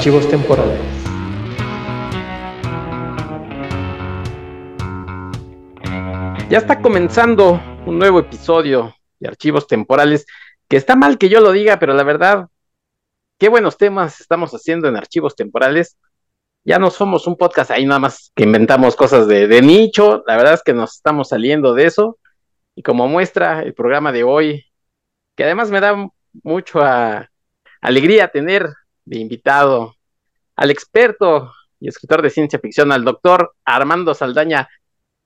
Archivos 0.00 0.30
temporales. 0.30 0.80
Ya 6.48 6.56
está 6.56 6.80
comenzando 6.80 7.60
un 7.84 7.98
nuevo 7.98 8.20
episodio 8.20 8.94
de 9.18 9.28
Archivos 9.28 9.66
temporales, 9.66 10.24
que 10.70 10.78
está 10.78 10.96
mal 10.96 11.18
que 11.18 11.28
yo 11.28 11.42
lo 11.42 11.52
diga, 11.52 11.78
pero 11.78 11.92
la 11.92 12.02
verdad, 12.02 12.46
qué 13.38 13.50
buenos 13.50 13.76
temas 13.76 14.22
estamos 14.22 14.52
haciendo 14.52 14.88
en 14.88 14.96
Archivos 14.96 15.36
temporales. 15.36 15.98
Ya 16.64 16.78
no 16.78 16.90
somos 16.90 17.26
un 17.26 17.36
podcast 17.36 17.70
ahí 17.70 17.84
nada 17.84 18.00
más 18.00 18.32
que 18.34 18.44
inventamos 18.44 18.96
cosas 18.96 19.28
de, 19.28 19.60
nicho, 19.60 20.24
la 20.26 20.38
verdad 20.38 20.54
es 20.54 20.62
que 20.62 20.72
nos 20.72 20.96
estamos 20.96 21.28
saliendo 21.28 21.74
de 21.74 21.84
eso. 21.84 22.18
Y 22.74 22.82
como 22.82 23.06
muestra 23.06 23.60
el 23.60 23.74
programa 23.74 24.12
de 24.12 24.24
hoy, 24.24 24.64
que 25.36 25.44
además 25.44 25.70
me 25.70 25.80
da 25.80 26.08
mucho 26.42 26.80
alegría 27.82 28.28
tener 28.28 28.72
de 29.10 29.18
invitado 29.18 29.96
al 30.54 30.70
experto 30.70 31.52
y 31.80 31.88
escritor 31.88 32.22
de 32.22 32.30
ciencia 32.30 32.60
ficción, 32.60 32.92
al 32.92 33.04
doctor 33.04 33.54
Armando 33.64 34.14
Saldaña. 34.14 34.68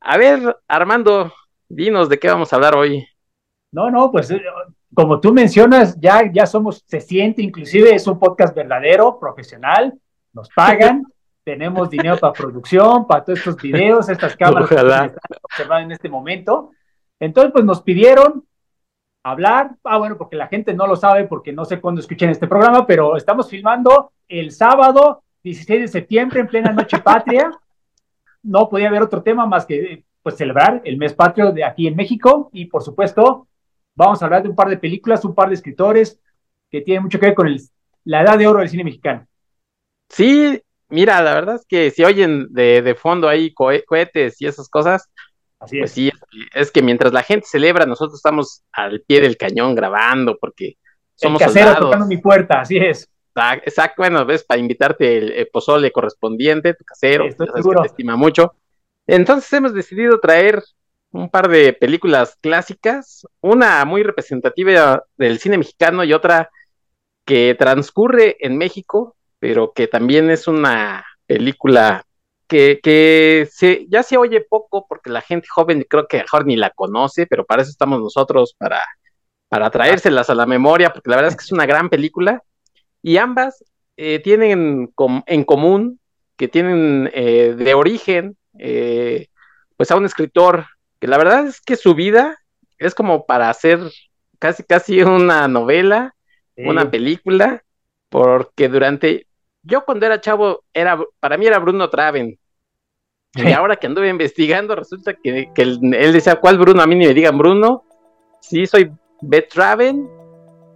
A 0.01 0.17
ver, 0.17 0.57
Armando, 0.67 1.31
dinos 1.69 2.09
de 2.09 2.19
qué 2.19 2.29
vamos 2.29 2.51
a 2.51 2.57
hablar 2.57 2.75
hoy. 2.75 3.07
No, 3.73 3.91
no, 3.91 4.11
pues 4.11 4.31
eh, 4.31 4.41
como 4.95 5.21
tú 5.21 5.35
mencionas, 5.35 6.01
ya, 6.01 6.33
ya 6.33 6.47
somos, 6.47 6.83
se 6.87 6.99
siente, 6.99 7.43
inclusive 7.43 7.95
es 7.95 8.07
un 8.07 8.19
podcast 8.19 8.57
verdadero, 8.57 9.19
profesional, 9.21 9.93
nos 10.33 10.49
pagan, 10.49 11.03
tenemos 11.45 11.91
dinero 11.91 12.17
para 12.17 12.33
producción, 12.33 13.07
para 13.07 13.23
todos 13.23 13.41
estos 13.41 13.57
videos, 13.61 14.09
estas 14.09 14.35
cámaras 14.35 14.67
que 14.67 14.77
están 14.77 15.15
observando 15.43 15.85
en 15.85 15.93
este 15.93 16.09
momento. 16.09 16.71
Entonces, 17.21 17.53
pues 17.53 17.67
nos 17.67 17.83
pidieron 17.83 18.47
hablar. 19.25 19.75
Ah, 19.83 19.97
bueno, 19.99 20.17
porque 20.17 20.37
la 20.37 20.47
gente 20.47 20.73
no 20.75 20.87
lo 20.87 20.95
sabe, 20.95 21.25
porque 21.25 21.53
no 21.53 21.65
sé 21.65 21.81
cuándo 21.81 22.01
escuchen 22.01 22.31
este 22.31 22.47
programa, 22.47 22.87
pero 22.87 23.17
estamos 23.17 23.49
filmando 23.49 24.13
el 24.29 24.53
sábado 24.53 25.25
16 25.43 25.81
de 25.81 25.89
septiembre 25.89 26.41
en 26.41 26.47
plena 26.47 26.73
noche 26.73 26.99
patria. 27.05 27.51
No 28.43 28.69
podía 28.69 28.89
haber 28.89 29.03
otro 29.03 29.23
tema 29.23 29.47
más 29.47 29.67
que 29.67 30.05
pues 30.23 30.37
celebrar 30.37 30.81
el 30.85 30.97
mes 30.97 31.13
patrio 31.13 31.53
de 31.53 31.65
aquí 31.65 31.87
en 31.87 31.97
México 31.97 32.49
y 32.53 32.67
por 32.67 32.83
supuesto 32.83 33.47
vamos 33.95 34.23
a 34.23 34.25
hablar 34.25 34.43
de 34.43 34.49
un 34.49 34.57
par 34.57 34.69
de 34.69 34.79
películas, 34.79 35.25
un 35.25 35.35
par 35.35 35.49
de 35.49 35.55
escritores 35.55 36.19
que 36.71 36.81
tienen 36.81 37.03
mucho 37.03 37.19
que 37.19 37.27
ver 37.27 37.35
con 37.35 37.47
el, 37.47 37.61
la 38.05 38.23
edad 38.23 38.39
de 38.39 38.47
oro 38.47 38.61
del 38.61 38.69
cine 38.69 38.85
mexicano. 38.85 39.27
Sí, 40.09 40.63
mira, 40.89 41.21
la 41.23 41.35
verdad 41.35 41.57
es 41.57 41.67
que 41.67 41.91
si 41.91 42.05
oyen 42.05 42.53
de, 42.53 42.81
de 42.81 42.95
fondo 42.95 43.29
ahí 43.29 43.53
cohetes 43.53 44.41
y 44.41 44.47
esas 44.47 44.69
cosas, 44.69 45.11
Así 45.65 45.79
pues 45.79 45.93
sí, 45.93 46.11
es 46.55 46.71
que 46.71 46.83
mientras 46.83 47.13
la 47.13 47.23
gente 47.23 47.47
celebra, 47.47 47.87
nosotros 47.87 48.17
estamos 48.17 48.63
al 48.73 49.01
pie 49.03 49.21
del 49.21 49.37
cañón 49.37 49.75
grabando 49.75 50.37
porque 50.39 50.77
somos 51.15 51.41
el 51.41 51.47
casero 51.49 51.77
tocando 51.77 52.07
mi 52.07 52.19
puerta, 52.19 52.61
así 52.61 52.77
es. 52.77 53.09
Exacto, 53.65 54.03
bueno, 54.03 54.25
ves, 54.25 54.45
para 54.45 54.61
invitarte 54.61 55.19
el, 55.41 55.49
pozole 55.53 55.91
correspondiente, 55.91 56.75
tu 56.75 56.85
casero, 56.85 57.27
Estoy 57.27 57.49
seguro. 57.55 57.81
te 57.83 57.89
estima 57.89 58.17
mucho. 58.17 58.55
Entonces 59.07 59.53
hemos 59.53 59.75
decidido 59.75 60.21
traer 60.21 60.63
un 61.11 61.29
par 61.29 61.49
de 61.49 61.73
películas 61.73 62.37
clásicas, 62.41 63.27
una 63.41 63.85
muy 63.85 64.03
representativa 64.03 65.05
del 65.17 65.39
cine 65.39 65.59
mexicano 65.59 66.05
y 66.05 66.13
otra 66.13 66.51
que 67.25 67.55
transcurre 67.59 68.37
en 68.41 68.57
México, 68.57 69.17
pero 69.39 69.73
que 69.73 69.87
también 69.87 70.31
es 70.31 70.47
una 70.49 71.05
película 71.27 72.05
que, 72.83 73.49
se, 73.51 73.87
ya 73.89 74.03
se 74.03 74.17
oye 74.17 74.41
poco 74.41 74.87
porque 74.89 75.11
la 75.11 75.21
gente 75.21 75.49
joven 75.51 75.85
creo 75.89 76.07
que 76.07 76.19
mejor 76.19 76.47
ni 76.47 76.57
la 76.57 76.71
conoce, 76.71 77.27
pero 77.27 77.45
para 77.45 77.63
eso 77.63 77.71
estamos 77.71 78.01
nosotros, 78.01 78.55
para, 78.59 78.83
para 79.49 79.71
traérselas 79.71 80.31
a 80.31 80.35
la 80.35 80.47
memoria, 80.47 80.93
porque 80.93 81.11
la 81.11 81.17
verdad 81.17 81.33
es 81.33 81.37
que 81.37 81.45
es 81.45 81.53
una 81.53 81.67
gran 81.67 81.89
película. 81.89 82.43
Y 83.03 83.17
ambas 83.17 83.65
eh, 83.97 84.21
tienen 84.21 84.93
en 85.27 85.45
común 85.45 86.01
que 86.37 86.49
tienen 86.49 87.11
eh, 87.13 87.55
de 87.57 87.75
origen 87.75 88.37
eh, 88.59 89.29
pues 89.77 89.91
a 89.91 89.97
un 89.97 90.05
escritor 90.05 90.67
que 91.01 91.07
la 91.07 91.19
verdad 91.19 91.47
es 91.47 91.61
que 91.61 91.77
su 91.77 91.95
vida 91.95 92.39
es 92.79 92.95
como 92.95 93.27
para 93.27 93.51
hacer 93.51 93.81
casi 94.39 94.63
casi 94.63 95.03
una 95.03 95.49
novela, 95.49 96.15
una 96.57 96.91
película, 96.91 97.65
porque 98.09 98.69
durante 98.69 99.27
yo 99.65 99.85
cuando 99.85 100.07
era 100.07 100.21
chavo, 100.21 100.65
era, 100.73 100.99
para 101.19 101.37
mí 101.37 101.47
era 101.47 101.59
Bruno 101.59 101.91
Traven. 101.91 102.39
Y 103.45 103.53
ahora 103.53 103.77
que 103.77 103.87
anduve 103.87 104.09
investigando, 104.09 104.77
resulta 104.77 105.15
que, 105.15 105.51
él, 105.57 105.81
decía, 106.13 106.37
¿cuál 106.37 106.59
Bruno? 106.59 106.83
A 106.83 106.87
mí 106.87 106.95
ni 106.95 107.07
me 107.07 107.15
digan 107.15 107.37
Bruno. 107.37 107.85
Sí, 108.41 108.67
soy 108.67 108.93
Beth 109.23 109.49
Traven, 109.49 110.09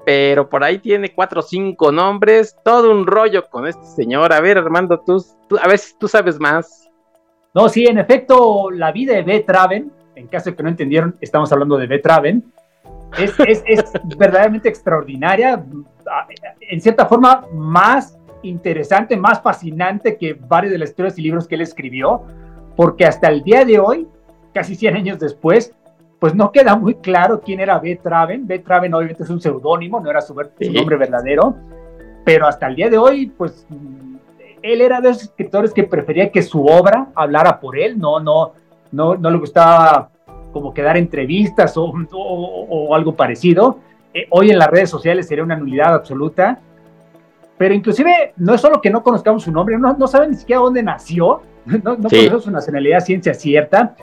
pero 0.05 0.49
por 0.49 0.65
ahí 0.65 0.79
tiene 0.79 1.15
cuatro 1.15 1.41
o 1.41 1.43
cinco 1.43 1.93
nombres, 1.93 2.57
todo 2.65 2.91
un 2.91 3.07
rollo 3.07 3.49
con 3.49 3.67
este 3.67 3.85
señor. 3.85 4.33
A 4.33 4.41
ver, 4.41 4.59
Armando, 4.59 5.01
tú, 5.01 5.25
a 5.61 5.69
ver 5.69 5.79
si 5.79 5.97
tú 5.99 6.09
sabes 6.09 6.41
más. 6.41 6.89
No, 7.55 7.69
sí, 7.69 7.87
en 7.87 7.99
efecto, 7.99 8.71
la 8.71 8.91
vida 8.93 9.15
de 9.15 9.23
Beth 9.23 9.47
Traven, 9.47 9.93
en 10.15 10.27
caso 10.27 10.51
de 10.51 10.57
que 10.57 10.63
no 10.63 10.69
entendieron, 10.69 11.17
estamos 11.21 11.53
hablando 11.53 11.77
de 11.77 11.87
Beth 11.87 12.03
Traven, 12.03 12.53
es, 13.19 13.39
es, 13.41 13.63
es 13.67 13.85
verdaderamente 14.19 14.69
extraordinaria, 14.69 15.65
en 16.61 16.81
cierta 16.81 17.07
forma 17.07 17.47
más 17.53 18.19
interesante, 18.43 19.17
más 19.17 19.43
fascinante 19.43 20.17
que 20.17 20.35
varios 20.35 20.73
de 20.73 20.79
las 20.79 20.91
historias 20.91 21.19
y 21.19 21.23
libros 21.23 21.47
que 21.47 21.55
él 21.55 21.63
escribió, 21.63 22.25
porque 22.79 23.05
hasta 23.05 23.27
el 23.27 23.43
día 23.43 23.65
de 23.65 23.81
hoy, 23.81 24.07
casi 24.55 24.77
100 24.77 24.95
años 24.95 25.19
después, 25.19 25.75
pues 26.21 26.33
no 26.37 26.53
queda 26.53 26.77
muy 26.77 26.95
claro 26.95 27.41
quién 27.41 27.59
era 27.59 27.77
B. 27.81 27.97
Traven. 28.01 28.47
B. 28.47 28.61
Traven 28.61 28.95
obviamente 28.95 29.25
es 29.25 29.31
un 29.31 29.41
seudónimo, 29.41 29.99
no 29.99 30.09
era 30.09 30.21
su, 30.21 30.33
nombre 30.33 30.97
verdadero, 30.97 31.57
pero 32.25 32.47
hasta 32.47 32.69
el 32.69 32.77
día 32.77 32.89
de 32.89 32.97
hoy, 32.97 33.33
pues 33.37 33.67
él 34.63 34.81
era 34.81 35.01
de 35.01 35.11
esos 35.11 35.25
escritores 35.25 35.75
que 35.75 35.83
prefería 35.83 36.31
que 36.31 36.41
su 36.41 36.65
obra 36.67 37.09
hablara 37.17 37.59
por 37.59 37.77
él, 37.77 37.99
no, 37.99 38.21
no, 38.21 38.53
no, 38.93 39.17
no 39.17 39.29
le 39.29 39.39
gustaba 39.39 40.11
como 40.53 40.73
que 40.73 40.83
dar 40.83 40.97
entrevistas 40.97 41.77
o, 41.77 41.93
o, 42.13 42.95
algo 42.95 43.17
parecido. 43.17 43.81
Eh, 44.15 44.29
hoy 44.31 44.53
en 44.53 44.59
las 44.61 44.71
redes 44.71 44.89
sociales 44.89 45.27
sería 45.27 45.43
una 45.43 45.57
nulidad 45.57 45.95
absoluta 45.95 46.61
pero 47.59 47.75
inclusive 47.75 48.33
no 48.37 48.55
es 48.55 48.61
solo 48.61 48.81
que 48.81 48.89
no 48.89 49.03
conozcamos 49.03 49.43
su 49.43 49.51
nombre, 49.51 49.77
no, 49.77 49.93
no 49.95 50.07
saben 50.07 50.31
ni 50.31 50.37
siquiera 50.37 50.63
dónde 50.63 50.83
nació, 50.83 51.43
no, 51.85 51.97
no 51.97 52.09
conocemos 52.09 52.45
su 52.45 52.51
nacionalidad 52.51 53.01
ciencia 53.01 53.35
cierta. 53.35 53.95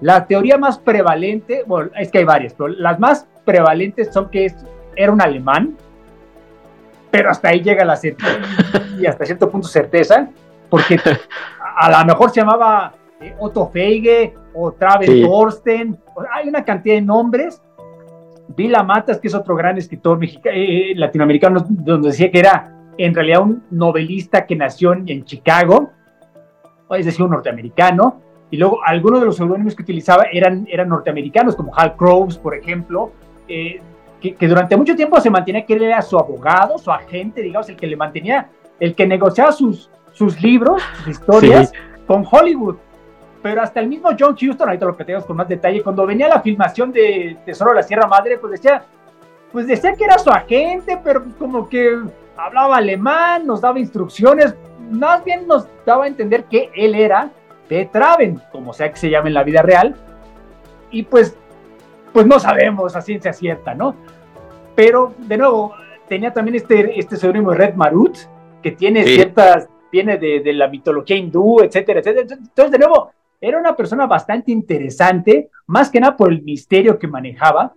La 0.00 0.26
teoría 0.26 0.58
más 0.58 0.78
prevalente, 0.78 1.64
bueno, 1.66 1.90
es 1.98 2.10
que 2.10 2.18
hay 2.18 2.24
varias, 2.24 2.54
pero 2.54 2.68
las 2.68 3.00
más 3.00 3.26
prevalentes 3.44 4.12
son 4.12 4.30
que 4.30 4.52
era 4.94 5.12
un 5.12 5.20
alemán, 5.20 5.76
pero 7.10 7.30
hasta 7.30 7.48
ahí 7.48 7.60
llega 7.60 7.84
la 7.84 7.96
certeza 7.96 8.38
y 8.98 9.06
hasta 9.06 9.24
cierto 9.24 9.50
punto 9.50 9.66
certeza, 9.66 10.28
porque 10.68 11.00
a, 11.76 11.90
lo 11.90 12.04
mejor 12.06 12.30
se 12.30 12.40
llamaba 12.40 12.92
eh, 13.20 13.34
Otto 13.38 13.68
Feige 13.68 14.34
o 14.54 14.72
Travis 14.72 15.22
Thorsten, 15.22 15.98
hay 16.32 16.48
una 16.48 16.64
cantidad 16.64 16.94
de 16.94 17.02
nombres. 17.02 17.62
Vila 18.56 18.82
Matas, 18.82 19.18
que 19.18 19.28
es 19.28 19.34
otro 19.34 19.54
gran 19.54 19.76
escritor 19.76 20.18
eh, 20.22 20.92
latinoamericano, 20.96 21.64
donde 21.68 22.08
decía 22.08 22.30
que 22.30 22.38
era 22.40 22.74
en 22.96 23.14
realidad 23.14 23.42
un 23.42 23.62
novelista 23.70 24.46
que 24.46 24.56
nació 24.56 24.92
en, 24.92 25.24
Chicago, 25.24 25.92
es 26.90 27.06
decir, 27.06 27.22
un 27.22 27.30
norteamericano, 27.30 28.20
y 28.50 28.56
luego 28.56 28.80
algunos 28.84 29.20
de 29.20 29.26
los 29.26 29.36
seudónimos 29.36 29.74
que 29.74 29.82
utilizaba 29.82 30.24
eran, 30.32 30.66
eran 30.70 30.88
norteamericanos, 30.88 31.54
como 31.54 31.76
Hal 31.76 31.96
Crows, 31.96 32.38
por 32.38 32.54
ejemplo, 32.54 33.12
eh, 33.46 33.80
que, 34.20 34.48
durante 34.48 34.76
mucho 34.76 34.96
tiempo 34.96 35.20
se 35.20 35.30
mantenía 35.30 35.64
que 35.64 35.74
él 35.74 35.82
era 35.82 36.02
su 36.02 36.18
abogado, 36.18 36.78
su 36.78 36.90
agente, 36.90 37.42
digamos, 37.42 37.68
el 37.68 37.76
que 37.76 37.86
le 37.86 37.96
mantenía, 37.96 38.48
el 38.80 38.94
que 38.94 39.06
negociaba 39.06 39.52
sus, 39.52 39.90
sus 40.12 40.40
libros, 40.42 40.82
sus 41.04 41.08
historias 41.08 41.72
con 42.06 42.24
Hollywood. 42.28 42.76
Pero 43.42 43.62
hasta 43.62 43.80
el 43.80 43.88
mismo 43.88 44.10
John 44.18 44.34
Huston, 44.34 44.68
ahorita 44.68 44.86
lo 44.86 44.96
platicamos 44.96 45.26
con 45.26 45.36
más 45.36 45.48
detalle, 45.48 45.82
cuando 45.82 46.04
venía 46.04 46.28
la 46.28 46.40
filmación 46.40 46.90
de 46.90 47.36
Tesoro 47.44 47.70
de 47.70 47.76
la 47.76 47.82
Sierra 47.82 48.08
Madre, 48.08 48.38
pues 48.38 48.52
decía, 48.52 48.82
pues 49.52 49.66
decía 49.66 49.94
que 49.94 50.04
era 50.04 50.18
su 50.18 50.30
agente, 50.30 50.98
pero 51.04 51.24
como 51.38 51.68
que 51.68 51.96
hablaba 52.36 52.78
alemán, 52.78 53.46
nos 53.46 53.60
daba 53.60 53.78
instrucciones, 53.78 54.54
más 54.90 55.24
bien 55.24 55.46
nos 55.46 55.68
daba 55.84 56.04
a 56.04 56.08
entender 56.08 56.44
que 56.44 56.70
él 56.74 56.94
era 56.94 57.30
de 57.68 57.86
Traven, 57.86 58.40
como 58.50 58.72
sea 58.72 58.90
que 58.90 58.96
se 58.98 59.10
llame 59.10 59.28
en 59.28 59.34
la 59.34 59.44
vida 59.44 59.62
real, 59.62 59.94
y 60.90 61.02
pues, 61.02 61.36
pues 62.12 62.26
no 62.26 62.40
sabemos 62.40 62.96
a 62.96 63.02
ciencia 63.02 63.32
cierta, 63.32 63.74
¿no? 63.74 63.94
Pero, 64.74 65.14
de 65.18 65.36
nuevo, 65.36 65.74
tenía 66.08 66.32
también 66.32 66.56
este, 66.56 66.98
este 66.98 67.16
seudónimo 67.16 67.52
Red 67.52 67.74
Marut, 67.74 68.16
que 68.62 68.72
tiene 68.72 69.04
ciertas, 69.04 69.68
viene 69.92 70.16
de, 70.16 70.40
de, 70.40 70.52
la 70.52 70.68
mitología 70.68 71.16
hindú, 71.16 71.60
etcétera, 71.60 72.00
etcétera. 72.00 72.38
Entonces, 72.40 72.72
de 72.72 72.78
nuevo, 72.78 73.10
era 73.40 73.58
una 73.58 73.76
persona 73.76 74.06
bastante 74.06 74.50
interesante, 74.50 75.50
más 75.66 75.90
que 75.90 76.00
nada 76.00 76.16
por 76.16 76.32
el 76.32 76.42
misterio 76.42 76.98
que 76.98 77.06
manejaba, 77.06 77.74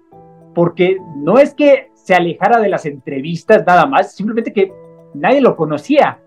porque 0.55 0.97
no 1.17 1.37
es 1.37 1.53
que 1.53 1.91
se 1.93 2.15
alejara 2.15 2.59
de 2.59 2.69
las 2.69 2.85
entrevistas 2.85 3.63
nada 3.65 3.85
más, 3.85 4.13
simplemente 4.13 4.53
que 4.53 4.71
nadie 5.13 5.41
lo 5.41 5.55
conocía. 5.55 6.19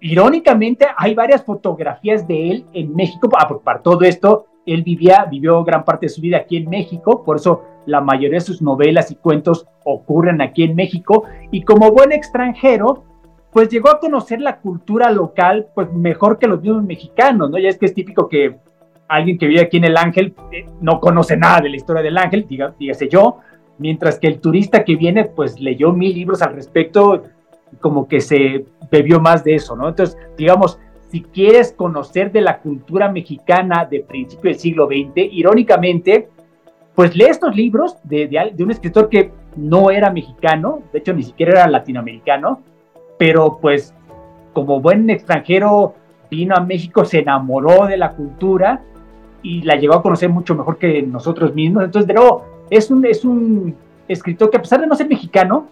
Irónicamente, 0.00 0.86
hay 0.96 1.14
varias 1.14 1.44
fotografías 1.44 2.26
de 2.26 2.50
él 2.50 2.66
en 2.72 2.94
México. 2.94 3.28
Ah, 3.38 3.48
para 3.62 3.80
todo 3.80 4.02
esto, 4.02 4.46
él 4.66 4.82
vivía, 4.82 5.26
vivió 5.30 5.62
gran 5.64 5.84
parte 5.84 6.06
de 6.06 6.10
su 6.10 6.20
vida 6.20 6.38
aquí 6.38 6.56
en 6.56 6.68
México, 6.68 7.22
por 7.24 7.36
eso 7.36 7.62
la 7.86 8.00
mayoría 8.00 8.38
de 8.38 8.44
sus 8.44 8.62
novelas 8.62 9.10
y 9.10 9.16
cuentos 9.16 9.66
ocurren 9.84 10.40
aquí 10.40 10.64
en 10.64 10.74
México. 10.74 11.24
Y 11.50 11.62
como 11.62 11.90
buen 11.90 12.12
extranjero, 12.12 13.04
pues 13.52 13.68
llegó 13.68 13.90
a 13.90 14.00
conocer 14.00 14.40
la 14.40 14.58
cultura 14.60 15.10
local, 15.10 15.68
pues 15.74 15.92
mejor 15.92 16.38
que 16.38 16.48
los 16.48 16.60
mismos 16.60 16.84
mexicanos, 16.84 17.50
¿no? 17.50 17.58
Ya 17.58 17.68
es 17.68 17.78
que 17.78 17.86
es 17.86 17.94
típico 17.94 18.28
que 18.28 18.56
alguien 19.08 19.38
que 19.38 19.46
vive 19.46 19.60
aquí 19.60 19.76
en 19.76 19.84
el 19.84 19.96
Ángel 19.96 20.34
eh, 20.50 20.66
no 20.80 20.98
conoce 20.98 21.36
nada 21.36 21.60
de 21.60 21.68
la 21.68 21.76
historia 21.76 22.02
del 22.02 22.18
Ángel, 22.18 22.46
diga, 22.48 22.74
dígase 22.78 23.08
yo, 23.08 23.38
mientras 23.78 24.18
que 24.18 24.26
el 24.26 24.40
turista 24.40 24.84
que 24.84 24.96
viene, 24.96 25.24
pues 25.24 25.60
leyó 25.60 25.92
mil 25.92 26.14
libros 26.14 26.42
al 26.42 26.54
respecto, 26.54 27.22
como 27.80 28.08
que 28.08 28.20
se 28.20 28.64
bebió 28.90 29.20
más 29.20 29.44
de 29.44 29.54
eso, 29.54 29.76
¿no? 29.76 29.88
Entonces, 29.88 30.16
digamos, 30.36 30.78
si 31.10 31.22
quieres 31.22 31.72
conocer 31.72 32.32
de 32.32 32.40
la 32.40 32.58
cultura 32.58 33.10
mexicana 33.10 33.86
de 33.88 34.00
principio 34.00 34.50
del 34.50 34.58
siglo 34.58 34.86
XX, 34.86 35.32
irónicamente, 35.32 36.28
pues 36.94 37.14
lee 37.16 37.26
estos 37.26 37.54
libros 37.54 37.96
de, 38.04 38.26
de, 38.26 38.64
un 38.64 38.70
escritor 38.70 39.08
que 39.08 39.30
no 39.56 39.90
era 39.90 40.10
mexicano, 40.10 40.82
de 40.92 40.98
hecho 40.98 41.12
ni 41.12 41.22
siquiera 41.22 41.52
era 41.52 41.68
latinoamericano, 41.68 42.62
pero 43.18 43.58
pues 43.60 43.94
como 44.52 44.80
buen 44.80 45.08
extranjero 45.10 45.94
vino 46.30 46.54
a 46.56 46.60
México, 46.60 47.04
se 47.04 47.20
enamoró 47.20 47.86
de 47.86 47.96
la 47.96 48.12
cultura 48.12 48.82
y 49.42 49.62
la 49.62 49.76
llegó 49.76 49.94
a 49.94 50.02
conocer 50.02 50.30
mucho 50.30 50.54
mejor 50.54 50.78
que 50.78 51.02
nosotros 51.02 51.54
mismos. 51.54 51.84
Entonces, 51.84 52.08
de 52.08 52.14
nuevo, 52.14 52.44
es 52.70 52.90
un, 52.90 53.04
es 53.04 53.24
un 53.24 53.74
escritor 54.08 54.50
que 54.50 54.56
a 54.56 54.62
pesar 54.62 54.80
de 54.80 54.86
no 54.86 54.94
ser 54.94 55.08
mexicano, 55.08 55.68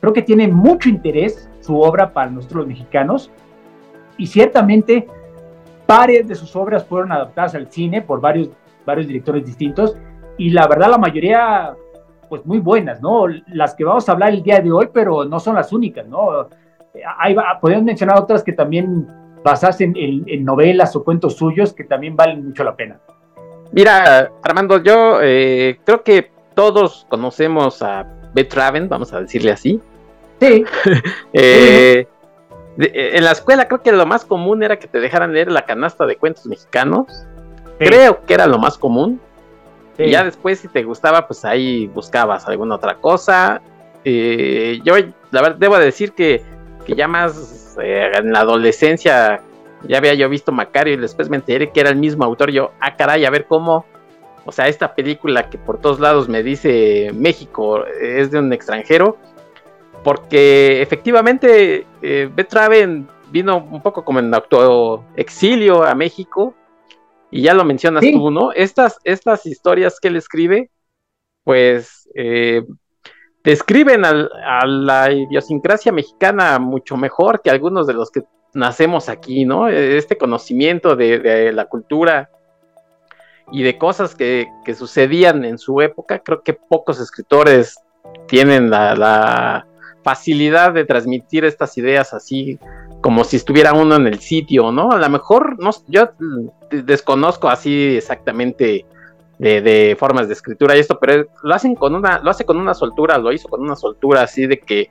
creo 0.00 0.12
que 0.12 0.22
tiene 0.22 0.48
mucho 0.48 0.88
interés 0.88 1.48
su 1.60 1.80
obra 1.80 2.12
para 2.12 2.30
nosotros 2.30 2.60
los 2.60 2.68
mexicanos 2.68 3.30
y 4.16 4.26
ciertamente 4.26 5.06
varias 5.86 6.28
de 6.28 6.34
sus 6.34 6.54
obras 6.56 6.84
fueron 6.84 7.12
adaptadas 7.12 7.54
al 7.54 7.70
cine 7.70 8.02
por 8.02 8.20
varios, 8.20 8.50
varios 8.86 9.06
directores 9.06 9.44
distintos 9.44 9.96
y 10.38 10.50
la 10.50 10.66
verdad 10.66 10.90
la 10.90 10.98
mayoría 10.98 11.74
pues 12.28 12.46
muy 12.46 12.58
buenas, 12.58 13.02
¿no? 13.02 13.26
Las 13.48 13.74
que 13.74 13.84
vamos 13.84 14.08
a 14.08 14.12
hablar 14.12 14.32
el 14.32 14.42
día 14.42 14.60
de 14.60 14.70
hoy, 14.70 14.88
pero 14.92 15.24
no 15.24 15.40
son 15.40 15.56
las 15.56 15.72
únicas, 15.72 16.06
¿no? 16.06 16.48
Hay, 17.18 17.36
podemos 17.60 17.84
mencionar 17.84 18.18
otras 18.18 18.44
que 18.44 18.52
también 18.52 19.06
basas 19.44 19.80
en, 19.80 19.94
en, 19.96 20.44
novelas 20.44 20.94
o 20.94 21.02
cuentos 21.02 21.36
suyos 21.36 21.72
que 21.72 21.84
también 21.84 22.14
valen 22.14 22.46
mucho 22.46 22.62
la 22.62 22.76
pena. 22.76 23.00
Mira, 23.72 24.30
Armando, 24.42 24.82
yo 24.82 25.20
eh, 25.22 25.80
creo 25.84 26.02
que 26.02 26.30
todos 26.54 27.06
conocemos 27.08 27.82
a 27.82 28.06
Beth 28.32 28.54
Raven, 28.54 28.88
vamos 28.88 29.12
a 29.12 29.20
decirle 29.20 29.52
así. 29.52 29.80
Sí. 30.40 30.64
Eh, 31.32 32.08
eh, 32.78 33.10
en 33.14 33.24
la 33.24 33.32
escuela 33.32 33.68
creo 33.68 33.82
que 33.82 33.92
lo 33.92 34.06
más 34.06 34.24
común 34.24 34.62
era 34.62 34.78
que 34.78 34.88
te 34.88 34.98
dejaran 35.00 35.32
leer 35.32 35.52
la 35.52 35.64
canasta 35.64 36.06
de 36.06 36.16
cuentos 36.16 36.46
mexicanos. 36.46 37.26
Creo 37.78 38.24
que 38.24 38.34
era 38.34 38.46
lo 38.46 38.58
más 38.58 38.76
común. 38.76 39.20
Y 39.98 40.10
ya 40.10 40.24
después, 40.24 40.58
si 40.58 40.68
te 40.68 40.82
gustaba, 40.82 41.26
pues 41.26 41.44
ahí 41.44 41.86
buscabas 41.88 42.48
alguna 42.48 42.76
otra 42.76 42.96
cosa. 42.96 43.60
yo, 44.04 44.94
la 45.30 45.42
verdad, 45.42 45.56
debo 45.58 45.78
decir 45.78 46.12
que, 46.12 46.42
que 46.86 46.94
ya 46.94 47.06
más 47.06 47.76
en 47.78 48.32
la 48.32 48.40
adolescencia 48.40 49.42
ya 49.84 49.98
había 49.98 50.14
yo 50.14 50.28
visto 50.28 50.52
Macario 50.52 50.94
y 50.94 50.96
después 50.98 51.28
me 51.30 51.36
enteré 51.36 51.70
que 51.70 51.80
era 51.80 51.90
el 51.90 51.96
mismo 51.96 52.24
autor. 52.24 52.50
Yo, 52.50 52.72
ah, 52.80 52.96
caray, 52.96 53.24
a 53.24 53.30
ver 53.30 53.46
cómo. 53.46 53.86
O 54.44 54.52
sea, 54.52 54.68
esta 54.68 54.94
película 54.94 55.48
que 55.48 55.58
por 55.58 55.78
todos 55.78 56.00
lados 56.00 56.28
me 56.28 56.42
dice 56.42 57.10
México 57.14 57.84
es 57.86 58.30
de 58.30 58.38
un 58.38 58.52
extranjero 58.52 59.16
porque 60.02 60.82
efectivamente 60.82 61.86
eh, 62.02 62.30
Betraven 62.34 63.08
vino 63.30 63.58
un 63.58 63.82
poco 63.82 64.04
como 64.04 64.18
en 64.18 64.34
auto 64.34 65.04
exilio 65.16 65.84
a 65.84 65.94
México, 65.94 66.54
y 67.30 67.42
ya 67.42 67.54
lo 67.54 67.64
mencionas 67.64 68.04
tú, 68.12 68.30
¿no? 68.30 68.52
Estas, 68.52 68.98
estas 69.04 69.46
historias 69.46 70.00
que 70.00 70.08
él 70.08 70.16
escribe, 70.16 70.70
pues 71.44 72.08
eh, 72.14 72.64
describen 73.44 74.04
a 74.04 74.66
la 74.66 75.12
idiosincrasia 75.12 75.92
mexicana 75.92 76.58
mucho 76.58 76.96
mejor 76.96 77.40
que 77.40 77.50
algunos 77.50 77.86
de 77.86 77.94
los 77.94 78.10
que 78.10 78.24
nacemos 78.52 79.08
aquí, 79.08 79.44
¿no? 79.44 79.68
Este 79.68 80.18
conocimiento 80.18 80.96
de, 80.96 81.52
la 81.52 81.66
cultura 81.66 82.30
y 83.52 83.62
de 83.62 83.78
cosas 83.78 84.16
que, 84.16 84.48
que, 84.64 84.74
sucedían 84.74 85.44
en 85.44 85.58
su 85.58 85.80
época, 85.80 86.18
creo 86.20 86.42
que 86.42 86.54
pocos 86.54 87.00
escritores 87.00 87.78
tienen 88.26 88.70
la 88.70 89.66
facilidad 90.02 90.72
de 90.72 90.84
transmitir 90.84 91.44
estas 91.44 91.76
ideas 91.78 92.14
así 92.14 92.58
como 93.00 93.24
si 93.24 93.36
estuviera 93.36 93.72
uno 93.72 93.96
en 93.96 94.06
el 94.06 94.18
sitio, 94.18 94.72
¿no? 94.72 94.92
A 94.92 94.98
lo 94.98 95.08
mejor 95.08 95.58
no, 95.58 95.70
yo 95.88 96.10
desconozco 96.70 97.48
así 97.48 97.96
exactamente 97.96 98.84
de, 99.38 99.96
formas 99.98 100.28
de 100.28 100.34
escritura 100.34 100.76
y 100.76 100.80
esto, 100.80 100.98
pero 101.00 101.26
lo 101.42 101.54
hacen 101.54 101.74
con 101.74 101.94
una, 101.94 102.18
lo 102.18 102.30
hace 102.30 102.44
con 102.44 102.58
una 102.58 102.74
soltura, 102.74 103.16
lo 103.16 103.32
hizo 103.32 103.48
con 103.48 103.62
una 103.62 103.74
soltura 103.74 104.22
así 104.22 104.46
de 104.46 104.58
que 104.58 104.88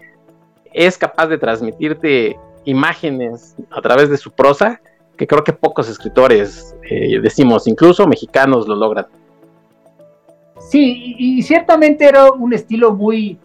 es 0.73 0.97
capaz 0.97 1.27
de 1.27 1.37
transmitirte 1.37 2.37
imágenes 2.65 3.55
a 3.69 3.81
través 3.81 4.09
de 4.09 4.17
su 4.17 4.31
prosa 4.31 4.81
que 5.17 5.27
creo 5.27 5.43
que 5.43 5.53
pocos 5.53 5.89
escritores 5.89 6.75
eh, 6.89 7.19
decimos, 7.21 7.67
incluso 7.67 8.07
mexicanos 8.07 8.67
lo 8.67 8.75
logran. 8.75 9.05
Sí, 10.69 11.15
y 11.17 11.41
ciertamente 11.43 12.05
era 12.05 12.31
un 12.31 12.53
estilo 12.53 12.93
muy, 12.93 13.37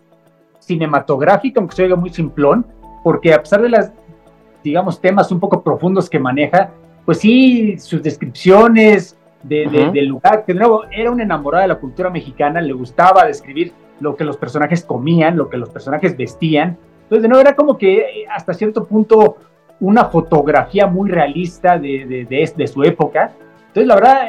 cinematográfica, 0.64 1.60
aunque 1.60 1.76
se 1.76 1.84
oiga 1.84 1.96
muy 1.96 2.10
simplón, 2.10 2.66
porque 3.02 3.32
a 3.32 3.40
pesar 3.40 3.62
de 3.62 3.68
las, 3.68 3.92
digamos, 4.62 5.00
temas 5.00 5.30
un 5.30 5.40
poco 5.40 5.62
profundos 5.62 6.08
que 6.08 6.18
maneja, 6.18 6.70
pues 7.04 7.18
sí, 7.18 7.78
sus 7.78 8.02
descripciones 8.02 9.16
de, 9.42 9.90
del 9.92 10.06
lugar, 10.06 10.44
que 10.44 10.54
de 10.54 10.60
nuevo 10.60 10.84
era 10.90 11.10
una 11.10 11.22
enamorada 11.22 11.62
de 11.62 11.68
la 11.68 11.78
cultura 11.78 12.08
mexicana, 12.08 12.60
le 12.62 12.72
gustaba 12.72 13.26
describir 13.26 13.72
lo 14.00 14.16
que 14.16 14.24
los 14.24 14.36
personajes 14.36 14.84
comían, 14.84 15.36
lo 15.36 15.50
que 15.50 15.58
los 15.58 15.68
personajes 15.68 16.16
vestían. 16.16 16.78
Entonces, 17.02 17.22
de 17.22 17.28
nuevo, 17.28 17.42
era 17.42 17.54
como 17.54 17.76
que 17.76 17.98
eh, 17.98 18.26
hasta 18.30 18.54
cierto 18.54 18.84
punto 18.84 19.36
una 19.80 20.06
fotografía 20.06 20.86
muy 20.86 21.10
realista 21.10 21.78
de, 21.78 22.06
de, 22.06 22.52
de, 22.56 22.66
su 22.66 22.82
época. 22.84 23.32
Entonces, 23.68 23.86
la 23.86 23.94
verdad, 23.96 24.28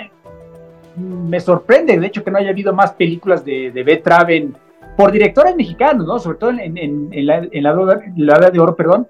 me 0.98 1.40
sorprende, 1.40 1.98
de 1.98 2.08
hecho, 2.08 2.24
que 2.24 2.32
no 2.32 2.38
haya 2.38 2.50
habido 2.50 2.74
más 2.74 2.92
películas 2.92 3.46
de, 3.46 3.72
de 3.72 3.84
Beth 3.84 4.04
Traven 4.04 4.56
por 4.96 5.12
directores 5.12 5.56
mexicanos, 5.56 6.06
¿no? 6.06 6.20
Sobre 6.20 6.38
todo 6.38 6.50
en, 6.52 6.78
en, 6.78 7.10
en, 7.12 7.26
la, 7.26 7.38
en 7.52 7.64
la, 7.64 8.50
de 8.50 8.60
oro, 8.60 8.76
perdón, 8.76 9.08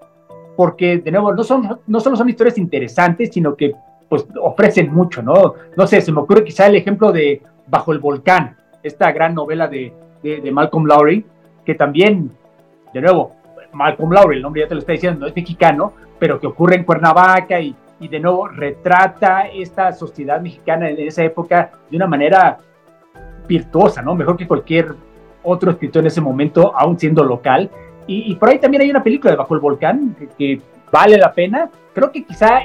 porque 0.55 0.97
de 0.97 1.11
nuevo 1.11 1.33
no, 1.33 1.43
son, 1.43 1.79
no 1.85 1.99
solo 1.99 2.15
son 2.15 2.29
historias 2.29 2.57
interesantes, 2.57 3.29
sino 3.31 3.55
que 3.55 3.73
pues 4.09 4.25
ofrecen 4.41 4.93
mucho, 4.93 5.21
¿no? 5.21 5.55
No 5.75 5.87
sé, 5.87 6.01
se 6.01 6.11
me 6.11 6.21
ocurre 6.21 6.43
quizá 6.43 6.67
el 6.67 6.75
ejemplo 6.75 7.11
de 7.11 7.41
Bajo 7.67 7.91
el 7.91 7.99
Volcán, 7.99 8.55
esta 8.83 9.11
gran 9.11 9.33
novela 9.33 9.67
de, 9.67 9.93
de, 10.21 10.51
Malcolm 10.51 10.85
Lowry, 10.85 11.25
que 11.65 11.75
también, 11.75 12.31
de 12.93 13.01
nuevo, 13.01 13.35
Malcolm 13.73 14.11
Lowry, 14.11 14.37
el 14.37 14.41
nombre 14.43 14.61
ya 14.61 14.67
te 14.67 14.75
lo 14.75 14.79
está 14.79 14.93
diciendo, 14.93 15.19
no 15.21 15.27
es 15.27 15.35
mexicano, 15.35 15.93
pero 16.19 16.39
que 16.39 16.47
ocurre 16.47 16.75
en 16.75 16.83
Cuernavaca 16.83 17.59
y, 17.59 17.75
y 17.99 18.07
de 18.07 18.19
nuevo 18.19 18.47
retrata 18.47 19.47
esta 19.47 19.91
sociedad 19.91 20.39
mexicana 20.39 20.89
en 20.89 20.99
esa 20.99 21.23
época 21.23 21.71
de 21.89 21.97
una 21.97 22.07
manera 22.07 22.57
virtuosa, 23.47 24.01
¿no? 24.01 24.15
Mejor 24.15 24.37
que 24.37 24.47
cualquier 24.47 24.95
otro 25.45 25.71
escritor 25.71 26.01
en 26.01 26.07
ese 26.07 26.21
momento, 26.21 26.73
aún 26.75 26.99
siendo 26.99 27.23
local. 27.23 27.69
Y, 28.07 28.35
por 28.35 28.49
ahí 28.49 28.59
también 28.59 28.83
hay 28.83 28.89
una 28.91 29.01
película 29.01 29.31
de 29.31 29.37
Bajo 29.37 29.55
el 29.55 29.59
Volcán 29.59 30.15
que, 30.37 30.61
vale 30.91 31.17
la 31.17 31.33
pena. 31.33 31.69
Creo 31.93 32.11
que 32.11 32.23
quizá 32.23 32.61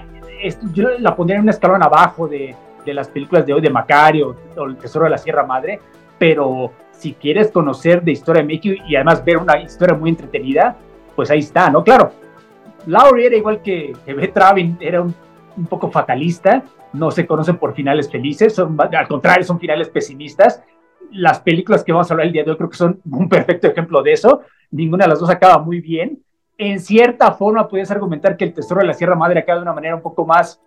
yo 0.72 0.88
la 0.98 1.16
pondría 1.16 1.38
en 1.38 1.44
un 1.44 1.48
escalón 1.48 1.82
abajo 1.82 2.28
de, 2.28 2.54
de, 2.84 2.94
las 2.94 3.08
películas 3.08 3.46
de 3.46 3.54
hoy 3.54 3.60
de 3.60 3.70
Macario 3.70 4.36
o 4.56 4.64
El 4.64 4.76
Tesoro 4.76 5.04
de 5.04 5.10
la 5.10 5.18
Sierra 5.18 5.44
Madre, 5.44 5.80
pero 6.18 6.72
si 6.92 7.14
quieres 7.14 7.50
conocer 7.50 8.02
de 8.02 8.12
historia 8.12 8.42
de 8.42 8.48
México 8.48 8.82
y 8.86 8.94
además 8.94 9.24
ver 9.24 9.38
una 9.38 9.58
historia 9.60 9.96
muy 9.96 10.10
entretenida, 10.10 10.76
pues 11.16 11.30
ahí 11.30 11.38
está, 11.38 11.70
¿no? 11.70 11.82
Claro, 11.82 12.12
Laurie 12.86 13.26
era 13.26 13.36
igual 13.36 13.62
que, 13.62 13.94
que 14.04 14.14
Beth 14.14 14.34
Travin, 14.34 14.76
era 14.80 15.00
un, 15.02 15.14
un, 15.56 15.66
poco 15.66 15.90
fatalista, 15.90 16.62
no 16.92 17.10
se 17.10 17.26
conocen 17.26 17.56
por 17.56 17.74
finales 17.74 18.10
felices, 18.10 18.54
son, 18.54 18.76
al 18.78 19.08
contrario, 19.08 19.44
son 19.44 19.58
finales 19.58 19.88
pesimistas, 19.88 20.62
las 21.12 21.40
películas 21.40 21.84
que 21.84 21.92
vamos 21.92 22.10
a 22.10 22.14
hablar 22.14 22.26
el 22.26 22.32
día 22.32 22.44
de 22.44 22.50
hoy 22.50 22.56
creo 22.56 22.70
que 22.70 22.76
son 22.76 23.00
un 23.10 23.28
perfecto 23.28 23.66
ejemplo 23.66 24.02
de 24.02 24.12
eso. 24.12 24.42
Ninguna 24.70 25.04
de 25.04 25.10
las 25.10 25.20
dos 25.20 25.30
acaba 25.30 25.58
muy 25.58 25.80
bien. 25.80 26.22
En 26.58 26.78
cierta 26.78 27.32
forma, 27.32 27.68
puedes 27.68 27.90
argumentar 27.90 28.36
que 28.36 28.44
el 28.44 28.52
Tesoro 28.52 28.80
de 28.80 28.86
la 28.86 28.94
Sierra 28.94 29.14
Madre 29.14 29.40
acaba 29.40 29.58
de 29.58 29.62
una 29.62 29.72
manera 29.72 29.94
un 29.94 30.02
poco 30.02 30.26
más 30.26 30.60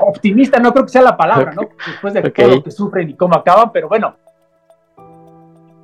optimista, 0.00 0.58
no 0.58 0.72
creo 0.72 0.84
que 0.84 0.92
sea 0.92 1.02
la 1.02 1.16
palabra, 1.16 1.52
¿no? 1.52 1.62
Después 1.86 2.14
de 2.14 2.30
todo 2.30 2.48
lo 2.48 2.62
que 2.62 2.70
sufren 2.70 3.10
y 3.10 3.14
cómo 3.14 3.36
acaban, 3.36 3.72
pero 3.72 3.88
bueno. 3.88 4.16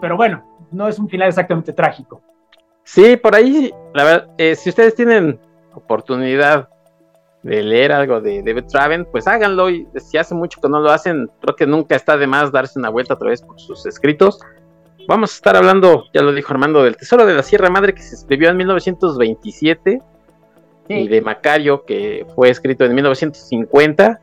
Pero 0.01 0.17
bueno, 0.17 0.45
no 0.71 0.89
es 0.89 0.99
un 0.99 1.09
final 1.09 1.29
exactamente 1.29 1.73
trágico. 1.73 2.21
Sí, 2.83 3.17
por 3.17 3.35
ahí, 3.35 3.73
la 3.95 4.05
verdad, 4.05 4.29
eh, 4.37 4.55
si 4.55 4.69
ustedes 4.69 4.95
tienen 4.95 5.39
oportunidad 5.75 6.69
de 7.45 7.63
leer 7.63 7.93
algo 7.93 8.21
de 8.21 8.43
David 8.43 8.65
Traven, 8.65 9.07
pues 9.11 9.29
háganlo. 9.29 9.71
Y 9.71 9.87
si 9.97 10.19
hace 10.19 10.35
mucho 10.35 10.61
que 10.61 10.69
no 10.69 10.81
lo 10.81 10.91
hacen, 10.91 11.31
creo 11.41 11.55
que 11.55 11.67
nunca 11.67 11.95
está 11.95 12.17
de 12.17 12.27
más 12.27 12.51
darse 12.51 12.79
una 12.79 12.89
vuelta 12.89 13.15
otra 13.15 13.29
vez 13.29 13.43
por 13.43 13.61
sus 13.61 13.87
escritos. 13.87 14.41
Vamos 15.07 15.33
a 15.33 15.35
estar 15.37 15.55
hablando, 15.55 16.07
ya 16.15 16.23
lo 16.23 16.33
dijo 16.33 16.53
Armando, 16.53 16.83
del 16.83 16.97
Tesoro 16.97 17.27
de 17.27 17.35
la 17.35 17.43
Sierra 17.43 17.69
Madre 17.69 17.95
que 17.95 18.03
se 18.03 18.15
escribió 18.15 18.49
en 18.49 18.57
1927 18.57 20.01
y 20.89 21.09
de 21.09 21.21
Macario 21.21 21.85
que 21.85 22.27
fue 22.35 22.49
escrito 22.49 22.87
en 22.87 22.95
1950. 22.95 24.21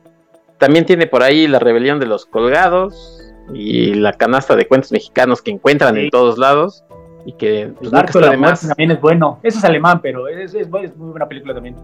También 0.57 0.85
tiene 0.85 1.05
por 1.05 1.21
ahí 1.21 1.47
La 1.47 1.59
Rebelión 1.59 1.99
de 1.99 2.07
los 2.07 2.25
Colgados 2.25 3.31
y 3.53 3.93
la 3.93 4.13
canasta 4.13 4.55
de 4.55 4.67
cuentos 4.67 4.91
mexicanos 4.91 5.43
que 5.43 5.51
encuentran 5.51 5.95
en 5.97 6.09
todos 6.09 6.39
lados. 6.39 6.83
y 7.25 7.33
que 7.33 7.71
pues, 7.77 7.91
barco 7.91 8.19
de 8.19 8.25
también 8.31 8.91
es 8.91 8.99
bueno. 8.99 9.39
Eso 9.43 9.59
es 9.59 9.63
alemán, 9.63 9.99
pero 10.01 10.27
es, 10.27 10.55
es, 10.55 10.67
muy 10.67 11.11
buena 11.11 11.27
película 11.27 11.53
también. 11.53 11.75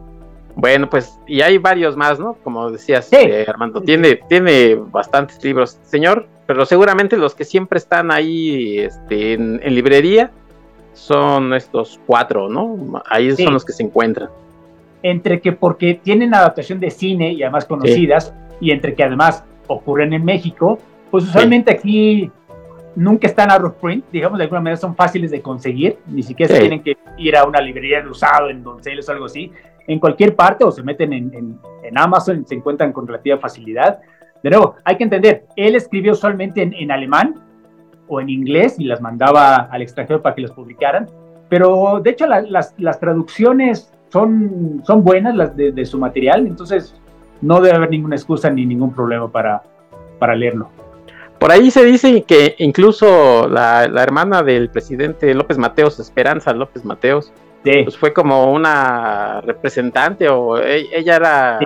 Bueno, 0.57 0.89
pues, 0.89 1.19
y 1.27 1.41
hay 1.41 1.59
varios 1.59 1.95
más, 1.95 2.19
¿no? 2.19 2.33
Como 2.43 2.71
decías, 2.71 3.13
eh, 3.13 3.45
Armando, 3.47 3.79
tiene, 3.79 4.15
tiene 4.27 4.73
bastantes 4.75 5.41
libros, 5.43 5.77
señor, 5.83 6.27
pero 6.47 6.65
seguramente 6.65 7.15
los 7.15 7.35
que 7.35 7.45
siempre 7.45 7.77
están 7.77 8.09
ahí 8.09 8.79
este, 8.79 9.33
en, 9.33 9.59
librería 9.63 10.31
son 10.93 11.53
estos 11.53 11.99
cuatro, 12.07 12.49
¿no? 12.49 13.03
Ahí 13.07 13.35
son 13.35 13.53
los 13.53 13.63
que 13.63 13.73
se 13.73 13.83
encuentran. 13.83 14.29
Entre 15.03 15.39
que 15.41 15.51
porque 15.51 15.93
tienen 15.93 16.33
adaptación 16.33 16.79
de 16.79 16.89
cine 16.89 17.33
y 17.33 17.43
además 17.43 17.65
conocidas, 17.65 18.33
y 18.59 18.71
entre 18.71 18.95
que 18.95 19.03
además 19.03 19.43
ocurren 19.67 20.11
en 20.13 20.25
México, 20.25 20.79
pues 21.11 21.25
usualmente 21.25 21.71
aquí 21.71 22.31
nunca 22.95 23.27
están 23.27 23.51
a 23.51 23.73
print, 23.73 24.05
digamos, 24.11 24.39
de 24.39 24.45
alguna 24.45 24.61
manera 24.61 24.77
son 24.77 24.95
fáciles 24.95 25.29
de 25.29 25.39
conseguir, 25.39 25.99
ni 26.07 26.23
siquiera 26.23 26.55
se 26.55 26.61
tienen 26.61 26.81
que 26.81 26.97
ir 27.19 27.37
a 27.37 27.43
una 27.43 27.61
librería 27.61 28.01
de 28.01 28.09
usado 28.09 28.49
en 28.49 28.63
Donceles 28.63 29.07
o 29.07 29.11
algo 29.11 29.25
así, 29.25 29.51
en 29.87 29.99
cualquier 29.99 30.35
parte 30.35 30.63
o 30.63 30.71
se 30.71 30.83
meten 30.83 31.13
en, 31.13 31.59
Amazon, 31.95 32.45
se 32.45 32.53
encuentran 32.53 32.91
con 32.91 33.07
relativa 33.07 33.37
facilidad. 33.37 33.99
De 34.43 34.49
nuevo, 34.49 34.75
hay 34.83 34.97
que 34.97 35.05
entender, 35.05 35.45
él 35.55 35.75
escribió 35.75 36.11
usualmente 36.11 36.61
en, 36.61 36.91
alemán 36.91 37.35
o 38.07 38.19
en 38.19 38.29
inglés 38.29 38.75
y 38.77 38.83
las 38.83 39.01
mandaba 39.01 39.55
al 39.55 39.81
extranjero 39.81 40.21
para 40.21 40.35
que 40.35 40.41
los 40.41 40.51
publicaran, 40.51 41.07
pero 41.49 42.01
de 42.03 42.09
hecho 42.09 42.27
las, 42.27 42.73
las, 42.77 42.99
traducciones 42.99 43.91
son, 44.09 44.83
son 44.85 45.03
buenas 45.03 45.33
las 45.35 45.55
de, 45.55 45.85
su 45.85 45.97
material, 45.97 46.45
entonces 46.45 46.93
no 47.41 47.61
debe 47.61 47.77
haber 47.77 47.89
ninguna 47.89 48.17
excusa 48.17 48.49
ni 48.49 48.65
ningún 48.65 48.93
problema 48.93 49.31
para, 49.31 49.63
para 50.19 50.35
leerlo. 50.35 50.69
Por 51.39 51.51
ahí 51.51 51.71
se 51.71 51.85
dice 51.85 52.23
que 52.23 52.55
incluso 52.57 53.47
la, 53.47 53.87
la, 53.87 54.03
hermana 54.03 54.43
del 54.43 54.69
presidente 54.69 55.33
López 55.33 55.57
Mateos, 55.57 55.99
Esperanza 55.99 56.51
López 56.51 56.83
Mateos, 56.83 57.31
pues 57.83 57.97
fue 57.97 58.13
como 58.13 58.51
una 58.51 59.41
representante 59.41 60.29
o 60.29 60.57
e, 60.57 60.87
ella 60.91 61.15
era, 61.15 61.59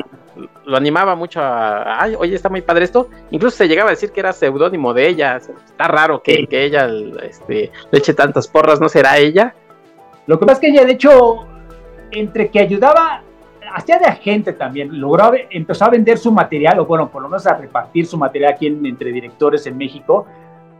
lo 0.65 0.77
animaba 0.77 1.15
mucho 1.15 1.41
a, 1.41 2.01
ay, 2.01 2.15
oye, 2.17 2.36
está 2.36 2.50
muy 2.50 2.62
padre 2.62 2.86
esto. 2.86 3.10
Incluso 3.31 3.58
se 3.58 3.67
llegaba 3.67 3.89
a 3.89 3.91
decir 3.91 4.12
que 4.12 4.20
era 4.20 4.34
seudónimo 4.34 4.93
de 4.93 5.08
ella. 5.08 5.38
Está 5.38 5.88
raro 5.88 6.22
que, 6.22 6.48
que 6.48 6.65
ella 6.65 6.89
este, 7.24 7.72
le 7.91 8.00
eche 8.00 8.13
tantas 8.13 8.48
porras, 8.48 8.79
¿no 8.79 8.89
será 8.89 9.17
ella? 9.17 9.53
Lo 10.27 10.39
que 10.39 10.46
pasa 10.46 10.53
es 10.53 10.60
que 10.60 10.67
ella, 10.70 10.86
de 10.86 10.93
hecho, 10.93 11.48
entre 12.12 12.50
que 12.50 12.60
ayudaba, 12.60 13.24
hacía 13.74 14.00
de 14.00 14.05
agente 14.05 14.53
también, 14.53 15.00
logró, 15.00 15.31
empezó 15.50 15.86
a 15.86 15.89
vender 15.89 16.17
su 16.17 16.31
material, 16.31 16.79
o 16.79 16.86
bueno, 16.86 17.10
por 17.10 17.22
lo 17.22 17.29
menos 17.29 17.46
a 17.48 17.55
repartir 17.55 18.05
su 18.05 18.17
material 18.17 18.53
aquí 18.53 18.67
entre 18.67 19.12
directores 19.12 19.65
en 19.67 19.77
México 19.77 20.25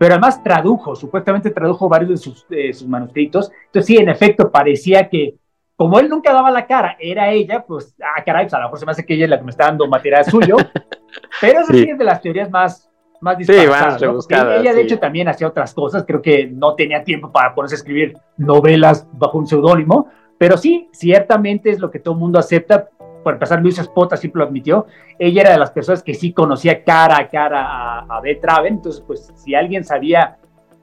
pero 0.02 0.16
además 0.16 0.42
tradujo, 0.42 0.96
supuestamente 0.96 1.52
tradujo 1.52 1.88
varios 1.88 2.10
de 2.10 2.18
sus, 2.18 2.48
sus 2.74 2.88
manuscritos. 2.88 3.52
Entonces 3.68 3.86
sí, 3.86 3.98
en 3.98 4.10
efecto, 4.10 4.50
parecía 4.50 5.08
que 5.08 5.36
como 5.76 6.00
él 6.00 6.10
nunca 6.10 6.34
daba 6.34 6.50
la 6.50 6.66
cara, 6.66 6.98
era 7.00 7.30
ella, 7.30 7.64
pues, 7.64 7.96
ah, 8.02 8.24
caray, 8.26 8.46
pues 8.46 8.54
a 8.56 8.58
lo 8.58 8.64
mejor 8.64 8.80
se 8.80 8.86
me 8.88 8.94
hace 8.94 9.06
que 9.06 9.14
ella 9.14 9.26
es 9.26 9.30
la 9.30 9.38
que 9.38 9.44
me 9.44 9.52
está 9.52 9.66
dando 9.66 9.88
material 9.88 10.26
suyo, 10.26 10.58
pero 11.40 11.60
eso 11.60 11.72
sí. 11.72 11.88
es 11.88 12.00
de 12.00 12.04
las 12.04 12.20
teorías 12.20 12.50
más, 12.50 12.90
más 13.20 13.38
disparatadas. 13.38 14.02
Sí, 14.02 14.34
ella, 14.34 14.74
de 14.74 14.82
hecho, 14.82 14.98
también 14.98 15.28
hacía 15.28 15.48
otras 15.48 15.72
cosas, 15.72 16.04
creo 16.04 16.20
que 16.20 16.48
no 16.48 16.74
tenía 16.74 17.04
tiempo 17.04 17.32
para 17.32 17.54
ponerse 17.54 17.76
a 17.76 17.78
escribir 17.78 18.18
novelas 18.38 19.08
bajo 19.14 19.38
un 19.38 19.46
seudónimo, 19.46 20.08
pero 20.40 20.58
sí, 20.58 20.90
ciertamente 20.94 21.70
es 21.70 21.80
lo 21.80 21.92
que 21.92 22.00
todo 22.00 22.16
el 22.16 22.22
mundo 22.22 22.40
acepta, 22.40 22.90
por 23.24 23.34
empezar, 23.34 23.62
Luis 23.62 23.78
Espota 23.80 24.18
siempre 24.18 24.40
lo 24.40 24.48
admitió, 24.48 24.86
ella 25.18 25.42
era 25.42 25.52
de 25.52 25.60
las 25.60 25.72
personas 25.72 26.04
que 26.04 26.14
sí 26.14 26.34
conocía 26.34 26.84
cara 26.84 27.18
a 27.20 27.30
cara 27.30 27.62
a, 27.62 28.18
a 28.18 28.22
Beth 28.22 28.44
Raven, 28.44 28.76
entonces, 28.76 29.04
pues, 29.06 29.32
si 29.36 29.56
alguien 29.56 29.84
sabía 29.84 30.38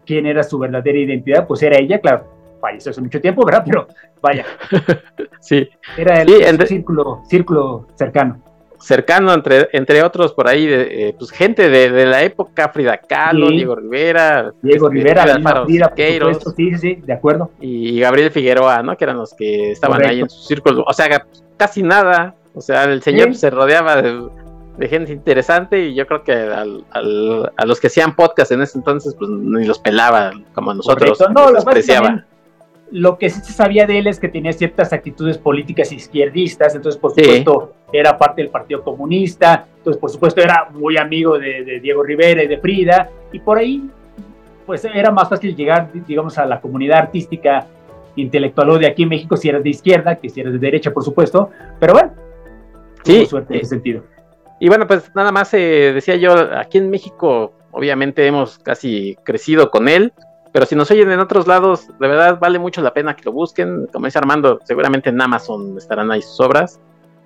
quién 0.06 0.26
era 0.26 0.42
su 0.42 0.58
verdadera 0.58 0.98
identidad, 0.98 1.46
pues 1.46 1.62
era 1.62 1.78
ella, 1.78 2.00
claro, 2.00 2.24
falleció 2.60 2.90
hace 2.90 3.00
mucho 3.00 3.20
tiempo, 3.20 3.44
¿verdad? 3.44 3.62
Pero 3.66 3.88
vaya. 4.20 4.44
sí. 5.40 5.68
Era 5.96 6.22
el 6.22 6.66
círculo, 6.66 7.22
círculo 7.28 7.86
cercano. 7.94 8.42
Cercano, 8.80 9.34
entre, 9.34 9.68
entre 9.72 10.04
otros, 10.04 10.32
por 10.32 10.46
ahí, 10.46 10.66
de, 10.66 11.08
eh, 11.08 11.14
pues 11.18 11.32
gente 11.32 11.68
de, 11.68 11.90
de, 11.90 12.06
la 12.06 12.22
época, 12.22 12.68
Frida 12.68 12.96
Kahlo, 12.96 13.48
Diego 13.50 13.74
Rivera. 13.74 14.52
Diego 14.62 14.86
este, 14.86 14.98
Rivera, 14.98 15.24
por 15.42 16.54
sí, 16.54 16.78
sí, 16.78 16.94
de 17.04 17.12
acuerdo. 17.12 17.50
Y 17.60 17.98
Gabriel 17.98 18.30
Figueroa, 18.30 18.82
¿no? 18.84 18.96
Que 18.96 19.04
eran 19.04 19.18
los 19.18 19.34
que 19.34 19.72
estaban 19.72 20.06
ahí 20.06 20.20
en 20.20 20.30
su 20.30 20.42
círculo. 20.42 20.84
O 20.86 20.92
sea, 20.92 21.08
casi 21.58 21.82
nada. 21.82 22.34
O 22.54 22.62
sea, 22.62 22.84
el 22.84 23.02
señor 23.02 23.34
se 23.34 23.50
rodeaba 23.50 24.00
de, 24.00 24.88
gente 24.88 25.12
interesante 25.12 25.88
y 25.88 25.94
yo 25.94 26.06
creo 26.06 26.22
que 26.24 26.32
a 26.32 27.64
los 27.66 27.80
que 27.80 27.88
hacían 27.88 28.16
podcast 28.16 28.52
en 28.52 28.62
ese 28.62 28.78
entonces, 28.78 29.14
pues 29.14 29.30
ni 29.30 29.66
los 29.66 29.78
pelaba 29.78 30.32
como 30.54 30.72
nosotros. 30.72 31.22
No, 31.34 31.50
los 31.50 31.66
apreciaba. 31.66 32.24
Lo 32.90 33.18
que 33.18 33.28
sí 33.28 33.42
se 33.42 33.52
sabía 33.52 33.86
de 33.86 33.98
él 33.98 34.06
es 34.06 34.18
que 34.18 34.28
tenía 34.28 34.52
ciertas 34.54 34.94
actitudes 34.94 35.36
políticas 35.36 35.92
izquierdistas, 35.92 36.74
entonces 36.74 36.98
por 36.98 37.10
supuesto 37.10 37.74
era 37.92 38.16
parte 38.16 38.40
del 38.40 38.50
Partido 38.50 38.82
Comunista, 38.82 39.66
entonces 39.76 40.00
por 40.00 40.08
supuesto 40.08 40.40
era 40.40 40.70
muy 40.72 40.96
amigo 40.96 41.38
de, 41.38 41.64
de 41.64 41.80
Diego 41.80 42.02
Rivera 42.02 42.42
y 42.42 42.46
de 42.46 42.56
Frida, 42.56 43.10
y 43.30 43.40
por 43.40 43.58
ahí 43.58 43.90
pues 44.68 44.84
era 44.84 45.10
más 45.10 45.30
fácil 45.30 45.56
llegar, 45.56 45.90
digamos, 46.06 46.36
a 46.36 46.44
la 46.44 46.60
comunidad 46.60 46.98
artística 46.98 47.66
intelectual 48.20 48.78
de 48.78 48.86
aquí 48.86 49.04
en 49.04 49.08
México 49.10 49.36
si 49.36 49.48
eres 49.48 49.62
de 49.62 49.70
izquierda, 49.70 50.16
que 50.16 50.28
si 50.28 50.40
eres 50.40 50.52
de 50.52 50.58
derecha, 50.58 50.92
por 50.92 51.04
supuesto, 51.04 51.50
pero 51.78 51.94
bueno, 51.94 52.12
sí, 53.04 53.26
suerte 53.26 53.54
en 53.54 53.60
ese 53.60 53.70
sentido. 53.70 54.02
Y 54.60 54.68
bueno, 54.68 54.86
pues 54.86 55.10
nada 55.14 55.32
más 55.32 55.52
eh, 55.54 55.92
decía 55.94 56.16
yo, 56.16 56.32
aquí 56.56 56.78
en 56.78 56.90
México 56.90 57.52
obviamente 57.70 58.26
hemos 58.26 58.58
casi 58.58 59.16
crecido 59.24 59.70
con 59.70 59.88
él, 59.88 60.12
pero 60.52 60.66
si 60.66 60.74
nos 60.74 60.90
oyen 60.90 61.10
en 61.10 61.20
otros 61.20 61.46
lados, 61.46 61.88
de 61.98 62.08
verdad 62.08 62.38
vale 62.40 62.58
mucho 62.58 62.80
la 62.82 62.92
pena 62.92 63.14
que 63.14 63.22
lo 63.24 63.32
busquen. 63.32 63.86
Como 63.92 64.06
dice 64.06 64.18
Armando, 64.18 64.58
seguramente 64.64 65.10
en 65.10 65.20
Amazon 65.20 65.76
estarán 65.76 66.10
ahí 66.10 66.22
sus 66.22 66.40
obras. 66.40 66.80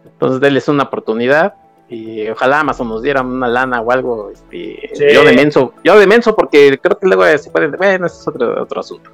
Entonces 0.04 0.40
denles 0.40 0.68
una 0.68 0.84
oportunidad 0.84 1.54
y 1.88 2.28
ojalá 2.28 2.60
Amazon 2.60 2.88
nos 2.88 3.02
diera 3.02 3.22
una 3.22 3.48
lana 3.48 3.80
o 3.80 3.90
algo. 3.92 4.30
Este, 4.30 5.14
Yo 5.14 5.24
de 5.24 5.32
menso, 5.32 5.74
yo 5.84 5.98
de 5.98 6.06
menso 6.06 6.34
porque 6.34 6.78
creo 6.82 6.98
que 6.98 7.06
luego 7.06 7.24
se 7.38 7.50
pueden, 7.50 7.72
bueno, 7.72 8.06
ese 8.06 8.20
es 8.20 8.28
otro, 8.28 8.62
otro 8.62 8.80
asunto. 8.80 9.10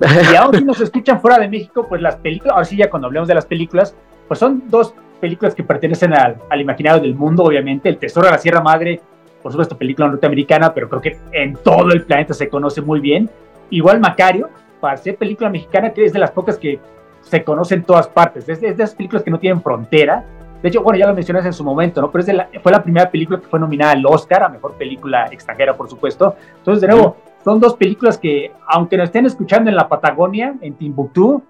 Y 0.00 0.36
aún 0.36 0.54
si 0.54 0.64
nos 0.64 0.80
escuchan 0.80 1.20
fuera 1.20 1.38
de 1.38 1.48
México, 1.48 1.86
pues 1.88 2.00
las 2.00 2.16
películas, 2.16 2.52
ahora 2.54 2.64
sí 2.64 2.76
ya 2.76 2.90
cuando 2.90 3.06
hablemos 3.06 3.28
de 3.28 3.34
las 3.34 3.46
películas, 3.46 3.94
pues 4.26 4.38
son 4.38 4.64
dos 4.68 4.94
películas 5.20 5.54
que 5.54 5.64
pertenecen 5.64 6.14
al, 6.14 6.36
al 6.48 6.60
imaginario 6.60 7.00
del 7.00 7.14
mundo, 7.14 7.44
obviamente. 7.44 7.88
El 7.88 7.98
Tesoro 7.98 8.26
de 8.26 8.32
la 8.32 8.38
Sierra 8.38 8.60
Madre, 8.60 9.00
por 9.42 9.52
supuesto, 9.52 9.76
película 9.76 10.08
norteamericana, 10.08 10.72
pero 10.72 10.88
creo 10.88 11.00
que 11.00 11.18
en 11.32 11.54
todo 11.54 11.90
el 11.92 12.02
planeta 12.02 12.34
se 12.34 12.48
conoce 12.48 12.80
muy 12.80 13.00
bien. 13.00 13.28
Igual 13.70 14.00
Macario, 14.00 14.48
para 14.80 14.96
ser 14.96 15.16
película 15.16 15.50
mexicana, 15.50 15.92
que 15.92 16.04
es 16.04 16.12
de 16.12 16.18
las 16.18 16.30
pocas 16.30 16.58
que 16.58 16.78
se 17.20 17.44
conoce 17.44 17.74
en 17.74 17.82
todas 17.82 18.08
partes. 18.08 18.48
Es 18.48 18.60
de, 18.60 18.68
esas 18.68 18.94
películas 18.94 19.22
que 19.22 19.30
no 19.30 19.38
tienen 19.38 19.62
frontera. 19.62 20.24
De 20.62 20.68
hecho, 20.68 20.82
bueno, 20.82 20.98
ya 20.98 21.06
lo 21.06 21.14
mencionaste 21.14 21.48
en 21.48 21.52
su 21.52 21.62
momento, 21.62 22.00
¿no? 22.00 22.10
Pero 22.10 22.20
es 22.20 22.26
de 22.26 22.32
la, 22.32 22.48
fue 22.62 22.72
la 22.72 22.82
primera 22.82 23.10
película 23.10 23.40
que 23.40 23.46
fue 23.46 23.60
nominada 23.60 23.92
al 23.92 24.04
Oscar, 24.06 24.42
a 24.42 24.48
Mejor 24.48 24.74
Película 24.74 25.26
Extranjera, 25.30 25.76
por 25.76 25.88
supuesto. 25.88 26.34
Entonces, 26.58 26.80
de 26.80 26.88
nuevo, 26.88 27.16
son 27.48 27.60
dos 27.60 27.76
películas 27.76 28.18
que, 28.18 28.52
aunque 28.66 28.98
nos 28.98 29.06
estén 29.06 29.24
escuchando 29.24 29.70
en 29.70 29.76
la 29.76 29.88
Patagonia, 29.88 30.54
en 30.60 30.74
Timbuktu, 30.76 31.42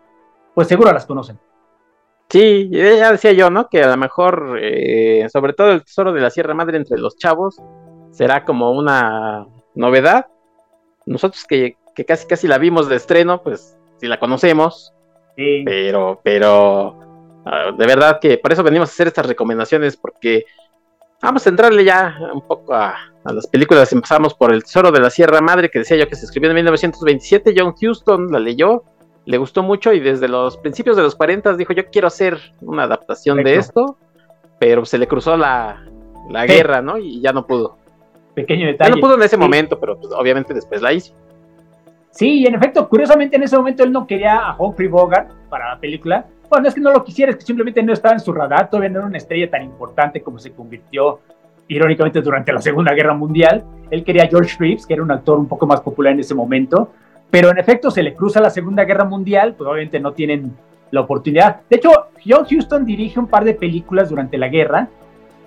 pues 0.55 0.69
seguro 0.69 0.93
las 0.93 1.05
conocen. 1.07 1.41
Sí, 2.29 2.71
ya 2.71 3.11
decía 3.11 3.33
yo, 3.33 3.51
¿no? 3.51 3.69
Que 3.69 3.83
a 3.83 3.89
lo 3.89 3.97
mejor, 3.97 4.61
eh, 4.63 5.27
sobre 5.29 5.55
todo 5.55 5.73
el 5.73 5.83
tesoro 5.83 6.13
de 6.13 6.21
la 6.21 6.31
Sierra 6.31 6.55
Madre 6.55 6.77
entre 6.77 6.99
los 6.99 7.17
chavos, 7.17 7.61
será 8.13 8.45
como 8.45 8.71
una 8.71 9.49
novedad. 9.75 10.27
Nosotros 11.05 11.45
que, 11.45 11.77
casi 12.07 12.29
casi 12.29 12.47
la 12.47 12.59
vimos 12.59 12.89
de 12.89 12.95
estreno, 12.95 13.43
pues 13.43 13.77
sí 13.97 14.07
la 14.07 14.21
conocemos. 14.21 14.95
Sí. 15.35 15.65
Pero, 15.65 16.21
pero, 16.23 17.43
ah, 17.45 17.73
de 17.77 17.87
verdad 17.87 18.21
que 18.21 18.39
por 18.39 18.53
eso 18.53 18.63
venimos 18.63 18.89
a 18.89 18.93
hacer 18.93 19.09
estas 19.09 19.27
recomendaciones, 19.27 19.97
porque 19.97 20.45
vamos 21.21 21.45
a 21.45 21.51
entrarle 21.51 21.83
ya 21.83 22.17
un 22.33 22.43
poco 22.43 22.73
a, 22.73 22.95
a 23.25 23.33
las 23.33 23.47
películas. 23.47 23.93
Empezamos 23.93 24.35
por 24.35 24.53
El 24.53 24.63
Tesoro 24.63 24.91
de 24.91 25.01
la 25.01 25.11
Sierra 25.11 25.41
Madre, 25.41 25.71
que 25.71 25.81
decía 25.81 25.97
yo 25.97 26.09
que 26.09 26.17
se 26.17 26.25
escribió 26.25 26.51
en 26.51 26.57
1927. 26.57 27.55
John 27.57 27.75
Huston 27.81 28.31
la 28.31 28.39
leyó, 28.39 28.85
le 29.25 29.39
gustó 29.39 29.63
mucho 29.63 29.93
y 29.93 30.01
desde 30.01 30.29
los 30.29 30.57
principios 30.57 30.97
de 30.97 31.03
los 31.03 31.15
40 31.15 31.57
dijo: 31.57 31.73
Yo 31.73 31.87
quiero 31.87 32.09
hacer 32.09 32.39
una 32.61 32.85
adaptación 32.85 33.43
de 33.43 33.57
esto, 33.57 33.97
pero 34.59 34.85
se 34.85 34.99
le 34.99 35.07
cruzó 35.07 35.37
la, 35.37 35.83
guerra, 36.47 36.83
¿no? 36.83 36.99
Y 36.99 37.21
ya 37.21 37.33
no 37.33 37.47
pudo. 37.47 37.77
Pequeño 38.35 38.67
detalle. 38.67 38.91
Ya 38.91 38.97
no 38.97 39.01
pudo 39.01 39.15
en 39.17 39.23
ese 39.23 39.37
momento, 39.37 39.79
pero 39.79 39.99
pues, 39.99 40.13
obviamente 40.13 40.55
después 40.55 40.81
la 40.81 40.93
hizo. 40.93 41.15
Sí, 42.11 42.41
y 42.41 42.47
en 42.47 42.55
efecto, 42.55 42.89
curiosamente 42.89 43.37
en 43.37 43.43
ese 43.43 43.57
momento 43.57 43.85
él 43.85 43.93
no 43.93 44.07
quería 44.07 44.39
a 44.39 44.57
Humphrey 44.59 44.89
Bogart 44.89 45.31
para 45.49 45.75
la 45.75 45.81
película. 45.81 46.27
Bueno, 46.49 46.63
no 46.63 46.69
es 46.69 46.75
que 46.75 46.81
no 46.81 46.93
lo 46.93 47.05
quisiera, 47.05 47.31
es 47.31 47.37
que 47.37 47.45
simplemente 47.45 47.83
no 47.83 47.93
estaba 47.93 48.15
en 48.15 48.21
su 48.21 48.33
radar, 48.33 48.71
todavía 48.71 48.89
no 48.89 49.01
era 49.01 49.09
una 49.09 49.19
estrella 49.19 49.51
tan 49.51 49.63
importante 49.63 50.23
como 50.23 50.39
se 50.39 50.53
convirtió 50.53 51.21
irónicamente 51.69 52.21
durante 52.21 52.53
la 52.53 52.61
Segunda 52.61 52.93
Guerra 52.95 53.15
Mundial. 53.15 53.65
Él 53.91 54.05
quería 54.05 54.27
George 54.27 54.57
Reeves, 54.59 54.87
que 54.87 54.95
era 54.95 55.03
un 55.03 55.11
actor 55.11 55.39
un 55.39 55.47
poco 55.47 55.67
más 55.67 55.81
popular 55.81 56.13
en 56.13 56.21
ese 56.21 56.35
momento, 56.35 56.93
pero 57.31 57.51
en 57.51 57.59
efecto 57.59 57.91
se 57.91 58.03
le 58.03 58.15
cruza 58.15 58.41
la 58.41 58.51
Segunda 58.51 58.85
Guerra 58.85 59.05
Mundial, 59.05 59.55
pues 59.57 59.69
obviamente 59.69 60.01
no 60.01 60.13
tienen 60.13 60.53
la 60.91 61.03
oportunidad. 61.03 61.61
De 61.69 61.77
hecho, 61.77 61.91
John 62.27 62.47
Huston 62.51 62.85
dirige 62.85 63.21
un 63.21 63.27
par 63.27 63.45
de 63.45 63.55
películas 63.55 64.09
durante 64.09 64.39
la 64.39 64.49
guerra, 64.49 64.89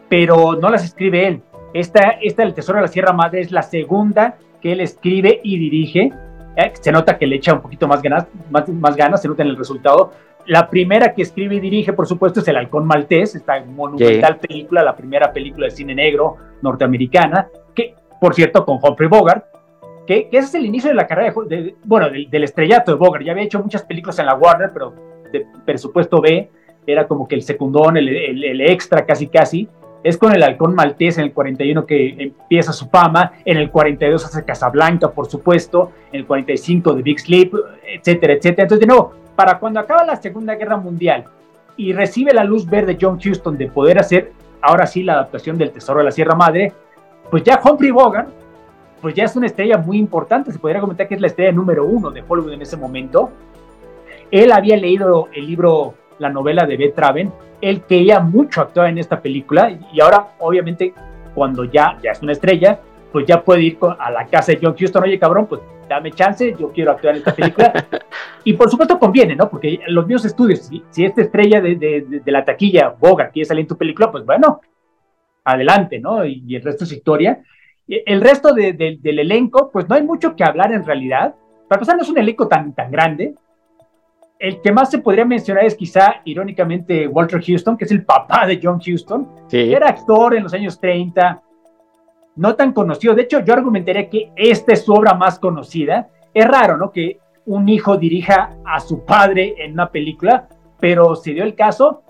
pero 0.08 0.56
no 0.56 0.70
las 0.70 0.84
escribe 0.84 1.28
él. 1.28 1.42
Esta, 1.74 2.18
esta 2.22 2.44
El 2.44 2.54
Tesoro 2.54 2.78
de 2.78 2.84
la 2.84 2.88
Sierra 2.88 3.14
Madre 3.14 3.42
es 3.42 3.52
la 3.52 3.64
segunda 3.64 4.36
que 4.62 4.74
él 4.74 4.82
escribe 4.82 5.40
y 5.44 5.58
dirige. 5.58 6.12
eh, 6.56 6.74
se 6.80 6.92
nota 6.92 7.18
que 7.18 7.26
le 7.26 7.38
echa 7.38 7.54
un 7.54 7.62
poquito 7.62 7.88
más 7.88 8.02
ganas, 8.02 8.28
más, 8.50 8.68
más 8.70 8.96
ganas, 8.96 9.22
se 9.22 9.28
nota 9.28 9.42
en 9.44 9.50
el 9.50 9.58
resultado. 9.58 10.12
La 10.48 10.70
primera 10.70 11.14
que 11.14 11.22
escribe 11.22 11.56
y 11.56 11.60
dirige, 11.60 11.94
por 11.94 12.08
supuesto, 12.08 12.40
es 12.40 12.48
El 12.48 12.58
Halcón 12.58 12.86
Maltés, 12.86 13.36
esta 13.36 13.64
monumental 13.64 14.38
película, 14.38 14.84
la 14.84 14.96
primera 14.96 15.32
película 15.32 15.66
de 15.66 15.72
cine 15.72 15.96
negro 15.96 16.38
norteamericana, 16.62 17.48
que, 17.74 17.96
por 18.20 18.34
cierto, 18.34 18.66
con 18.66 18.80
Humphrey 18.82 19.10
Bogart, 19.10 19.46
que, 20.06 20.28
ese 20.32 20.40
es 20.40 20.56
el 20.56 20.66
inicio 20.66 20.90
de 20.90 20.96
la 20.96 21.08
carrera, 21.08 21.34
de, 21.48 21.76
bueno, 21.84 22.10
del, 22.10 22.44
estrellato 22.44 22.92
de 22.92 22.98
Bogart. 22.98 23.24
Ya 23.24 23.32
había 23.32 23.44
hecho 23.44 23.62
muchas 23.62 23.84
películas 23.84 24.20
en 24.20 24.26
la 24.26 24.36
Warner, 24.36 24.72
pero 24.74 24.94
de 25.32 25.46
presupuesto 25.66 26.22
B, 26.22 26.50
era 26.86 27.08
como 27.08 27.28
que 27.28 27.36
el 27.36 27.44
secundón, 27.44 27.98
el, 27.98 28.10
el 28.10 28.62
extra 28.62 29.06
casi 29.06 29.28
casi. 29.28 29.70
Es 30.04 30.18
con 30.18 30.34
el 30.34 30.42
halcón 30.42 30.74
maltés 30.74 31.20
en 31.20 31.26
el 31.26 31.32
41 31.32 31.86
que 31.86 32.16
empieza 32.18 32.74
su 32.74 32.90
fama, 32.90 33.34
en 33.46 33.58
el 33.58 33.70
42 33.70 34.26
hace 34.26 34.44
Casablanca, 34.44 35.12
por 35.12 35.28
supuesto, 35.28 35.92
en 36.12 36.22
el 36.22 36.26
45 36.26 36.96
de 36.96 37.02
Big 37.04 37.20
Sleep, 37.20 37.54
etcétera, 37.86 38.34
etcétera. 38.34 38.64
Entonces, 38.64 38.80
de 38.80 38.88
nuevo, 38.88 39.14
para 39.42 39.58
cuando 39.58 39.80
acaba 39.80 40.06
la 40.06 40.18
Segunda 40.18 40.54
Guerra 40.54 40.78
Mundial 40.78 41.24
y 41.76 41.94
recibe 41.94 42.32
la 42.32 42.44
luz 42.44 42.70
verde 42.70 42.96
John 43.02 43.18
Huston 43.18 43.58
de 43.58 43.72
poder 43.72 43.98
hacer 43.98 44.34
ahora 44.62 44.86
sí 44.86 45.02
la 45.02 45.14
adaptación 45.14 45.58
del 45.58 45.72
Tesoro 45.72 45.98
de 45.98 46.06
la 46.06 46.12
Sierra 46.12 46.36
Madre, 46.36 46.72
pues 47.32 47.42
ya 47.42 47.60
Humphrey 47.66 47.90
Bogart, 47.90 48.30
pues 49.02 49.16
ya 49.16 49.24
es 49.24 49.36
una 49.36 49.48
estrella 49.48 49.80
muy 49.80 49.98
importante, 49.98 50.52
se 50.52 50.60
podría 50.60 50.80
comentar 50.80 51.08
que 51.08 51.16
es 51.16 51.22
la 51.22 51.26
estrella 51.26 51.52
número 51.54 51.86
uno 51.86 52.12
de 52.12 52.24
Hollywood 52.28 52.54
en 52.54 52.62
ese 52.62 52.78
momento. 52.78 53.32
Él 54.30 54.52
había 54.52 54.78
leído 54.78 55.30
el 55.34 55.48
libro, 55.48 55.96
la 56.20 56.30
novela 56.30 56.68
de 56.68 56.78
Beth 56.78 56.94
Traven, 56.94 57.32
él 57.62 57.82
quería 57.82 58.20
mucho 58.20 58.62
actuar 58.62 58.90
en 58.90 59.00
esta 59.00 59.20
película 59.20 59.72
y 59.92 60.02
ahora, 60.02 60.34
obviamente, 60.38 60.94
cuando 61.34 61.64
ya, 61.64 61.98
ya 62.04 62.12
es 62.12 62.22
una 62.22 62.34
estrella, 62.34 62.80
pues 63.12 63.26
ya 63.26 63.44
puede 63.44 63.64
ir 63.64 63.78
a 64.00 64.12
la 64.12 64.26
casa 64.28 64.52
de 64.52 64.60
John 64.62 64.76
Huston, 64.80 65.04
oye 65.04 65.20
cabrón, 65.20 65.48
pues 65.48 65.62
dame 65.90 66.12
chance, 66.12 66.56
yo 66.58 66.72
quiero 66.72 66.92
actuar 66.92 67.16
en 67.16 67.20
esta 67.20 67.36
película. 67.36 67.74
y 68.44 68.54
por 68.54 68.70
supuesto 68.70 68.98
conviene, 68.98 69.36
¿no? 69.36 69.50
Porque 69.50 69.80
los 69.88 70.06
mismos 70.08 70.26
estudios, 70.26 70.70
si, 70.90 71.06
esta 71.06 71.22
estrella 71.22 71.62
de, 71.62 71.76
de, 71.76 72.32
la 72.32 72.46
taquilla, 72.46 72.96
Bogart, 72.98 73.34
quiere 73.34 73.46
salir 73.46 73.62
en 73.62 73.68
tu 73.68 73.78
película, 73.78 74.12
pues 74.12 74.26
bueno, 74.26 74.62
adelante, 75.44 76.00
¿no? 76.00 76.26
Y, 76.26 76.56
el 76.56 76.64
resto 76.64 76.86
es 76.86 76.94
historia. 76.94 77.44
El 77.88 78.22
resto 78.22 78.54
del 78.54 79.20
elenco, 79.20 79.70
pues 79.70 79.90
no 79.90 79.96
hay 79.96 80.04
mucho 80.04 80.36
que 80.36 80.44
hablar 80.44 80.72
en 80.72 80.86
realidad. 80.86 81.36
Para 81.68 81.80
empezar, 81.80 81.98
no 81.98 82.04
es 82.04 82.10
un 82.10 82.18
elenco 82.18 82.48
tan, 82.48 82.74
tan 82.74 82.90
grande 82.90 83.36
el 84.42 84.60
que 84.60 84.72
más 84.72 84.90
se 84.90 84.98
podría 84.98 85.24
mencionar 85.24 85.66
es 85.66 85.76
quizá, 85.76 86.16
irónicamente, 86.26 87.08
Walter 87.08 87.40
Houston, 87.46 87.78
que 87.78 87.86
es 87.86 87.92
el 87.92 88.04
papá 88.04 88.48
de 88.48 88.60
John 88.62 88.80
Houston. 88.80 89.30
Era 89.52 89.90
actor 89.90 90.36
en 90.36 90.42
los 90.42 90.54
años 90.56 90.80
30, 90.80 91.40
no 92.36 92.56
tan 92.56 92.74
conocido. 92.74 93.14
De 93.14 93.24
hecho, 93.24 93.40
yo 93.40 93.54
argumentaría 93.54 94.10
que 94.10 94.32
esta 94.36 94.74
es 94.74 94.86
su 94.86 94.94
obra 94.94 95.14
más 95.14 95.40
conocida. 95.40 96.10
Es 96.34 96.48
raro, 96.48 96.78
¿no? 96.78 96.92
Que 96.92 97.20
un 97.46 97.68
hijo 97.70 97.98
dirija 97.98 98.56
a 98.66 98.80
su 98.80 99.04
padre 99.04 99.56
en 99.58 99.74
una 99.74 99.90
película, 99.90 100.48
pero 100.80 101.16
se 101.16 101.34
dio 101.34 101.44
el 101.44 101.56
caso. 101.56 102.04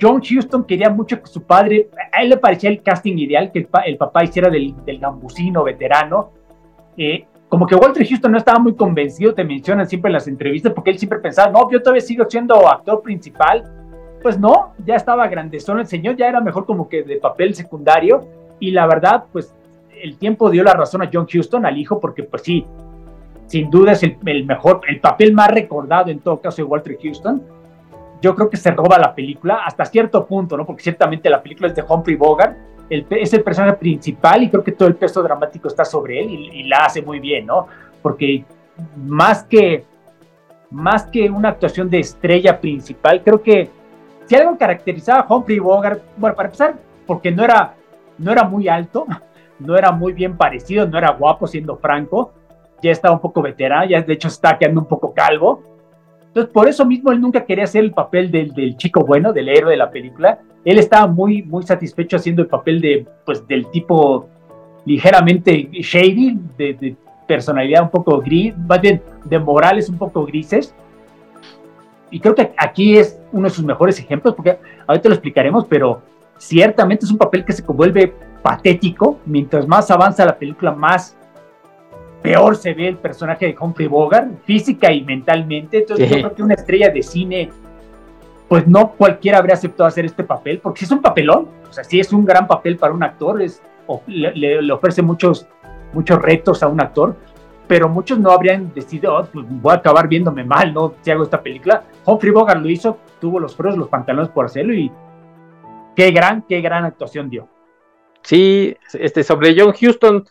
John 0.00 0.20
Houston 0.22 0.64
quería 0.64 0.90
mucho 0.90 1.20
que 1.20 1.26
su 1.26 1.42
padre, 1.42 1.88
a 2.12 2.22
él 2.22 2.30
le 2.30 2.36
parecía 2.36 2.68
el 2.68 2.82
casting 2.82 3.16
ideal, 3.16 3.50
que 3.50 3.66
el, 3.86 3.96
papá 3.96 4.24
hiciera 4.24 4.50
del, 4.50 4.74
del 4.84 4.98
gambusino 4.98 5.64
veterano. 5.64 6.32
Eh, 6.96 7.26
como 7.48 7.66
que 7.66 7.76
Walter 7.76 8.06
Houston 8.06 8.32
no 8.32 8.38
estaba 8.38 8.58
muy 8.58 8.74
convencido, 8.74 9.32
te 9.32 9.44
mencionan 9.44 9.88
siempre 9.88 10.08
en 10.08 10.14
las 10.14 10.26
entrevistas, 10.26 10.72
porque 10.72 10.90
él 10.90 10.98
siempre 10.98 11.20
pensaba, 11.20 11.50
no, 11.50 11.70
yo 11.70 11.80
todavía 11.80 12.00
sigo 12.02 12.28
siendo 12.28 12.68
actor 12.68 13.02
principal. 13.02 13.64
Pues 14.22 14.38
no, 14.38 14.72
ya 14.84 14.96
estaba 14.96 15.28
grandezón 15.28 15.78
el 15.78 15.86
señor, 15.86 16.16
ya 16.16 16.28
era 16.28 16.40
mejor 16.40 16.66
como 16.66 16.88
que 16.88 17.04
de 17.04 17.16
papel 17.16 17.54
secundario. 17.54 18.26
Y 18.60 18.70
la 18.70 18.86
verdad, 18.86 19.24
pues 19.32 19.54
el 20.02 20.16
tiempo 20.18 20.50
dio 20.50 20.62
la 20.62 20.74
razón 20.74 21.02
a 21.02 21.10
John 21.12 21.26
Houston, 21.26 21.66
al 21.66 21.78
hijo, 21.78 22.00
porque 22.00 22.22
pues 22.22 22.42
sí, 22.42 22.66
sin 23.46 23.70
duda 23.70 23.92
es 23.92 24.02
el, 24.02 24.16
mejor, 24.44 24.80
el 24.88 25.00
papel 25.00 25.32
más 25.32 25.50
recordado 25.50 26.10
en 26.10 26.20
todo 26.20 26.40
caso 26.40 26.56
de 26.58 26.64
Walter 26.64 26.98
Houston. 27.02 27.42
Yo 28.20 28.34
creo 28.34 28.50
que 28.50 28.56
se 28.56 28.70
roba 28.70 28.98
la 28.98 29.14
película 29.14 29.60
hasta 29.64 29.84
cierto 29.84 30.26
punto, 30.26 30.56
¿no? 30.56 30.64
Porque 30.64 30.82
ciertamente 30.82 31.30
la 31.30 31.42
película 31.42 31.68
es 31.68 31.74
de 31.74 31.84
Humphrey 31.86 32.16
Bogart, 32.16 32.56
es 32.88 33.32
el 33.32 33.42
personaje 33.42 33.76
principal 33.76 34.42
y 34.42 34.50
creo 34.50 34.62
que 34.62 34.72
todo 34.72 34.88
el 34.88 34.94
peso 34.94 35.22
dramático 35.22 35.68
está 35.68 35.84
sobre 35.84 36.20
él 36.20 36.30
y, 36.30 36.62
la 36.64 36.84
hace 36.84 37.02
muy 37.02 37.18
bien, 37.18 37.46
¿no? 37.46 37.66
Porque 38.00 38.44
más 38.96 39.44
que, 39.44 39.84
más 40.70 41.04
que 41.06 41.28
una 41.28 41.50
actuación 41.50 41.90
de 41.90 41.98
estrella 41.98 42.60
principal, 42.60 43.22
creo 43.24 43.42
que 43.42 43.70
si 44.26 44.34
algo 44.34 44.56
caracterizaba 44.56 45.20
a 45.20 45.34
Humphrey 45.34 45.58
Bogart, 45.58 46.02
bueno, 46.16 46.36
para 46.36 46.48
empezar, 46.48 46.74
porque 47.06 47.30
no 47.30 47.44
era, 47.44 47.74
no 48.18 48.32
era 48.32 48.44
muy 48.44 48.68
alto, 48.68 49.06
no 49.58 49.76
era 49.76 49.92
muy 49.92 50.12
bien 50.12 50.36
parecido, 50.36 50.86
no 50.86 50.98
era 50.98 51.12
guapo, 51.12 51.46
siendo 51.46 51.76
franco, 51.76 52.32
ya 52.82 52.90
estaba 52.90 53.14
un 53.14 53.20
poco 53.20 53.42
veterano, 53.42 53.88
ya 53.88 54.02
de 54.02 54.12
hecho 54.12 54.28
está 54.28 54.58
quedando 54.58 54.80
un 54.80 54.88
poco 54.88 55.12
calvo. 55.14 55.62
Entonces, 56.26 56.52
por 56.52 56.68
eso 56.68 56.84
mismo 56.84 57.12
él 57.12 57.20
nunca 57.20 57.44
quería 57.44 57.64
hacer 57.64 57.82
el 57.82 57.92
papel 57.92 58.30
del, 58.30 58.52
del 58.52 58.76
chico 58.76 59.04
bueno, 59.04 59.32
del 59.32 59.48
héroe 59.48 59.70
de 59.70 59.78
la 59.78 59.90
película, 59.90 60.38
él 60.66 60.78
estaba 60.78 61.06
muy, 61.06 61.44
muy 61.44 61.62
satisfecho 61.62 62.16
haciendo 62.16 62.42
el 62.42 62.48
papel 62.48 62.80
de, 62.80 63.06
pues, 63.24 63.46
del 63.46 63.70
tipo 63.70 64.28
ligeramente 64.84 65.68
shady, 65.72 66.38
de, 66.58 66.96
personalidad 67.26 67.82
un 67.82 67.90
poco 67.90 68.20
gris, 68.20 68.56
más 68.56 68.80
bien 68.80 69.02
de 69.24 69.38
morales 69.38 69.88
un 69.88 69.98
poco 69.98 70.24
grises. 70.24 70.74
Y 72.10 72.20
creo 72.20 72.34
que 72.34 72.52
aquí 72.56 72.96
es 72.96 73.18
uno 73.32 73.48
de 73.48 73.54
sus 73.54 73.64
mejores 73.64 73.98
ejemplos, 73.98 74.34
porque 74.34 74.58
ahorita 74.86 75.08
lo 75.08 75.14
explicaremos, 75.14 75.66
pero 75.66 76.02
ciertamente 76.38 77.04
es 77.04 77.10
un 77.10 77.18
papel 77.18 77.44
que 77.44 77.52
se 77.52 77.62
vuelve 77.62 78.14
patético. 78.42 79.18
Mientras 79.26 79.66
más 79.66 79.90
avanza 79.90 80.24
la 80.24 80.38
película, 80.38 80.72
más 80.72 81.16
peor 82.22 82.56
se 82.56 82.74
ve 82.74 82.88
el 82.88 82.96
personaje 82.96 83.46
de 83.46 83.56
Humphrey 83.58 83.88
Bogart, 83.88 84.28
física 84.44 84.92
y 84.92 85.04
mentalmente. 85.04 85.78
Entonces, 85.78 86.08
yo 86.10 86.16
creo 86.16 86.34
que 86.34 86.42
una 86.42 86.54
estrella 86.54 86.90
de 86.90 87.02
cine 87.02 87.50
pues 88.48 88.66
no 88.66 88.92
cualquiera 88.92 89.38
habría 89.38 89.54
aceptado 89.54 89.88
hacer 89.88 90.04
este 90.04 90.22
papel, 90.22 90.60
porque 90.60 90.80
si 90.80 90.84
es 90.84 90.90
un 90.92 91.02
papelón, 91.02 91.48
o 91.68 91.72
sea, 91.72 91.84
si 91.84 91.98
es 91.98 92.12
un 92.12 92.24
gran 92.24 92.46
papel 92.46 92.76
para 92.76 92.92
un 92.92 93.02
actor, 93.02 93.42
es, 93.42 93.60
le, 94.06 94.72
ofrece 94.72 95.02
muchos, 95.02 95.46
muchos 95.92 96.20
retos 96.20 96.62
a 96.62 96.68
un 96.68 96.80
actor, 96.80 97.16
pero 97.66 97.88
muchos 97.88 98.18
no 98.20 98.30
habrían 98.30 98.72
decidido, 98.72 99.16
oh, 99.16 99.24
pues 99.24 99.44
voy 99.48 99.72
a 99.72 99.76
acabar 99.76 100.06
viéndome 100.06 100.44
mal, 100.44 100.72
¿no? 100.72 100.94
Si 101.02 101.10
hago 101.10 101.24
esta 101.24 101.42
película. 101.42 101.82
Humphrey 102.04 102.32
Bogart 102.32 102.60
lo 102.60 102.70
hizo, 102.70 102.98
tuvo 103.20 103.40
los 103.40 103.56
frenos, 103.56 103.76
los 103.76 103.88
pantalones 103.88 104.28
por 104.28 104.46
hacerlo 104.46 104.72
y 104.72 104.92
qué 105.96 106.10
gran, 106.12 106.42
qué 106.48 106.60
gran 106.60 106.84
actuación 106.84 107.30
dio. 107.30 107.48
Sí, 108.22 108.76
este, 108.92 109.24
sobre 109.24 109.58
John 109.58 109.74
Huston, 109.80 110.24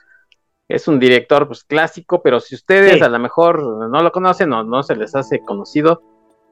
es 0.68 0.88
un 0.88 1.00
director 1.00 1.48
pues 1.48 1.64
clásico, 1.64 2.22
pero 2.22 2.40
si 2.40 2.56
ustedes 2.56 3.02
a 3.02 3.10
lo 3.10 3.20
mejor 3.20 3.62
no 3.90 4.02
lo 4.02 4.12
conocen 4.12 4.52
o 4.54 4.64
no 4.64 4.84
se 4.84 4.96
les 4.96 5.16
hace 5.16 5.40
conocido, 5.40 6.02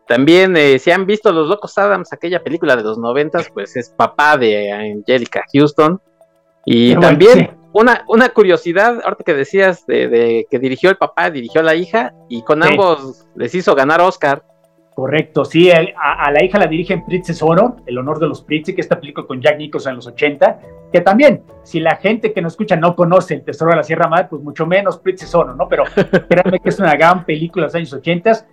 también, 0.07 0.57
eh, 0.57 0.79
si 0.79 0.91
han 0.91 1.05
visto 1.05 1.31
Los 1.31 1.47
Locos 1.47 1.77
Adams, 1.77 2.11
aquella 2.11 2.43
película 2.43 2.75
de 2.75 2.83
los 2.83 2.97
noventas, 2.97 3.49
pues 3.53 3.75
es 3.75 3.89
papá 3.89 4.37
de 4.37 4.71
Angelica 4.71 5.43
Houston. 5.53 6.01
Y 6.65 6.95
también 6.95 7.57
una, 7.71 8.03
una 8.07 8.29
curiosidad, 8.29 9.01
ahorita 9.03 9.23
que 9.23 9.33
decías 9.33 9.85
de, 9.85 10.45
que 10.49 10.59
dirigió 10.59 10.89
el 10.89 10.97
papá, 10.97 11.29
dirigió 11.29 11.61
la 11.61 11.75
hija, 11.75 12.13
y 12.29 12.43
con 12.43 12.63
ambos 12.63 13.25
les 13.35 13.55
hizo 13.55 13.75
ganar 13.75 14.01
Oscar. 14.01 14.43
Correcto, 14.95 15.43
sí, 15.43 15.71
a, 15.71 16.31
la 16.31 16.43
hija 16.43 16.59
la 16.59 16.67
dirige 16.67 16.93
en 16.93 17.03
Princess 17.03 17.41
Honor, 17.41 17.77
El 17.87 17.97
honor 17.97 18.19
de 18.19 18.27
los 18.27 18.43
Pritzes, 18.43 18.75
que 18.75 18.81
esta 18.81 18.99
película 18.99 19.25
con 19.25 19.41
Jack 19.41 19.57
Nicholson 19.57 19.91
en 19.91 19.95
los 19.95 20.07
80, 20.07 20.59
que 20.91 21.01
también, 21.01 21.41
si 21.63 21.79
la 21.79 21.95
gente 21.95 22.31
que 22.31 22.43
nos 22.43 22.53
escucha 22.53 22.75
no 22.75 22.95
conoce 22.95 23.33
El 23.33 23.41
Tesoro 23.43 23.71
de 23.71 23.77
la 23.77 23.83
Sierra 23.83 24.07
Madre, 24.07 24.27
pues 24.29 24.43
mucho 24.43 24.67
menos 24.67 24.99
Princess 24.99 25.33
Honor, 25.33 25.55
¿no? 25.55 25.67
Pero 25.67 25.85
créanme 26.29 26.59
que 26.59 26.69
es 26.69 26.79
una 26.79 26.95
gran 26.95 27.25
película 27.25 27.63
de 27.63 27.67
los 27.67 27.75
años 27.75 27.93
80 27.93 28.45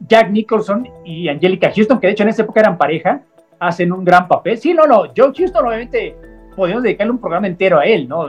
Jack 0.00 0.30
Nicholson 0.30 0.88
y 1.04 1.28
Angelica 1.28 1.72
Houston, 1.74 1.98
que 1.98 2.08
de 2.08 2.12
hecho 2.12 2.22
en 2.22 2.30
esa 2.30 2.42
época 2.42 2.60
eran 2.60 2.76
pareja, 2.76 3.22
hacen 3.58 3.92
un 3.92 4.04
gran 4.04 4.28
papel. 4.28 4.58
Sí, 4.58 4.74
no, 4.74 4.86
no, 4.86 5.04
Joe 5.16 5.32
Houston 5.34 5.66
obviamente 5.66 6.16
podemos 6.54 6.82
dedicarle 6.82 7.12
un 7.12 7.20
programa 7.20 7.46
entero 7.46 7.78
a 7.78 7.84
él, 7.84 8.08
¿no? 8.08 8.28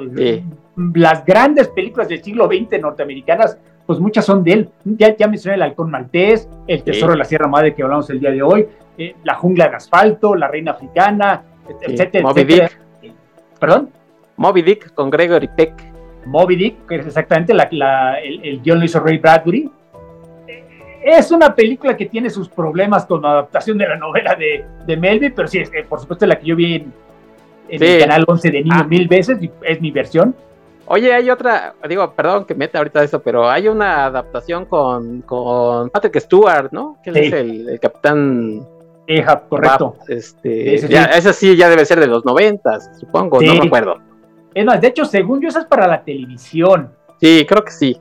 Las 0.93 1.25
grandes 1.25 1.67
películas 1.69 2.07
del 2.07 2.23
siglo 2.23 2.47
XX 2.47 2.79
norteamericanas, 2.81 3.57
pues 3.87 3.99
muchas 3.99 4.25
son 4.25 4.43
de 4.43 4.53
él. 4.53 4.69
Ya, 4.83 5.15
ya 5.15 5.27
mencioné 5.27 5.55
El 5.55 5.63
Halcón 5.63 5.89
Maltés, 5.89 6.47
El 6.67 6.83
Tesoro 6.83 7.13
de 7.13 7.17
la 7.17 7.25
Sierra 7.25 7.47
Madre 7.47 7.73
que 7.73 7.81
hablamos 7.81 8.09
el 8.11 8.19
día 8.19 8.29
de 8.29 8.43
hoy, 8.43 8.67
eh, 8.97 9.15
La 9.23 9.33
Jungla 9.33 9.69
de 9.69 9.77
Asfalto, 9.77 10.35
La 10.35 10.47
Reina 10.47 10.71
Africana, 10.71 11.41
etcétera, 11.81 12.23
Moby 12.23 12.43
Dick. 12.43 12.79
¿Perdón? 13.59 13.89
Moby 14.35 14.61
Dick 14.61 14.93
con 14.93 15.09
Gregory 15.09 15.47
Peck. 15.47 15.73
Moby 16.25 16.55
Dick, 16.55 16.85
que 16.85 16.95
es 16.97 17.07
exactamente 17.07 17.53
la, 17.53 18.19
el, 18.21 18.43
el 18.43 18.61
guion 18.61 18.79
lo 18.79 18.85
hizo 18.85 18.99
Ray 18.99 19.17
Bradbury, 19.17 19.71
es 21.07 21.31
una 21.31 21.55
película 21.55 21.95
que 21.95 22.07
tiene 22.07 22.29
sus 22.29 22.49
problemas 22.49 23.05
con 23.05 23.21
la 23.21 23.31
adaptación 23.31 23.77
de 23.77 23.87
la 23.87 23.95
novela 23.95 24.35
de, 24.35 24.65
de 24.85 24.97
Melvin, 24.97 25.31
pero 25.33 25.47
sí, 25.47 25.59
eh, 25.59 25.85
por 25.87 26.01
supuesto 26.01 26.25
la 26.25 26.37
que 26.37 26.45
yo 26.45 26.55
vi 26.55 26.75
en, 26.75 26.93
el 27.69 27.99
canal 27.99 28.25
11 28.27 28.51
de 28.51 28.61
niños 28.61 28.81
ah. 28.81 28.87
mil 28.87 29.07
veces, 29.07 29.39
es 29.63 29.81
mi 29.81 29.91
versión. 29.91 30.35
Oye, 30.89 31.13
hay 31.13 31.29
otra, 31.29 31.75
digo, 31.87 32.13
perdón 32.13 32.45
que 32.45 32.55
meta 32.55 32.77
ahorita 32.77 33.03
eso, 33.03 33.21
pero 33.21 33.49
hay 33.49 33.67
una 33.67 34.05
adaptación 34.05 34.65
con, 34.65 35.21
con 35.21 35.89
Patrick 35.89 36.19
Stewart, 36.19 36.71
¿no? 36.71 36.97
Que 37.03 37.09
es 37.09 37.33
el, 37.33 37.79
capitán. 37.81 38.65
Eja, 39.05 39.43
correcto. 39.47 39.95
este, 40.07 40.75
esa 40.75 41.33
sí 41.33 41.55
ya 41.55 41.69
debe 41.69 41.85
ser 41.85 41.99
de 41.99 42.07
los 42.07 42.25
noventas, 42.25 42.89
supongo, 42.99 43.41
no 43.41 43.53
me 43.53 43.67
acuerdo. 43.67 43.97
Es 44.53 44.65
más, 44.65 44.81
de 44.81 44.87
hecho, 44.87 45.05
según 45.05 45.41
yo, 45.41 45.49
esa 45.49 45.59
es 45.61 45.65
para 45.65 45.87
la 45.87 46.03
televisión. 46.03 46.91
Sí, 47.19 47.45
creo 47.47 47.63
que 47.63 47.71
sí. 47.71 47.97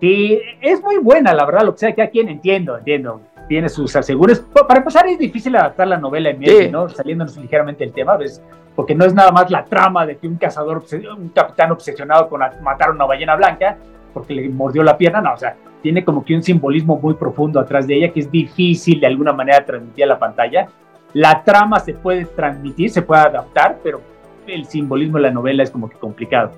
Sí, 0.00 0.40
es 0.62 0.82
muy 0.82 0.98
buena, 0.98 1.34
la 1.34 1.44
verdad, 1.44 1.62
lo 1.64 1.72
que 1.72 1.80
sea 1.80 1.94
que 1.94 2.02
a 2.02 2.10
quien 2.10 2.28
entiendo, 2.28 2.78
entiendo. 2.78 3.20
Tiene 3.50 3.68
sus 3.68 3.96
asegures. 3.96 4.38
Para 4.38 4.78
empezar, 4.78 5.08
es 5.08 5.18
difícil 5.18 5.56
adaptar 5.56 5.88
la 5.88 5.96
novela 5.96 6.30
en 6.30 6.38
medio, 6.38 6.70
¿no? 6.70 6.88
Saliéndonos 6.88 7.36
ligeramente 7.36 7.82
del 7.82 7.92
tema, 7.92 8.16
¿ves? 8.16 8.40
Porque 8.76 8.94
no 8.94 9.04
es 9.04 9.12
nada 9.12 9.32
más 9.32 9.50
la 9.50 9.64
trama 9.64 10.06
de 10.06 10.16
que 10.18 10.28
un 10.28 10.36
cazador, 10.36 10.84
un 11.18 11.30
capitán 11.30 11.72
obsesionado 11.72 12.28
con 12.28 12.42
matar 12.62 12.90
a 12.90 12.92
una 12.92 13.06
ballena 13.06 13.34
blanca, 13.34 13.76
porque 14.14 14.34
le 14.34 14.48
mordió 14.50 14.84
la 14.84 14.96
pierna, 14.96 15.20
no, 15.20 15.34
o 15.34 15.36
sea, 15.36 15.56
tiene 15.82 16.04
como 16.04 16.24
que 16.24 16.36
un 16.36 16.44
simbolismo 16.44 17.00
muy 17.02 17.14
profundo 17.14 17.58
atrás 17.58 17.88
de 17.88 17.96
ella 17.96 18.12
que 18.12 18.20
es 18.20 18.30
difícil 18.30 19.00
de 19.00 19.08
alguna 19.08 19.32
manera 19.32 19.66
transmitir 19.66 20.04
a 20.04 20.06
la 20.06 20.18
pantalla. 20.20 20.68
La 21.12 21.42
trama 21.42 21.80
se 21.80 21.94
puede 21.94 22.26
transmitir, 22.26 22.88
se 22.90 23.02
puede 23.02 23.22
adaptar, 23.22 23.78
pero 23.82 24.00
el 24.46 24.64
simbolismo 24.64 25.16
de 25.16 25.22
la 25.22 25.32
novela 25.32 25.64
es 25.64 25.72
como 25.72 25.90
que 25.90 25.96
complicado. 25.96 26.52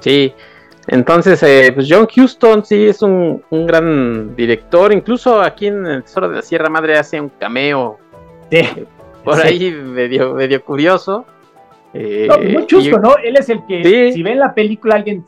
Sí, 0.00 0.34
entonces, 0.88 1.42
eh, 1.42 1.72
pues 1.74 1.88
John 1.90 2.06
Huston 2.14 2.64
sí 2.64 2.86
es 2.86 3.02
un, 3.02 3.42
gran 3.50 4.36
director, 4.36 4.92
incluso 4.92 5.40
aquí 5.40 5.66
en 5.66 5.86
el 5.86 6.02
Tesoro 6.02 6.28
de 6.28 6.36
la 6.36 6.42
Sierra 6.42 6.68
Madre 6.68 6.96
hace 6.96 7.20
un 7.20 7.28
cameo. 7.28 7.98
Sí, 8.50 8.62
por 9.24 9.40
ahí 9.40 9.72
medio, 9.72 10.34
medio 10.34 10.64
curioso. 10.64 11.24
Eh, 11.92 12.26
no, 12.28 12.38
muy 12.38 12.66
justo, 12.70 12.98
¿no? 12.98 13.16
Él 13.16 13.36
es 13.36 13.48
el 13.48 13.66
que, 13.66 14.12
si 14.12 14.22
ven 14.22 14.38
la 14.38 14.54
película, 14.54 14.96
alguien 14.96 15.24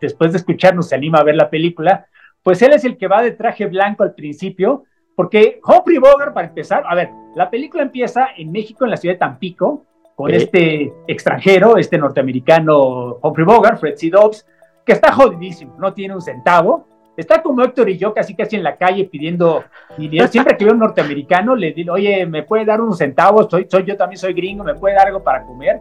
después 0.00 0.32
de 0.32 0.38
escucharnos 0.38 0.88
se 0.88 0.96
anima 0.96 1.18
a 1.18 1.24
ver 1.24 1.36
la 1.36 1.48
película, 1.48 2.06
pues 2.42 2.60
él 2.62 2.72
es 2.72 2.84
el 2.84 2.98
que 2.98 3.06
va 3.06 3.22
de 3.22 3.32
traje 3.32 3.66
blanco 3.66 4.02
al 4.02 4.14
principio, 4.14 4.84
porque 5.14 5.60
Humphrey 5.64 5.98
Bogart, 5.98 6.34
para 6.34 6.48
empezar, 6.48 6.82
a 6.86 6.94
ver, 6.94 7.10
la 7.36 7.48
película 7.48 7.82
empieza 7.82 8.28
en 8.36 8.50
México, 8.50 8.84
en 8.84 8.90
la 8.90 8.96
ciudad 8.96 9.14
de 9.14 9.20
Tampico, 9.20 9.86
con 10.14 10.32
este 10.32 10.92
extranjero, 11.06 11.76
este 11.76 11.98
norteamericano 11.98 13.18
Humphrey 13.22 13.46
Bogart, 13.46 13.78
Fred 13.78 13.96
C. 13.96 14.10
Dobbs, 14.10 14.46
que 14.84 14.92
está 14.92 15.12
jodidísimo, 15.12 15.76
no 15.78 15.92
tiene 15.92 16.14
un 16.14 16.20
centavo, 16.20 16.86
está 17.16 17.42
como 17.42 17.62
Héctor 17.62 17.88
y 17.90 17.98
yo 17.98 18.12
casi 18.12 18.34
casi 18.34 18.56
en 18.56 18.62
la 18.62 18.76
calle 18.76 19.04
pidiendo 19.04 19.64
dinero. 19.96 20.26
Siempre 20.28 20.56
que 20.56 20.64
veo 20.64 20.74
un 20.74 20.80
norteamericano 20.80 21.54
le 21.54 21.72
digo, 21.72 21.94
oye, 21.94 22.26
¿me 22.26 22.42
puede 22.42 22.64
dar 22.64 22.80
unos 22.80 22.98
centavos? 22.98 23.48
Soy, 23.50 23.66
soy, 23.70 23.84
yo 23.84 23.96
también 23.96 24.18
soy 24.18 24.32
gringo, 24.32 24.64
¿me 24.64 24.74
puede 24.74 24.94
dar 24.94 25.06
algo 25.06 25.22
para 25.22 25.44
comer? 25.44 25.80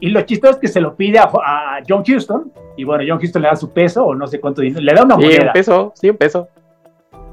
Y 0.00 0.08
lo 0.10 0.20
chistoso 0.22 0.54
es 0.54 0.58
que 0.58 0.68
se 0.68 0.80
lo 0.80 0.96
pide 0.96 1.18
a, 1.18 1.80
John 1.88 2.04
Houston, 2.04 2.52
y 2.76 2.84
bueno, 2.84 3.04
John 3.06 3.18
Houston 3.18 3.42
le 3.42 3.48
da 3.48 3.56
su 3.56 3.72
peso, 3.72 4.04
o 4.04 4.14
no 4.14 4.26
sé 4.26 4.40
cuánto 4.40 4.60
dinero, 4.60 4.82
le 4.82 4.92
da 4.92 5.04
una 5.04 5.16
moneda. 5.16 5.40
Sí, 5.40 5.46
un 5.46 5.52
peso, 5.52 5.92
sí, 5.94 6.10
un 6.10 6.16
peso. 6.16 6.48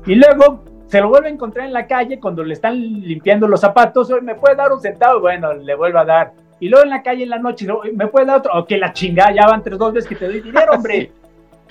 Y 0.06 0.16
luego 0.16 0.64
se 0.92 1.00
lo 1.00 1.08
vuelve 1.08 1.30
a 1.30 1.32
encontrar 1.32 1.66
en 1.68 1.72
la 1.72 1.88
calle 1.88 2.20
cuando 2.20 2.44
le 2.44 2.54
están 2.54 2.78
limpiando 2.78 3.48
los 3.48 3.62
zapatos, 3.62 4.12
¿me 4.22 4.36
puede 4.36 4.56
dar 4.56 4.74
un 4.74 4.82
centavo? 4.82 5.22
Bueno, 5.22 5.54
le 5.54 5.74
vuelve 5.74 5.98
a 5.98 6.04
dar. 6.04 6.34
Y 6.60 6.68
luego 6.68 6.84
en 6.84 6.90
la 6.90 7.02
calle 7.02 7.24
en 7.24 7.30
la 7.30 7.40
noche, 7.40 7.66
¿me 7.94 8.08
puede 8.08 8.26
dar 8.26 8.40
otro? 8.40 8.52
Ok, 8.60 8.72
la 8.72 8.92
chingada, 8.92 9.32
ya 9.34 9.48
van 9.48 9.64
tres 9.64 9.78
dos 9.78 9.94
veces 9.94 10.10
que 10.10 10.18
te 10.18 10.26
doy 10.26 10.42
dinero, 10.42 10.74
hombre. 10.74 11.12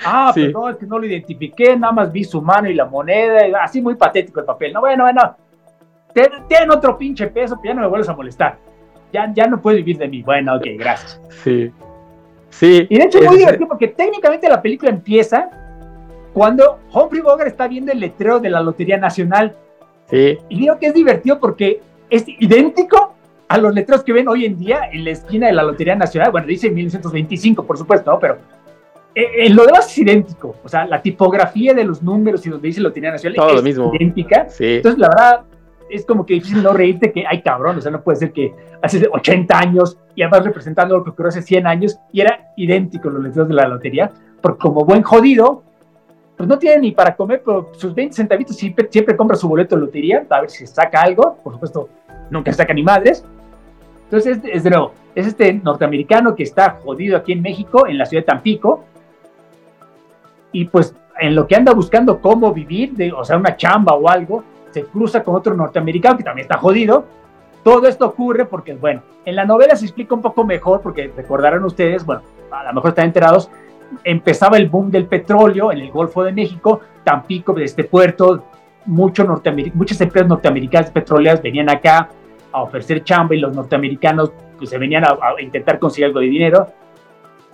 Ah, 0.03 0.33
pero 0.35 0.51
no, 0.53 0.71
es 0.71 0.79
que 0.79 0.87
no 0.87 0.99
lo 0.99 1.05
identifiqué, 1.05 1.77
nada 1.77 1.93
más 1.93 2.11
vi 2.11 2.25
su 2.25 2.41
mano 2.41 2.71
y 2.71 2.73
la 2.73 2.87
moneda, 2.87 3.63
así 3.63 3.83
muy 3.83 3.97
patético 3.97 4.41
el 4.41 4.47
papel. 4.47 4.73
No, 4.73 4.81
bueno, 4.81 5.05
bueno, 5.05 5.37
tienen 6.49 6.71
otro 6.71 6.97
pinche 6.97 7.27
peso, 7.27 7.59
pero 7.61 7.75
ya 7.75 7.75
no 7.75 7.83
me 7.83 7.87
vuelves 7.87 8.09
a 8.09 8.15
molestar. 8.15 8.57
Ya, 9.13 9.31
ya 9.35 9.47
no 9.47 9.61
puedes 9.61 9.85
vivir 9.85 9.99
de 9.99 10.09
mí. 10.09 10.23
Bueno, 10.23 10.57
ok, 10.57 10.65
gracias. 10.79 11.21
Sí. 11.45 11.71
Sí. 12.49 12.87
Y 12.89 12.97
de 12.97 13.05
hecho 13.05 13.19
es 13.19 13.27
muy 13.27 13.37
divertido 13.37 13.69
porque 13.69 13.89
técnicamente 13.89 14.49
la 14.49 14.63
película 14.63 14.91
empieza 14.91 15.51
cuando 16.33 16.79
Humphrey 16.93 17.23
Bogart 17.23 17.49
está 17.49 17.69
viendo 17.69 17.93
el 17.93 18.01
letrero 18.01 18.41
de 18.41 18.51
la 18.51 18.61
Lotería 18.61 18.97
Nacional. 18.97 19.55
Sí. 20.07 20.39
Y 20.49 20.61
digo 20.61 20.79
que 20.79 20.87
es 20.87 20.95
divertido 20.95 21.39
porque 21.39 21.81
es 22.09 22.25
idéntico 22.27 23.15
a 23.49 23.59
los 23.59 23.75
letreros 23.75 24.05
que 24.05 24.13
ven 24.13 24.29
hoy 24.29 24.45
en 24.45 24.59
día 24.59 24.83
en 24.93 25.05
la 25.05 25.11
esquina 25.11 25.49
de 25.49 25.53
la 25.53 25.63
Lotería 25.63 25.97
Nacional. 25.97 26.31
Bueno, 26.31 26.47
dice 26.47 26.71
1925, 26.71 27.65
por 27.65 27.77
supuesto, 27.77 28.11
¿no? 28.13 28.19
Pero 28.19 28.39
eh, 29.15 29.27
eh, 29.39 29.51
lo 29.51 29.67
demás 29.67 29.91
es 29.91 29.99
idéntico. 29.99 30.57
O 30.63 30.69
sea, 30.69 30.87
la 30.87 31.03
tipografía 31.03 31.75
de 31.75 31.85
los 31.85 32.03
números 32.03 32.47
y 32.47 32.51
donde 32.51 32.69
dice 32.69 32.81
Lotería 32.81 33.11
Nacional 33.11 33.37
Todo 33.37 33.49
es 33.51 33.57
lo 33.57 33.63
mismo. 33.63 33.93
idéntica. 33.95 34.49
Sí. 34.49 34.77
Entonces, 34.77 35.01
la 35.01 35.09
verdad, 35.09 35.41
es 35.91 36.07
como 36.07 36.25
que 36.25 36.35
difícil 36.35 36.63
no 36.63 36.73
reírte 36.73 37.13
que, 37.13 37.25
hay 37.27 37.43
cabrón, 37.43 37.77
o 37.77 37.81
sea, 37.81 37.91
no 37.91 38.03
puede 38.03 38.19
ser 38.19 38.33
que 38.33 38.55
hace 38.81 39.09
80 39.11 39.59
años 39.59 39.99
y 40.15 40.23
además 40.23 40.45
representando 40.45 40.97
lo 40.97 41.05
que 41.05 41.11
ocurrió 41.11 41.29
hace 41.29 41.43
100 41.43 41.67
años 41.67 41.99
y 42.13 42.21
era 42.21 42.53
idéntico 42.57 43.11
los 43.11 43.23
letreros 43.23 43.49
de 43.49 43.55
la 43.55 43.69
lotería, 43.69 44.11
porque 44.41 44.59
como 44.59 44.85
buen 44.85 45.03
jodido, 45.03 45.65
pues 46.41 46.49
no 46.49 46.59
tiene 46.59 46.79
ni 46.79 46.93
para 46.93 47.15
comer, 47.15 47.43
pero 47.45 47.69
sus 47.77 47.95
20 47.95 48.17
centavitos 48.17 48.57
siempre, 48.57 48.89
siempre 48.91 49.15
compra 49.15 49.37
su 49.37 49.47
boleto 49.47 49.75
de 49.77 49.83
lotería, 49.83 50.25
a 50.31 50.41
ver 50.41 50.49
si 50.49 50.67
saca 50.67 51.03
algo, 51.03 51.37
por 51.45 51.53
supuesto, 51.53 51.91
nunca 52.31 52.51
saca 52.51 52.73
ni 52.73 52.83
madres. 52.83 53.23
Entonces, 54.05 54.39
es, 54.45 54.65
de 54.65 54.71
nuevo, 54.71 54.95
es 55.15 55.27
este 55.27 55.53
norteamericano 55.53 56.35
que 56.35 56.45
está 56.45 56.79
jodido 56.83 57.19
aquí 57.19 57.33
en 57.33 57.43
México, 57.43 57.87
en 57.87 57.99
la 57.99 58.07
ciudad 58.07 58.23
de 58.23 58.27
Tampico, 58.29 58.85
y 60.51 60.65
pues 60.65 60.95
en 61.21 61.35
lo 61.35 61.47
que 61.47 61.57
anda 61.57 61.75
buscando 61.75 62.23
cómo 62.23 62.55
vivir, 62.55 62.95
de, 62.95 63.13
o 63.13 63.23
sea, 63.23 63.37
una 63.37 63.59
chamba 63.59 63.93
o 63.93 64.09
algo, 64.09 64.43
se 64.71 64.85
cruza 64.85 65.23
con 65.23 65.35
otro 65.35 65.55
norteamericano 65.55 66.17
que 66.17 66.25
también 66.25 66.47
está 66.47 66.57
jodido. 66.57 67.05
Todo 67.63 67.87
esto 67.87 68.07
ocurre 68.07 68.47
porque, 68.47 68.73
bueno, 68.73 69.03
en 69.27 69.37
la 69.37 69.45
novela 69.45 69.77
se 69.77 69.85
explica 69.85 70.15
un 70.15 70.23
poco 70.23 70.43
mejor, 70.45 70.81
porque 70.81 71.13
recordarán 71.15 71.63
ustedes, 71.67 72.03
bueno, 72.07 72.23
a 72.51 72.65
lo 72.65 72.73
mejor 72.73 72.89
están 72.93 73.05
enterados, 73.05 73.51
empezaba 74.05 74.57
el 74.57 74.69
boom 74.69 74.91
del 74.91 75.07
petróleo 75.07 75.73
en 75.73 75.79
el 75.79 75.91
Golfo 75.91 76.23
de 76.25 76.33
México, 76.33 76.81
Tampico, 77.05 77.57
este 77.59 77.85
puerto, 77.85 78.45
muchas 78.87 80.01
empresas 80.01 80.29
norteamericanas 80.29 80.91
petroleras 80.91 81.43
venían 81.43 81.69
acá 81.69 82.09
a 82.53 82.63
ofrecer 82.63 83.05
chamba 83.05 83.35
y 83.35 83.41
los 83.41 83.55
norteamericanos 83.55 84.33
pues, 84.59 84.71
se 84.71 84.79
venían 84.79 85.05
a, 85.05 85.17
intentar 85.41 85.79
conseguir 85.79 86.07
algo 86.07 86.21
de 86.21 86.27
dinero, 86.27 86.67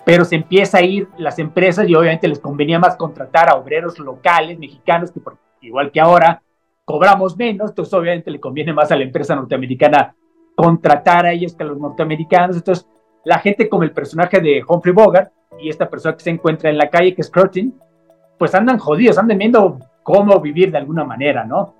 pero 0.04 0.24
se 0.24 0.36
empieza 0.36 0.78
a 0.78 0.82
ir 0.82 1.08
las 1.18 1.38
empresas 1.38 1.88
y 1.88 1.94
obviamente 1.94 2.28
les 2.28 2.38
convenía 2.38 2.78
más 2.78 2.96
contratar 2.96 3.50
a 3.50 3.56
obreros 3.56 3.98
locales 3.98 4.58
mexicanos, 4.58 5.10
que 5.10 5.20
igual 5.62 5.90
que 5.90 6.00
ahora 6.00 6.42
cobramos 6.84 7.36
menos, 7.36 7.70
entonces 7.70 7.92
obviamente 7.92 8.30
le 8.30 8.40
conviene 8.40 8.72
más 8.72 8.90
a 8.92 8.96
la 8.96 9.02
empresa 9.02 9.34
norteamericana 9.34 10.14
contratar 10.54 11.26
a 11.26 11.32
ellos 11.32 11.54
que 11.54 11.64
a 11.64 11.66
los 11.66 11.78
norteamericanos, 11.78 12.56
entonces 12.56 12.86
la 13.24 13.40
gente 13.40 13.68
como 13.68 13.82
el 13.82 13.90
personaje 13.90 14.40
de 14.40 14.62
Humphrey 14.66 14.94
Bogart 14.94 15.32
y 15.60 15.68
esta 15.68 15.88
persona 15.88 16.16
que 16.16 16.24
se 16.24 16.30
encuentra 16.30 16.70
en 16.70 16.78
la 16.78 16.90
calle, 16.90 17.14
que 17.14 17.22
es 17.22 17.30
Curtin, 17.30 17.74
pues 18.38 18.54
andan 18.54 18.78
jodidos, 18.78 19.18
andan 19.18 19.38
viendo 19.38 19.78
cómo 20.02 20.40
vivir 20.40 20.70
de 20.70 20.78
alguna 20.78 21.04
manera, 21.04 21.44
¿no? 21.44 21.74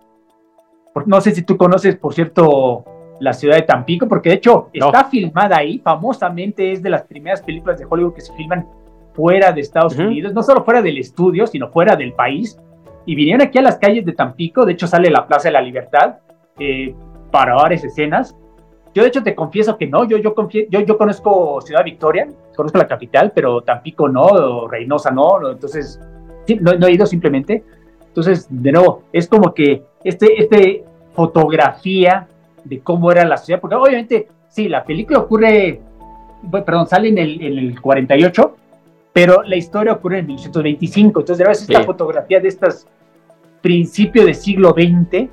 No 1.05 1.21
sé 1.21 1.33
si 1.33 1.43
tú 1.43 1.57
conoces, 1.57 1.97
por 1.97 2.15
cierto, 2.15 2.85
la 3.21 3.33
ciudad 3.33 3.57
de 3.57 3.63
Tampico, 3.63 4.09
porque 4.09 4.31
de 4.31 4.37
hecho 4.37 4.71
está 4.73 5.05
filmada 5.05 5.59
ahí, 5.59 5.79
famosamente 5.79 6.73
es 6.73 6.83
de 6.83 6.91
las 6.91 7.03
primeras 7.03 7.43
películas 7.43 7.79
de 7.79 7.87
Hollywood 7.89 8.15
que 8.15 8.21
se 8.21 8.33
filman 8.35 8.67
fuera 9.15 9.53
de 9.53 9.61
Estados 9.61 9.97
Unidos, 9.97 10.35
no 10.35 10.43
solo 10.43 10.65
fuera 10.65 10.83
del 10.83 10.99
estudio, 10.99 11.47
sino 11.47 11.71
fuera 11.71 11.97
del 11.97 12.13
país. 12.13 12.59
Y 13.07 13.15
vinieron 13.15 13.47
aquí 13.47 13.59
a 13.59 13.63
las 13.63 13.77
calles 13.77 14.05
de 14.05 14.13
Tampico, 14.13 14.65
de 14.65 14.73
hecho 14.73 14.87
sale 14.87 15.11
la 15.11 15.27
Plaza 15.27 15.49
de 15.49 15.53
la 15.53 15.63
Libertad 15.63 16.17
eh, 16.59 16.95
para 17.31 17.55
varias 17.55 17.85
escenas. 17.85 18.37
Yo 18.95 19.03
de 19.03 19.09
hecho 19.09 19.23
te 19.23 19.35
confieso 19.35 19.77
que 19.77 19.87
no, 19.87 20.05
yo, 20.05 20.19
yo, 20.19 20.35
yo, 20.51 20.81
yo 20.81 20.99
conozco 20.99 21.61
Ciudad 21.61 21.85
Victoria, 21.85 22.29
conozco 22.57 22.79
la 22.79 22.89
capital, 22.89 23.33
pero 23.35 23.63
Tampico 23.63 24.09
no, 24.09 24.25
o 24.25 24.69
Reynosa 24.69 25.11
no, 25.11 25.51
entonces 25.51 26.01
no, 26.61 26.87
he 26.87 26.93
ido 26.93 27.07
simplemente. 27.07 27.63
Entonces, 28.09 28.47
de 28.51 28.73
nuevo, 28.73 29.03
es 29.13 29.29
como 29.29 29.53
que 29.53 29.83
este, 30.03 30.41
este 30.41 30.85
fotografía 31.13 32.27
de 32.65 32.81
cómo 32.81 33.13
era 33.13 33.25
la 33.25 33.37
ciudad, 33.37 33.61
porque 33.61 33.77
obviamente, 33.77 34.29
sí, 34.49 34.69
la 34.69 34.85
película 34.85 35.21
ocurre, 35.21 35.81
perdón, 36.51 36.87
sale 36.87 37.09
en 37.09 37.19
el, 37.19 37.43
en 37.43 37.59
el 37.59 37.81
48, 37.81 38.57
pero 39.13 39.43
la 39.43 39.57
historia 39.57 39.93
ocurre 39.93 40.19
en 40.19 40.27
1925, 40.27 41.21
entonces 41.21 41.39
de 41.39 41.45
verdad 41.45 41.63
es 41.63 41.69
esta 41.69 41.85
fotografía 41.85 42.41
de 42.41 42.49
estas 42.49 42.87
principios 43.63 44.27
del 44.27 44.35
siglo 44.35 44.71
XX, 44.71 45.29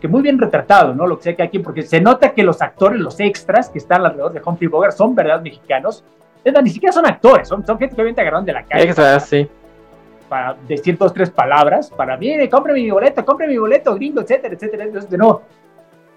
que 0.00 0.08
muy 0.08 0.22
bien 0.22 0.38
retratado, 0.38 0.94
¿no? 0.94 1.06
Lo 1.06 1.18
que 1.18 1.24
sea 1.24 1.36
que 1.36 1.42
aquí, 1.42 1.58
porque 1.58 1.82
se 1.82 2.00
nota 2.00 2.32
que 2.32 2.42
los 2.42 2.62
actores, 2.62 3.00
los 3.00 3.20
extras 3.20 3.68
que 3.68 3.78
están 3.78 4.04
alrededor 4.04 4.32
de 4.32 4.42
Humphrey 4.44 4.68
Bogart 4.68 4.94
son 4.94 5.14
verdad 5.14 5.40
mexicanos, 5.40 6.04
ni 6.62 6.70
siquiera 6.70 6.92
son 6.92 7.06
actores, 7.06 7.48
son, 7.48 7.64
son 7.66 7.78
gente 7.78 7.94
que 7.94 8.00
obviamente 8.00 8.20
agarraron 8.20 8.44
de 8.44 8.52
la 8.52 8.64
calle. 8.64 8.84
Extras, 8.84 9.28
sí. 9.28 9.48
Para 10.28 10.56
decir 10.66 10.98
dos, 10.98 11.12
tres 11.12 11.30
palabras, 11.30 11.90
para, 11.90 12.16
mire, 12.16 12.48
compre 12.48 12.72
mi 12.72 12.90
boleto, 12.90 13.24
compre 13.24 13.46
mi 13.46 13.58
boleto, 13.58 13.94
gringo, 13.94 14.20
etcétera, 14.20 14.54
etcétera. 14.54 14.84
Entonces, 14.84 15.10
de 15.10 15.18
nuevo, 15.18 15.42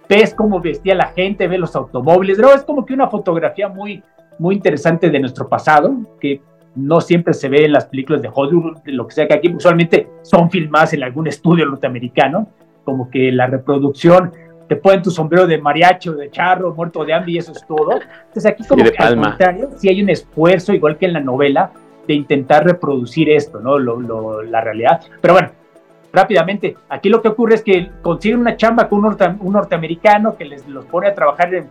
ves 0.08 0.34
cómo 0.34 0.60
vestía 0.60 0.96
la 0.96 1.08
gente, 1.08 1.48
ves 1.48 1.60
los 1.60 1.76
automóviles, 1.76 2.38
de 2.38 2.44
es 2.48 2.64
como 2.64 2.86
que 2.86 2.94
una 2.94 3.08
fotografía 3.08 3.70
muy, 3.70 4.04
muy 4.40 4.56
interesante 4.56 5.10
de 5.10 5.20
nuestro 5.20 5.48
pasado, 5.48 5.96
que 6.20 6.42
no 6.76 7.02
siempre 7.02 7.34
se 7.34 7.50
ve 7.50 7.66
en 7.66 7.74
las 7.74 7.86
películas 7.86 8.22
de 8.22 8.30
Hollywood, 8.34 8.78
de 8.84 8.92
lo 8.94 9.08
que 9.08 9.14
sea 9.14 9.28
que 9.28 9.36
aquí 9.36 9.54
usualmente 9.54 10.08
son 10.24 10.50
filmadas 10.50 10.94
en 10.94 11.04
algún 11.04 11.28
estudio 11.28 11.66
norteamericano, 11.66 12.48
como 12.84 13.10
que 13.10 13.32
la 13.32 13.48
reproducción 13.48 14.32
te 14.70 14.76
ponen 14.76 15.02
tu 15.02 15.10
sombrero 15.10 15.48
de 15.48 15.58
mariachi 15.58 16.10
o 16.10 16.14
de 16.14 16.30
charro, 16.30 16.76
muerto 16.76 17.04
de 17.04 17.12
hambre 17.12 17.32
y 17.32 17.38
eso 17.40 17.52
es 17.52 17.66
todo. 17.66 18.00
Entonces 18.28 18.46
aquí 18.46 18.64
como 18.64 18.84
que 18.84 18.96
al 19.00 19.20
contrario, 19.20 19.72
sí 19.76 19.90
hay 19.90 20.04
un 20.04 20.10
esfuerzo, 20.10 20.74
igual 20.74 20.96
que 20.96 21.08
en 21.08 21.14
la 21.14 21.20
novela, 21.20 21.72
de 22.08 22.14
intentar 22.14 22.64
reproducir 22.64 23.32
esto, 23.32 23.60
¿no? 23.60 23.80
la 23.80 24.62
realidad. 24.62 25.02
Pero 25.20 25.34
bueno, 25.34 25.50
rápidamente, 26.14 26.78
aquí 26.88 27.10
lo 27.10 27.20
que 27.20 27.30
ocurre 27.30 27.56
es 27.56 27.64
que 27.64 27.90
consiguen 28.04 28.42
una 28.42 28.56
chamba 28.56 28.88
con 28.88 29.04
un, 29.04 29.52
norteamericano 29.52 30.38
que 30.38 30.46
les 30.46 30.68
los 30.68 30.86
pone 30.86 31.08
a 31.08 31.16
trabajar 31.16 31.50
de, 31.50 31.66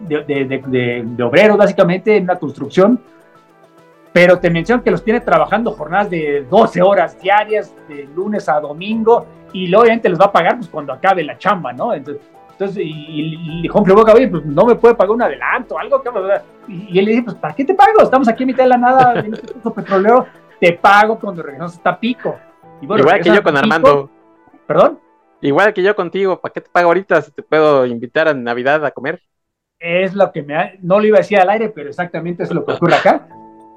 de, 0.00 0.22
de, 0.44 1.04
de, 1.04 1.22
obreros, 1.24 1.56
básicamente, 1.56 2.16
en 2.16 2.24
una 2.24 2.36
construcción. 2.36 3.00
pero 4.12 4.38
te 4.38 4.50
mencionan 4.50 4.84
que 4.84 4.92
los 4.92 5.02
tiene 5.02 5.20
trabajando 5.20 5.72
jornadas 5.72 6.10
de 6.10 6.46
12 6.48 6.80
horas 6.80 7.20
diarias, 7.20 7.74
de 7.88 8.08
lunes 8.14 8.48
a 8.48 8.60
domingo, 8.60 9.26
y 9.54 9.68
luego 9.68 9.84
obviamente 9.84 10.08
les 10.08 10.20
va 10.20 10.26
a 10.26 10.32
pagar 10.32 10.56
pues, 10.56 10.68
cuando 10.68 10.92
acabe 10.92 11.22
la 11.22 11.38
chamba, 11.38 11.72
¿no? 11.72 11.94
Entonces, 11.94 12.22
entonces 12.50 12.76
y, 12.84 13.62
y 13.62 13.70
Humphrey 13.70 13.94
Bogart, 13.94 14.18
oye, 14.18 14.28
pues 14.28 14.44
no 14.44 14.66
me 14.66 14.74
puede 14.74 14.96
pagar 14.96 15.12
un 15.12 15.22
adelanto, 15.22 15.78
algo 15.78 16.02
que... 16.02 16.10
Y, 16.68 16.98
él 16.98 17.04
le 17.04 17.10
dice, 17.12 17.22
pues 17.22 17.36
¿para 17.36 17.54
qué 17.54 17.64
te 17.64 17.72
pago? 17.72 18.02
Estamos 18.02 18.28
aquí 18.28 18.42
a 18.42 18.46
mitad 18.46 18.64
de 18.64 18.68
la 18.68 18.76
nada, 18.76 19.20
en 19.20 19.32
este 19.32 19.70
petrolero, 19.70 20.26
te 20.60 20.72
pago 20.72 21.18
cuando 21.20 21.42
regresamos 21.42 21.74
hasta 21.74 21.98
Pico. 21.98 22.36
Igual 22.82 23.20
que 23.22 23.32
yo 23.32 23.42
con 23.42 23.56
Armando. 23.56 24.10
¿Perdón? 24.66 24.98
Igual 25.40 25.72
que 25.72 25.82
yo 25.82 25.94
contigo, 25.94 26.40
¿para 26.40 26.52
qué 26.52 26.60
te 26.60 26.70
pago 26.70 26.88
ahorita 26.88 27.22
si 27.22 27.30
te 27.30 27.42
puedo 27.42 27.86
invitar 27.86 28.26
a 28.26 28.34
Navidad 28.34 28.84
a 28.84 28.90
comer? 28.90 29.22
Es 29.78 30.14
lo 30.14 30.32
que 30.32 30.42
me... 30.42 30.78
No 30.82 30.98
lo 30.98 31.06
iba 31.06 31.18
a 31.18 31.20
decir 31.20 31.38
al 31.38 31.50
aire, 31.50 31.68
pero 31.68 31.90
exactamente 31.90 32.42
es 32.42 32.50
lo 32.50 32.64
que 32.64 32.72
ocurre 32.72 32.94
acá. 32.96 33.28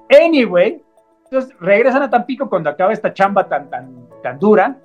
Anyway, 0.10 0.82
entonces 1.26 1.56
regresan 1.60 2.02
a 2.02 2.10
Tampico 2.10 2.50
cuando 2.50 2.70
acaba 2.70 2.94
esta 2.94 3.14
chamba 3.14 3.48
tan, 3.48 3.70
tan, 3.70 4.08
tan 4.24 4.40
dura. 4.40 4.78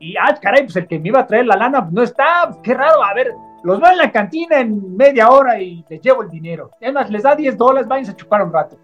Y, 0.00 0.16
ah, 0.16 0.38
caray, 0.40 0.62
pues 0.62 0.76
el 0.76 0.86
que 0.86 0.98
me 0.98 1.08
iba 1.08 1.20
a 1.20 1.26
traer 1.26 1.46
la 1.46 1.56
lana 1.56 1.88
no 1.90 2.02
está, 2.02 2.44
pues, 2.46 2.58
qué 2.62 2.74
raro, 2.74 3.02
a 3.02 3.12
ver, 3.14 3.34
los 3.64 3.80
veo 3.80 3.90
en 3.90 3.98
la 3.98 4.12
cantina 4.12 4.60
en 4.60 4.96
media 4.96 5.30
hora 5.30 5.60
y 5.60 5.84
les 5.88 6.00
llevo 6.00 6.22
el 6.22 6.30
dinero. 6.30 6.70
Además, 6.80 7.10
les 7.10 7.22
da 7.22 7.34
10 7.34 7.56
dólares, 7.56 7.88
vayan 7.88 8.10
a 8.10 8.16
chupar 8.16 8.42
un 8.42 8.52
rato. 8.52 8.76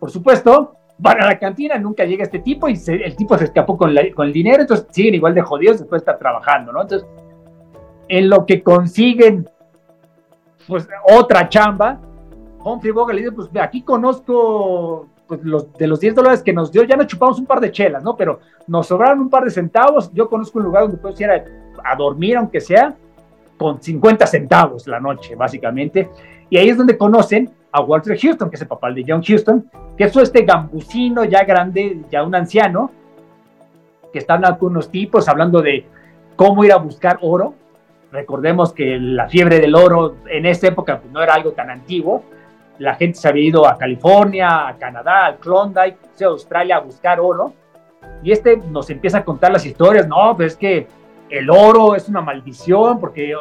Por 0.00 0.10
supuesto, 0.10 0.74
van 0.98 1.20
a 1.22 1.26
la 1.26 1.38
cantina, 1.38 1.76
nunca 1.78 2.04
llega 2.04 2.24
este 2.24 2.38
tipo 2.38 2.68
y 2.68 2.80
el 2.86 3.16
tipo 3.16 3.36
se 3.36 3.44
escapó 3.44 3.76
con, 3.76 3.94
con 4.14 4.26
el 4.26 4.32
dinero, 4.32 4.62
entonces 4.62 4.86
siguen 4.90 5.14
igual 5.14 5.34
de 5.34 5.42
jodidos 5.42 5.80
después 5.80 6.00
de 6.00 6.04
estar 6.04 6.18
trabajando, 6.18 6.72
¿no? 6.72 6.82
Entonces, 6.82 7.06
en 8.08 8.30
lo 8.30 8.46
que 8.46 8.62
consiguen, 8.62 9.48
pues, 10.66 10.88
otra 11.04 11.48
chamba, 11.48 12.00
Humphrey 12.64 12.92
Bogart 12.92 13.16
le 13.16 13.22
dice, 13.22 13.32
pues, 13.32 13.50
aquí 13.60 13.82
conozco 13.82 15.08
pues, 15.38 15.78
de 15.78 15.86
los 15.86 16.00
10 16.00 16.14
dólares 16.14 16.42
que 16.42 16.52
nos 16.52 16.70
dio, 16.70 16.82
ya 16.84 16.96
nos 16.96 17.06
chupamos 17.06 17.38
un 17.38 17.46
par 17.46 17.60
de 17.60 17.70
chelas, 17.70 18.02
¿no? 18.02 18.16
Pero 18.16 18.40
nos 18.66 18.86
sobraron 18.86 19.20
un 19.20 19.30
par 19.30 19.44
de 19.44 19.50
centavos. 19.50 20.12
Yo 20.12 20.28
conozco 20.28 20.58
un 20.58 20.66
lugar 20.66 20.82
donde 20.82 20.98
puedes 20.98 21.18
ir 21.20 21.30
a, 21.30 21.96
dormir, 21.96 22.36
aunque 22.36 22.60
sea, 22.60 22.94
con 23.56 23.80
50 23.80 24.26
centavos 24.26 24.86
la 24.86 25.00
noche, 25.00 25.34
básicamente. 25.34 26.10
Y 26.50 26.58
ahí 26.58 26.68
es 26.68 26.76
donde 26.76 26.98
conocen 26.98 27.50
a 27.72 27.80
Walter 27.80 28.18
Houston, 28.18 28.50
que 28.50 28.56
es 28.56 28.62
el 28.62 28.68
papá 28.68 28.90
de 28.90 29.04
John 29.06 29.22
Houston, 29.22 29.70
que 29.96 30.04
es 30.04 30.16
este 30.16 30.42
gambusino 30.42 31.24
ya 31.24 31.44
grande, 31.44 32.00
ya 32.10 32.22
un 32.22 32.34
anciano, 32.34 32.90
que 34.12 34.18
está 34.18 34.34
hablando 34.34 34.58
con 34.58 34.72
unos 34.72 34.90
tipos, 34.90 35.28
hablando 35.28 35.62
de 35.62 35.86
cómo 36.36 36.64
ir 36.64 36.72
a 36.72 36.76
buscar 36.76 37.18
oro. 37.22 37.54
Recordemos 38.12 38.74
que 38.74 38.98
la 38.98 39.28
fiebre 39.28 39.60
del 39.60 39.74
oro 39.74 40.16
en 40.26 40.44
esa 40.44 40.68
época 40.68 41.00
pues, 41.00 41.10
no 41.10 41.22
era 41.22 41.34
algo 41.34 41.52
tan 41.52 41.70
antiguo, 41.70 42.22
la 42.78 42.94
gente 42.94 43.18
se 43.18 43.28
había 43.28 43.48
ido 43.48 43.66
a 43.66 43.76
California, 43.76 44.68
a 44.68 44.76
Canadá, 44.76 45.26
al 45.26 45.38
Klondike, 45.38 45.98
a 46.20 46.24
Australia 46.26 46.76
a 46.76 46.80
buscar 46.80 47.20
oro. 47.20 47.52
Y 48.22 48.32
este 48.32 48.56
nos 48.56 48.90
empieza 48.90 49.18
a 49.18 49.24
contar 49.24 49.52
las 49.52 49.64
historias, 49.66 50.08
no, 50.08 50.36
pues 50.36 50.52
es 50.52 50.58
que 50.58 50.86
el 51.30 51.48
oro 51.50 51.94
es 51.94 52.08
una 52.08 52.20
maldición 52.20 53.00
porque 53.00 53.34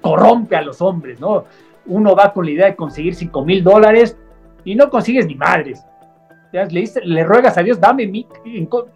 corrompe 0.00 0.56
a 0.56 0.62
los 0.62 0.80
hombres, 0.80 1.20
¿no? 1.20 1.44
Uno 1.86 2.14
va 2.14 2.32
con 2.32 2.44
la 2.44 2.52
idea 2.52 2.66
de 2.66 2.76
conseguir 2.76 3.14
5 3.14 3.44
mil 3.44 3.64
dólares 3.64 4.16
y 4.64 4.74
no 4.74 4.88
consigues 4.88 5.26
ni 5.26 5.34
madres. 5.34 5.84
Le, 6.52 6.84
le 7.04 7.24
ruegas 7.24 7.56
a 7.56 7.62
Dios, 7.62 7.80
dame 7.80 8.06
mi, 8.06 8.26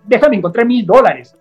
déjame 0.04 0.36
encontrar 0.36 0.66
mil 0.66 0.84
dólares. 0.84 1.36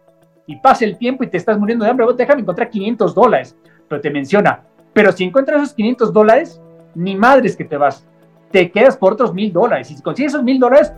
Y 0.47 0.55
pasa 0.57 0.85
el 0.85 0.97
tiempo 0.97 1.23
y 1.23 1.27
te 1.27 1.37
estás 1.37 1.57
muriendo 1.57 1.83
de 1.85 1.91
hambre, 1.91 2.05
déjame 2.15 2.41
encontrar 2.41 2.69
500 2.69 3.13
dólares. 3.13 3.57
Pero 3.87 4.01
te 4.01 4.09
menciona, 4.09 4.63
pero 4.93 5.11
si 5.11 5.25
encuentras 5.25 5.61
esos 5.61 5.73
500 5.73 6.13
dólares, 6.13 6.61
ni 6.95 7.15
madres 7.15 7.55
que 7.55 7.65
te 7.65 7.77
vas. 7.77 8.05
Te 8.51 8.71
quedas 8.71 8.97
por 8.97 9.13
otros 9.13 9.33
mil 9.33 9.51
dólares. 9.51 9.91
Y 9.91 9.95
si 9.95 10.01
consigues 10.01 10.33
esos 10.33 10.43
mil 10.43 10.59
dólares, 10.59 10.91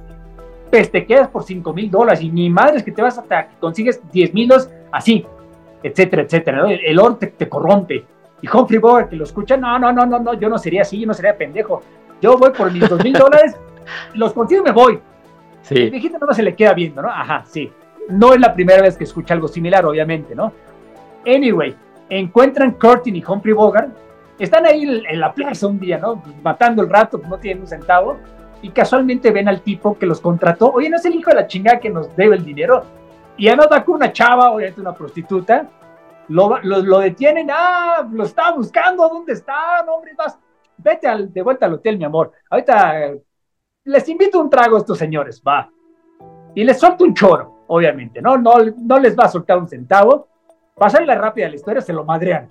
pues 0.69 0.91
te 0.91 1.05
quedas 1.05 1.27
por 1.27 1.43
cinco 1.43 1.73
mil 1.73 1.89
dólares. 1.89 2.21
Y 2.21 2.29
ni 2.29 2.49
madres 2.49 2.83
que 2.83 2.91
te 2.91 3.01
vas 3.01 3.17
hasta 3.17 3.47
que 3.47 3.55
consigues 3.59 3.99
diez 4.11 4.33
mil 4.33 4.47
dólares, 4.47 4.71
así, 4.91 5.25
etcétera, 5.83 6.23
etcétera. 6.23 6.65
El, 6.69 6.99
oro 6.99 7.15
te, 7.15 7.49
corrompe. 7.49 8.05
Y 8.41 8.47
Humphrey 8.47 8.79
Bogart 8.79 9.09
que 9.09 9.15
lo 9.15 9.23
escucha, 9.23 9.57
no, 9.57 9.79
no, 9.79 9.91
no, 9.91 10.05
no, 10.05 10.19
no, 10.19 10.33
yo 10.35 10.47
no 10.47 10.59
sería 10.59 10.83
así, 10.83 10.99
yo 10.99 11.07
no 11.07 11.13
sería 11.13 11.35
pendejo. 11.35 11.81
Yo 12.21 12.37
voy 12.37 12.51
por 12.51 12.71
mis 12.71 12.87
dos 12.87 13.03
mil 13.03 13.13
dólares, 13.19 13.57
los 14.13 14.33
consigo 14.33 14.61
y 14.61 14.65
me 14.65 14.71
voy. 14.71 14.99
Sí. 15.63 15.75
El 15.75 15.91
viejito 15.91 16.17
no 16.19 16.33
se 16.33 16.43
le 16.43 16.55
queda 16.55 16.73
viendo, 16.73 17.01
¿no? 17.01 17.09
Ajá, 17.09 17.43
sí. 17.45 17.71
No 18.09 18.33
es 18.33 18.39
la 18.39 18.53
primera 18.53 18.81
vez 18.81 18.95
que 18.95 19.03
escucha 19.03 19.33
algo 19.33 19.47
similar, 19.47 19.85
obviamente, 19.85 20.33
¿no? 20.33 20.53
Anyway, 21.25 21.75
encuentran 22.09 22.71
Curtin 22.71 23.15
y 23.15 23.23
Humphrey 23.25 23.53
Bogart 23.53 23.89
están 24.43 24.65
ahí 24.65 24.83
en 24.83 25.19
la 25.19 25.33
plaza 25.33 25.67
un 25.67 25.79
día, 25.79 25.97
¿no? 25.97 26.21
Matando 26.43 26.83
el 26.83 26.89
rato, 26.89 27.19
no 27.27 27.37
tienen 27.37 27.63
un 27.63 27.67
centavo, 27.67 28.17
y 28.61 28.69
casualmente 28.69 29.31
ven 29.31 29.47
al 29.47 29.61
tipo 29.61 29.97
que 29.97 30.05
los 30.05 30.21
contrató. 30.21 30.71
Oye, 30.71 30.89
¿no 30.89 30.97
es 30.97 31.05
el 31.05 31.15
hijo 31.15 31.29
de 31.29 31.35
la 31.35 31.47
chingada 31.47 31.79
que 31.79 31.89
nos 31.89 32.15
debe 32.15 32.35
el 32.35 32.45
dinero? 32.45 32.83
Y 33.37 33.47
además 33.47 33.69
va 33.71 33.83
con 33.83 33.95
una 33.95 34.11
chava, 34.11 34.51
obviamente 34.51 34.81
una 34.81 34.93
prostituta, 34.93 35.67
lo, 36.29 36.59
lo, 36.61 36.99
detienen, 36.99 37.49
ah, 37.51 38.07
lo 38.11 38.23
está 38.23 38.51
buscando, 38.51 39.07
¿dónde 39.07 39.33
está? 39.33 39.83
No, 39.85 39.95
hombre, 39.95 40.13
vas, 40.17 40.37
vete 40.77 41.07
al, 41.07 41.31
de 41.31 41.41
vuelta 41.41 41.65
al 41.67 41.75
hotel, 41.75 41.97
mi 41.97 42.03
amor. 42.03 42.31
Ahorita 42.49 43.11
les 43.85 44.09
invito 44.09 44.39
un 44.39 44.49
trago 44.49 44.75
a 44.75 44.79
estos 44.79 44.97
señores, 44.97 45.41
va. 45.45 45.69
Y 46.53 46.63
les 46.63 46.79
suelto 46.79 47.03
un 47.03 47.13
choro, 47.13 47.63
obviamente, 47.67 48.21
¿no? 48.21 48.37
No, 48.37 48.55
no 48.77 48.99
les 48.99 49.17
va 49.17 49.25
a 49.25 49.29
soltar 49.29 49.57
un 49.57 49.67
centavo. 49.67 50.27
Pasarle 50.75 51.15
rápida 51.15 51.47
la 51.47 51.55
historia, 51.55 51.81
se 51.81 51.93
lo 51.93 52.03
madrean. 52.03 52.49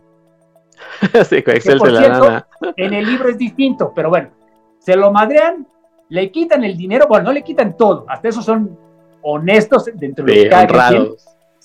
sí, 1.28 1.36
Excel 1.36 1.78
por 1.78 1.96
cierto, 1.96 2.46
En 2.76 2.92
el 2.92 3.06
libro 3.06 3.28
es 3.28 3.38
distinto, 3.38 3.92
pero 3.94 4.08
bueno, 4.08 4.30
se 4.78 4.96
lo 4.96 5.12
madrean, 5.12 5.66
le 6.08 6.30
quitan 6.30 6.64
el 6.64 6.76
dinero, 6.76 7.06
bueno, 7.08 7.26
no 7.26 7.32
le 7.32 7.42
quitan 7.42 7.76
todo, 7.76 8.04
hasta 8.08 8.28
eso 8.28 8.42
son 8.42 8.78
honestos 9.22 9.90
dentro 9.94 10.24
de 10.24 10.48
que 10.48 11.16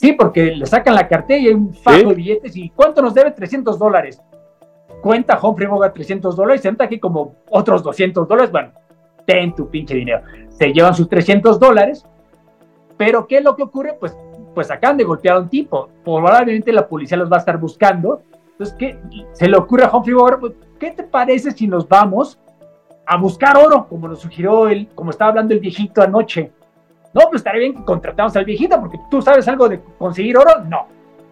Sí, 0.02 0.14
porque 0.14 0.56
le 0.56 0.66
sacan 0.66 0.96
la 0.96 1.08
cartera 1.08 1.40
y 1.40 1.48
hay 1.48 1.54
un 1.54 1.76
fajo 1.76 2.10
de 2.10 2.16
billetes. 2.16 2.58
¿Y 2.58 2.72
cuánto 2.72 3.04
nos 3.04 3.14
debe? 3.14 3.30
300 3.30 3.78
dólares. 3.78 4.20
Cuenta 5.04 5.40
Humphrey 5.40 5.68
Bogart 5.68 5.94
300 5.94 6.36
dólares, 6.36 6.62
se 6.62 6.72
nota 6.72 6.86
aquí 6.86 7.00
como 7.00 7.36
otros 7.52 7.84
200 7.84 8.28
dólares. 8.28 8.52
Bueno, 8.52 8.72
ten 9.28 9.54
tu 9.54 9.70
pinche 9.70 9.94
dinero. 9.94 10.24
Se 10.50 10.74
llevan 10.74 10.96
sus 10.96 11.08
300 11.08 11.60
dólares, 11.60 12.04
pero 12.98 13.28
¿qué 13.28 13.38
es 13.38 13.44
lo 13.44 13.56
que 13.56 13.62
ocurre? 13.62 13.96
Pues, 14.00 14.18
pues 14.56 14.72
acaban 14.72 14.98
de 14.98 15.04
golpear 15.04 15.38
a 15.38 15.40
un 15.42 15.50
tipo. 15.50 15.90
Probablemente 16.04 16.74
la 16.74 16.88
policía 16.88 17.18
los 17.18 17.32
va 17.32 17.36
a 17.36 17.40
estar 17.42 17.60
buscando 17.60 18.24
entonces, 18.62 18.78
¿qué 18.78 19.26
se 19.34 19.48
le 19.48 19.58
ocurre 19.58 19.86
a 19.86 19.96
Humphrey 19.96 20.14
Bogart? 20.14 20.40
Pues, 20.40 20.54
¿Qué 20.80 20.92
te 20.92 21.04
parece 21.04 21.52
si 21.52 21.68
nos 21.68 21.88
vamos 21.88 22.38
a 23.08 23.18
buscar 23.18 23.58
oro, 23.58 23.88
como 23.88 24.08
nos 24.08 24.20
sugirió 24.20 24.68
él, 24.68 24.88
como 24.94 25.10
estaba 25.10 25.30
hablando 25.30 25.54
el 25.56 25.60
viejito 25.60 26.02
anoche? 26.02 26.52
No, 27.14 27.22
pues 27.24 27.38
estaría 27.40 27.62
bien 27.62 27.76
que 27.76 27.84
contratamos 27.84 28.36
al 28.36 28.46
viejito, 28.46 28.80
porque 28.80 29.00
tú 29.10 29.22
sabes 29.22 29.48
algo 29.48 29.68
de 29.68 29.82
conseguir 29.98 30.38
oro. 30.38 30.64
No. 30.66 30.86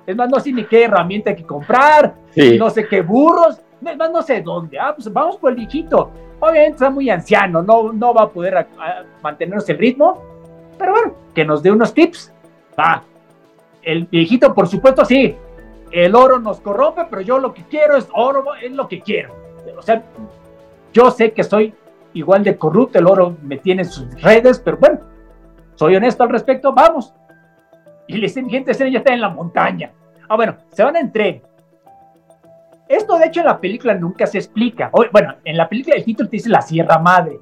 Es 0.07 0.15
más, 0.15 0.27
no 0.29 0.39
sé 0.39 0.51
ni 0.51 0.65
qué 0.65 0.85
herramienta 0.85 1.29
hay 1.29 1.35
que 1.35 1.45
comprar, 1.45 2.15
no 2.57 2.69
sé 2.71 2.87
qué 2.87 3.01
burros, 3.01 3.61
es 3.85 3.97
más, 3.97 4.11
no 4.11 4.21
sé 4.23 4.41
dónde. 4.41 4.79
Ah, 4.79 4.93
pues 4.95 5.11
vamos 5.13 5.37
por 5.37 5.51
el 5.51 5.57
viejito. 5.57 6.09
Obviamente 6.39 6.71
está 6.71 6.89
muy 6.89 7.11
anciano, 7.11 7.61
no, 7.61 7.93
no 7.93 8.13
va 8.13 8.23
a 8.23 8.29
poder 8.29 8.67
mantenernos 9.21 9.69
el 9.69 9.77
ritmo, 9.77 10.19
pero 10.79 10.93
bueno, 10.93 11.13
que 11.35 11.45
nos 11.45 11.61
dé 11.61 11.71
unos 11.71 11.93
tips. 11.93 12.33
Va. 12.77 13.03
El 13.83 14.05
viejito, 14.05 14.53
por 14.53 14.67
supuesto, 14.67 15.05
sí, 15.05 15.35
el 15.91 16.15
oro 16.15 16.39
nos 16.39 16.59
corrompe, 16.61 17.05
pero 17.09 17.21
yo 17.21 17.39
lo 17.39 17.53
que 17.53 17.63
quiero 17.63 17.95
es 17.95 18.07
oro, 18.13 18.45
es 18.61 18.71
lo 18.71 18.87
que 18.87 19.01
quiero. 19.01 19.35
O 19.77 19.81
sea, 19.81 20.03
yo 20.93 21.11
sé 21.11 21.31
que 21.31 21.43
soy 21.43 21.73
igual 22.13 22.43
de 22.43 22.57
corrupto, 22.57 22.99
el 22.99 23.07
oro 23.07 23.37
me 23.43 23.57
tiene 23.57 23.83
en 23.83 23.89
sus 23.89 24.21
redes, 24.21 24.59
pero 24.59 24.77
bueno, 24.77 24.99
soy 25.75 25.95
honesto 25.95 26.23
al 26.23 26.29
respecto, 26.29 26.73
vamos. 26.73 27.13
Y 28.07 28.15
le 28.15 28.21
dicen, 28.21 28.49
gente, 28.49 28.73
ya 28.73 28.99
está 28.99 29.13
en 29.13 29.21
la 29.21 29.29
montaña. 29.29 29.91
Ah, 30.27 30.35
bueno, 30.35 30.57
se 30.71 30.83
van 30.83 30.97
a 30.97 31.11
tren. 31.11 31.41
Esto, 32.87 33.19
de 33.19 33.27
hecho, 33.27 33.41
en 33.41 33.45
la 33.45 33.59
película 33.59 33.93
nunca 33.93 34.25
se 34.25 34.39
explica. 34.39 34.89
bueno, 35.11 35.35
en 35.45 35.55
la 35.55 35.69
película 35.69 35.95
el 35.95 36.03
título 36.03 36.27
te 36.27 36.37
dice 36.37 36.49
la 36.49 36.61
Sierra 36.61 36.97
Madre. 36.97 37.39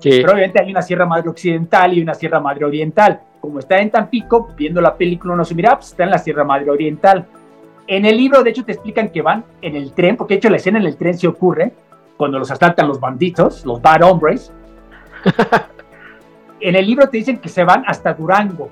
Pero 0.00 0.32
obviamente 0.32 0.62
hay 0.62 0.70
una 0.70 0.82
Sierra 0.82 1.06
Madre 1.06 1.30
Occidental 1.30 1.94
y 1.94 2.02
una 2.02 2.14
Sierra 2.14 2.38
Madre 2.38 2.64
Oriental. 2.64 3.20
Como 3.40 3.58
está 3.58 3.78
en 3.78 3.90
Tampico, 3.90 4.48
viendo 4.56 4.80
la 4.80 4.96
película 4.96 5.34
uno 5.34 5.44
se 5.44 5.54
mira, 5.54 5.74
pues 5.74 5.88
está 5.88 6.04
en 6.04 6.10
la 6.10 6.18
Sierra 6.18 6.44
Madre 6.44 6.70
Oriental. 6.70 7.26
En 7.86 8.06
el 8.06 8.16
libro, 8.16 8.42
de 8.42 8.50
hecho, 8.50 8.64
te 8.64 8.72
explican 8.72 9.10
que 9.10 9.22
van 9.22 9.44
en 9.60 9.76
el 9.76 9.92
tren, 9.92 10.16
porque 10.16 10.34
de 10.34 10.38
hecho 10.38 10.50
la 10.50 10.56
escena 10.56 10.78
en 10.78 10.86
el 10.86 10.96
tren 10.96 11.18
se 11.18 11.26
ocurre 11.26 11.72
cuando 12.16 12.38
los 12.38 12.50
asaltan 12.50 12.88
los 12.88 13.00
banditos, 13.00 13.66
los 13.66 13.82
bad 13.82 14.02
hombres. 14.02 14.52
en 16.60 16.76
el 16.76 16.86
libro 16.86 17.08
te 17.08 17.18
dicen 17.18 17.38
que 17.38 17.48
se 17.48 17.64
van 17.64 17.84
hasta 17.86 18.14
Durango, 18.14 18.70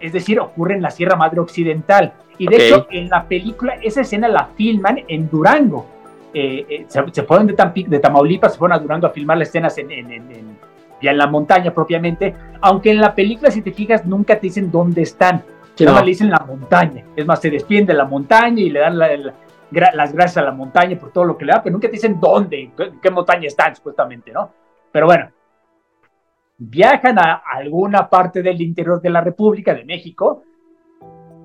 es 0.00 0.12
decir, 0.12 0.40
ocurre 0.40 0.74
en 0.74 0.82
la 0.82 0.90
Sierra 0.90 1.16
Madre 1.16 1.40
Occidental. 1.40 2.12
Y 2.38 2.48
de 2.48 2.56
hecho, 2.56 2.86
en 2.90 3.08
la 3.08 3.24
película, 3.24 3.78
esa 3.82 4.02
escena 4.02 4.28
la 4.28 4.48
filman 4.56 5.00
en 5.08 5.30
Durango. 5.30 5.86
Eh, 6.34 6.66
eh, 6.68 6.86
se, 6.88 7.22
fueron 7.22 7.46
de, 7.46 7.54
de, 7.88 7.98
Tamaulipas, 7.98 8.52
se 8.52 8.58
fueron 8.58 8.76
a 8.76 8.80
Durango 8.80 9.06
a 9.06 9.10
filmar 9.10 9.38
las 9.38 9.48
escenas 9.48 9.78
en, 9.78 9.88
ya 11.00 11.10
en 11.10 11.18
la 11.18 11.26
montaña 11.26 11.72
propiamente, 11.72 12.34
aunque 12.60 12.90
en 12.90 13.00
la 13.00 13.14
película, 13.14 13.50
si 13.50 13.62
te 13.62 13.72
fijas, 13.72 14.04
nunca 14.04 14.34
te 14.34 14.48
dicen 14.48 14.70
dónde 14.70 15.02
están 15.02 15.42
no. 15.84 16.00
le 16.00 16.06
dicen 16.06 16.30
la 16.30 16.44
montaña. 16.46 17.04
Es 17.14 17.26
más, 17.26 17.40
se 17.40 17.50
despiden 17.50 17.86
de 17.86 17.94
la 17.94 18.04
montaña 18.04 18.60
y 18.60 18.70
le 18.70 18.80
dan 18.80 18.98
las 18.98 20.12
gracias 20.12 20.38
a 20.38 20.42
la 20.42 20.52
montaña 20.52 20.98
por 20.98 21.12
todo 21.12 21.24
lo 21.24 21.36
que 21.36 21.44
le 21.44 21.52
da, 21.52 21.62
pero 21.62 21.72
nunca 21.72 21.88
te 21.88 21.92
dicen 21.92 22.18
dónde, 22.20 22.70
qué, 22.76 22.92
qué 23.02 23.10
montaña 23.10 23.46
están, 23.46 23.74
supuestamente, 23.76 24.32
¿no? 24.32 24.50
Pero 24.90 25.06
bueno, 25.06 25.30
viajan 26.58 27.18
a 27.18 27.42
alguna 27.52 28.08
parte 28.08 28.42
del 28.42 28.60
interior 28.60 29.00
de 29.00 29.10
la 29.10 29.20
República 29.20 29.74
de 29.74 29.84
México. 29.84 30.42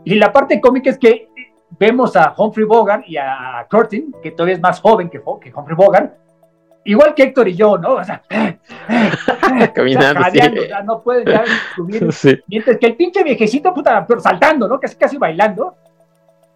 Y 0.03 0.15
la 0.15 0.31
parte 0.31 0.59
cómica 0.59 0.89
es 0.89 0.97
que 0.97 1.29
vemos 1.77 2.15
a 2.15 2.33
Humphrey 2.37 2.65
Bogart 2.65 3.03
y 3.07 3.17
a 3.17 3.65
Curtin, 3.69 4.15
que 4.21 4.31
todavía 4.31 4.55
es 4.55 4.61
más 4.61 4.79
joven 4.79 5.09
que, 5.09 5.21
que 5.41 5.53
Humphrey 5.53 5.75
Bogart, 5.75 6.13
igual 6.85 7.13
que 7.13 7.23
Héctor 7.23 7.47
y 7.47 7.55
yo, 7.55 7.77
¿no? 7.77 7.95
O 7.95 8.03
sea, 8.03 8.21
caminando, 9.73 10.21
no 10.85 11.01
pueden 11.01 11.25
ya 11.25 11.43
subir. 11.75 12.09
Mientras 12.47 12.77
que 12.77 12.85
el 12.87 12.95
pinche 12.95 13.23
viejecito, 13.23 13.73
puta, 13.73 14.05
pero 14.05 14.19
saltando, 14.19 14.67
¿no? 14.67 14.79
Casi, 14.79 14.95
casi 14.95 15.17
bailando. 15.17 15.75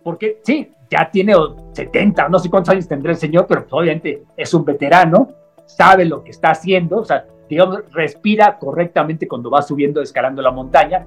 Porque 0.04 0.40
sí, 0.44 0.72
ya 0.90 1.10
tiene 1.10 1.34
70, 1.74 2.30
no 2.30 2.38
sé 2.38 2.50
cuántos 2.50 2.74
años 2.74 2.88
tendrá 2.88 3.12
el 3.12 3.18
señor, 3.18 3.48
pero 3.48 3.66
obviamente 3.72 4.24
es 4.38 4.54
un 4.54 4.64
veterano, 4.64 5.30
sabe 5.66 6.06
lo 6.06 6.24
que 6.24 6.30
está 6.30 6.52
haciendo, 6.52 6.98
o 6.98 7.06
sea, 7.06 7.26
digamos, 7.50 7.80
respira 7.92 8.58
correctamente 8.60 9.28
cuando 9.28 9.50
va 9.50 9.64
subiendo, 9.64 10.02
escalando 10.02 10.44
la 10.44 10.52
montaña. 10.52 11.06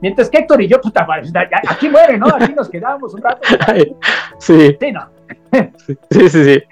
Mientras 0.00 0.30
que 0.30 0.38
Héctor 0.38 0.62
y 0.62 0.66
yo, 0.66 0.80
puta, 0.80 1.06
aquí 1.68 1.88
muere, 1.88 2.18
¿no? 2.18 2.26
Aquí 2.26 2.52
nos 2.54 2.68
quedamos 2.68 3.14
un 3.14 3.22
rato. 3.22 3.40
Sí. 4.38 4.76
Sí, 4.80 4.92
no. 4.92 5.08
Sí, 6.10 6.28
sí, 6.28 6.44
sí. 6.44 6.62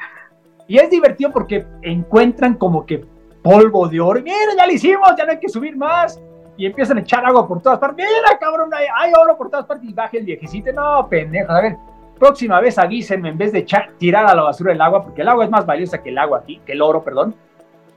Y 0.68 0.78
es 0.78 0.90
divertido 0.90 1.32
porque 1.32 1.66
encuentran 1.82 2.54
como 2.54 2.84
que 2.84 3.04
polvo 3.42 3.88
de 3.88 4.00
oro. 4.00 4.20
Mira, 4.22 4.36
ya 4.56 4.66
lo 4.66 4.72
hicimos, 4.72 5.08
ya 5.16 5.24
no 5.24 5.32
hay 5.32 5.40
que 5.40 5.48
subir 5.48 5.76
más. 5.76 6.20
Y 6.58 6.66
empiezan 6.66 6.98
a 6.98 7.00
echar 7.00 7.24
agua 7.24 7.48
por 7.48 7.62
todas 7.62 7.78
partes. 7.78 8.06
Mira, 8.06 8.38
cabrón, 8.38 8.70
hay, 8.74 9.12
oro 9.18 9.36
por 9.36 9.48
todas 9.48 9.64
partes. 9.64 9.88
Y 9.88 9.94
baja 9.94 10.18
el 10.18 10.24
viejecito. 10.24 10.70
No, 10.72 11.08
pendejo. 11.08 11.50
A 11.50 11.62
ver, 11.62 11.76
próxima 12.18 12.60
vez 12.60 12.78
avísenme 12.78 13.30
en 13.30 13.38
vez 13.38 13.52
de 13.52 13.66
tirar 13.96 14.26
a 14.26 14.34
la 14.34 14.42
basura 14.42 14.72
el 14.72 14.80
agua, 14.80 15.02
porque 15.02 15.22
el 15.22 15.28
agua 15.28 15.44
es 15.44 15.50
más 15.50 15.64
valiosa 15.64 16.02
que 16.02 16.10
el 16.10 16.18
agua 16.18 16.40
aquí, 16.40 16.60
que 16.66 16.72
el 16.72 16.82
oro, 16.82 17.02
perdón. 17.02 17.34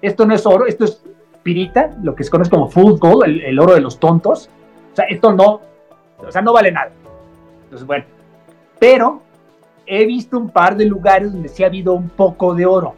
Esto 0.02 0.26
no 0.26 0.34
es 0.34 0.46
oro, 0.46 0.66
esto 0.66 0.86
es 0.86 1.04
pirita, 1.44 1.92
lo 2.02 2.16
que 2.16 2.24
se 2.24 2.32
conoce 2.32 2.50
como 2.50 2.70
full 2.70 2.94
gold, 3.00 3.26
el, 3.26 3.60
oro 3.60 3.74
de 3.74 3.82
los 3.82 4.00
tontos. 4.00 4.50
O 4.94 4.96
sea, 4.96 5.06
esto 5.06 5.34
no, 5.34 5.60
o 6.26 6.32
sea, 6.32 6.42
no 6.42 6.54
vale 6.54 6.72
nada. 6.72 6.92
Entonces, 7.64 7.86
bueno, 7.86 8.06
pero 8.80 9.22
he 9.94 10.06
visto 10.06 10.38
un 10.38 10.50
par 10.50 10.78
de 10.78 10.86
lugares 10.86 11.34
donde 11.34 11.50
sí 11.50 11.64
ha 11.64 11.68
habido 11.68 11.94
un 11.94 12.08
poco 12.08 12.56
de 12.56 12.66
oro. 12.66 12.96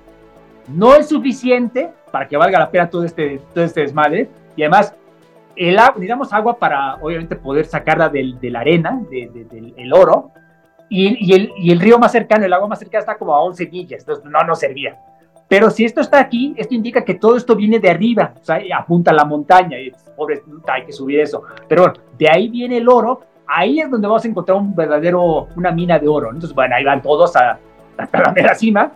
No 0.67 0.93
es 0.93 1.09
suficiente 1.09 1.91
para 2.11 2.27
que 2.27 2.37
valga 2.37 2.59
la 2.59 2.69
pena 2.69 2.87
todo 2.87 3.03
este, 3.03 3.41
todo 3.51 3.63
este 3.63 3.81
desmadre. 3.81 4.29
Y 4.55 4.61
además, 4.61 4.93
el 5.55 5.79
agua, 5.79 5.93
necesitamos 5.95 6.31
agua 6.31 6.59
para, 6.59 6.97
obviamente, 6.97 7.35
poder 7.35 7.65
sacarla 7.65 8.09
del, 8.09 8.39
de 8.39 8.51
la 8.51 8.59
arena, 8.59 9.01
del 9.09 9.91
oro. 9.91 10.29
Y, 10.87 11.31
y, 11.31 11.33
el, 11.33 11.51
y, 11.57 11.71
el, 11.71 11.79
río 11.79 11.97
más 11.97 12.11
cercano, 12.11 12.45
el 12.45 12.53
agua 12.53 12.67
más 12.67 12.77
cercana 12.77 12.99
está 12.99 13.17
como 13.17 13.33
a 13.33 13.41
11 13.41 13.69
millas, 13.71 14.01
entonces 14.01 14.25
no 14.25 14.43
nos 14.43 14.59
servía. 14.59 14.95
Pero 15.47 15.71
si 15.71 15.85
esto 15.85 15.99
está 15.99 16.19
aquí, 16.19 16.53
esto 16.57 16.75
indica 16.75 17.03
que 17.03 17.15
todo 17.15 17.35
esto 17.35 17.55
viene 17.55 17.79
de 17.79 17.89
arriba, 17.89 18.35
o 18.39 18.43
sea, 18.43 18.61
apunta 18.77 19.09
a 19.09 19.15
la 19.15 19.25
montaña, 19.25 19.79
y 19.79 19.91
pobre, 20.15 20.43
hay 20.67 20.85
que 20.85 20.91
subir 20.91 21.21
eso. 21.21 21.41
Pero 21.67 21.83
bueno, 21.83 21.99
de 22.19 22.29
ahí 22.29 22.49
viene 22.49 22.77
el 22.77 22.87
oro, 22.87 23.21
ahí 23.47 23.79
es 23.79 23.89
donde 23.89 24.07
vamos 24.07 24.23
a 24.25 24.27
encontrar 24.27 24.57
un 24.57 24.75
verdadero, 24.75 25.47
una 25.55 25.71
mina 25.71 25.99
de 25.99 26.07
oro. 26.07 26.27
Entonces, 26.27 26.53
bueno, 26.53 26.75
ahí 26.75 26.83
van 26.83 27.01
todos 27.01 27.35
a, 27.35 27.59
la 27.97 28.31
mera 28.31 28.55
cima, 28.55 28.91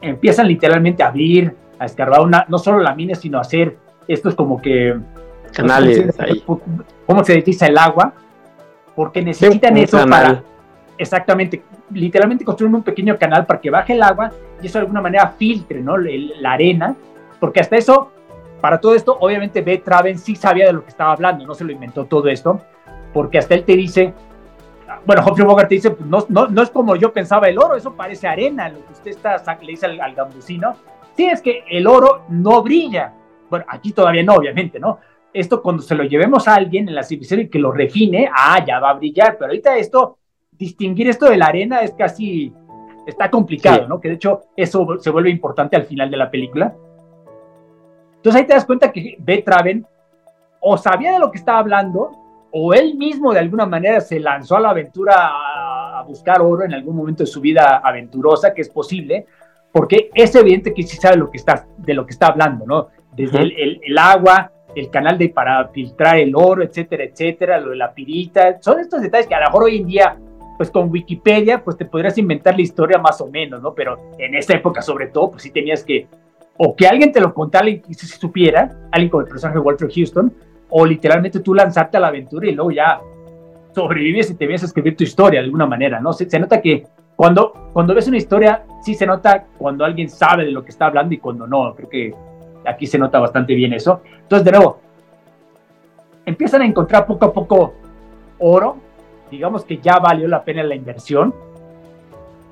empiezan 0.00 0.48
literalmente 0.48 1.02
a 1.02 1.08
abrir, 1.08 1.54
a 1.78 1.84
escarbar 1.84 2.20
una, 2.20 2.46
no 2.48 2.58
solo 2.58 2.80
la 2.80 2.94
mina, 2.94 3.14
sino 3.14 3.38
a 3.38 3.42
hacer 3.42 3.76
estos 4.08 4.34
como 4.34 4.60
que... 4.60 4.96
Canales 5.52 6.18
ahí. 6.20 6.42
¿Cómo 7.06 7.24
se 7.24 7.34
desliza 7.34 7.66
el 7.66 7.78
agua? 7.78 8.12
Porque 8.94 9.22
necesitan 9.22 9.76
eso 9.76 10.04
para... 10.06 10.42
Exactamente, 10.98 11.62
literalmente 11.90 12.44
construyen 12.44 12.74
un 12.74 12.82
pequeño 12.82 13.18
canal 13.18 13.44
para 13.44 13.60
que 13.60 13.70
baje 13.70 13.92
el 13.92 14.02
agua 14.02 14.30
y 14.62 14.66
eso 14.66 14.78
de 14.78 14.82
alguna 14.82 15.02
manera 15.02 15.28
filtre 15.28 15.82
¿no? 15.82 15.98
la 15.98 16.52
arena, 16.52 16.96
porque 17.38 17.60
hasta 17.60 17.76
eso, 17.76 18.10
para 18.62 18.80
todo 18.80 18.94
esto, 18.94 19.16
obviamente 19.20 19.60
B. 19.60 19.78
Traven 19.78 20.18
sí 20.18 20.36
sabía 20.36 20.66
de 20.66 20.72
lo 20.72 20.82
que 20.82 20.88
estaba 20.88 21.12
hablando, 21.12 21.46
no 21.46 21.54
se 21.54 21.64
lo 21.64 21.72
inventó 21.72 22.06
todo 22.06 22.28
esto, 22.28 22.62
porque 23.16 23.38
hasta 23.38 23.54
él 23.54 23.64
te 23.64 23.74
dice, 23.74 24.12
bueno, 25.06 25.24
Humphrey 25.26 25.46
Bogart 25.46 25.70
te 25.70 25.76
dice, 25.76 25.90
pues, 25.92 26.06
no, 26.06 26.26
no, 26.28 26.48
no 26.48 26.60
es 26.60 26.68
como 26.68 26.96
yo 26.96 27.14
pensaba 27.14 27.48
el 27.48 27.56
oro, 27.56 27.74
eso 27.74 27.94
parece 27.94 28.28
arena, 28.28 28.68
lo 28.68 28.84
que 28.84 28.92
usted 28.92 29.10
está, 29.12 29.58
le 29.62 29.68
dice 29.68 29.86
al, 29.86 29.98
al 30.02 30.14
gambusino, 30.14 30.76
sí 31.16 31.24
es 31.24 31.40
que 31.40 31.64
el 31.70 31.86
oro 31.86 32.26
no 32.28 32.62
brilla, 32.62 33.14
bueno, 33.48 33.64
aquí 33.68 33.92
todavía 33.92 34.22
no, 34.22 34.34
obviamente, 34.34 34.78
¿no? 34.78 34.98
Esto 35.32 35.62
cuando 35.62 35.82
se 35.82 35.94
lo 35.94 36.04
llevemos 36.04 36.46
a 36.46 36.56
alguien 36.56 36.90
en 36.90 36.94
la 36.94 37.02
civilización 37.02 37.40
y 37.40 37.48
que 37.48 37.58
lo 37.58 37.72
refine, 37.72 38.28
ah, 38.30 38.62
ya 38.62 38.80
va 38.80 38.90
a 38.90 38.94
brillar, 38.94 39.38
pero 39.38 39.46
ahorita 39.46 39.78
esto, 39.78 40.18
distinguir 40.52 41.08
esto 41.08 41.24
de 41.24 41.38
la 41.38 41.46
arena 41.46 41.80
es 41.80 41.94
casi 41.94 42.52
está 43.06 43.30
complicado, 43.30 43.88
¿no? 43.88 43.98
Que 43.98 44.08
de 44.08 44.16
hecho 44.16 44.42
eso 44.54 44.98
se 44.98 45.08
vuelve 45.08 45.30
importante 45.30 45.74
al 45.74 45.84
final 45.84 46.10
de 46.10 46.18
la 46.18 46.30
película. 46.30 46.74
Entonces 48.16 48.42
ahí 48.42 48.46
te 48.46 48.52
das 48.52 48.66
cuenta 48.66 48.92
que 48.92 49.16
B. 49.18 49.40
Traven 49.40 49.86
o 50.60 50.76
sabía 50.76 51.12
de 51.12 51.18
lo 51.18 51.30
que 51.30 51.38
estaba 51.38 51.60
hablando, 51.60 52.25
o 52.52 52.74
él 52.74 52.96
mismo 52.96 53.32
de 53.32 53.40
alguna 53.40 53.66
manera 53.66 54.00
se 54.00 54.20
lanzó 54.20 54.56
a 54.56 54.60
la 54.60 54.70
aventura 54.70 55.14
a, 55.16 56.02
buscar 56.06 56.40
oro 56.40 56.64
en 56.64 56.72
algún 56.72 56.94
momento 56.94 57.24
de 57.24 57.26
su 57.26 57.40
vida 57.40 57.80
aventurosa, 57.82 58.54
que 58.54 58.60
es 58.60 58.68
posible, 58.68 59.26
porque 59.72 60.08
es 60.14 60.32
evidente 60.36 60.72
que 60.72 60.84
sí 60.84 60.96
sabe 60.96 61.16
lo 61.16 61.28
que 61.28 61.38
está, 61.38 61.66
de 61.78 61.94
lo 61.94 62.06
que 62.06 62.12
está 62.12 62.28
hablando, 62.28 62.64
¿no? 62.64 62.88
Desde 63.12 63.40
el, 63.40 63.80
el, 63.82 63.98
agua, 63.98 64.52
el 64.76 64.88
canal 64.88 65.18
de 65.18 65.30
para 65.30 65.66
filtrar 65.68 66.18
el 66.18 66.32
oro, 66.36 66.62
etcétera, 66.62 67.02
etcétera, 67.02 67.58
lo 67.58 67.70
de 67.70 67.76
la 67.76 67.92
pirita, 67.92 68.58
son 68.60 68.78
estos 68.78 69.02
detalles 69.02 69.26
que 69.26 69.34
a 69.34 69.40
lo 69.40 69.46
mejor 69.46 69.64
hoy 69.64 69.78
en 69.78 69.86
día 69.86 70.16
pues 70.56 70.70
con 70.70 70.90
Wikipedia, 70.90 71.62
pues 71.62 71.76
te 71.76 71.84
podrías 71.84 72.16
inventar 72.18 72.54
la 72.54 72.62
historia 72.62 72.98
más 72.98 73.20
o 73.20 73.26
menos, 73.26 73.60
¿no? 73.60 73.74
Pero 73.74 73.98
en 74.18 74.34
esa 74.34 74.54
época, 74.54 74.80
sobre 74.80 75.08
todo, 75.08 75.32
pues 75.32 75.42
sí 75.42 75.50
tenías 75.50 75.84
que, 75.84 76.06
o 76.56 76.74
que 76.74 76.86
alguien 76.86 77.12
te 77.12 77.20
lo 77.20 77.34
contara 77.34 77.68
y 77.68 77.82
se 77.94 78.06
supiera, 78.06 78.70
alguien 78.90 79.10
como 79.10 79.22
el 79.22 79.28
personaje 79.28 79.58
de 79.58 79.64
Walter 79.64 79.88
Houston, 79.94 80.32
o 80.70 80.84
literalmente 80.84 81.40
tú 81.40 81.54
lanzarte 81.54 81.96
a 81.96 82.00
la 82.00 82.08
aventura 82.08 82.48
y 82.48 82.52
luego 82.52 82.70
ya 82.70 83.00
sobrevives 83.74 84.30
y 84.30 84.34
te 84.34 84.46
vienes 84.46 84.62
a 84.62 84.66
escribir 84.66 84.96
tu 84.96 85.04
historia 85.04 85.40
de 85.40 85.46
alguna 85.46 85.66
manera, 85.66 86.00
¿no? 86.00 86.12
Se, 86.12 86.28
se, 86.28 86.38
nota 86.38 86.60
que 86.60 86.86
cuando, 87.14 87.70
cuando 87.72 87.94
ves 87.94 88.08
una 88.08 88.16
historia, 88.16 88.64
sí 88.82 88.94
se 88.94 89.06
nota 89.06 89.44
cuando 89.58 89.84
alguien 89.84 90.08
sabe 90.08 90.44
de 90.44 90.50
lo 90.50 90.64
que 90.64 90.70
está 90.70 90.86
hablando 90.86 91.14
y 91.14 91.18
cuando 91.18 91.46
no. 91.46 91.74
Creo 91.74 91.88
que 91.88 92.14
aquí 92.66 92.86
se 92.86 92.98
nota 92.98 93.18
bastante 93.18 93.54
bien 93.54 93.72
eso. 93.72 94.02
Entonces, 94.22 94.44
de 94.44 94.52
nuevo, 94.52 94.80
empiezan 96.26 96.62
a 96.62 96.66
encontrar 96.66 97.06
poco 97.06 97.24
a 97.24 97.32
poco 97.32 97.74
oro, 98.38 98.76
digamos 99.30 99.64
que 99.64 99.78
ya 99.78 99.98
valió 99.98 100.28
la 100.28 100.44
pena 100.44 100.62
la 100.62 100.74
inversión, 100.74 101.34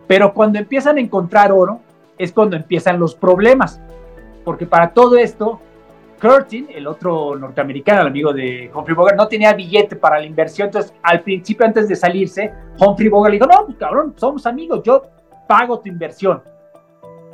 pero 0.07 0.33
cuando 0.33 0.59
empiezan 0.59 0.97
a 0.97 1.01
encontrar 1.01 1.53
oro 1.53 1.81
es 2.19 2.33
cuando 2.33 2.57
empiezan 2.57 2.99
los 2.99 3.15
problemas, 3.15 3.81
porque 4.45 4.67
para 4.67 4.91
todo 4.91 5.17
esto, 5.17 5.61
Curtin, 6.21 6.69
el 6.75 6.87
otro 6.87 7.37
norteamericano, 7.37 8.03
el 8.03 8.07
amigo 8.09 8.33
de 8.33 8.71
Humphrey 8.75 8.97
Bogart, 8.97 9.17
no 9.17 9.29
tenía 9.29 9.53
billete 9.53 9.97
para 9.97 10.19
la 10.19 10.27
inversión, 10.27 10.67
entonces 10.67 10.95
al 11.03 11.21
principio 11.21 11.67
antes 11.67 11.89
de 11.89 11.97
salirse, 11.97 12.53
Humphrey 12.79 13.09
Bogart 13.09 13.33
le 13.33 13.39
dijo, 13.39 13.51
no, 13.51 13.67
pues 13.67 13.79
cabrón, 13.79 14.15
somos 14.17 14.47
amigos, 14.47 14.83
yo 14.85 15.03
pago 15.47 15.79
tu 15.81 15.89
inversión, 15.89 16.43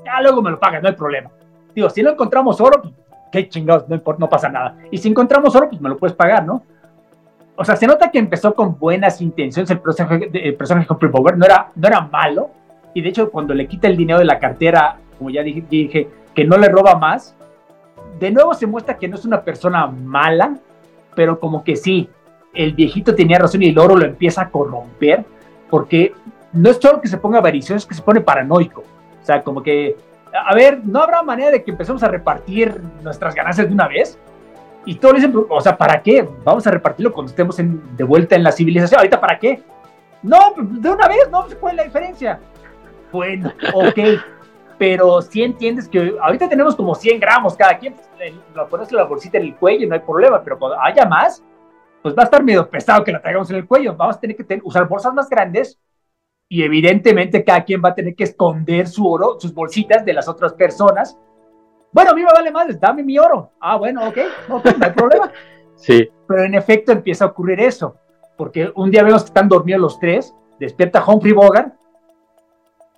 ya 0.04 0.20
luego 0.22 0.42
me 0.42 0.50
lo 0.50 0.58
pagas, 0.58 0.82
no 0.82 0.88
hay 0.88 0.94
problema. 0.94 1.30
Digo, 1.74 1.88
si 1.88 2.02
no 2.02 2.10
encontramos 2.10 2.60
oro, 2.60 2.82
pues, 2.82 2.94
qué 3.30 3.48
chingados, 3.48 3.88
no, 3.88 4.00
no 4.18 4.28
pasa 4.28 4.48
nada. 4.48 4.76
Y 4.90 4.98
si 4.98 5.08
encontramos 5.08 5.54
oro, 5.54 5.68
pues 5.68 5.80
me 5.80 5.88
lo 5.88 5.96
puedes 5.96 6.16
pagar, 6.16 6.44
¿no? 6.44 6.62
o 7.60 7.64
sea, 7.64 7.76
se 7.76 7.86
nota 7.86 8.10
que 8.10 8.18
empezó 8.18 8.54
con 8.54 8.78
buenas 8.78 9.20
intenciones 9.20 9.70
el 9.70 9.80
personaje, 9.80 10.30
el 10.32 10.54
personaje 10.54 10.86
de 10.86 10.94
Humphrey 10.94 11.10
Bogart, 11.12 11.36
no 11.36 11.44
era, 11.44 11.68
no 11.74 11.88
era 11.88 12.00
malo, 12.00 12.48
y 12.94 13.02
de 13.02 13.10
hecho 13.10 13.30
cuando 13.30 13.52
le 13.52 13.68
quita 13.68 13.86
el 13.86 13.98
dinero 13.98 14.18
de 14.18 14.24
la 14.24 14.38
cartera, 14.38 14.96
como 15.18 15.28
ya 15.28 15.42
dije, 15.42 15.62
dije, 15.68 16.08
que 16.34 16.44
no 16.46 16.56
le 16.56 16.70
roba 16.70 16.94
más, 16.94 17.36
de 18.18 18.30
nuevo 18.30 18.54
se 18.54 18.66
muestra 18.66 18.96
que 18.96 19.08
no 19.08 19.16
es 19.16 19.24
una 19.24 19.42
persona 19.42 19.86
mala, 19.86 20.56
pero 21.14 21.38
como 21.38 21.64
que 21.64 21.76
sí, 21.76 22.08
el 22.54 22.72
viejito 22.74 23.14
tenía 23.14 23.38
razón 23.38 23.62
y 23.62 23.68
el 23.68 23.78
oro 23.78 23.96
lo 23.96 24.04
empieza 24.04 24.42
a 24.42 24.50
corromper, 24.50 25.24
porque 25.68 26.12
no 26.52 26.70
es 26.70 26.78
solo 26.78 27.00
que 27.00 27.08
se 27.08 27.18
ponga 27.18 27.38
avaricioso, 27.38 27.76
es 27.76 27.86
que 27.86 27.94
se 27.94 28.02
pone 28.02 28.20
paranoico. 28.20 28.80
O 28.80 29.24
sea, 29.24 29.42
como 29.42 29.62
que, 29.62 29.96
a 30.32 30.54
ver, 30.54 30.80
¿no 30.84 31.00
habrá 31.00 31.22
manera 31.22 31.50
de 31.50 31.62
que 31.62 31.70
empecemos 31.70 32.02
a 32.02 32.08
repartir 32.08 32.80
nuestras 33.02 33.34
ganancias 33.34 33.68
de 33.68 33.74
una 33.74 33.88
vez? 33.88 34.18
Y 34.84 34.94
todos 34.94 35.16
dicen, 35.16 35.34
o 35.48 35.60
sea, 35.60 35.76
¿para 35.76 36.02
qué? 36.02 36.26
Vamos 36.42 36.66
a 36.66 36.70
repartirlo 36.70 37.12
cuando 37.12 37.30
estemos 37.30 37.56
de 37.56 38.04
vuelta 38.04 38.34
en 38.34 38.42
la 38.42 38.50
civilización. 38.50 38.98
¿Ahorita 38.98 39.20
para 39.20 39.38
qué? 39.38 39.62
No, 40.22 40.54
de 40.56 40.90
una 40.90 41.06
vez, 41.06 41.30
no, 41.30 41.44
¿cuál 41.60 41.72
es 41.72 41.76
la 41.76 41.84
diferencia? 41.84 42.40
Bueno, 43.12 43.52
ok, 43.74 43.98
pero 44.80 45.20
si 45.20 45.42
entiendes 45.42 45.90
que 45.90 46.16
ahorita 46.20 46.48
tenemos 46.48 46.74
como 46.74 46.94
100 46.94 47.20
gramos 47.20 47.54
cada 47.54 47.78
quien, 47.78 47.94
pues, 47.94 48.32
lo 48.54 48.66
pones 48.66 48.90
la 48.92 49.04
bolsita 49.04 49.36
en 49.36 49.44
el 49.44 49.56
cuello, 49.56 49.86
no 49.86 49.94
hay 49.94 50.00
problema, 50.00 50.42
pero 50.42 50.58
cuando 50.58 50.80
haya 50.80 51.04
más, 51.04 51.44
pues 52.02 52.16
va 52.16 52.22
a 52.22 52.24
estar 52.24 52.42
medio 52.42 52.66
pesado 52.70 53.04
que 53.04 53.12
la 53.12 53.20
traigamos 53.20 53.50
en 53.50 53.56
el 53.56 53.66
cuello. 53.66 53.94
Vamos 53.94 54.16
a 54.16 54.20
tener 54.20 54.34
que 54.34 54.60
usar 54.64 54.88
bolsas 54.88 55.12
más 55.12 55.28
grandes 55.28 55.78
y 56.48 56.62
evidentemente 56.62 57.44
cada 57.44 57.62
quien 57.62 57.82
va 57.84 57.90
a 57.90 57.94
tener 57.94 58.14
que 58.14 58.24
esconder 58.24 58.88
su 58.88 59.06
oro, 59.06 59.38
sus 59.38 59.52
bolsitas 59.52 60.02
de 60.02 60.14
las 60.14 60.26
otras 60.26 60.54
personas 60.54 61.16
bueno, 61.92 62.12
a 62.12 62.14
mí 62.14 62.22
me 62.22 62.32
vale 62.32 62.50
más, 62.50 62.78
dame 62.78 63.02
mi 63.02 63.18
oro. 63.18 63.50
Ah, 63.60 63.76
bueno, 63.76 64.06
ok, 64.08 64.18
no, 64.48 64.62
no 64.62 64.84
hay 64.86 64.92
problema. 64.92 65.32
Sí. 65.76 66.06
Pero 66.28 66.44
en 66.44 66.52
efecto 66.52 66.92
empieza 66.92 67.24
a 67.24 67.28
ocurrir 67.28 67.58
eso, 67.58 67.96
porque 68.36 68.70
un 68.74 68.90
día 68.90 69.02
vemos 69.02 69.22
que 69.22 69.28
están 69.28 69.48
dormidos 69.48 69.80
los 69.80 69.98
tres, 69.98 70.34
despierta 70.58 71.02
Humphrey 71.02 71.32
Bogart 71.32 71.72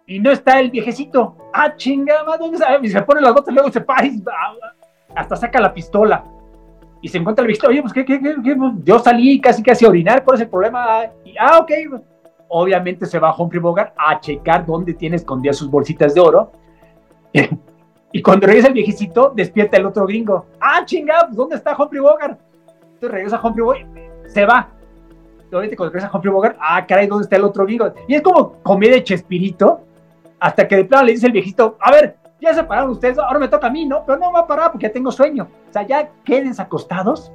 y 0.07 0.19
no 0.19 0.31
está 0.31 0.61
el 0.61 0.71
viejecito. 0.71 1.37
Ah, 1.53 1.75
chingada, 1.77 2.37
¿dónde 2.37 2.57
está? 2.57 2.79
Y 2.83 2.89
se 2.89 3.03
pone 3.03 3.21
las 3.21 3.35
botas, 3.35 3.55
luego 3.55 3.71
se 3.71 3.85
y 4.05 4.23
hasta 5.15 5.37
saca 5.37 5.61
la 5.61 5.73
pistola. 5.73 6.25
y 7.01 7.09
se 7.09 7.19
encuentra 7.19 7.43
el 7.43 7.49
viejito, 7.49 7.69
oye, 7.69 7.83
pues, 7.83 7.93
¿qué, 7.93 8.05
qué, 8.05 8.21
qué, 8.21 8.57
Yo 8.85 8.99
salí 8.99 9.41
casi 9.41 9.63
casi 9.63 9.85
a 9.85 9.89
orinar, 9.89 10.25
¿cuál 10.25 10.37
es 10.37 10.43
el 10.43 10.49
problema? 10.49 11.03
Ah, 11.39 11.59
ok. 11.59 11.71
Obviamente 12.49 13.07
se 13.07 13.19
va 13.19 13.31
a 13.31 13.37
Humphrey 13.37 13.61
Bogart 13.61 13.95
a 13.97 14.21
checar 14.21 14.65
dónde 14.67 14.95
tiene 14.95 15.17
escondidas 15.17 15.57
sus 15.57 15.71
bolsitas 15.71 16.15
de 16.15 16.21
oro. 16.21 16.53
y 18.13 18.23
cuando 18.23 18.47
regresa 18.47 18.69
el 18.69 18.75
viejecito, 18.75 19.33
despierta 19.35 19.79
el 19.79 19.87
otro 19.87 20.07
gringo. 20.07 20.47
Ah, 20.61 20.85
chingados, 20.85 21.25
pues, 21.29 21.37
¿dónde 21.37 21.57
está 21.57 21.77
Humphrey 21.77 22.01
Bogart? 22.01 22.39
Entonces 22.95 23.11
regresa 23.11 23.41
Humphrey 23.43 23.65
Bogart, 23.65 23.87
se 24.27 24.47
va. 24.47 24.69
Obviamente 25.49 25.77
cuando 25.77 25.93
regresa 25.93 26.11
Humphrey 26.15 26.33
Bogart, 26.33 26.57
ah, 26.61 26.87
caray, 26.87 27.07
¿dónde 27.07 27.25
está 27.25 27.37
el 27.37 27.45
otro 27.45 27.65
gringo? 27.65 27.93
Y 28.07 28.15
es 28.15 28.23
como 28.23 28.63
comedia 28.63 28.95
de 28.95 29.05
Chespirito, 29.05 29.81
hasta 30.43 30.67
que 30.67 30.75
de 30.75 30.85
plano 30.85 31.05
le 31.05 31.13
dice 31.13 31.27
el 31.27 31.33
viejito, 31.33 31.77
a 31.81 31.93
ver, 31.93 32.17
ya 32.41 32.53
se 32.53 32.65
pararon 32.65 32.91
ustedes, 32.91 33.17
ahora 33.17 33.39
me 33.39 33.47
toca 33.47 33.69
a 33.69 33.71
mí, 33.71 33.87
¿no? 33.87 34.05
Pero 34.05 34.19
no 34.19 34.33
va 34.33 34.41
a 34.41 34.47
parar 34.47 34.73
porque 34.73 34.89
ya 34.89 34.93
tengo 34.93 35.13
sueño. 35.13 35.47
O 35.71 35.73
sea, 35.73 35.87
ya 35.87 36.11
quédense 36.25 36.61
acostados, 36.61 37.31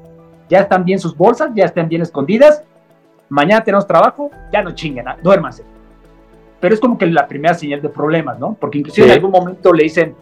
ya 0.49 0.59
están 0.59 0.83
bien 0.83 0.99
sus 0.99 1.15
bolsas, 1.15 1.51
ya 1.55 1.63
están 1.63 1.87
bien 1.87 2.01
escondidas, 2.01 2.65
mañana 3.29 3.63
tenemos 3.63 3.87
trabajo, 3.87 4.29
ya 4.51 4.61
no 4.61 4.71
chinguen, 4.71 5.05
duérmanse. 5.23 5.63
Pero 6.59 6.73
es 6.73 6.81
como 6.81 6.97
que 6.97 7.05
la 7.05 7.29
primera 7.29 7.53
señal 7.53 7.81
de 7.81 7.87
problemas, 7.87 8.39
¿no? 8.39 8.57
Porque 8.59 8.79
inclusive 8.79 9.07
en 9.07 9.13
algún 9.13 9.31
momento 9.31 9.71
le 9.71 9.83
dicen, 9.83 10.13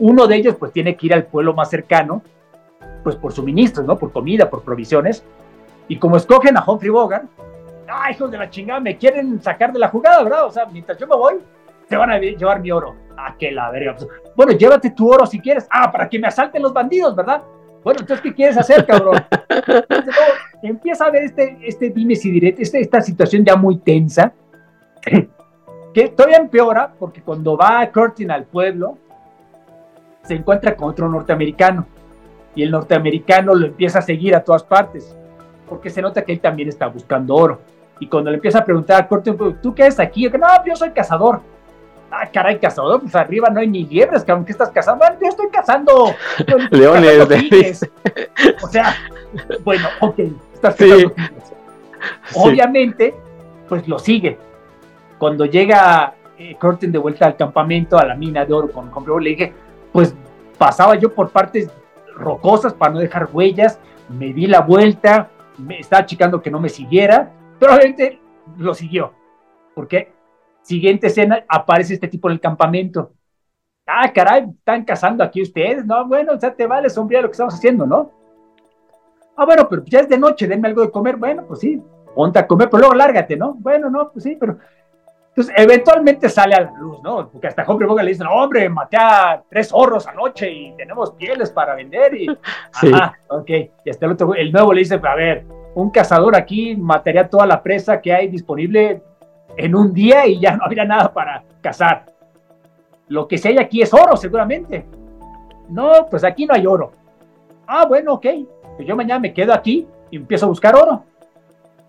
uno 0.00 0.26
de 0.26 0.34
ellos 0.34 0.56
pues 0.56 0.72
tiene 0.72 0.96
que 0.96 1.06
ir 1.06 1.14
al 1.14 1.26
pueblo 1.26 1.54
más 1.54 1.70
cercano, 1.70 2.22
pues 3.04 3.14
por 3.14 3.32
suministros, 3.32 3.86
¿no? 3.86 3.96
Por 3.96 4.10
comida, 4.10 4.50
por 4.50 4.62
provisiones. 4.62 5.22
Y 5.86 5.96
como 5.96 6.16
escogen 6.16 6.56
a 6.56 6.64
Humphrey 6.66 6.90
Bogart, 6.90 7.26
¡ay, 7.88 8.14
hijos 8.14 8.32
de 8.32 8.38
la 8.38 8.50
chingada! 8.50 8.80
Me 8.80 8.96
quieren 8.96 9.40
sacar 9.40 9.72
de 9.72 9.78
la 9.78 9.86
jugada, 9.86 10.24
¿verdad? 10.24 10.46
O 10.46 10.50
sea, 10.50 10.66
mientras 10.66 10.98
yo 10.98 11.06
me 11.06 11.14
voy, 11.14 11.34
se 11.92 11.98
van 11.98 12.10
a 12.10 12.18
llevar 12.18 12.58
mi 12.62 12.70
oro. 12.70 12.96
Ah, 13.18 13.36
que 13.38 13.52
la 13.52 13.70
verga. 13.70 13.94
Pues, 13.94 14.08
bueno, 14.34 14.52
llévate 14.52 14.92
tu 14.92 15.12
oro 15.12 15.26
si 15.26 15.38
quieres. 15.38 15.66
Ah, 15.70 15.92
para 15.92 16.08
que 16.08 16.18
me 16.18 16.26
asalten 16.26 16.62
los 16.62 16.72
bandidos, 16.72 17.14
¿verdad? 17.14 17.42
Bueno, 17.84 18.00
entonces, 18.00 18.22
¿qué 18.22 18.32
quieres 18.32 18.56
hacer, 18.56 18.86
cabrón? 18.86 19.22
empieza 20.62 21.04
a 21.04 21.10
ver 21.10 21.24
este, 21.24 21.58
este 21.62 21.90
dimes 21.90 22.24
y 22.24 22.30
diretes, 22.30 22.68
este, 22.68 22.80
esta 22.80 23.02
situación 23.02 23.44
ya 23.44 23.56
muy 23.56 23.76
tensa, 23.76 24.32
que 25.92 26.08
todavía 26.08 26.38
empeora, 26.38 26.94
porque 26.98 27.20
cuando 27.20 27.58
va 27.58 27.86
Curtin 27.92 28.30
al 28.30 28.44
pueblo, 28.44 28.96
se 30.22 30.32
encuentra 30.32 30.74
con 30.74 30.88
otro 30.88 31.10
norteamericano, 31.10 31.86
y 32.54 32.62
el 32.62 32.70
norteamericano 32.70 33.54
lo 33.54 33.66
empieza 33.66 33.98
a 33.98 34.02
seguir 34.02 34.34
a 34.34 34.42
todas 34.42 34.62
partes, 34.62 35.14
porque 35.68 35.90
se 35.90 36.00
nota 36.00 36.22
que 36.22 36.32
él 36.32 36.40
también 36.40 36.70
está 36.70 36.86
buscando 36.86 37.34
oro. 37.34 37.60
Y 38.00 38.06
cuando 38.06 38.30
le 38.30 38.36
empieza 38.36 38.60
a 38.60 38.64
preguntar 38.64 39.02
a 39.02 39.06
Curtin, 39.06 39.36
¿tú 39.60 39.74
qué 39.74 39.88
es 39.88 40.00
aquí? 40.00 40.26
no, 40.30 40.46
yo 40.64 40.74
soy 40.74 40.92
cazador 40.92 41.51
ah, 42.12 42.28
caray, 42.30 42.58
cazador, 42.58 43.00
pues 43.00 43.14
arriba 43.14 43.48
no 43.48 43.60
hay 43.60 43.68
ni 43.68 43.84
liebres, 43.84 44.22
cabrón, 44.22 44.44
¿qué 44.44 44.52
estás 44.52 44.70
cazando? 44.70 45.04
Yo 45.20 45.28
estoy 45.28 45.48
cazando 45.48 46.14
leones. 46.70 47.90
O 48.62 48.68
sea, 48.68 48.94
bueno, 49.64 49.88
ok, 50.00 50.18
estás 50.54 50.76
cazando 50.76 51.14
Obviamente, 52.34 53.14
pues 53.68 53.88
lo 53.88 53.98
sigue. 53.98 54.38
Cuando 55.18 55.46
llega 55.46 56.14
eh, 56.38 56.56
de 56.80 56.98
vuelta 56.98 57.26
al 57.26 57.36
campamento, 57.36 57.98
a 57.98 58.04
la 58.04 58.14
mina 58.14 58.44
de 58.44 58.52
oro 58.52 58.70
con, 58.70 58.90
con 58.90 59.22
le 59.22 59.30
dije, 59.30 59.52
pues 59.92 60.14
pasaba 60.58 60.96
yo 60.96 61.12
por 61.12 61.30
partes 61.30 61.70
rocosas 62.14 62.74
para 62.74 62.92
no 62.92 62.98
dejar 62.98 63.28
huellas, 63.32 63.78
me 64.08 64.32
di 64.32 64.46
la 64.46 64.60
vuelta, 64.60 65.30
me 65.58 65.78
estaba 65.78 66.04
chicando 66.04 66.42
que 66.42 66.50
no 66.50 66.60
me 66.60 66.68
siguiera, 66.68 67.30
pero 67.58 67.74
obviamente 67.74 68.20
lo 68.58 68.74
siguió. 68.74 69.12
porque 69.74 70.11
Siguiente 70.62 71.08
escena, 71.08 71.44
aparece 71.48 71.94
este 71.94 72.08
tipo 72.08 72.28
en 72.28 72.34
el 72.34 72.40
campamento. 72.40 73.12
Ah, 73.86 74.10
caray, 74.12 74.46
están 74.48 74.84
cazando 74.84 75.24
aquí 75.24 75.42
ustedes. 75.42 75.84
No, 75.84 76.06
bueno, 76.06 76.38
sea, 76.38 76.54
te 76.54 76.66
vale 76.66 76.88
sombría 76.88 77.20
lo 77.20 77.28
que 77.28 77.32
estamos 77.32 77.54
haciendo, 77.54 77.84
¿no? 77.84 78.10
Ah, 79.36 79.44
bueno, 79.44 79.68
pero 79.68 79.82
ya 79.86 80.00
es 80.00 80.08
de 80.08 80.18
noche, 80.18 80.46
denme 80.46 80.68
algo 80.68 80.82
de 80.82 80.90
comer. 80.90 81.16
Bueno, 81.16 81.44
pues 81.46 81.60
sí, 81.60 81.82
ponte 82.14 82.38
a 82.38 82.46
comer, 82.46 82.70
pero 82.70 82.80
luego 82.80 82.94
lárgate, 82.94 83.36
¿no? 83.36 83.54
Bueno, 83.54 83.90
no, 83.90 84.10
pues 84.12 84.24
sí, 84.24 84.36
pero. 84.38 84.58
Entonces, 85.30 85.54
eventualmente 85.56 86.28
sale 86.28 86.54
a 86.54 86.60
la 86.60 86.72
luz, 86.72 87.02
¿no? 87.02 87.30
Porque 87.30 87.46
hasta 87.46 87.64
Hombre 87.64 87.86
Boga 87.86 88.02
le 88.02 88.10
dicen, 88.10 88.26
hombre, 88.26 88.68
maté 88.68 88.98
a 88.98 89.42
tres 89.48 89.68
zorros 89.68 90.06
anoche 90.06 90.50
y 90.50 90.76
tenemos 90.76 91.12
pieles 91.12 91.50
para 91.50 91.74
vender. 91.74 92.14
Y, 92.14 92.26
sí. 92.80 92.90
Ajá, 92.92 93.18
ok. 93.28 93.50
Y 93.84 93.90
hasta 93.90 94.04
el 94.04 94.12
otro, 94.12 94.34
el 94.34 94.52
nuevo 94.52 94.74
le 94.74 94.80
dice, 94.80 95.00
a 95.02 95.14
ver, 95.14 95.46
un 95.74 95.90
cazador 95.90 96.36
aquí 96.36 96.76
mataría 96.76 97.30
toda 97.30 97.46
la 97.46 97.62
presa 97.62 98.02
que 98.02 98.12
hay 98.12 98.28
disponible 98.28 99.02
en 99.56 99.74
un 99.74 99.92
día 99.92 100.26
y 100.26 100.40
ya 100.40 100.56
no 100.56 100.64
habría 100.64 100.84
nada 100.84 101.12
para 101.12 101.44
cazar. 101.60 102.06
Lo 103.08 103.28
que 103.28 103.38
sí 103.38 103.48
hay 103.48 103.58
aquí 103.58 103.82
es 103.82 103.92
oro, 103.92 104.16
seguramente. 104.16 104.84
No, 105.68 106.06
pues 106.10 106.24
aquí 106.24 106.46
no 106.46 106.54
hay 106.54 106.66
oro. 106.66 106.92
Ah, 107.66 107.86
bueno, 107.86 108.14
ok. 108.14 108.26
Pues 108.76 108.88
yo 108.88 108.96
mañana 108.96 109.20
me 109.20 109.32
quedo 109.32 109.52
aquí 109.52 109.86
y 110.10 110.16
empiezo 110.16 110.46
a 110.46 110.48
buscar 110.48 110.74
oro. 110.74 111.04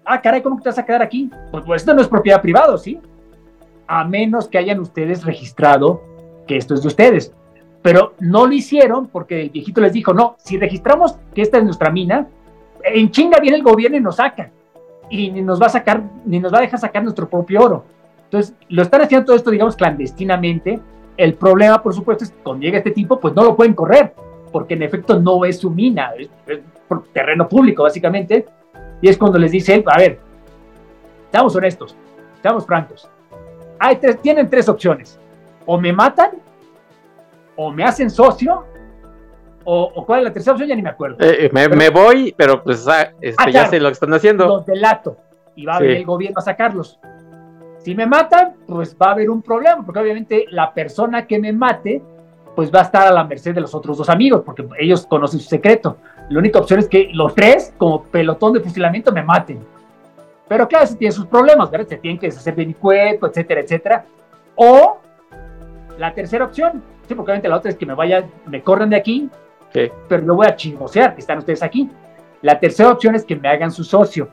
Ah, 0.05 0.22
caray, 0.22 0.41
¿cómo 0.41 0.61
te 0.61 0.70
vas 0.70 0.78
a 0.78 0.86
quedar 0.86 1.01
aquí? 1.01 1.30
Pues, 1.51 1.64
pues 1.66 1.82
esto 1.82 1.93
no 1.93 2.01
es 2.01 2.07
propiedad 2.07 2.41
privada, 2.41 2.78
¿sí? 2.78 2.99
A 3.88 4.03
menos 4.03 4.47
que 4.47 4.57
hayan 4.57 4.80
ustedes 4.80 5.24
registrado 5.24 6.01
que 6.45 6.57
esto 6.57 6.74
es 6.74 6.82
de 6.82 6.88
ustedes. 6.89 7.34
Pero 7.82 8.14
no 8.20 8.45
lo 8.45 8.53
hicieron 8.53 9.07
porque 9.07 9.41
el 9.41 9.49
viejito 9.49 9.82
les 9.82 9.93
dijo, 9.93 10.14
no, 10.14 10.36
si 10.39 10.57
registramos 10.57 11.18
que 11.34 11.41
esta 11.41 11.57
es 11.57 11.64
nuestra 11.64 11.89
mina, 11.89 12.28
en 12.84 13.11
chinga 13.11 13.39
viene 13.39 13.57
el 13.57 13.64
gobierno 13.64 13.97
y 13.97 14.01
nos 14.01 14.18
saca 14.18 14.51
y 15.10 15.32
ni 15.32 15.41
nos 15.41 15.62
va 15.62 15.68
a 15.68 15.70
sacar, 15.70 16.01
ni 16.26 16.39
nos 16.39 16.54
va 16.54 16.60
a 16.60 16.62
dejar 16.62 16.80
sacar 16.80 17.04
nuestro 17.04 17.30
propio 17.30 17.62
oro. 17.62 17.86
Entonces, 18.26 18.56
lo 18.70 18.82
están 18.82 19.01
haciendo 19.01 19.26
todo 19.26 19.36
esto, 19.36 19.51
digamos, 19.51 19.76
clandestinamente. 19.76 20.80
El 21.18 21.36
problema, 21.36 21.82
por 21.82 21.93
supuesto, 21.93 22.24
es 22.24 22.32
que 22.32 22.41
cuando 22.41 22.64
llega 22.64 22.80
este 22.80 22.91
tipo, 22.91 23.20
pues 23.20 23.34
no 23.36 23.43
lo 23.43 23.56
pueden 23.56 23.74
correr, 23.74 24.14
porque 24.51 24.74
en 24.74 24.84
efecto 24.84 25.20
no 25.20 25.45
es 25.45 25.60
su 25.60 25.70
mina, 25.70 26.12
es, 26.18 26.30
por 26.88 27.04
terreno 27.10 27.47
público, 27.47 27.84
básicamente. 27.84 28.47
Y 29.01 29.10
es 29.10 29.18
cuando 29.18 29.38
les 29.38 29.51
dice 29.51 29.76
él, 29.76 29.84
a 29.88 29.97
ver, 29.97 30.20
seamos 31.32 31.56
honestos, 31.56 31.95
seamos 32.41 32.66
francos. 32.66 33.08
Hay 33.80 33.97
tres, 33.97 34.20
tienen 34.22 34.49
tres 34.49 34.68
opciones. 34.68 35.20
O 35.66 35.80
me 35.80 35.93
matan, 35.93 36.32
o 37.56 37.72
me 37.72 37.84
hacen 37.84 38.10
socio, 38.10 38.66
o, 39.66 40.05
cuál 40.05 40.20
es 40.20 40.26
la 40.26 40.34
tercera 40.34 40.53
opción, 40.53 40.70
ya 40.70 40.76
ni 40.76 40.82
me 40.82 40.89
acuerdo. 40.89 41.18
Eh, 41.20 41.49
eh, 41.53 41.70
me, 41.70 41.89
voy, 41.89 42.34
pero 42.38 42.64
pues 42.64 42.88
ah, 42.88 43.11
este, 43.22 43.43
ah, 43.43 43.49
ya 43.49 43.68
sé 43.68 43.80
lo 43.80 43.89
que 43.89 43.93
están 43.93 44.14
haciendo. 44.14 44.45
Los 44.45 44.66
delato 44.66 45.18
y 45.55 45.66
va 45.66 45.78
a 45.78 45.80
venir 45.80 45.97
el 45.97 46.05
gobierno 46.05 46.39
a 46.39 46.41
sacarlos. 46.41 46.99
Si 47.80 47.95
me 47.95 48.05
matan, 48.05 48.53
pues 48.66 48.95
va 48.99 49.07
a 49.07 49.11
haber 49.11 49.30
un 49.30 49.41
problema, 49.41 49.86
porque 49.86 49.99
obviamente 49.99 50.45
la 50.49 50.74
persona 50.74 51.28
que 51.28 51.38
me 51.38 51.51
mate, 51.51 52.01
pues 52.55 52.74
va 52.74 52.80
a 52.80 52.84
estar 52.84 53.07
a 53.07 53.11
la 53.11 53.24
merced 53.24 53.53
de 53.53 53.61
los 53.61 53.76
otros 53.76 53.97
dos 53.97 54.09
amigos, 54.09 54.41
porque 54.45 54.66
ellos 54.80 55.05
conocen 55.05 55.39
su 55.39 55.49
secreto. 55.49 55.97
La 56.30 56.39
única 56.39 56.59
opción 56.59 56.80
es 56.80 56.88
que 56.88 57.09
los 57.14 57.36
tres, 57.36 57.74
como 57.78 58.03
pelotón 58.03 58.53
de 58.53 58.61
fusilamiento, 58.61 59.11
me 59.11 59.22
maten. 59.22 59.59
Pero 60.47 60.68
claro, 60.68 60.88
se 60.88 60.95
tiene 60.95 61.11
sus 61.11 61.26
problemas, 61.26 61.70
¿verdad? 61.70 61.88
Se 61.88 61.97
tienen 61.97 62.20
que 62.20 62.28
deshacer 62.28 62.55
de 62.55 62.66
mi 62.66 62.74
cuerpo, 62.74 63.28
etcétera, 63.28 63.61
etcétera. 63.61 64.05
O 64.55 64.97
la 65.97 66.14
tercera 66.14 66.45
opción, 66.45 66.84
sí, 67.07 67.16
porque 67.16 67.32
obviamente 67.32 67.49
la 67.49 67.57
otra 67.57 67.72
es 67.72 67.78
que 67.78 67.86
me 67.86 67.95
vaya, 67.95 68.26
me 68.45 68.61
corran 68.61 68.89
de 68.89 68.95
aquí, 68.95 69.30
pero 69.74 70.26
yo 70.26 70.36
voy 70.36 70.48
a 70.48 70.56
chismosear 70.56 71.16
que 71.16 71.22
están 71.22 71.40
ustedes 71.40 71.64
aquí. 71.64 71.90
La 72.42 72.60
tercera 72.60 72.92
opción 72.92 73.16
es 73.16 73.26
que 73.26 73.36
me 73.36 73.50
hagan 73.50 73.72
su 73.72 73.84
socio. 73.84 74.30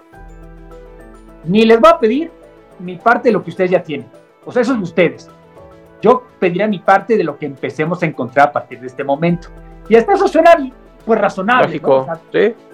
Ni 1.44 1.64
les 1.64 1.80
voy 1.80 1.90
a 1.90 1.98
pedir 1.98 2.30
mi 2.78 2.96
parte 2.96 3.28
de 3.28 3.32
lo 3.32 3.42
que 3.42 3.50
ustedes 3.50 3.70
ya 3.70 3.82
tienen. 3.82 4.06
O 4.44 4.52
sea, 4.52 4.62
eso 4.62 4.72
es 4.72 4.78
de 4.78 4.84
ustedes. 4.84 5.30
Yo 6.02 6.24
pediría 6.38 6.66
mi 6.66 6.78
parte 6.78 7.16
de 7.16 7.24
lo 7.24 7.38
que 7.38 7.46
empecemos 7.46 8.02
a 8.02 8.06
encontrar 8.06 8.48
a 8.48 8.52
partir 8.52 8.80
de 8.80 8.86
este 8.86 9.04
momento. 9.04 9.48
Y 9.88 9.96
hasta 9.96 10.14
eso 10.14 10.28
suena 10.28 10.56
pues 11.04 11.20
razonable. 11.20 11.80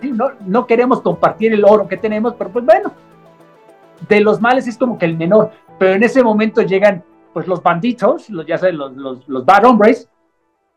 ¿no? 0.02 0.30
¿no? 0.44 0.66
queremos 0.66 1.00
compartir 1.00 1.52
el 1.52 1.64
oro 1.64 1.86
que 1.88 1.96
tenemos, 1.96 2.34
pero 2.34 2.50
pues 2.50 2.64
bueno, 2.64 2.92
de 4.08 4.20
los 4.20 4.40
males 4.40 4.66
es 4.66 4.76
como 4.76 4.98
que 4.98 5.06
el 5.06 5.16
menor. 5.16 5.50
Pero 5.78 5.94
en 5.94 6.02
ese 6.02 6.22
momento 6.22 6.62
llegan 6.62 7.02
pues 7.32 7.46
los 7.46 7.62
banditos, 7.62 8.30
los, 8.30 8.46
ya 8.46 8.58
saben, 8.58 8.78
los, 8.78 8.96
los, 8.96 9.28
los 9.28 9.44
bad 9.44 9.64
hombres, 9.64 10.08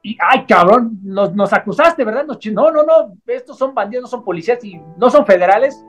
y, 0.02 0.18
ay, 0.20 0.45
cabrón, 0.47 0.97
nos, 1.04 1.34
nos 1.36 1.52
acusaste, 1.52 2.06
¿verdad? 2.06 2.26
no, 2.26 2.72
no, 2.72 2.84
no, 2.84 3.14
estos 3.28 3.58
son 3.58 3.74
bandidos, 3.74 4.04
no 4.04 4.08
son 4.08 4.24
policías 4.24 4.64
y 4.64 4.80
no 4.97 5.10
son 5.10 5.26
federales. 5.26 5.84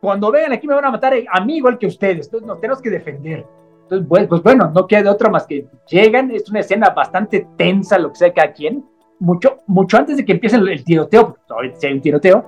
Cuando 0.00 0.32
vengan 0.32 0.52
aquí 0.52 0.66
me 0.66 0.74
van 0.74 0.86
a 0.86 0.90
matar 0.90 1.14
a 1.30 1.44
mí 1.44 1.56
igual 1.56 1.78
que 1.78 1.86
ustedes, 1.86 2.26
entonces 2.26 2.46
nos 2.46 2.60
tenemos 2.60 2.80
que 2.80 2.90
defender. 2.90 3.46
Entonces, 3.82 4.06
pues, 4.08 4.26
pues 4.26 4.42
bueno, 4.42 4.70
no 4.74 4.86
queda 4.86 5.02
de 5.02 5.08
otra 5.10 5.28
más 5.28 5.46
que 5.46 5.66
llegan, 5.88 6.30
es 6.30 6.48
una 6.48 6.60
escena 6.60 6.90
bastante 6.90 7.46
tensa, 7.56 7.98
lo 7.98 8.10
que 8.10 8.16
sea 8.16 8.32
cada 8.32 8.52
quien, 8.52 8.84
mucho, 9.18 9.58
mucho 9.66 9.98
antes 9.98 10.16
de 10.16 10.24
que 10.24 10.32
empiece 10.32 10.56
el, 10.56 10.82
tiroteo, 10.82 11.36
porque 11.46 11.74
si 11.76 11.86
hay 11.86 11.92
un 11.92 12.00
tiroteo, 12.00 12.44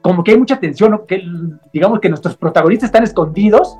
como 0.00 0.22
que 0.22 0.30
hay 0.30 0.38
mucha 0.38 0.60
tensión, 0.60 1.02
que 1.08 1.22
digamos 1.72 1.98
que 1.98 2.08
nuestros 2.08 2.36
protagonistas 2.36 2.88
están 2.88 3.02
escondidos 3.02 3.76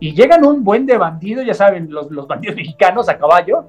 y 0.00 0.14
llegan 0.14 0.46
un 0.46 0.64
buen 0.64 0.86
de 0.86 0.96
bandidos, 0.96 1.44
ya 1.44 1.54
saben, 1.54 1.90
los, 1.90 2.10
los 2.10 2.26
bandidos 2.26 2.56
mexicanos 2.56 3.08
a 3.08 3.18
caballo, 3.18 3.66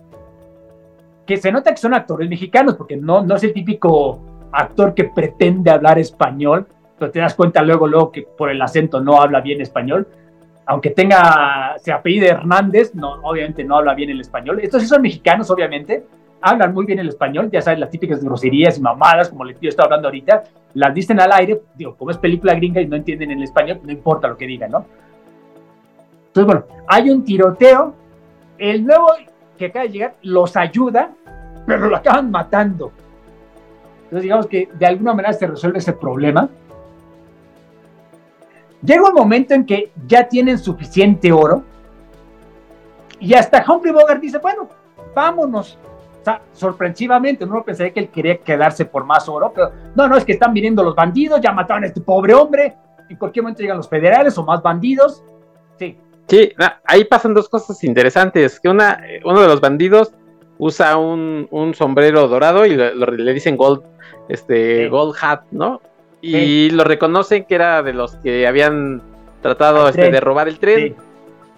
que 1.28 1.38
se 1.38 1.52
nota 1.52 1.72
que 1.72 1.78
son 1.78 1.94
actores 1.94 2.28
mexicanos, 2.30 2.76
porque 2.76 2.96
no, 2.96 3.22
no 3.22 3.36
es 3.36 3.44
el 3.44 3.54
típico 3.54 4.20
actor 4.52 4.96
que 4.96 5.04
pretende 5.04 5.70
hablar 5.70 6.00
español, 6.00 6.66
pero 6.98 7.12
te 7.12 7.20
das 7.20 7.36
cuenta 7.36 7.62
luego, 7.62 7.86
luego 7.86 8.12
que 8.12 8.24
por 8.24 8.50
el 8.50 8.62
acento 8.62 9.02
no 9.02 9.22
habla 9.22 9.42
bien 9.42 9.62
español. 9.62 10.08
Aunque 10.66 10.90
tenga, 10.90 11.76
se 11.78 11.92
apellide 11.92 12.30
Hernández, 12.30 12.96
no, 12.96 13.20
obviamente 13.24 13.64
no 13.64 13.78
habla 13.78 13.94
bien 13.94 14.10
el 14.10 14.22
español. 14.22 14.60
Estos 14.62 14.82
sí 14.82 14.88
son 14.88 15.02
mexicanos, 15.02 15.50
obviamente, 15.52 16.06
hablan 16.42 16.74
muy 16.74 16.86
bien 16.86 17.00
el 17.00 17.10
español, 17.10 17.50
ya 17.52 17.62
sabes, 17.62 17.80
las 17.80 17.90
típicas 17.90 18.24
groserías 18.24 18.78
y 18.78 18.82
mamadas, 18.82 19.30
como 19.30 19.44
les 19.44 19.62
estoy 19.62 19.86
hablando 19.86 20.08
ahorita, 20.08 20.44
las 20.74 20.94
dicen 20.94 21.20
al 21.20 21.32
aire, 21.34 21.62
digo, 21.76 21.96
como 21.96 22.12
es 22.12 22.18
película 22.18 22.54
gringa 22.54 22.82
y 22.82 22.88
no 22.88 22.96
entienden 22.96 23.32
el 23.32 23.44
español, 23.44 23.80
no 23.84 23.92
importa 23.92 24.28
lo 24.28 24.38
que 24.38 24.48
digan, 24.48 24.72
¿no? 24.72 24.86
Entonces, 26.28 26.46
bueno, 26.46 26.84
hay 26.88 27.10
un 27.10 27.24
tiroteo, 27.24 27.94
el 28.58 28.86
nuevo 28.86 29.08
que 29.58 29.66
acaba 29.66 29.86
de 29.86 29.92
llegar 29.92 30.16
los 30.22 30.56
ayuda, 30.56 31.12
pero 31.68 31.90
lo 31.90 31.98
acaban 31.98 32.32
matando. 32.32 32.92
Entonces, 34.04 34.24
digamos 34.24 34.48
que 34.48 34.70
de 34.74 34.86
alguna 34.86 35.14
manera 35.14 35.34
se 35.34 35.46
resuelve 35.46 35.80
ese 35.80 35.92
problema. 35.92 36.50
Llega 38.82 39.10
un 39.10 39.14
momento 39.14 39.54
en 39.54 39.66
que 39.66 39.92
ya 40.08 40.28
tienen 40.30 40.58
suficiente 40.58 41.32
oro 41.32 41.64
y 43.20 43.34
hasta 43.34 43.66
Humphrey 43.68 43.92
Bogart 43.92 44.22
dice, 44.22 44.38
bueno, 44.38 44.70
vámonos. 45.14 45.78
O 46.22 46.24
sea, 46.24 46.42
sorpresivamente, 46.54 47.46
no 47.46 47.64
pensaría 47.64 47.92
que 47.92 48.00
él 48.00 48.10
quería 48.10 48.38
quedarse 48.38 48.86
por 48.86 49.04
más 49.04 49.28
oro, 49.28 49.52
pero 49.54 49.72
no, 49.94 50.08
no, 50.08 50.16
es 50.16 50.24
que 50.24 50.34
están 50.34 50.54
viniendo 50.54 50.84
los 50.84 50.96
bandidos, 50.96 51.42
ya 51.42 51.52
mataron 51.52 51.84
a 51.84 51.88
este 51.88 52.00
pobre 52.00 52.34
hombre, 52.34 52.76
en 53.10 53.18
cualquier 53.18 53.44
momento 53.44 53.62
llegan 53.62 53.78
los 53.78 53.90
federales 53.90 54.38
o 54.38 54.44
más 54.46 54.62
bandidos. 54.62 55.22
Sí. 55.78 55.98
Sí, 56.28 56.54
ahí 56.86 57.04
pasan 57.06 57.34
dos 57.34 57.50
cosas 57.50 57.84
interesantes, 57.84 58.60
que 58.60 58.70
una, 58.70 59.02
uno 59.26 59.42
de 59.42 59.48
los 59.48 59.60
bandidos 59.60 60.14
usa 60.58 60.98
un, 60.98 61.74
sombrero 61.76 62.28
dorado 62.28 62.66
y 62.66 62.76
le 62.76 63.34
dicen 63.34 63.58
gold, 63.58 63.84
este, 64.30 64.88
gold 64.90 65.16
hat, 65.22 65.42
¿no? 65.52 65.82
Y 66.22 66.72
lo 66.72 66.84
reconocen 66.84 67.46
que 67.46 67.56
era 67.56 67.84
de 67.84 67.94
los 67.94 68.16
que 68.18 68.48
habían 68.48 69.02
tratado 69.42 69.88
este, 69.88 70.10
de 70.10 70.20
robar 70.20 70.48
el 70.48 70.60
tren. 70.60 70.96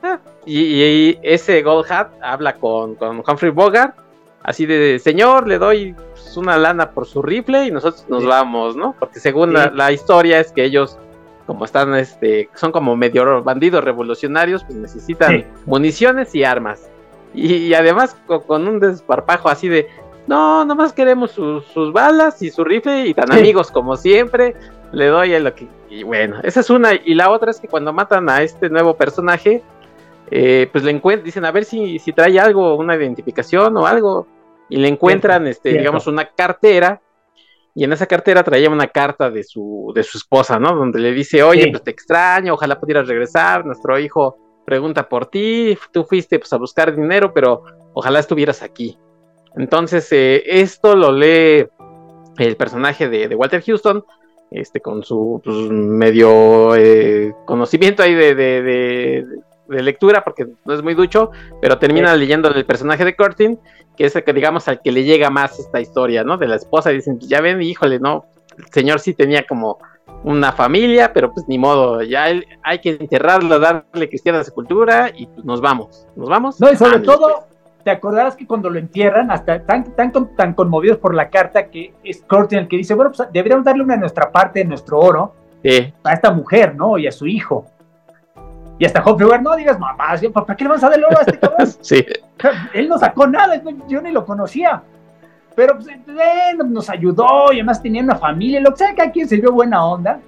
Ah, 0.04 0.20
y, 0.46 1.18
ese 1.24 1.62
Gold 1.62 1.92
Hat 1.92 2.10
habla 2.22 2.56
con, 2.56 2.96
con, 2.96 3.24
Humphrey 3.26 3.52
Bogart, 3.52 3.96
así 4.44 4.66
de, 4.66 5.00
señor, 5.00 5.48
le 5.48 5.58
doy 5.58 5.94
pues, 6.12 6.38
una 6.38 6.58
lana 6.58 6.92
por 6.92 7.06
su 7.06 7.22
rifle 7.22 7.66
y 7.66 7.72
nosotros 7.72 8.06
nos 8.10 8.26
vamos, 8.26 8.76
¿no? 8.76 8.96
Porque 8.98 9.20
según 9.20 9.54
la, 9.54 9.92
historia 9.92 10.40
es 10.40 10.52
que 10.52 10.64
ellos, 10.64 10.98
como 11.46 11.66
están, 11.66 11.96
este, 11.96 12.50
son 12.56 12.72
como 12.72 12.96
medio 12.96 13.44
bandidos 13.44 13.84
revolucionarios, 13.84 14.64
pues 14.64 14.78
necesitan 14.78 15.46
municiones 15.66 16.34
y 16.36 16.44
armas. 16.44 16.90
Y, 17.34 17.74
además 17.74 18.18
con, 18.26 18.68
un 18.68 18.80
desparpajo 18.80 19.50
así 19.50 19.68
de, 19.68 19.88
no, 20.28 20.66
nomás 20.66 20.94
queremos 20.94 21.32
sus 21.32 21.94
balas 21.94 22.42
y 22.42 22.50
su 22.50 22.64
rifle 22.64 23.08
y 23.08 23.14
tan 23.14 23.32
amigos 23.32 23.72
como 23.72 23.98
siempre, 23.98 24.56
le 24.92 25.08
doy 25.08 25.36
a 25.36 25.40
lo 25.40 25.54
que... 25.54 25.68
Y 25.90 26.04
bueno, 26.04 26.40
esa 26.44 26.60
es 26.60 26.70
una. 26.70 26.94
Y 26.94 27.16
la 27.16 27.32
otra 27.32 27.52
es 27.52 27.60
que 27.60 27.68
cuando 27.68 27.94
matan 27.94 28.30
a 28.30 28.42
este 28.44 28.70
nuevo 28.70 28.96
personaje, 28.96 29.64
eh, 30.32 30.70
pues 30.72 30.84
le 30.84 30.92
encuentran, 30.92 31.26
dicen 31.26 31.46
a 31.46 31.52
ver 31.52 31.66
si, 31.66 31.98
si 32.00 32.14
trae 32.14 32.40
algo, 32.40 32.76
una 32.76 32.96
identificación 32.96 33.76
o 33.78 33.88
algo, 33.88 34.28
y 34.70 34.78
le 34.78 34.88
encuentran, 34.88 35.48
este, 35.48 35.70
digamos, 35.70 36.06
una 36.06 36.30
cartera, 36.30 37.02
y 37.74 37.84
en 37.84 37.94
esa 37.94 38.06
cartera 38.06 38.44
traía 38.44 38.70
una 38.70 38.88
carta 38.88 39.32
de 39.32 39.44
su, 39.44 39.92
de 39.96 40.04
su 40.04 40.18
esposa, 40.18 40.60
¿no? 40.60 40.76
Donde 40.76 41.00
le 41.00 41.12
dice, 41.12 41.42
oye, 41.42 41.70
pues 41.72 41.84
te 41.84 41.92
extraño, 41.92 42.54
ojalá 42.54 42.80
pudieras 42.80 43.08
regresar, 43.08 43.66
nuestro 43.66 43.98
hijo 43.98 44.38
pregunta 44.70 45.10
por 45.10 45.26
ti, 45.26 45.76
tú 45.92 46.04
fuiste 46.04 46.38
pues 46.38 46.54
a 46.54 46.58
buscar 46.58 46.96
dinero, 46.96 47.34
pero 47.34 47.64
ojalá 47.94 48.20
estuvieras 48.20 48.62
aquí. 48.62 49.00
Entonces, 49.56 50.08
eh, 50.12 50.44
esto 50.46 50.96
lo 50.96 51.12
lee 51.12 51.66
el 52.38 52.56
personaje 52.56 53.10
de, 53.10 53.34
Walter 53.34 53.64
Houston, 53.64 54.06
este, 54.52 54.80
con 54.80 55.04
su 55.04 55.42
pues, 55.44 55.58
medio 55.72 56.76
eh, 56.76 57.34
conocimiento 57.48 58.04
ahí 58.04 58.14
de, 58.14 58.36
de 58.36 59.84
lectura 59.84 60.24
porque 60.24 60.48
no 60.66 60.74
es 60.76 60.84
muy 60.84 60.94
ducho, 60.94 61.32
pero 61.60 61.80
termina 61.80 62.16
leyendo 62.16 62.54
el 62.54 62.66
personaje 62.66 63.06
de 63.06 63.16
Curtin, 63.16 63.60
que 63.98 64.06
es 64.06 64.16
el 64.16 64.24
que 64.24 64.34
digamos 64.34 64.68
al 64.68 64.82
que 64.84 64.92
le 64.92 65.04
llega 65.04 65.32
más 65.32 65.58
esta 65.58 65.82
historia, 65.82 66.24
¿no? 66.24 66.38
De 66.38 66.48
la 66.48 66.58
esposa, 66.58 66.92
dicen, 66.92 67.20
ya 67.20 67.42
ven, 67.42 67.60
híjole, 67.64 68.00
¿no? 68.00 68.26
El 68.56 68.66
señor 68.72 69.00
sí 69.00 69.16
tenía 69.16 69.48
como 69.48 69.80
una 70.24 70.52
familia, 70.52 71.14
pero 71.14 71.32
pues 71.32 71.48
ni 71.48 71.58
modo, 71.58 72.02
ya 72.02 72.26
hay 72.64 72.80
que 72.80 72.92
enterrarlo, 72.92 73.60
darle 73.60 74.10
cristiana 74.10 74.44
sepultura 74.44 75.12
y 75.16 75.28
pues 75.28 75.46
nos 75.46 75.62
vamos, 75.62 76.08
nos 76.16 76.30
vamos. 76.30 76.60
No, 76.60 76.72
y 76.72 76.76
sobre 76.76 77.00
todo, 77.00 77.48
te 77.84 77.92
acordarás 77.92 78.36
que 78.36 78.46
cuando 78.46 78.70
lo 78.70 78.80
entierran, 78.80 79.32
hasta 79.32 79.64
tan, 79.66 79.96
tan, 79.96 80.12
tan 80.36 80.54
conmovidos 80.54 80.98
por 80.98 81.16
la 81.16 81.30
carta 81.30 81.68
que 81.68 81.94
es 82.04 82.22
Curtin 82.24 82.60
el 82.60 82.68
que 82.68 82.78
dice, 82.78 82.94
bueno, 82.94 83.12
pues 83.16 83.30
deberíamos 83.32 83.66
darle 83.66 83.84
una 83.84 83.96
de 83.96 84.02
nuestra 84.02 84.32
parte 84.32 84.60
de 84.60 84.66
nuestro 84.66 85.00
oro 85.00 85.34
a 86.04 86.14
esta 86.14 86.32
mujer, 86.32 86.76
¿no? 86.76 86.98
Y 86.98 87.08
a 87.08 87.12
su 87.12 87.26
hijo. 87.28 87.66
Y 88.78 88.86
hasta 88.86 89.04
Humphrey 89.04 89.42
no 89.42 89.56
digas 89.58 89.78
mamá, 89.78 90.16
¿para 90.34 90.56
qué 90.56 90.64
le 90.64 90.70
vas 90.70 90.84
a 90.84 90.90
dar 90.90 90.98
el 90.98 91.04
oro 91.04 91.18
a 91.18 91.22
este 91.22 91.38
cabrón? 91.38 91.68
sí. 91.82 92.06
Él 92.74 92.88
no 92.88 92.98
sacó 92.98 93.28
nada, 93.28 93.62
yo 93.88 94.02
ni 94.02 94.12
lo 94.12 94.26
conocía. 94.26 94.82
Pero 95.60 95.76
pues, 95.76 96.70
nos 96.70 96.90
ayudó 96.90 97.52
y 97.52 97.56
además 97.56 97.84
tenía 97.84 98.02
una 98.02 98.16
familia, 98.16 98.62
lo 98.62 98.72
que 98.72 98.78
sea, 98.78 98.96
que 98.96 99.02
aquí 99.02 99.26
se 99.26 99.36
vio 99.36 99.52
buena 99.52 99.86
onda. 99.86 100.22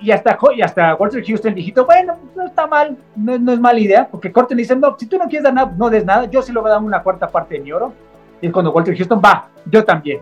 Y 0.00 0.10
hasta, 0.10 0.36
y 0.56 0.60
hasta 0.60 0.96
Walter 0.96 1.24
Houston 1.24 1.54
dijiste, 1.54 1.80
bueno, 1.82 2.16
no 2.34 2.46
está 2.46 2.66
mal, 2.66 2.96
no, 3.14 3.52
es 3.52 3.60
mala 3.60 3.78
idea, 3.78 4.08
porque 4.10 4.32
Corten 4.32 4.58
dice, 4.58 4.74
no, 4.74 4.96
si 4.98 5.06
tú 5.06 5.18
no 5.18 5.26
quieres 5.28 5.44
dar 5.44 5.54
nada, 5.54 5.72
no 5.76 5.88
des 5.88 6.04
nada, 6.04 6.24
yo 6.24 6.42
sí 6.42 6.52
le 6.52 6.58
voy 6.58 6.68
a 6.68 6.72
dar 6.72 6.82
una 6.82 7.00
cuarta 7.00 7.28
parte 7.28 7.54
de 7.54 7.60
mi 7.60 7.70
oro. 7.70 7.92
Y 8.40 8.48
es 8.48 8.52
cuando 8.52 8.72
Walter 8.72 8.96
Houston 8.96 9.22
va, 9.24 9.46
yo 9.66 9.84
también. 9.84 10.18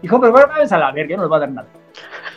Dijo, 0.00 0.20
pero 0.20 0.30
bueno, 0.30 0.46
váyanse 0.46 0.76
a 0.76 0.78
la 0.78 0.92
verga, 0.92 1.16
no 1.16 1.22
les 1.24 1.32
va 1.32 1.36
a 1.38 1.40
dar 1.40 1.50
nada. 1.50 1.68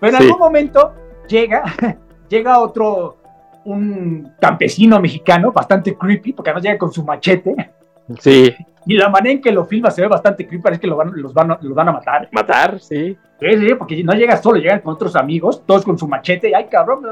pero 0.00 0.16
en 0.16 0.16
algún 0.16 0.38
momento 0.40 0.94
llega, 1.28 1.62
llega 2.28 2.58
otro, 2.58 3.18
un 3.66 4.32
campesino 4.40 4.98
mexicano 4.98 5.52
bastante 5.52 5.96
creepy, 5.96 6.32
porque 6.32 6.50
además 6.50 6.64
llega 6.64 6.78
con 6.78 6.92
su 6.92 7.04
machete. 7.04 7.70
Sí. 8.18 8.52
Y 8.88 8.96
la 8.96 9.10
manera 9.10 9.34
en 9.34 9.42
que 9.42 9.52
lo 9.52 9.66
filma 9.66 9.90
se 9.90 10.00
ve 10.00 10.08
bastante 10.08 10.46
creepy, 10.46 10.62
parece 10.62 10.80
que 10.80 10.86
lo 10.86 10.96
van, 10.96 11.12
los, 11.14 11.34
van, 11.34 11.58
los 11.60 11.74
van 11.74 11.88
a 11.90 11.92
matar. 11.92 12.26
Matar, 12.32 12.80
sí. 12.80 13.18
Sí, 13.38 13.74
porque 13.78 14.02
no 14.02 14.14
llega 14.14 14.38
solo, 14.38 14.58
llegan 14.58 14.80
con 14.80 14.94
otros 14.94 15.14
amigos, 15.14 15.62
todos 15.66 15.84
con 15.84 15.98
su 15.98 16.08
machete, 16.08 16.48
y 16.48 16.54
ay 16.54 16.68
cabrón, 16.70 17.02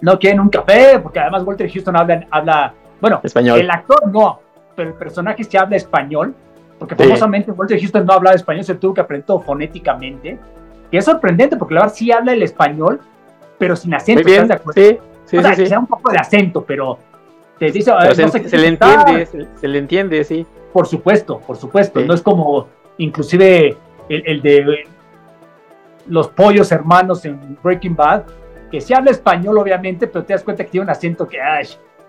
no 0.00 0.18
quieren 0.18 0.40
un 0.40 0.48
café, 0.48 1.00
porque 1.00 1.20
además 1.20 1.42
Walter 1.44 1.70
Houston 1.70 1.94
habla, 1.94 2.26
habla 2.30 2.74
bueno, 2.98 3.20
español. 3.22 3.60
el 3.60 3.70
actor 3.70 4.10
no, 4.10 4.40
pero 4.74 4.88
el 4.88 4.94
personaje 4.94 5.44
sí 5.44 5.58
habla 5.58 5.76
español, 5.76 6.34
porque 6.78 6.96
famosamente 6.96 7.52
Walter 7.52 7.78
Houston 7.78 8.06
no 8.06 8.14
hablaba 8.14 8.34
español, 8.34 8.64
se 8.64 8.74
tuvo 8.74 8.94
que 8.94 9.02
aprender 9.02 9.26
todo 9.26 9.40
fonéticamente, 9.40 10.38
y 10.90 10.96
es 10.96 11.04
sorprendente, 11.04 11.58
porque 11.58 11.74
la 11.74 11.82
verdad 11.82 11.94
sí 11.94 12.10
habla 12.10 12.32
el 12.32 12.42
español, 12.42 13.02
pero 13.58 13.76
sin 13.76 13.92
acento, 13.92 14.26
¿estás 14.26 14.48
de 14.48 14.54
acuerdo? 14.54 14.80
Sí. 14.80 14.98
Sí, 15.26 15.36
o 15.36 15.42
sea, 15.42 15.54
que 15.54 15.66
sea 15.66 15.78
un 15.78 15.86
poco 15.86 16.10
de 16.10 16.16
acento, 16.16 16.64
pero 16.64 16.98
te 17.58 17.72
dice, 17.72 17.92
se, 18.14 18.58
le 18.58 18.68
entiende, 18.68 19.26
se, 19.56 19.68
le 19.68 19.78
entiende, 19.78 20.24
sí. 20.24 20.46
Por 20.72 20.86
supuesto, 20.86 21.40
por 21.40 21.56
supuesto. 21.56 22.00
No 22.00 22.14
es 22.14 22.22
como, 22.22 22.68
inclusive, 22.98 23.76
el, 24.08 24.42
de 24.42 24.86
los 26.06 26.28
pollos 26.28 26.70
hermanos 26.70 27.24
en 27.24 27.58
Breaking 27.62 27.96
Bad, 27.96 28.24
que 28.70 28.80
sí 28.80 28.94
habla 28.94 29.10
español, 29.10 29.58
obviamente, 29.58 30.06
pero 30.06 30.24
te 30.24 30.34
das 30.34 30.44
cuenta 30.44 30.64
que 30.64 30.70
tiene 30.70 30.84
un 30.84 30.90
acento 30.90 31.26
que, 31.26 31.40
ay, 31.40 31.66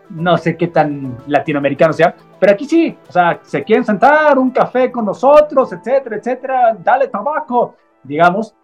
no 0.09 0.37
sé 0.37 0.55
qué 0.57 0.67
tan 0.67 1.17
latinoamericano 1.27 1.93
sea, 1.93 2.15
pero 2.39 2.53
aquí 2.53 2.65
sí, 2.65 2.97
o 3.07 3.11
sea, 3.11 3.39
se 3.43 3.63
quieren 3.63 3.85
sentar, 3.85 4.37
un 4.37 4.51
café 4.51 4.91
con 4.91 5.05
nosotros, 5.05 5.71
etcétera, 5.71 6.17
etcétera, 6.17 6.77
dale 6.83 7.07
tabaco, 7.07 7.75
digamos. 8.03 8.55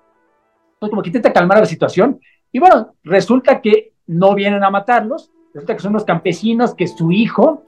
Entonces, 0.73 0.89
como 0.89 1.01
que 1.01 1.09
intenta 1.09 1.33
calmar 1.33 1.59
la 1.59 1.65
situación. 1.65 2.19
Y 2.51 2.59
bueno, 2.59 2.93
resulta 3.03 3.61
que 3.61 3.93
no 4.07 4.33
vienen 4.35 4.63
a 4.63 4.69
matarlos, 4.69 5.31
resulta 5.55 5.73
que 5.73 5.81
son 5.81 5.91
unos 5.91 6.03
campesinos 6.03 6.75
que 6.75 6.85
su 6.85 7.11
hijo, 7.13 7.63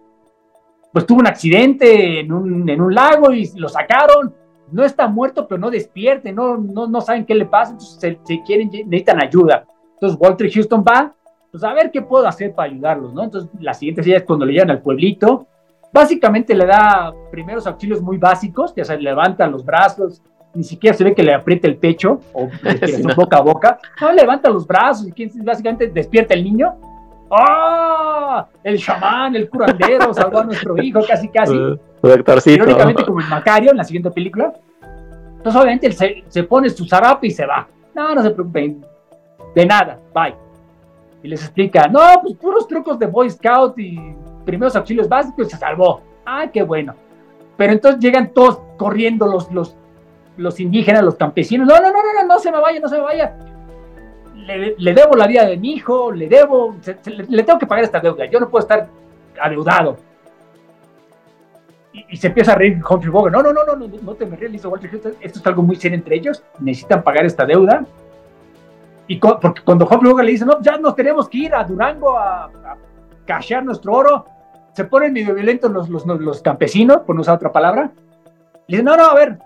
pues 0.91 1.05
tuvo 1.05 1.19
un 1.19 1.27
accidente 1.27 2.19
en 2.19 2.33
un, 2.33 2.69
en 2.69 2.81
un 2.81 2.93
lago 2.93 3.31
y 3.31 3.49
lo 3.55 3.69
sacaron, 3.69 4.35
no 4.71 4.83
está 4.83 5.07
muerto, 5.07 5.47
pero 5.47 5.57
no 5.57 5.71
despierte, 5.71 6.33
no, 6.33 6.57
no, 6.57 6.87
no 6.87 6.99
saben 6.99 7.25
qué 7.25 7.33
le 7.33 7.45
pasa, 7.45 7.71
entonces 7.71 8.17
se, 8.25 8.43
quieren, 8.43 8.69
necesitan 8.69 9.23
ayuda. 9.23 9.65
Entonces 9.93 10.19
Walter 10.19 10.51
Houston 10.51 10.83
va, 10.85 11.15
pues 11.49 11.63
a 11.63 11.73
ver 11.73 11.89
qué 11.89 12.01
puedo 12.01 12.27
hacer 12.27 12.53
para 12.53 12.69
ayudarlos, 12.69 13.13
¿no? 13.13 13.23
Entonces 13.23 13.49
la 13.61 13.73
siguiente 13.73 14.03
serie 14.03 14.17
es 14.17 14.23
cuando 14.23 14.45
le 14.45 14.51
llegan 14.51 14.71
al 14.71 14.81
pueblito, 14.81 15.47
básicamente 15.93 16.53
le 16.53 16.65
da 16.65 17.13
primeros 17.31 17.65
auxilios 17.67 18.01
muy 18.01 18.17
básicos, 18.17 18.75
ya 18.75 18.83
se 18.83 18.97
levanta 18.99 19.47
los 19.47 19.63
brazos, 19.63 20.21
ni 20.53 20.65
siquiera 20.65 20.97
se 20.97 21.05
ve 21.05 21.15
que 21.15 21.23
le 21.23 21.33
apriete 21.33 21.67
el 21.67 21.77
pecho 21.77 22.19
o 22.33 22.49
boca 23.15 23.37
a 23.37 23.41
boca. 23.41 23.79
No, 24.01 24.11
levanta 24.11 24.49
los 24.49 24.67
brazos 24.67 25.07
y 25.07 25.41
básicamente 25.41 25.87
despierta 25.87 26.33
el 26.33 26.43
niño. 26.43 26.75
¡Ah! 27.31 28.47
El 28.63 28.79
chamán, 28.79 29.35
el 29.35 29.49
curandero, 29.49 30.13
salvó 30.13 30.39
a 30.39 30.43
nuestro 30.45 30.81
hijo, 30.81 31.01
casi, 31.07 31.29
casi. 31.29 31.53
Irónicamente, 32.51 33.05
como 33.05 33.19
el 33.19 33.27
Macario 33.27 33.71
en 33.71 33.77
la 33.77 33.83
siguiente 33.83 34.11
película. 34.11 34.53
Entonces, 35.37 35.61
obviamente, 35.61 35.87
él 35.87 36.23
se, 36.27 36.43
pone 36.43 36.69
su 36.69 36.85
zarape 36.85 37.27
y 37.27 37.31
se 37.31 37.45
va. 37.45 37.67
No, 37.95 38.15
no 38.15 38.21
se 38.21 38.31
preocupen. 38.31 38.85
De 39.55 39.65
nada, 39.65 39.99
bye. 40.13 40.35
Y 41.23 41.27
les 41.27 41.41
explica, 41.41 41.87
no, 41.87 42.21
pues 42.21 42.35
puros 42.35 42.67
trucos 42.67 42.99
de 42.99 43.07
Boy 43.07 43.29
Scout 43.29 43.77
y 43.79 43.97
primeros 44.45 44.75
auxilios 44.75 45.09
básicos 45.09 45.47
y 45.47 45.49
se 45.49 45.57
salvó. 45.57 46.01
Ah, 46.25 46.47
qué 46.51 46.63
bueno. 46.63 46.93
Pero 47.57 47.73
entonces 47.73 47.99
llegan 47.99 48.33
todos 48.33 48.59
corriendo 48.77 49.25
los, 49.25 49.51
los 49.51 49.75
los 50.37 50.59
indígenas, 50.59 51.03
los 51.03 51.15
campesinos, 51.15 51.67
no, 51.67 51.75
no, 51.77 51.91
no, 51.91 52.13
no, 52.13 52.27
no, 52.27 52.39
se 52.39 52.51
me 52.51 52.59
vaya, 52.59 52.79
no 52.79 52.87
se 52.87 52.97
me 52.97 53.01
vaya. 53.01 53.35
Le, 54.47 54.93
debo 54.93 55.15
la 55.15 55.27
vida 55.27 55.45
de 55.45 55.57
mi 55.57 55.73
hijo, 55.73 56.11
le 56.11 56.29
debo, 56.29 56.77
le, 57.05 57.43
tengo 57.43 57.59
que 57.59 57.67
pagar 57.67 57.83
esta 57.83 57.99
deuda, 57.99 58.25
yo 58.25 58.39
no 58.39 58.49
puedo 58.49 58.61
estar 58.61 58.87
adeudado. 59.41 59.97
y, 61.91 62.15
se 62.15 62.27
empieza 62.27 62.53
a 62.53 62.55
reír 62.55 62.81
Humphrey 62.89 63.11
Bogart. 63.11 63.35
No, 63.35 63.43
no, 63.43 63.51
no, 63.51 63.65
no, 63.65 63.75
no, 63.75 63.87
no 64.01 64.13
te 64.15 64.25
me 64.25 64.37
ríes, 64.37 64.53
dice 64.53 64.67
Walter 64.67 64.89
Esto 65.19 65.39
es 65.39 65.47
algo 65.47 65.63
muy 65.63 65.75
serio 65.75 65.97
entre 65.97 66.15
ellos. 66.15 66.43
Necesitan 66.59 67.03
pagar 67.03 67.25
esta 67.25 67.45
deuda. 67.45 67.85
Y 69.07 69.17
porque 69.17 69.61
cuando 69.63 69.85
Humphrey 69.85 70.11
Bogart 70.11 70.25
le 70.25 70.31
dice, 70.31 70.45
no, 70.45 70.61
ya 70.61 70.77
nos 70.77 70.95
tenemos 70.95 71.27
que 71.27 71.37
ir 71.39 71.53
a 71.53 71.63
Durango 71.63 72.17
a, 72.17 72.45
a 72.45 73.61
nuestro 73.61 73.93
oro, 73.93 74.25
se 74.73 74.85
ponen 74.85 75.13
medio 75.13 75.33
violentos 75.33 75.71
los, 75.71 75.89
los, 75.89 76.05
los, 76.05 76.41
campesinos, 76.41 76.99
por 76.99 77.15
no 77.15 77.21
usar 77.21 77.35
otra 77.35 77.51
palabra. 77.51 77.91
Le 78.67 78.77
dicen, 78.77 78.85
no, 78.85 78.95
no, 78.95 79.05
a 79.05 79.15
ver, 79.15 79.39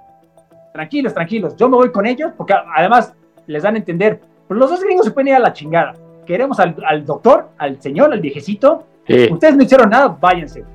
tranquilos, 0.74 1.14
tranquilos, 1.14 1.56
yo 1.56 1.70
me 1.70 1.78
voy 1.78 1.92
con 1.92 2.06
ellos, 2.06 2.32
porque 2.38 2.54
además 2.76 3.14
les 3.48 3.64
dan 3.64 3.76
a 3.76 3.78
entender, 3.80 4.22
pues 4.52 4.60
los 4.60 4.70
dos 4.70 4.84
gringos 4.84 5.06
se 5.06 5.12
pueden 5.12 5.30
ir 5.30 5.36
a 5.36 5.40
la 5.40 5.54
chingada. 5.54 5.94
Queremos 6.26 6.60
al, 6.60 6.76
al 6.86 7.06
doctor, 7.06 7.52
al 7.58 7.82
señor, 7.82 8.12
al 8.12 8.20
viejecito. 8.20 8.84
Ustedes 9.32 9.56
no 9.56 9.64
hicieron 9.64 9.90
nada, 9.90 10.10
váyanse. 10.20 10.66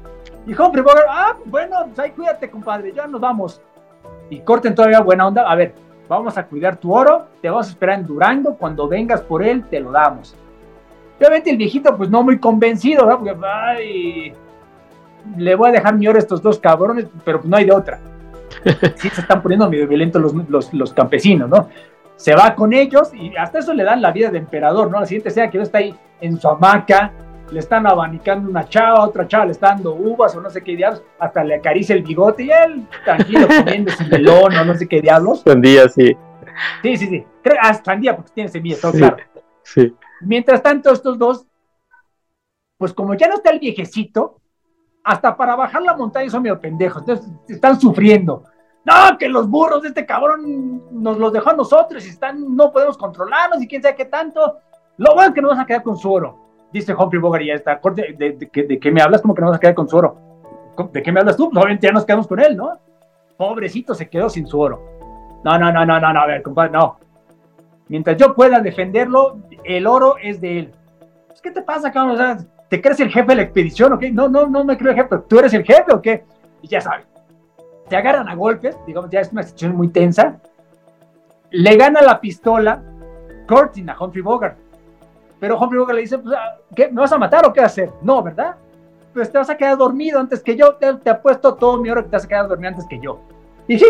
Y 0.46 0.54
Humphrey 0.54 0.82
Bogart, 0.82 1.06
ah, 1.10 1.36
bueno, 1.44 1.84
pues 1.84 1.98
ahí 1.98 2.12
cuídate, 2.12 2.48
compadre, 2.48 2.94
ya 2.94 3.06
nos 3.06 3.20
vamos. 3.20 3.60
Y 4.30 4.40
corten 4.40 4.74
todavía 4.74 5.00
buena 5.00 5.26
onda. 5.26 5.42
A 5.42 5.54
ver, 5.56 5.74
vamos 6.08 6.38
a 6.38 6.46
cuidar 6.46 6.78
tu 6.78 6.90
oro, 6.90 7.26
te 7.42 7.50
vamos 7.50 7.66
a 7.66 7.70
esperar 7.72 7.98
en 7.98 8.06
Durango, 8.06 8.56
cuando 8.56 8.88
vengas 8.88 9.20
por 9.20 9.42
él, 9.42 9.62
te 9.68 9.78
lo 9.78 9.92
damos. 9.92 10.34
Obviamente 11.18 11.50
el 11.50 11.58
viejito, 11.58 11.94
pues 11.98 12.08
no 12.08 12.22
muy 12.22 12.38
convencido, 12.38 13.04
¿verdad? 13.04 13.18
Porque, 13.18 13.46
ay, 13.46 14.32
le 15.36 15.54
voy 15.54 15.68
a 15.68 15.72
dejar 15.72 15.96
mi 15.96 16.08
oro 16.08 16.16
a 16.16 16.20
estos 16.20 16.40
dos 16.40 16.58
cabrones, 16.58 17.08
pero 17.26 17.42
no 17.44 17.54
hay 17.58 17.66
de 17.66 17.72
otra. 17.72 18.00
Sí 18.96 19.10
se 19.10 19.20
están 19.20 19.42
poniendo 19.42 19.68
medio 19.68 19.86
violentos 19.86 20.22
los, 20.22 20.34
los, 20.48 20.72
los, 20.72 20.94
campesinos, 20.94 21.50
¿no? 21.50 21.68
Se 22.16 22.34
va 22.34 22.54
con 22.54 22.72
ellos 22.72 23.12
y 23.14 23.36
hasta 23.36 23.58
eso 23.58 23.74
le 23.74 23.84
dan 23.84 24.00
la 24.00 24.10
vida 24.10 24.30
de 24.30 24.38
emperador, 24.38 24.90
¿no? 24.90 25.00
La 25.00 25.06
siguiente 25.06 25.30
sea 25.30 25.50
que 25.50 25.60
está 25.60 25.78
ahí 25.78 25.94
en 26.20 26.40
su 26.40 26.48
hamaca, 26.48 27.12
le 27.50 27.60
están 27.60 27.86
abanicando 27.86 28.48
una 28.48 28.68
chava, 28.68 29.04
otra 29.04 29.28
chava 29.28 29.46
le 29.46 29.52
está 29.52 29.68
dando 29.68 29.94
uvas 29.94 30.34
o 30.34 30.40
no 30.40 30.50
sé 30.50 30.62
qué 30.62 30.74
diablos, 30.74 31.02
hasta 31.18 31.44
le 31.44 31.56
acaricia 31.56 31.94
el 31.94 32.02
bigote 32.02 32.44
y 32.44 32.50
él 32.50 32.86
tranquilo 33.04 33.46
comiendo 33.64 33.92
su 33.92 34.04
melón 34.04 34.56
o 34.56 34.64
no 34.64 34.74
sé 34.74 34.88
qué 34.88 35.00
diablos. 35.00 35.42
Sandía, 35.42 35.88
sí. 35.88 36.16
Sí, 36.82 36.96
sí, 36.96 37.06
sí. 37.06 37.24
Ah, 37.60 37.74
sandía 37.74 38.16
porque 38.16 38.32
tiene 38.34 38.50
semillas, 38.50 38.80
todo 38.80 38.92
claro. 38.92 39.18
Sí. 39.62 39.94
Mientras 40.22 40.62
tanto, 40.62 40.90
estos 40.92 41.18
dos, 41.18 41.46
pues 42.78 42.92
como 42.92 43.14
ya 43.14 43.28
no 43.28 43.34
está 43.34 43.50
el 43.50 43.58
viejecito, 43.58 44.40
hasta 45.04 45.36
para 45.36 45.54
bajar 45.54 45.82
la 45.82 45.96
montaña 45.96 46.30
son 46.30 46.42
medio 46.42 46.60
pendejos, 46.60 47.02
entonces 47.02 47.26
están 47.48 47.78
sufriendo. 47.78 48.44
No, 48.86 49.18
que 49.18 49.28
los 49.28 49.50
burros 49.50 49.82
de 49.82 49.88
este 49.88 50.06
cabrón 50.06 50.82
nos 50.92 51.18
los 51.18 51.32
dejó 51.32 51.50
a 51.50 51.54
nosotros 51.54 52.06
y 52.06 52.08
están, 52.08 52.56
no 52.56 52.72
podemos 52.72 52.96
controlarnos 52.96 53.60
y 53.60 53.68
quién 53.68 53.82
sabe 53.82 53.96
qué 53.96 54.06
tanto. 54.06 54.60
Lo 54.96 55.12
bueno 55.12 55.28
es 55.28 55.34
que 55.34 55.42
nos 55.42 55.50
vas 55.50 55.60
a 55.60 55.66
quedar 55.66 55.82
con 55.82 55.98
su 55.98 56.10
oro 56.10 56.46
dice 56.72 56.94
Humphrey 56.94 57.20
Bogart 57.20 57.42
y 57.42 57.48
ya 57.48 57.54
está, 57.54 57.80
¿de, 57.94 58.48
de, 58.52 58.78
qué 58.78 58.90
me 58.90 59.02
hablas? 59.02 59.22
Como 59.22 59.34
que 59.34 59.40
no 59.40 59.48
vas 59.48 59.56
a 59.56 59.60
quedar 59.60 59.74
con 59.74 59.88
su 59.88 59.96
oro. 59.96 60.16
¿De 60.92 61.02
qué 61.02 61.10
me 61.10 61.20
hablas 61.20 61.36
tú? 61.36 61.50
Pues 61.50 61.62
obviamente 61.62 61.86
ya 61.86 61.92
nos 61.92 62.04
quedamos 62.04 62.26
con 62.26 62.40
él, 62.40 62.56
¿no? 62.56 62.72
Pobrecito 63.36 63.94
se 63.94 64.08
quedó 64.08 64.28
sin 64.28 64.46
su 64.46 64.60
oro. 64.60 64.82
No, 65.44 65.58
no, 65.58 65.72
no, 65.72 65.86
no, 65.86 66.00
no, 66.00 66.12
no, 66.12 66.20
a 66.20 66.26
ver, 66.26 66.42
compadre, 66.42 66.72
no. 66.72 66.98
Mientras 67.88 68.16
yo 68.16 68.34
pueda 68.34 68.60
defenderlo, 68.60 69.38
el 69.64 69.86
oro 69.86 70.16
es 70.22 70.40
de 70.40 70.58
él. 70.58 70.74
Pues, 71.28 71.40
¿Qué 71.40 71.50
te 71.50 71.62
pasa, 71.62 71.92
cabrón? 71.92 72.14
O 72.14 72.18
sea, 72.18 72.38
¿te 72.68 72.80
crees 72.80 73.00
el 73.00 73.10
jefe 73.10 73.28
de 73.28 73.36
la 73.36 73.42
expedición 73.42 73.92
o 73.92 73.98
qué? 73.98 74.10
No, 74.10 74.28
no, 74.28 74.46
no 74.46 74.64
me 74.64 74.76
creo 74.76 74.90
el 74.90 74.96
jefe, 74.96 75.16
¿tú 75.28 75.38
eres 75.38 75.54
el 75.54 75.64
jefe 75.64 75.94
o 75.94 76.02
qué? 76.02 76.24
Y 76.62 76.68
ya 76.68 76.80
sabes, 76.80 77.06
te 77.88 77.96
agarran 77.96 78.28
a 78.28 78.34
golpes, 78.34 78.76
digamos, 78.86 79.10
ya 79.10 79.20
es 79.20 79.32
una 79.32 79.42
situación 79.42 79.76
muy 79.76 79.88
tensa. 79.88 80.38
Le 81.50 81.76
gana 81.76 82.02
la 82.02 82.20
pistola 82.20 82.82
Curtin 83.46 83.90
a 83.90 83.96
Humphrey 83.98 84.22
Bogart. 84.22 84.58
Pero 85.38 85.58
Humphrey 85.58 85.78
Bogart 85.78 85.96
le 85.96 86.02
dice, 86.02 86.18
pues, 86.18 86.34
ah, 86.36 86.56
¿qué, 86.74 86.88
¿me 86.88 87.00
vas 87.00 87.12
a 87.12 87.18
matar 87.18 87.46
o 87.46 87.52
qué 87.52 87.60
hacer? 87.60 87.90
No, 88.02 88.22
¿verdad? 88.22 88.56
Pues 89.12 89.30
te 89.30 89.38
vas 89.38 89.48
a 89.48 89.56
quedar 89.56 89.76
dormido 89.76 90.18
antes 90.18 90.42
que 90.42 90.56
yo, 90.56 90.74
te, 90.74 90.94
te 90.94 91.10
apuesto 91.10 91.54
todo 91.54 91.78
mi 91.78 91.88
oro 91.88 92.02
que 92.02 92.10
te 92.10 92.16
vas 92.16 92.24
a 92.24 92.28
quedar 92.28 92.48
dormido 92.48 92.70
antes 92.70 92.86
que 92.86 92.98
yo. 92.98 93.20
Y 93.68 93.78
sí, 93.78 93.86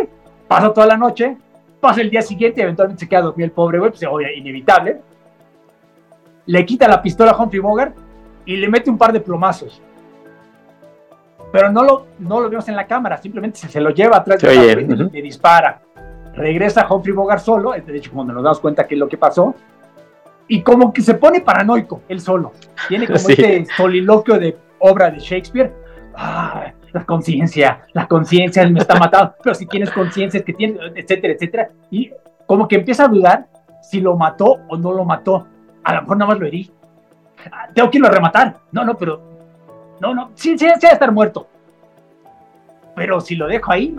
pasa 0.47 0.73
toda 0.73 0.87
la 0.87 0.97
noche, 0.97 1.37
pasa 1.81 2.01
el 2.01 2.11
día 2.11 2.23
siguiente 2.23 2.61
y 2.61 2.65
eventualmente 2.65 3.01
se 3.01 3.09
queda 3.09 3.23
dormido 3.23 3.47
el 3.47 3.53
pobre 3.53 3.79
güey, 3.79 3.91
pues 3.91 4.05
obvio, 4.05 4.29
inevitable. 4.35 5.01
Le 6.47 6.65
quita 6.65 6.87
la 6.87 7.03
pistola 7.03 7.33
a 7.33 7.43
Humphrey 7.43 7.61
Bogart 7.61 7.97
y 8.45 8.57
le 8.57 8.69
mete 8.69 8.91
un 8.91 8.99
par 8.99 9.13
de 9.13 9.21
plomazos. 9.21 9.81
Pero 11.57 11.73
no 11.73 11.83
lo, 11.83 12.07
no 12.19 12.41
lo 12.41 12.51
vemos 12.51 12.69
en 12.69 12.77
la 12.77 12.87
cámara, 12.87 13.17
simplemente 13.17 13.59
se, 13.59 13.69
se 13.69 13.81
lo 13.81 13.91
lleva 13.91 14.19
atrás 14.19 14.43
de 14.43 14.87
y 14.89 14.95
le 14.95 15.23
dispara. 15.23 15.81
Regresa 16.35 16.87
Humphrey 16.91 17.15
Bogart 17.15 17.43
solo, 17.43 17.73
de 17.73 17.97
hecho 17.97 18.11
cuando 18.13 18.35
nos 18.35 18.43
damos 18.43 18.61
cuenta 18.61 18.87
que 18.87 18.95
es 18.95 18.99
lo 18.99 19.09
que 19.09 19.17
pasó, 19.17 19.55
y 20.49 20.61
como 20.61 20.93
que 20.93 21.01
se 21.01 21.15
pone 21.15 21.41
paranoico 21.41 22.03
él 22.09 22.21
solo. 22.21 22.53
Tiene 22.89 23.07
como 23.07 23.19
este 23.29 23.67
soliloquio 23.75 24.39
de 24.39 24.57
obra 24.81 25.11
de 25.11 25.19
Shakespeare. 25.19 25.73
Ah, 26.15 26.73
la 26.93 27.05
conciencia, 27.05 27.87
la 27.95 28.07
conciencia 28.07 28.69
me 28.69 28.81
está 28.81 28.99
matando, 28.99 29.35
pero 29.43 29.55
si 29.55 29.67
tienes 29.67 29.91
conciencia 29.91 30.39
es 30.39 30.45
que 30.45 30.53
tiene, 30.53 30.79
etcétera, 30.95 31.33
etcétera. 31.33 31.71
Y 31.91 32.11
como 32.47 32.69
que 32.69 32.77
empieza 32.77 33.05
a 33.05 33.09
dudar 33.09 33.47
si 33.81 34.01
lo 34.01 34.15
mató 34.15 34.59
o 34.69 34.77
no 34.77 34.93
lo 34.93 35.07
mató. 35.07 35.47
A 35.85 35.95
lo 35.95 36.03
mejor 36.03 36.17
nada 36.19 36.33
más 36.33 36.39
lo 36.39 36.47
herí. 36.47 36.71
Ah, 37.51 37.69
tengo 37.75 37.91
que 37.91 37.97
irlo 37.97 38.09
a 38.09 38.13
rematar. 38.13 38.57
No, 38.73 38.85
no, 38.85 38.95
pero. 38.97 39.36
No, 40.01 40.15
no, 40.15 40.31
sí, 40.35 40.59
sí, 40.59 40.67
sí, 40.79 40.87
va 40.87 40.93
estar 40.93 41.13
muerto. 41.13 41.47
Pero 42.95 43.21
si 43.21 43.35
lo 43.35 43.47
dejo 43.47 43.73
ahí, 43.73 43.97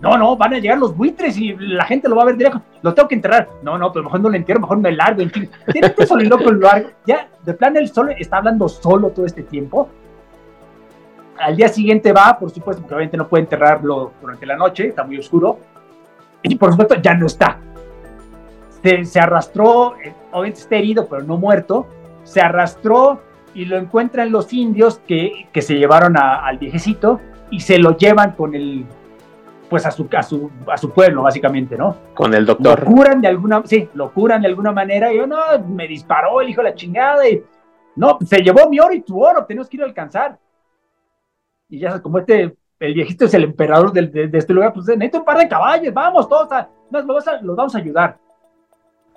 no, 0.00 0.18
no, 0.18 0.36
van 0.36 0.54
a 0.54 0.58
llegar 0.58 0.78
los 0.78 0.96
buitres 0.96 1.38
y 1.38 1.56
la 1.56 1.84
gente 1.84 2.08
lo 2.08 2.16
va 2.16 2.22
a 2.22 2.26
ver 2.26 2.36
directo. 2.36 2.60
Lo 2.82 2.94
tengo 2.94 3.08
que 3.08 3.14
enterrar. 3.14 3.48
No, 3.62 3.78
no, 3.78 3.92
pero 3.92 4.04
mejor 4.04 4.20
no 4.20 4.28
lo 4.28 4.36
entierro, 4.36 4.60
mejor 4.60 4.78
me 4.78 4.92
largo. 4.92 5.22
En 5.22 5.30
fin, 5.30 5.50
este 5.66 6.06
soliloquio 6.06 6.52
largo. 6.52 6.90
Ya, 7.06 7.28
de 7.44 7.54
plan, 7.54 7.76
él 7.76 7.88
solo 7.88 8.12
está 8.12 8.36
hablando 8.38 8.68
solo 8.68 9.10
todo 9.10 9.24
este 9.24 9.42
tiempo. 9.42 9.88
Al 11.38 11.56
día 11.56 11.68
siguiente 11.68 12.12
va, 12.12 12.38
por 12.38 12.50
supuesto, 12.50 12.82
porque 12.82 12.94
obviamente 12.94 13.16
no 13.16 13.28
puede 13.28 13.44
enterrarlo 13.44 14.12
durante 14.20 14.46
la 14.46 14.56
noche, 14.56 14.88
está 14.88 15.04
muy 15.04 15.18
oscuro. 15.18 15.58
Y 16.42 16.54
por 16.56 16.70
supuesto, 16.70 16.96
ya 16.96 17.14
no 17.14 17.26
está. 17.26 17.58
Se, 19.04 19.18
arrastró, 19.18 19.96
eh, 19.98 20.14
obviamente 20.30 20.60
está 20.60 20.76
herido, 20.76 21.08
pero 21.08 21.22
no 21.22 21.36
muerto. 21.36 21.86
Se 22.22 22.40
arrastró 22.40 23.20
y 23.56 23.64
lo 23.64 23.78
encuentran 23.78 24.30
los 24.30 24.52
indios 24.52 24.98
que, 25.08 25.48
que 25.50 25.62
se 25.62 25.76
llevaron 25.76 26.18
al 26.18 26.58
viejecito 26.58 27.20
y 27.50 27.60
se 27.60 27.78
lo 27.78 27.96
llevan 27.96 28.32
con 28.32 28.54
el 28.54 28.84
pues 29.70 29.86
a 29.86 29.90
su, 29.90 30.06
a 30.14 30.22
su, 30.22 30.50
a 30.68 30.76
su 30.76 30.90
pueblo, 30.90 31.22
básicamente, 31.22 31.76
¿no? 31.76 31.96
Con 32.14 32.34
el 32.34 32.44
doctor. 32.44 32.80
Lo 32.80 32.86
curan 32.86 33.20
de 33.22 33.28
alguna, 33.28 33.62
sí, 33.64 33.88
lo 33.94 34.12
curan 34.12 34.42
de 34.42 34.48
alguna 34.48 34.72
manera, 34.72 35.12
y 35.12 35.16
yo, 35.16 35.26
no, 35.26 35.38
me 35.66 35.88
disparó 35.88 36.40
el 36.40 36.50
hijo 36.50 36.62
de 36.62 36.68
la 36.68 36.74
chingada, 36.74 37.28
y 37.28 37.42
no, 37.96 38.18
se 38.24 38.42
llevó 38.42 38.68
mi 38.68 38.78
oro 38.78 38.92
y 38.92 39.00
tu 39.00 39.24
oro, 39.24 39.44
tenemos 39.46 39.68
que 39.68 39.78
ir 39.78 39.82
a 39.82 39.86
alcanzar. 39.86 40.38
Y 41.68 41.80
ya 41.80 42.00
como 42.00 42.18
este, 42.18 42.54
el 42.78 42.94
viejito 42.94 43.24
es 43.24 43.34
el 43.34 43.44
emperador 43.44 43.90
de, 43.92 44.28
de, 44.28 44.38
este 44.38 44.52
lugar, 44.52 44.72
pues 44.72 44.86
necesito 44.86 45.18
un 45.18 45.24
par 45.24 45.38
de 45.38 45.48
caballos, 45.48 45.92
vamos 45.92 46.28
todos, 46.28 46.52
a, 46.52 46.68
nos 46.90 47.04
los, 47.04 47.24
los 47.42 47.56
vamos 47.56 47.74
a 47.74 47.78
ayudar. 47.78 48.18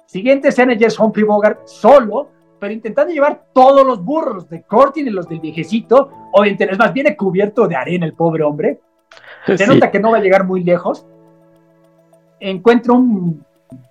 Siguiente 0.07 0.47
escena 0.47 0.73
ya 0.73 0.87
es 0.87 0.97
Humphrey 0.97 1.25
Bogart 1.25 1.67
solo, 1.67 2.29
pero 2.59 2.73
intentando 2.73 3.13
llevar 3.13 3.45
todos 3.53 3.85
los 3.85 4.03
burros 4.03 4.49
de 4.49 4.63
Cortin 4.63 5.07
y 5.07 5.11
los 5.11 5.27
del 5.27 5.39
viejecito, 5.39 6.11
o 6.33 6.43
es 6.43 6.77
más, 6.77 6.93
viene 6.93 7.15
cubierto 7.15 7.67
de 7.67 7.75
arena 7.75 8.05
el 8.05 8.13
pobre 8.13 8.43
hombre, 8.43 8.79
se 9.45 9.65
nota 9.65 9.89
que 9.89 9.99
no 9.99 10.11
va 10.11 10.17
a 10.17 10.21
llegar 10.21 10.45
muy 10.45 10.63
lejos. 10.63 11.05
Encuentra 12.39 12.93
un 12.93 13.43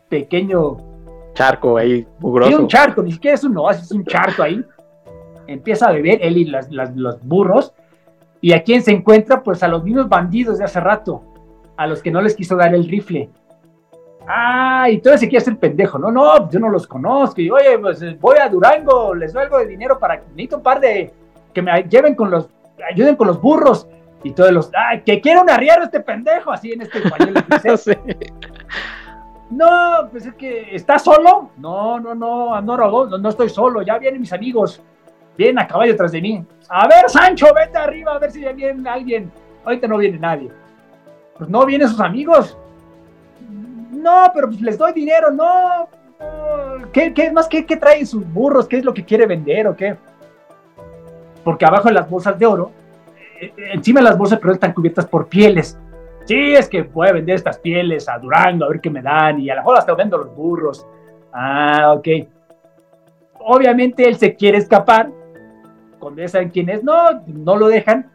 pequeño 0.09 0.77
charco 1.35 1.77
ahí, 1.77 2.07
mugroso. 2.19 2.51
Sí, 2.51 2.57
un 2.57 2.69
charco, 2.69 3.03
ni 3.03 3.13
siquiera 3.13 3.35
es 3.35 3.45
un 3.45 3.57
oasis, 3.57 3.85
es 3.85 3.93
un 3.93 4.05
charco 4.05 4.43
ahí. 4.43 4.65
Empieza 5.47 5.89
a 5.89 5.93
beber 5.93 6.19
él 6.23 6.37
y 6.37 6.45
los 6.45 7.23
burros. 7.23 7.73
¿Y 8.41 8.53
a 8.53 8.63
quién 8.63 8.83
se 8.83 8.93
encuentra? 8.93 9.43
Pues 9.43 9.63
a 9.63 9.69
los 9.69 9.83
mismos 9.83 10.09
bandidos 10.09 10.59
de 10.59 10.65
hace 10.65 10.81
rato, 10.81 11.23
a 11.77 11.87
los 11.87 12.03
que 12.03 12.11
no 12.11 12.21
les 12.21 12.37
quiso 12.37 12.57
dar 12.57 12.75
el 12.75 12.89
rifle. 12.89 13.31
Ah, 14.31 14.91
y 14.91 14.99
todo 14.99 15.17
se 15.17 15.27
quiere 15.27 15.43
hacer 15.43 15.57
pendejo. 15.57 15.99
No, 15.99 16.11
no, 16.11 16.51
yo 16.51 16.61
no 16.61 16.69
los 16.69 16.87
conozco. 16.87 17.41
Y 17.41 17.51
oye, 17.51 17.79
pues 17.79 18.21
voy 18.21 18.37
a 18.39 18.49
Durango, 18.49 19.15
les 19.15 19.33
doy 19.33 19.45
algo 19.45 19.59
de 19.59 19.67
dinero 19.67 19.99
para 19.99 20.19
que 20.21 20.27
necesito 20.29 20.59
un 20.59 20.63
par 20.63 20.81
de 20.81 21.11
que 21.55 21.63
me 21.63 21.83
lleven 21.85 22.15
con 22.15 22.31
los, 22.31 22.47
ayuden 22.91 23.17
con 23.17 23.27
los 23.27 23.41
burros 23.41 23.89
y 24.23 24.33
todos 24.33 24.53
los, 24.53 24.71
¡ay, 24.75 25.01
que 25.01 25.21
quiere 25.23 25.41
un 25.41 25.49
arriero 25.49 25.85
este 25.85 26.01
pendejo! 26.01 26.51
Así 26.51 26.73
en 26.73 26.83
este 26.83 26.99
español. 26.99 27.35
No, 29.51 30.11
pues 30.11 30.27
es 30.27 30.35
que, 30.35 30.77
¿estás 30.77 31.05
solo? 31.05 31.51
No, 31.57 31.99
no, 31.99 32.15
no, 32.15 32.61
no, 32.61 33.19
no, 33.19 33.29
estoy 33.31 33.49
solo, 33.49 33.81
ya 33.81 33.97
vienen 33.97 34.21
mis 34.21 34.33
amigos. 34.35 34.83
Vienen 35.39 35.59
a 35.59 35.67
caballo 35.67 35.97
tras 35.97 36.13
de 36.13 36.21
mí. 36.21 36.45
A 36.69 36.87
ver, 36.87 37.09
Sancho, 37.09 37.47
vete 37.55 37.79
arriba 37.79 38.13
a 38.13 38.19
ver 38.19 38.31
si 38.31 38.43
ya 38.43 38.53
viene 38.53 38.87
alguien. 38.91 39.33
Ahorita 39.65 39.89
no 39.89 39.97
viene 39.97 40.19
nadie. 40.19 40.51
Pues 41.39 41.49
no 41.49 41.65
vienen 41.65 41.89
sus 41.89 42.01
amigos. 42.01 42.59
No, 43.99 44.31
pero 44.35 44.49
pues 44.49 44.61
les 44.61 44.79
doy 44.79 44.93
dinero, 44.93 45.31
no. 45.31 45.89
¿Qué, 46.93 47.13
qué 47.13 47.31
más? 47.31 47.49
¿Qué, 47.49 47.65
¿Qué 47.65 47.77
traen 47.77 48.07
sus 48.07 48.27
burros? 48.33 48.67
¿Qué 48.67 48.79
es 48.79 48.85
lo 48.85 48.95
que 48.95 49.05
quiere 49.05 49.27
vender 49.27 49.67
o 49.67 49.77
qué? 49.77 49.97
Porque 51.45 51.65
abajo 51.65 51.89
de 51.89 51.95
las 51.95 52.09
bolsas 52.09 52.39
de 52.39 52.47
oro 52.47 52.73
eh, 53.41 53.53
encima 53.73 54.01
de 54.01 54.05
las 54.05 54.19
bolsas, 54.19 54.39
pero 54.41 54.53
están 54.53 54.73
cubiertas 54.73 55.07
por 55.07 55.29
pieles. 55.29 55.79
Sí, 56.25 56.55
es 56.55 56.69
que 56.69 56.83
voy 56.83 57.09
a 57.09 57.13
vender 57.13 57.37
estas 57.37 57.59
pieles 57.59 58.09
a 58.09 58.19
Durango 58.19 58.65
a 58.65 58.69
ver 58.69 58.81
qué 58.81 58.91
me 58.91 59.01
dan 59.01 59.41
y 59.41 59.49
a 59.49 59.55
la 59.55 59.63
mejor 59.63 59.79
hasta 59.79 59.95
vendo 59.95 60.19
los 60.19 60.35
burros. 60.35 60.87
Ah, 61.33 61.95
ok. 61.97 62.09
Obviamente 63.41 64.07
él 64.07 64.17
se 64.17 64.35
quiere 64.35 64.59
escapar. 64.59 65.11
Cuando 65.99 66.21
ya 66.21 66.29
saben 66.29 66.51
quién 66.51 66.69
es, 66.69 66.83
no, 66.85 67.23
no 67.27 67.57
lo 67.57 67.69
dejan. 67.69 68.11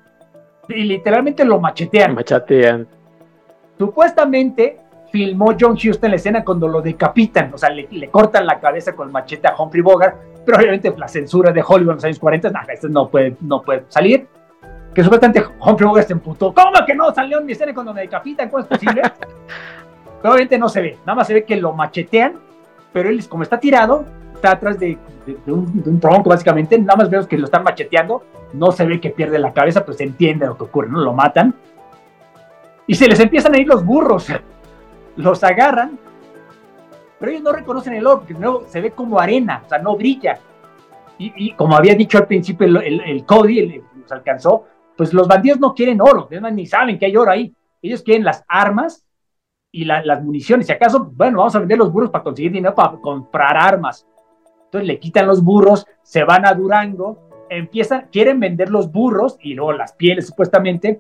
y 0.69 0.83
literalmente 0.83 1.43
lo 1.43 1.59
machetean. 1.59 2.13
Machetean. 2.13 2.87
Supuestamente 3.77 4.77
filmó 5.13 5.53
John 5.57 5.73
Huston 5.73 6.09
la 6.09 6.15
escena 6.15 6.43
cuando 6.43 6.67
lo 6.67 6.81
decapitan, 6.81 7.53
o 7.53 7.57
sea, 7.57 7.69
le, 7.69 8.09
cortan 8.09 8.47
la 8.47 8.59
cabeza 8.59 8.95
con 8.95 9.09
el 9.09 9.13
machete 9.13 9.47
a 9.47 9.53
Humphrey 9.55 9.83
Bogart, 9.83 10.17
pero 10.43 10.57
obviamente 10.57 10.91
la 10.97 11.07
censura 11.07 11.51
de 11.51 11.61
Hollywood 11.61 11.91
en 11.91 11.95
los 11.97 12.03
años 12.03 12.17
40, 12.17 12.49
nada, 12.49 12.73
esto 12.73 12.89
no 12.89 13.07
puede, 13.07 13.37
no 13.41 13.61
puede 13.61 13.83
salir. 13.89 14.27
Que 14.91 15.03
supuestamente 15.03 15.43
Humphrey 15.59 15.87
Bogart 15.87 16.07
se 16.07 16.13
emputó. 16.13 16.51
¿Cómo 16.51 16.71
que 16.87 16.95
no 16.95 17.13
salió 17.13 17.37
en 17.37 17.45
mi 17.45 17.51
escena 17.51 17.75
cuando 17.75 17.93
me 17.93 18.01
decapitan? 18.01 18.49
¿Cómo 18.49 18.63
es 18.63 18.67
posible? 18.67 19.03
pero 20.21 20.33
obviamente 20.33 20.57
no 20.57 20.67
se 20.67 20.81
ve, 20.81 20.97
nada 21.05 21.15
más 21.17 21.27
se 21.27 21.35
ve 21.35 21.43
que 21.43 21.57
lo 21.57 21.73
machetean, 21.73 22.33
pero 22.91 23.09
él, 23.09 23.23
como 23.29 23.43
está 23.43 23.59
tirado, 23.59 24.05
está 24.33 24.53
atrás 24.53 24.79
de, 24.79 24.97
un, 25.45 25.99
tronco, 25.99 26.31
básicamente, 26.31 26.79
nada 26.79 26.95
más 26.95 27.11
vemos 27.11 27.27
que 27.27 27.37
lo 27.37 27.45
están 27.45 27.63
macheteando, 27.63 28.23
no 28.53 28.71
se 28.71 28.83
ve 28.83 28.99
que 28.99 29.11
pierde 29.11 29.37
la 29.37 29.53
cabeza, 29.53 29.85
pues 29.85 29.97
se 29.97 30.05
entiende 30.05 30.47
lo 30.47 30.57
que 30.57 30.63
ocurre, 30.63 30.89
¿no? 30.89 31.01
Lo 31.01 31.13
matan. 31.13 31.53
Y 32.87 32.95
se 32.95 33.07
les 33.07 33.19
empiezan 33.19 33.53
a 33.53 33.59
ir 33.59 33.67
los 33.67 33.85
burros 33.85 34.27
los 35.15 35.43
agarran, 35.43 35.99
pero 37.19 37.31
ellos 37.31 37.43
no 37.43 37.53
reconocen 37.53 37.93
el 37.93 38.05
oro, 38.05 38.19
porque 38.19 38.33
no, 38.33 38.61
se 38.67 38.81
ve 38.81 38.91
como 38.91 39.19
arena, 39.19 39.63
o 39.65 39.69
sea, 39.69 39.77
no 39.79 39.95
brilla. 39.95 40.39
Y, 41.17 41.53
como 41.53 41.77
había 41.77 41.95
dicho 41.95 42.17
al 42.17 42.27
principio 42.27 42.67
el, 42.67 43.25
Cody, 43.25 43.81
los 43.95 44.11
alcanzó, 44.11 44.65
pues 44.97 45.13
los 45.13 45.27
bandidos 45.27 45.59
no 45.59 45.73
quieren 45.73 46.01
oro, 46.01 46.27
ni 46.51 46.65
saben 46.65 46.99
que 46.99 47.05
hay 47.05 47.15
oro 47.15 47.31
ahí. 47.31 47.53
Ellos 47.81 48.01
quieren 48.01 48.25
las 48.25 48.43
armas 48.47 49.05
y 49.71 49.85
las 49.85 50.21
municiones. 50.21 50.67
Si 50.67 50.73
acaso, 50.73 51.11
bueno, 51.15 51.37
vamos 51.39 51.55
a 51.55 51.59
vender 51.59 51.77
los 51.77 51.91
burros 51.91 52.09
para 52.09 52.23
conseguir 52.23 52.51
dinero 52.51 52.75
para 52.75 52.97
comprar 52.97 53.55
armas. 53.55 54.05
Entonces 54.65 54.87
le 54.87 54.99
quitan 54.99 55.27
los 55.27 55.43
burros, 55.43 55.85
se 56.01 56.23
van 56.23 56.45
a 56.45 56.53
Durango, 56.53 57.29
empiezan, 57.49 58.07
quieren 58.11 58.39
vender 58.39 58.69
los 58.69 58.91
burros 58.91 59.37
y 59.41 59.53
luego 59.53 59.73
las 59.73 59.93
pieles 59.93 60.27
supuestamente, 60.27 60.99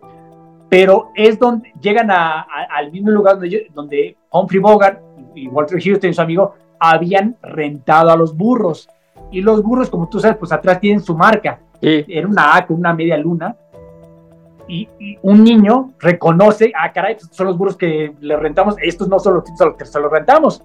pero 0.69 1.11
es 1.15 1.37
donde 1.37 1.71
llegan 1.79 2.09
al 2.09 2.91
mismo 2.91 3.11
lugar 3.11 3.39
donde, 3.39 3.67
donde 3.73 4.17
Humphrey 4.31 4.59
Bogart 4.59 4.99
y 5.35 5.47
Walter 5.47 5.81
Houston 5.81 6.09
y 6.09 6.13
su 6.13 6.21
amigo 6.21 6.55
habían 6.79 7.37
rentado 7.41 8.11
a 8.11 8.17
los 8.17 8.35
burros. 8.35 8.89
Y 9.31 9.41
los 9.41 9.63
burros, 9.63 9.89
como 9.89 10.09
tú 10.09 10.19
sabes, 10.19 10.37
pues 10.37 10.51
atrás 10.51 10.79
tienen 10.79 11.01
su 11.01 11.15
marca. 11.15 11.59
Era 11.81 12.27
una 12.27 12.55
A 12.55 12.65
con 12.65 12.77
una 12.77 12.93
media 12.93 13.17
luna. 13.17 13.55
Y, 14.67 14.87
un 15.21 15.43
niño 15.43 15.91
reconoce, 15.99 16.71
ah, 16.75 16.91
caray, 16.91 17.15
pues 17.15 17.29
son 17.31 17.47
los 17.47 17.57
burros 17.57 17.75
que 17.75 18.13
le 18.19 18.37
rentamos, 18.37 18.75
estos 18.81 19.09
no 19.09 19.19
son 19.19 19.35
los 19.35 19.43
tipos 19.43 19.61
a 19.61 19.65
los 19.65 19.75
que 19.75 19.85
se 19.85 19.99
los 19.99 20.11
rentamos. 20.11 20.63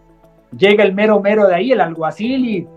Llega 0.57 0.85
el 0.85 0.95
mero 0.95 1.21
mero 1.21 1.47
de 1.47 1.55
ahí, 1.55 1.73
el 1.73 1.81
alguacil, 1.81 2.45
y 2.45 2.69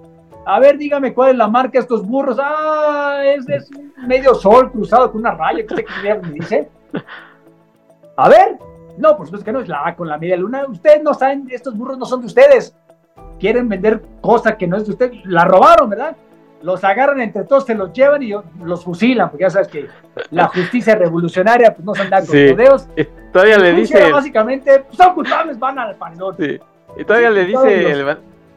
a 0.45 0.59
ver, 0.59 0.77
dígame 0.77 1.13
cuál 1.13 1.31
es 1.31 1.37
la 1.37 1.47
marca 1.47 1.73
de 1.73 1.79
estos 1.79 2.05
burros. 2.05 2.37
Ah, 2.41 3.21
es, 3.23 3.47
es 3.47 3.69
medio 4.07 4.33
sol 4.33 4.71
cruzado 4.71 5.11
con 5.11 5.21
una 5.21 5.31
raya, 5.31 5.63
¿qué 5.65 6.19
me 6.23 6.31
dice? 6.31 6.69
A 8.15 8.29
ver, 8.29 8.57
no, 8.97 9.17
por 9.17 9.25
supuesto 9.25 9.45
que 9.45 9.51
no 9.51 9.61
es 9.61 9.67
la 9.67 9.87
A 9.87 9.95
con 9.95 10.07
la 10.07 10.17
media 10.17 10.37
luna. 10.37 10.65
Ustedes 10.67 11.01
no 11.03 11.13
saben, 11.13 11.47
estos 11.49 11.77
burros 11.77 11.97
no 11.97 12.05
son 12.05 12.21
de 12.21 12.27
ustedes. 12.27 12.75
Quieren 13.39 13.67
vender 13.67 14.01
cosa 14.21 14.57
que 14.57 14.67
no 14.67 14.77
es 14.77 14.85
de 14.85 14.91
ustedes. 14.91 15.25
La 15.25 15.45
robaron, 15.45 15.89
¿verdad? 15.89 16.15
Los 16.61 16.83
agarran 16.83 17.19
entre 17.21 17.43
todos, 17.45 17.65
se 17.65 17.73
los 17.73 17.91
llevan 17.91 18.21
y 18.21 18.33
los 18.63 18.83
fusilan, 18.83 19.31
porque 19.31 19.45
ya 19.45 19.49
sabes 19.49 19.67
que 19.67 19.87
la 20.29 20.47
justicia 20.47 20.93
revolucionaria 20.93 21.73
pues 21.73 21.83
no 21.83 21.95
se 21.95 22.03
anda 22.03 22.19
con 22.19 22.27
sí. 22.27 22.55
todavía 23.33 23.57
le 23.57 23.73
dice. 23.73 24.11
Básicamente, 24.11 24.79
pues, 24.79 24.95
son 24.95 25.15
culpables, 25.15 25.57
van 25.57 25.79
al 25.79 25.95
panote. 25.95 26.61
Y 26.97 27.03
todavía 27.03 27.31
le 27.31 27.45
dice 27.45 27.91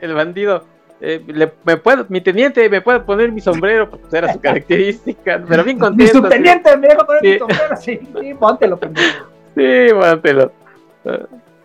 el, 0.01 0.14
bandido. 0.14 0.64
Eh, 1.07 1.53
me 1.65 1.77
puedo, 1.77 2.07
mi 2.09 2.23
teniente 2.23 2.67
me 2.71 2.81
puede 2.81 3.01
poner 3.01 3.31
mi 3.31 3.43
sombrero, 3.43 3.91
porque 3.91 4.17
era 4.17 4.33
su 4.33 4.41
característica, 4.41 5.43
pero 5.47 5.63
bien 5.63 5.79
contento. 5.79 6.03
Mi 6.03 6.09
subteniente 6.09 6.75
me 6.79 6.89
deja 6.89 7.05
poner 7.05 7.23
mi 7.23 7.39
sombrero, 7.39 7.77
sí, 7.77 8.01
sí, 8.21 8.35
póntelo, 8.35 8.79
pendejo. 8.79 9.27
Sí, 9.55 9.89
póntelo. 9.93 10.51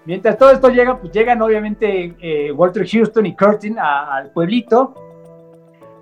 Mientras 0.04 0.38
todo 0.38 0.52
esto 0.52 0.68
llega, 0.68 0.98
pues 0.98 1.14
llegan 1.14 1.42
obviamente 1.42 2.16
eh, 2.20 2.52
Walter 2.52 2.86
Houston 2.86 3.26
y 3.28 3.36
Curtin 3.36 3.80
al 3.80 4.30
pueblito. 4.32 4.94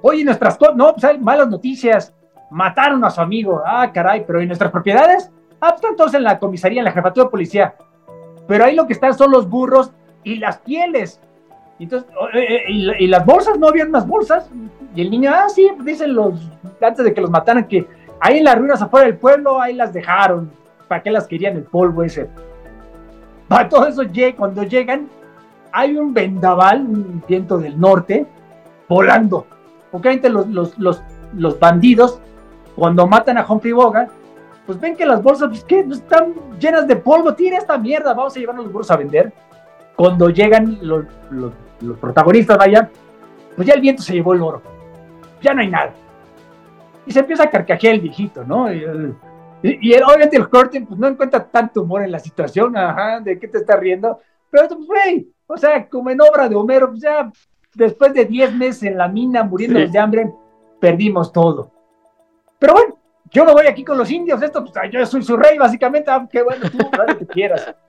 Oye, 0.02 0.24
nuestras 0.24 0.58
cosas, 0.58 0.76
no, 0.76 0.94
pues 0.94 1.04
hay 1.04 1.20
malas 1.20 1.48
noticias. 1.48 2.16
Mataron 2.50 3.06
a 3.06 3.12
su 3.12 3.22
amigo. 3.22 3.62
Ah, 3.64 3.92
caray, 3.94 4.24
pero 4.26 4.42
¿y 4.42 4.48
nuestras 4.48 4.72
propiedades? 4.72 5.30
Ah, 5.62 5.70
pues 5.70 5.76
están 5.76 5.96
todos 5.96 6.14
en 6.16 6.24
la 6.24 6.40
comisaría, 6.40 6.80
en 6.80 6.86
la 6.86 6.92
jefatura 6.92 7.26
de 7.26 7.30
policía. 7.30 7.76
Pero 8.48 8.66
ahí 8.66 8.76
lo 8.76 8.88
que 8.88 8.94
están 8.94 9.14
son 9.14 9.30
los 9.30 9.48
burros 9.48 9.92
y 10.24 10.38
las 10.38 10.58
pieles. 10.58 11.22
Entonces, 11.80 12.10
eh, 12.34 12.66
eh, 12.68 12.96
y, 13.00 13.08
las 13.08 13.26
bolsas, 13.26 13.60
¿no 13.60 13.68
habían 13.68 13.90
unas 13.90 14.08
bolsas? 14.08 14.50
Y 14.96 15.02
el 15.02 15.12
niño, 15.12 15.32
ah, 15.34 15.48
sí, 15.48 15.70
dicen 15.84 16.16
los, 16.16 16.50
antes 16.82 17.06
de 17.06 17.14
que 17.14 17.22
los 17.22 17.30
mataran, 17.30 17.68
que 17.68 17.88
ahí 18.20 18.40
en 18.40 18.46
las 18.46 18.58
ruinas 18.58 18.82
afuera 18.82 19.06
del 19.06 19.18
pueblo, 19.18 19.62
ahí 19.62 19.74
las 19.74 19.94
dejaron. 19.94 20.50
¿Para 20.88 21.04
qué 21.04 21.12
las 21.12 21.28
querían 21.28 21.56
el 21.56 21.64
polvo 21.64 22.04
ese? 22.04 22.30
Para 23.48 23.70
todo 23.70 23.88
eso, 23.88 24.02
cuando 24.36 24.64
llegan, 24.64 25.08
hay 25.72 25.96
un 25.98 26.14
vendaval, 26.14 26.82
un 26.82 27.24
viento 27.28 27.58
del 27.58 27.80
norte, 27.80 28.26
volando. 28.88 29.46
Obviamente 29.92 30.30
los, 30.30 30.48
los, 30.48 30.78
los, 30.80 31.04
los 31.34 31.60
bandidos, 31.60 32.20
cuando 32.76 33.06
matan 33.06 33.38
a 33.38 33.46
Humphrey 33.48 33.74
Bogart, 33.74 34.10
pues 34.66 34.80
ven 34.80 34.96
que 34.96 35.06
las 35.06 35.22
bolsas, 35.22 35.50
pues, 35.50 35.64
¿qué? 35.64 35.80
están 35.80 36.34
llenas 36.60 36.88
de 36.88 36.96
polvo, 36.96 37.34
tira 37.36 37.58
esta 37.58 37.78
mierda, 37.78 38.14
vamos 38.14 38.36
a 38.36 38.40
llevarnos 38.40 38.66
los 38.66 38.74
burros 38.74 38.92
a 38.92 38.98
vender. 38.98 39.32
Cuando 39.96 40.30
llegan 40.30 40.78
los 40.82 41.06
protagonistas, 42.00 42.58
vaya, 42.58 42.90
pues 43.56 43.68
ya 43.68 43.74
el 43.74 43.82
viento 43.82 44.02
se 44.02 44.14
llevó 44.14 44.34
el 44.34 44.42
oro. 44.42 44.62
Ya 45.42 45.54
no 45.54 45.62
hay 45.62 45.70
nada. 45.70 45.94
Y 47.06 47.12
se 47.12 47.20
empieza 47.20 47.44
a 47.44 47.50
carcajear 47.50 47.96
el 47.96 48.02
viejito, 48.02 48.44
¿no? 48.44 48.72
Y, 48.74 48.84
obviamente 49.96 50.38
el 50.38 50.50
Curtin 50.50 50.86
pues, 50.86 51.00
no 51.00 51.08
encuentra 51.08 51.44
tanto 51.44 51.82
humor 51.82 52.04
en 52.04 52.12
la 52.12 52.20
situación, 52.20 52.78
ajá, 52.78 53.20
de 53.20 53.40
qué 53.40 53.48
te 53.48 53.60
está 53.60 53.76
riendo. 53.76 54.20
Pero, 54.50 54.68
pues, 54.68 54.86
güey, 54.86 55.28
o 55.48 55.58
sea, 55.58 55.88
como 55.88 56.10
en 56.10 56.22
obra 56.22 56.48
de 56.48 56.56
Homero, 56.56 56.90
pues 56.90 57.02
ya 57.02 57.32
después 57.74 58.14
de 58.14 58.26
10 58.26 58.56
meses 58.56 58.84
en 58.84 58.98
la 58.98 59.08
mina 59.08 59.44
muriendo 59.44 59.80
de 59.80 60.00
hambre, 60.00 60.32
perdimos 60.80 61.32
todo. 61.32 61.72
Pero 62.60 62.74
bueno, 62.74 62.98
yo 63.32 63.46
no 63.46 63.54
voy 63.54 63.68
aquí 63.68 63.84
con 63.84 63.98
los 63.98 64.10
indios, 64.10 64.42
esto, 64.42 64.64
pues, 64.64 64.74
yo 64.92 65.06
soy 65.06 65.24
su 65.24 65.38
rey, 65.38 65.58
básicamente, 65.58 66.10
ah, 66.12 66.28
qué 66.30 66.42
bueno, 66.42 66.70
tú, 66.70 66.78
lo 66.78 67.18
que 67.18 67.26
quieras. 67.26 67.76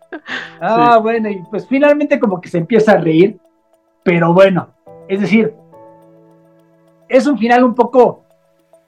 Ah, 0.59 0.99
bueno, 1.03 1.29
y 1.29 1.43
pues 1.51 1.69
finalmente 1.69 2.19
como 2.19 2.41
que 2.41 2.49
se 2.49 2.57
empieza 2.57 2.93
a 2.93 2.97
reír, 2.97 3.39
pero 4.09 4.33
bueno, 4.33 4.71
es 5.07 5.21
decir, 5.21 5.53
es 7.11 7.27
un 7.27 7.37
final 7.37 7.63
un 7.63 7.75
poco, 7.75 8.25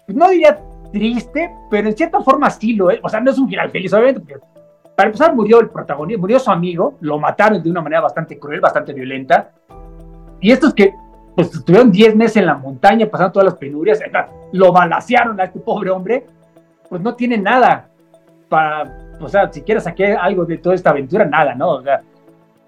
no 0.07 0.31
diría 0.31 0.59
triste, 0.91 1.55
pero 1.71 1.89
en 1.91 1.95
cierta 1.95 2.23
forma 2.23 2.49
sí 2.49 2.73
lo 2.73 2.91
es. 2.91 3.01
O 3.03 3.09
sea, 3.11 3.21
no 3.21 3.31
es 3.31 3.37
un 3.37 3.47
final 3.47 3.69
feliz, 3.69 3.93
obviamente, 3.93 4.21
porque 4.21 4.47
para 4.97 5.09
empezar 5.09 5.35
murió 5.35 5.61
el 5.61 5.69
protagonista, 5.69 6.19
murió 6.19 6.39
su 6.39 6.51
amigo, 6.51 6.95
lo 7.03 7.19
mataron 7.19 7.63
de 7.63 7.71
una 7.71 7.83
manera 7.83 8.01
bastante 8.01 8.39
cruel, 8.39 8.63
bastante 8.63 8.95
violenta. 8.95 9.51
Y 10.41 10.53
estos 10.53 10.73
que 10.73 10.95
pues, 11.35 11.55
estuvieron 11.55 11.93
10 11.93 12.17
meses 12.17 12.39
en 12.39 12.47
la 12.47 12.55
montaña, 12.55 13.05
pasando 13.05 13.33
todas 13.33 13.51
las 13.51 13.59
penurias, 13.59 14.01
lo 14.53 14.73
balacearon 14.73 15.39
a 15.39 15.45
este 15.45 15.61
pobre 15.61 15.91
hombre, 15.91 16.25
pues 16.89 17.03
no 17.03 17.15
tiene 17.15 17.37
nada 17.37 17.91
para, 18.49 18.91
o 19.21 19.29
sea, 19.29 19.53
si 19.53 19.61
quieres 19.61 19.87
algo 20.19 20.47
de 20.47 20.57
toda 20.57 20.75
esta 20.75 20.89
aventura, 20.89 21.27
nada, 21.27 21.55
¿no? 21.55 21.73
O 21.73 21.83
sea, 21.83 22.01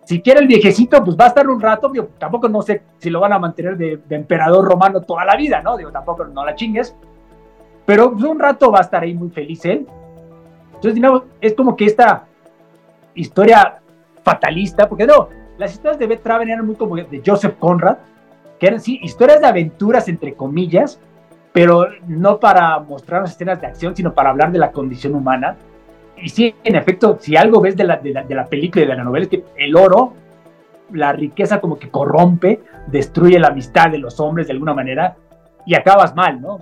si 0.05 0.21
quiere 0.21 0.41
el 0.41 0.47
viejecito, 0.47 1.03
pues 1.05 1.17
va 1.17 1.27
a 1.27 1.29
estar 1.29 1.49
un 1.49 1.61
rato, 1.61 1.89
digo, 1.89 2.09
tampoco 2.19 2.49
no 2.49 2.63
sé 2.63 2.83
si 2.99 3.09
lo 3.09 3.21
van 3.21 3.33
a 3.33 3.39
mantener 3.39 3.77
de, 3.77 4.01
emperador 4.11 4.65
romano 4.65 5.01
toda 5.03 5.25
la 5.25 5.37
vida, 5.37 5.63
¿no? 5.63 5.77
Digo, 5.77 5.91
tampoco 5.93 6.25
no 6.25 6.45
la 6.45 6.55
chingues, 6.55 6.97
pero 7.87 8.13
pues, 8.13 8.25
un 8.25 8.39
rato 8.39 8.71
va 8.71 8.79
a 8.79 8.83
estar 8.83 9.03
ahí 9.03 9.15
muy 9.15 9.31
feliz 9.31 9.65
él. 9.65 9.87
Entonces, 10.67 10.95
digamos, 10.95 11.23
es 11.41 11.55
como 11.55 11.77
que 11.77 11.85
esta 11.85 12.25
historia 13.15 13.81
fatalista, 14.25 14.89
porque 14.89 15.07
no, 15.07 15.29
las 15.59 15.73
historias 15.73 15.99
de 15.99 16.07
Beth 16.07 16.23
Traven 16.23 16.51
eran 16.51 16.67
muy 16.67 16.75
como 16.75 16.97
de 16.97 17.23
Joseph 17.25 17.55
Conrad, 17.59 17.99
que 18.59 18.67
eran 18.67 18.81
sí, 18.81 18.99
historias 19.03 19.41
de 19.41 19.47
aventuras, 19.47 20.09
entre 20.09 20.35
comillas, 20.35 20.99
pero 21.53 21.87
no 22.09 22.41
para 22.41 22.81
mostrar 22.81 23.23
las 23.23 23.33
escenas 23.33 23.61
de 23.61 23.69
acción, 23.69 23.95
sino 23.95 24.15
para 24.15 24.31
hablar 24.31 24.51
de 24.51 24.59
la 24.59 24.73
condición 24.73 25.15
humana 25.15 25.57
y 26.17 26.29
sí, 26.29 26.55
en 26.63 26.77
efecto, 26.77 27.17
si 27.21 27.37
algo 27.37 27.61
ves 27.61 27.77
de 27.77 27.85
la, 27.85 27.97
de 27.97 28.35
la, 28.35 28.47
película 28.47 28.85
y 28.85 28.89
de 28.89 28.95
la 28.95 29.05
novela 29.05 29.25
es 29.25 29.31
que 29.31 29.45
el 29.57 29.77
oro, 29.77 30.15
la 30.93 31.13
riqueza 31.13 31.61
como 31.61 31.79
que 31.79 31.91
corrompe, 31.91 32.61
destruye 32.87 33.39
la 33.39 33.49
amistad 33.49 33.91
de 33.91 33.99
los 33.99 34.21
hombres 34.21 34.47
de 34.47 34.53
alguna 34.53 34.75
manera 34.75 35.17
y 35.67 35.75
acabas 35.75 36.15
mal, 36.15 36.41
¿no? 36.41 36.59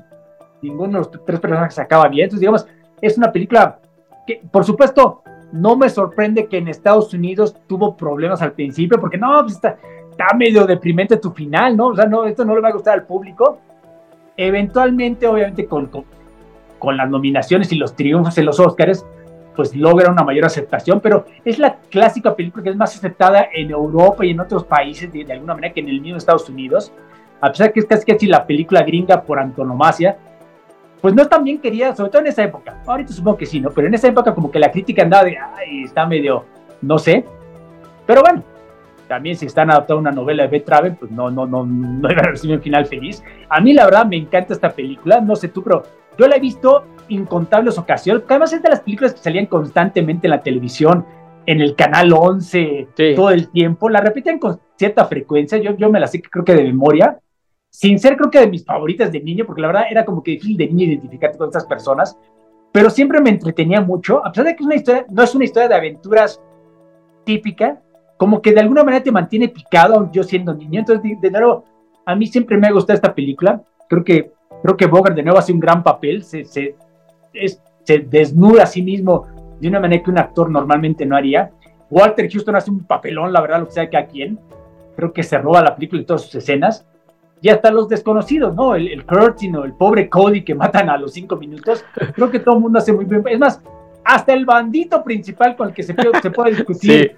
Ninguno 0.63 0.93
de 0.93 0.99
los 0.99 1.11
tres 1.25 1.41
personajes 1.41 1.79
acaba 1.79 2.09
bien. 2.09 2.25
Entonces, 2.25 2.41
digamos, 2.41 2.67
es 3.01 3.19
una 3.19 3.33
película 3.33 3.79
que, 4.27 4.41
por 4.51 4.65
supuesto, 4.65 5.23
no 5.53 5.77
me 5.77 5.89
sorprende 5.89 6.47
que 6.47 6.59
en 6.59 6.69
Estados 6.69 7.13
Unidos 7.13 7.57
tuvo 7.67 7.97
problemas 7.97 8.41
al 8.43 8.53
principio, 8.53 9.01
porque 9.01 9.19
no, 9.19 9.41
pues 9.43 9.55
está, 9.55 9.77
está 10.11 10.35
medio 10.37 10.67
deprimente 10.67 11.17
tu 11.17 11.33
final, 11.33 11.77
¿no? 11.77 11.89
O 11.89 11.97
sea, 11.97 12.07
no, 12.07 12.25
esto 12.25 12.45
no 12.45 12.55
le 12.55 12.61
va 12.61 12.69
a 12.69 12.73
gustar 12.73 12.95
al 12.95 13.07
público. 13.07 13.59
Eventualmente, 14.37 15.27
obviamente, 15.27 15.67
con, 15.67 15.87
con, 15.87 16.05
con 16.79 16.97
las 16.97 17.11
nominaciones 17.11 17.73
y 17.73 17.77
los 17.77 17.95
triunfos 17.95 18.39
en 18.39 18.47
los 18.47 18.61
Oscars, 18.61 19.05
pues 19.61 19.77
logra 19.77 20.11
una 20.11 20.25
mayor 20.25 20.47
aceptación, 20.47 21.01
pero 21.01 21.27
es 21.45 21.59
la 21.59 21.77
clásica 21.91 22.35
película 22.35 22.65
que 22.65 22.71
es 22.71 22.77
más 22.77 22.97
aceptada 22.97 23.47
en 23.53 23.71
Europa 23.71 24.25
y 24.25 24.31
en 24.31 24.41
otros 24.41 24.65
países 24.65 25.13
de, 25.13 25.31
alguna 25.31 25.53
manera 25.53 25.75
que 25.75 25.81
en 25.81 25.91
el 25.91 26.01
mismo 26.01 26.17
Estados 26.17 26.49
Unidos, 26.49 26.91
a 27.43 27.51
pesar 27.51 27.71
que 27.71 27.81
es 27.81 27.85
casi 27.85 28.11
casi 28.11 28.27
la 28.27 28.47
película 28.47 28.83
gringa 28.83 29.21
por 29.21 29.39
antonomasia, 29.39 30.17
pues 31.03 31.13
no 31.13 31.29
tan 31.29 31.45
bien 31.45 31.59
querida, 31.59 31.95
sobre 31.95 32.11
todo 32.11 32.23
en 32.23 32.29
esa 32.29 32.43
época. 32.43 32.81
Ahorita 32.87 33.13
supongo 33.13 33.37
que 33.37 33.45
sí, 33.45 33.61
¿no? 33.61 33.69
Pero 33.69 33.89
en 33.89 33.93
esa 33.93 34.09
época 34.09 34.35
como 34.35 34.51
que 34.51 34.59
la 34.59 34.71
crítica 34.71 35.03
andaba 35.03 35.25
de, 35.25 35.37
ay, 35.37 35.85
está 35.85 36.07
medio, 36.07 36.47
no 36.81 36.99
sé. 36.99 37.27
Pero 38.07 38.23
bueno, 38.23 38.43
también 39.09 39.37
si 39.37 39.45
están 39.45 39.71
adaptando 39.71 40.01
una 40.01 40.11
novela 40.11 40.45
de 40.45 40.49
Beth 40.49 40.65
Traven, 40.65 40.97
pues 40.97 41.11
no, 41.11 41.31
no, 41.31 41.45
no, 41.45 41.67
no 41.67 42.11
iban 42.11 42.25
a 42.25 42.31
recibir 42.31 42.57
un 42.57 42.63
final 42.63 42.87
feliz. 42.87 43.23
A 43.51 43.61
mí 43.61 43.75
la 43.75 43.85
verdad 43.85 44.07
me 44.07 44.17
encanta 44.17 44.55
esta 44.55 44.71
película, 44.71 45.21
no 45.21 45.37
sé 45.37 45.49
tú, 45.49 45.63
pero 45.63 45.83
yo 46.19 46.27
la 46.27 46.37
he 46.37 46.41
visto 46.41 46.87
incontables 47.11 47.77
ocasiones, 47.79 48.25
además 48.29 48.53
es 48.53 48.63
de 48.63 48.71
las 48.71 48.81
películas 48.81 49.15
que 49.15 49.21
salían 49.21 49.47
constantemente 49.47 50.27
en 50.27 50.31
la 50.31 50.43
televisión, 50.43 51.05
en 51.47 51.61
el 51.61 51.75
canal 51.75 52.13
11, 52.13 52.89
todo 53.17 53.31
el 53.31 53.51
tiempo, 53.51 53.89
la 53.89 54.01
repiten 54.01 54.39
con 54.39 54.61
cierta 54.77 55.05
frecuencia, 55.07 55.59
yo, 55.59 55.77
yo 55.77 55.91
me 55.91 56.01
la 56.01 56.07
sé 56.07 56.23
creo 56.23 56.45
que 56.45 56.55
de 56.55 56.65
memoria, 56.65 57.19
sin 57.71 57.99
ser 57.99 58.17
creo 58.17 58.31
que 58.31 58.41
de 58.41 58.49
mis 58.49 58.65
favoritas 58.65 59.13
de 59.13 59.21
niño, 59.21 59.47
porque 59.47 59.63
la 59.63 59.69
verdad 59.69 59.85
era 59.91 60.05
como 60.05 60.23
que 60.23 60.33
difícil 60.33 60.57
de 60.57 60.67
niño 60.69 60.87
identificarte 60.87 61.39
con 61.39 61.49
estas 61.49 61.67
personas, 61.67 62.19
pero 62.73 62.91
siempre 62.91 63.21
me 63.21 63.31
entretenía 63.31 63.81
mucho, 63.81 64.25
a 64.25 64.31
pesar 64.31 64.47
de 64.47 64.57
que 64.57 64.63
es 64.63 64.67
una 64.67 64.77
historia, 64.77 65.07
no 65.11 65.23
es 65.23 65.35
una 65.35 65.45
historia 65.45 65.69
de 65.69 65.75
aventuras 65.75 66.41
típica, 67.25 67.81
como 68.17 68.43
que 68.43 68.53
de 68.53 68.61
alguna 68.61 68.85
manera 68.85 69.03
te 69.03 69.13
mantiene 69.13 69.49
picado 69.49 70.11
yo 70.13 70.23
siendo 70.23 70.55
niño, 70.55 70.81
entonces 70.81 71.21
de, 71.21 71.31
nuevo, 71.31 71.65
a 72.05 72.15
mí 72.15 72.27
siempre 72.27 72.57
me 72.59 72.67
ha 72.67 72.73
gustado 72.73 72.97
esta 72.97 73.15
película, 73.15 73.63
creo 73.89 74.05
que, 74.05 74.33
creo 74.63 74.77
que 74.77 74.87
Bogart 74.87 75.17
de 75.17 75.23
nuevo 75.23 75.39
hace 75.39 75.53
un 75.53 75.61
gran 75.61 75.83
papel, 75.83 76.23
se, 76.23 76.45
se, 76.45 76.77
se 77.85 77.99
desnuda 77.99 78.65
a 78.65 78.67
sí 78.67 78.83
mismo 78.83 79.27
de 79.61 79.69
una 79.69 79.81
manera 79.81 80.03
que 80.03 80.11
un 80.11 80.19
actor 80.19 80.51
normalmente 80.51 81.05
no 81.05 81.17
haría, 81.17 81.51
Walter 81.91 82.31
Houston 82.31 82.57
hace 82.57 82.71
un 82.71 82.85
papelón, 82.85 83.33
la 83.33 83.41
verdad, 83.41 83.61
lo 83.61 83.67
que 83.67 83.73
sea 83.73 83.91
que 83.91 83.97
a 83.97 84.07
quien, 84.07 84.39
creo 84.97 85.13
que 85.13 85.23
se 85.23 85.37
roba 85.39 85.63
la 85.63 85.75
película 85.75 86.01
y 86.01 86.05
todas 86.05 86.23
sus 86.23 86.35
escenas, 86.37 86.87
y 87.43 87.49
hasta 87.49 87.71
los 87.71 87.89
desconocidos, 87.89 88.55
¿no? 88.55 88.75
El, 88.75 88.89
el 88.89 89.05
Curtin 89.05 89.57
o 89.57 89.65
el 89.65 89.73
pobre 89.73 90.09
Cody 90.09 90.45
que 90.45 90.55
matan 90.55 90.91
a 90.91 90.97
los 90.97 91.13
cinco 91.13 91.37
minutos, 91.37 91.85
creo 92.15 92.31
que 92.31 92.39
todo 92.39 92.57
el 92.57 92.61
mundo 92.61 92.79
hace 92.79 92.93
muy 92.93 93.07
bien. 93.07 93.23
Es 93.27 93.39
más, 93.39 93.63
hasta 94.05 94.35
el 94.35 94.45
bandito 94.45 95.03
principal 95.03 95.57
con 95.57 95.69
el 95.69 95.75
que 95.75 95.83
se, 95.83 95.95
se 96.23 96.31
puede 96.31 96.51
discutir. 96.57 97.17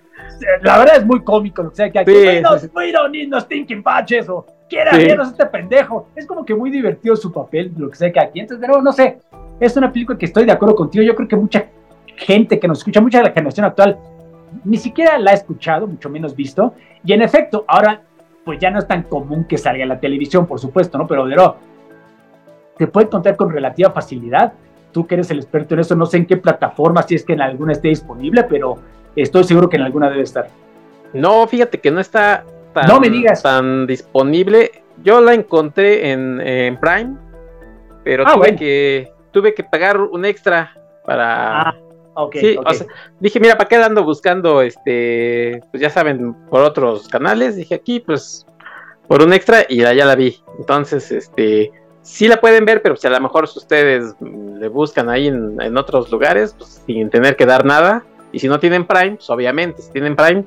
La 0.63 0.79
verdad 0.79 0.97
es 0.99 1.07
muy 1.07 1.23
cómico, 1.23 1.63
o 1.63 1.75
sea, 1.75 1.91
que 1.91 1.99
aquí 1.99 2.13
sí, 2.13 2.41
no, 2.41 2.59
sí. 2.59 3.27
no 3.29 3.41
stinking 3.41 3.83
patches 3.83 4.29
o 4.29 4.47
quiera 4.69 4.93
sí. 4.93 5.03
este 5.03 5.47
pendejo. 5.47 6.09
Es 6.15 6.27
como 6.27 6.45
que 6.45 6.55
muy 6.55 6.71
divertido 6.71 7.17
su 7.17 7.33
papel, 7.33 7.73
lo 7.77 7.91
que 7.91 7.97
sea 7.97 8.13
que 8.13 8.21
aquí. 8.21 8.41
Entonces, 8.41 8.69
de 8.69 8.83
no 8.83 8.93
sé, 8.93 9.19
es 9.67 9.77
una 9.77 9.93
película 9.93 10.19
que 10.19 10.27
estoy 10.27 10.45
de 10.45 10.53
acuerdo 10.53 10.75
contigo. 10.75 11.05
Yo 11.05 11.15
creo 11.15 11.29
que 11.29 11.37
mucha 11.37 11.67
gente 12.17 12.59
que 12.59 12.67
nos 12.67 12.79
escucha, 12.79 13.01
mucha 13.01 13.19
de 13.19 13.25
la 13.25 13.31
generación 13.31 13.67
actual, 13.67 13.97
ni 14.65 14.77
siquiera 14.77 15.19
la 15.19 15.31
ha 15.31 15.35
escuchado, 15.35 15.87
mucho 15.87 16.11
menos 16.11 16.35
visto. 16.35 16.75
Y 17.05 17.13
en 17.13 17.23
efecto, 17.23 17.65
ahora 17.69 18.03
pues 18.45 18.59
ya 18.59 18.71
no 18.71 18.81
es 18.81 18.89
tan 18.89 19.05
común 19.05 19.45
que 19.45 19.57
salga 19.57 19.85
en 19.85 19.89
la 19.89 20.01
televisión, 20.01 20.47
por 20.47 20.59
supuesto, 20.59 20.99
¿no? 20.99 21.07
Pero, 21.07 21.27
Dero, 21.27 21.57
te 22.77 22.89
puede 22.89 23.09
contar 23.09 23.37
con 23.37 23.51
relativa 23.51 23.93
facilidad. 23.93 24.53
Tú 24.91 25.07
que 25.07 25.15
eres 25.15 25.31
el 25.31 25.39
experto 25.39 25.75
en 25.75 25.81
eso, 25.81 25.95
no 25.95 26.07
sé 26.07 26.17
en 26.17 26.27
qué 26.27 26.37
plataforma, 26.37 27.03
si 27.05 27.15
es 27.15 27.25
que 27.25 27.35
en 27.35 27.41
alguna 27.41 27.73
esté 27.73 27.89
disponible, 27.89 28.43
pero 28.45 28.79
estoy 29.15 29.45
seguro 29.45 29.69
que 29.69 29.77
en 29.77 29.83
alguna 29.83 30.11
debe 30.11 30.23
estar. 30.23 30.49
No, 31.13 31.47
fíjate 31.47 31.79
que 31.79 31.93
no 31.93 32.01
está 32.01 32.45
tan, 32.75 32.89
no 32.89 32.99
me 32.99 33.09
digas. 33.09 33.43
tan 33.43 33.87
disponible. 33.87 34.83
Yo 35.05 35.21
la 35.21 35.35
encontré 35.35 36.11
en, 36.11 36.41
en 36.41 36.79
Prime, 36.81 37.15
pero 38.03 38.25
ah, 38.27 38.33
tuve, 38.33 38.39
bueno. 38.39 38.59
que, 38.59 39.12
tuve 39.33 39.55
que 39.55 39.65
pagar 39.65 40.01
un 40.01 40.25
extra 40.25 40.77
para, 41.05 41.63
ah, 41.63 41.75
Okay, 42.15 42.41
sí, 42.41 42.57
okay. 42.59 42.75
O 42.75 42.75
sea, 42.75 42.87
dije, 43.21 43.41
mira, 43.41 43.57
¿para 43.57 43.69
qué 43.69 43.77
ando 43.77 44.05
buscando, 44.05 44.61
este, 44.61 45.63
pues 45.71 45.81
ya 45.81 45.89
saben, 45.89 46.35
por 46.51 46.63
otros 46.63 47.09
canales? 47.09 47.57
Dije, 47.57 47.75
aquí, 47.75 48.01
pues, 48.01 48.47
por 49.09 49.23
un 49.23 49.33
extra 49.33 49.65
y 49.69 49.79
ya, 49.79 49.95
la 49.95 50.15
vi. 50.15 50.43
Entonces, 50.59 51.11
este, 51.11 51.73
sí 52.03 52.29
la 52.29 52.41
pueden 52.41 52.65
ver, 52.65 52.83
pero 52.83 52.97
si 52.97 53.07
a 53.07 53.11
lo 53.11 53.21
mejor 53.21 53.49
si 53.49 53.59
ustedes 53.59 54.15
le 54.21 54.69
buscan 54.69 55.09
ahí 55.09 55.29
en, 55.29 55.61
en, 55.61 55.77
otros 55.79 56.11
lugares, 56.11 56.55
pues 56.57 56.83
sin 56.87 57.09
tener 57.09 57.37
que 57.37 57.47
dar 57.47 57.65
nada. 57.65 58.05
Y 58.31 58.39
si 58.39 58.49
no 58.49 58.61
tienen 58.61 58.87
Prime, 58.87 59.17
pues 59.17 59.31
obviamente, 59.31 59.81
si 59.81 59.91
tienen 59.93 60.17
Prime, 60.17 60.45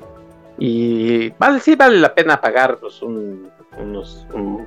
y 0.58 1.30
vale, 1.30 1.60
sí 1.60 1.74
vale 1.74 1.98
la 1.98 2.14
pena 2.14 2.40
pagar 2.40 2.78
pues, 2.78 3.02
un, 3.02 3.50
unos, 3.78 4.26
un 4.32 4.66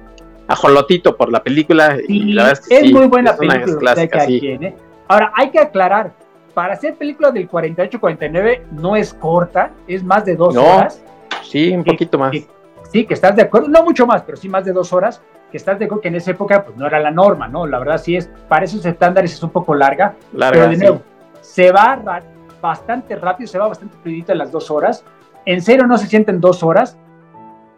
ajolotito 0.49 1.15
por 1.15 1.31
la 1.31 1.41
película. 1.41 1.95
Sí, 1.97 2.03
y 2.07 2.33
la 2.33 2.43
verdad 2.43 2.59
es 2.61 2.67
que 2.67 2.75
es 2.75 2.81
sí, 2.81 2.93
muy 2.93 3.07
buena 3.07 3.31
es 3.31 3.37
película. 3.37 3.79
clásica, 3.79 4.25
sí. 4.25 4.39
Quien, 4.39 4.63
¿eh? 4.63 4.75
Ahora, 5.07 5.31
hay 5.35 5.49
que 5.49 5.59
aclarar, 5.59 6.11
para 6.53 6.73
hacer 6.73 6.95
películas 6.95 7.33
del 7.33 7.49
48-49 7.49 8.63
no 8.71 8.95
es 8.95 9.13
corta, 9.13 9.71
es 9.87 10.03
más 10.03 10.25
de 10.25 10.35
dos 10.35 10.53
no, 10.53 10.63
horas. 10.63 11.01
Sí, 11.43 11.71
un 11.71 11.83
poquito 11.83 12.17
más. 12.17 12.31
Que, 12.31 12.45
sí, 12.91 13.05
que 13.05 13.13
estás 13.13 13.35
de 13.35 13.43
acuerdo, 13.43 13.69
no 13.69 13.83
mucho 13.83 14.05
más, 14.05 14.23
pero 14.23 14.37
sí 14.37 14.49
más 14.49 14.65
de 14.65 14.73
dos 14.73 14.91
horas, 14.91 15.21
que 15.51 15.57
estás 15.57 15.79
de 15.79 15.85
acuerdo 15.85 16.01
que 16.01 16.07
en 16.09 16.15
esa 16.15 16.31
época 16.31 16.63
pues 16.63 16.75
no 16.77 16.85
era 16.85 16.99
la 16.99 17.11
norma, 17.11 17.47
¿no? 17.47 17.65
La 17.65 17.79
verdad 17.79 17.97
sí 17.97 18.15
es, 18.15 18.29
para 18.47 18.65
esos 18.65 18.85
estándares 18.85 19.33
es 19.33 19.41
un 19.41 19.49
poco 19.51 19.73
larga, 19.73 20.15
larga 20.33 20.61
pero 20.61 20.71
de 20.71 20.77
nuevo, 20.77 21.01
sí. 21.41 21.53
se 21.53 21.71
va 21.71 22.21
bastante 22.61 23.15
rápido, 23.15 23.47
se 23.47 23.57
va 23.57 23.67
bastante 23.67 23.95
fluidito 24.01 24.31
en 24.31 24.39
las 24.39 24.51
dos 24.51 24.69
horas. 24.69 25.03
En 25.45 25.61
serio 25.61 25.87
no 25.87 25.97
se 25.97 26.07
sienten 26.07 26.41
dos 26.41 26.61
horas. 26.61 26.97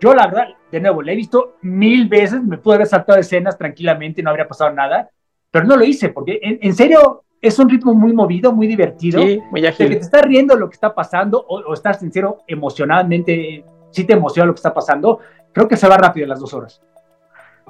Yo 0.01 0.15
la 0.15 0.25
verdad, 0.25 0.47
de 0.71 0.79
nuevo, 0.79 1.03
la 1.03 1.11
he 1.11 1.15
visto 1.15 1.57
mil 1.61 2.09
veces, 2.09 2.43
me 2.43 2.57
pude 2.57 2.75
haber 2.75 2.87
saltado 2.87 3.19
escenas 3.19 3.55
tranquilamente 3.55 4.23
no 4.23 4.31
habría 4.31 4.47
pasado 4.47 4.73
nada, 4.73 5.09
pero 5.51 5.65
no 5.65 5.77
lo 5.77 5.85
hice, 5.85 6.09
porque 6.09 6.39
en, 6.41 6.57
en 6.59 6.73
serio 6.73 7.23
es 7.39 7.59
un 7.59 7.69
ritmo 7.69 7.93
muy 7.93 8.11
movido, 8.11 8.51
muy 8.51 8.65
divertido. 8.65 9.21
Sí, 9.21 9.39
muy 9.51 9.65
ágil. 9.65 9.89
De 9.89 9.93
que 9.93 9.99
te 9.99 10.05
estás 10.05 10.23
riendo 10.23 10.55
lo 10.55 10.69
que 10.69 10.73
está 10.73 10.95
pasando 10.95 11.45
o, 11.47 11.59
o 11.59 11.73
estás 11.73 11.99
sincero 11.99 12.39
emocionalmente, 12.47 13.63
si 13.91 14.03
te 14.03 14.13
emociona 14.13 14.47
lo 14.47 14.53
que 14.53 14.59
está 14.59 14.73
pasando, 14.73 15.19
creo 15.51 15.67
que 15.67 15.77
se 15.77 15.87
va 15.87 15.97
rápido 15.97 16.25
las 16.25 16.39
dos 16.39 16.53
horas. 16.53 16.81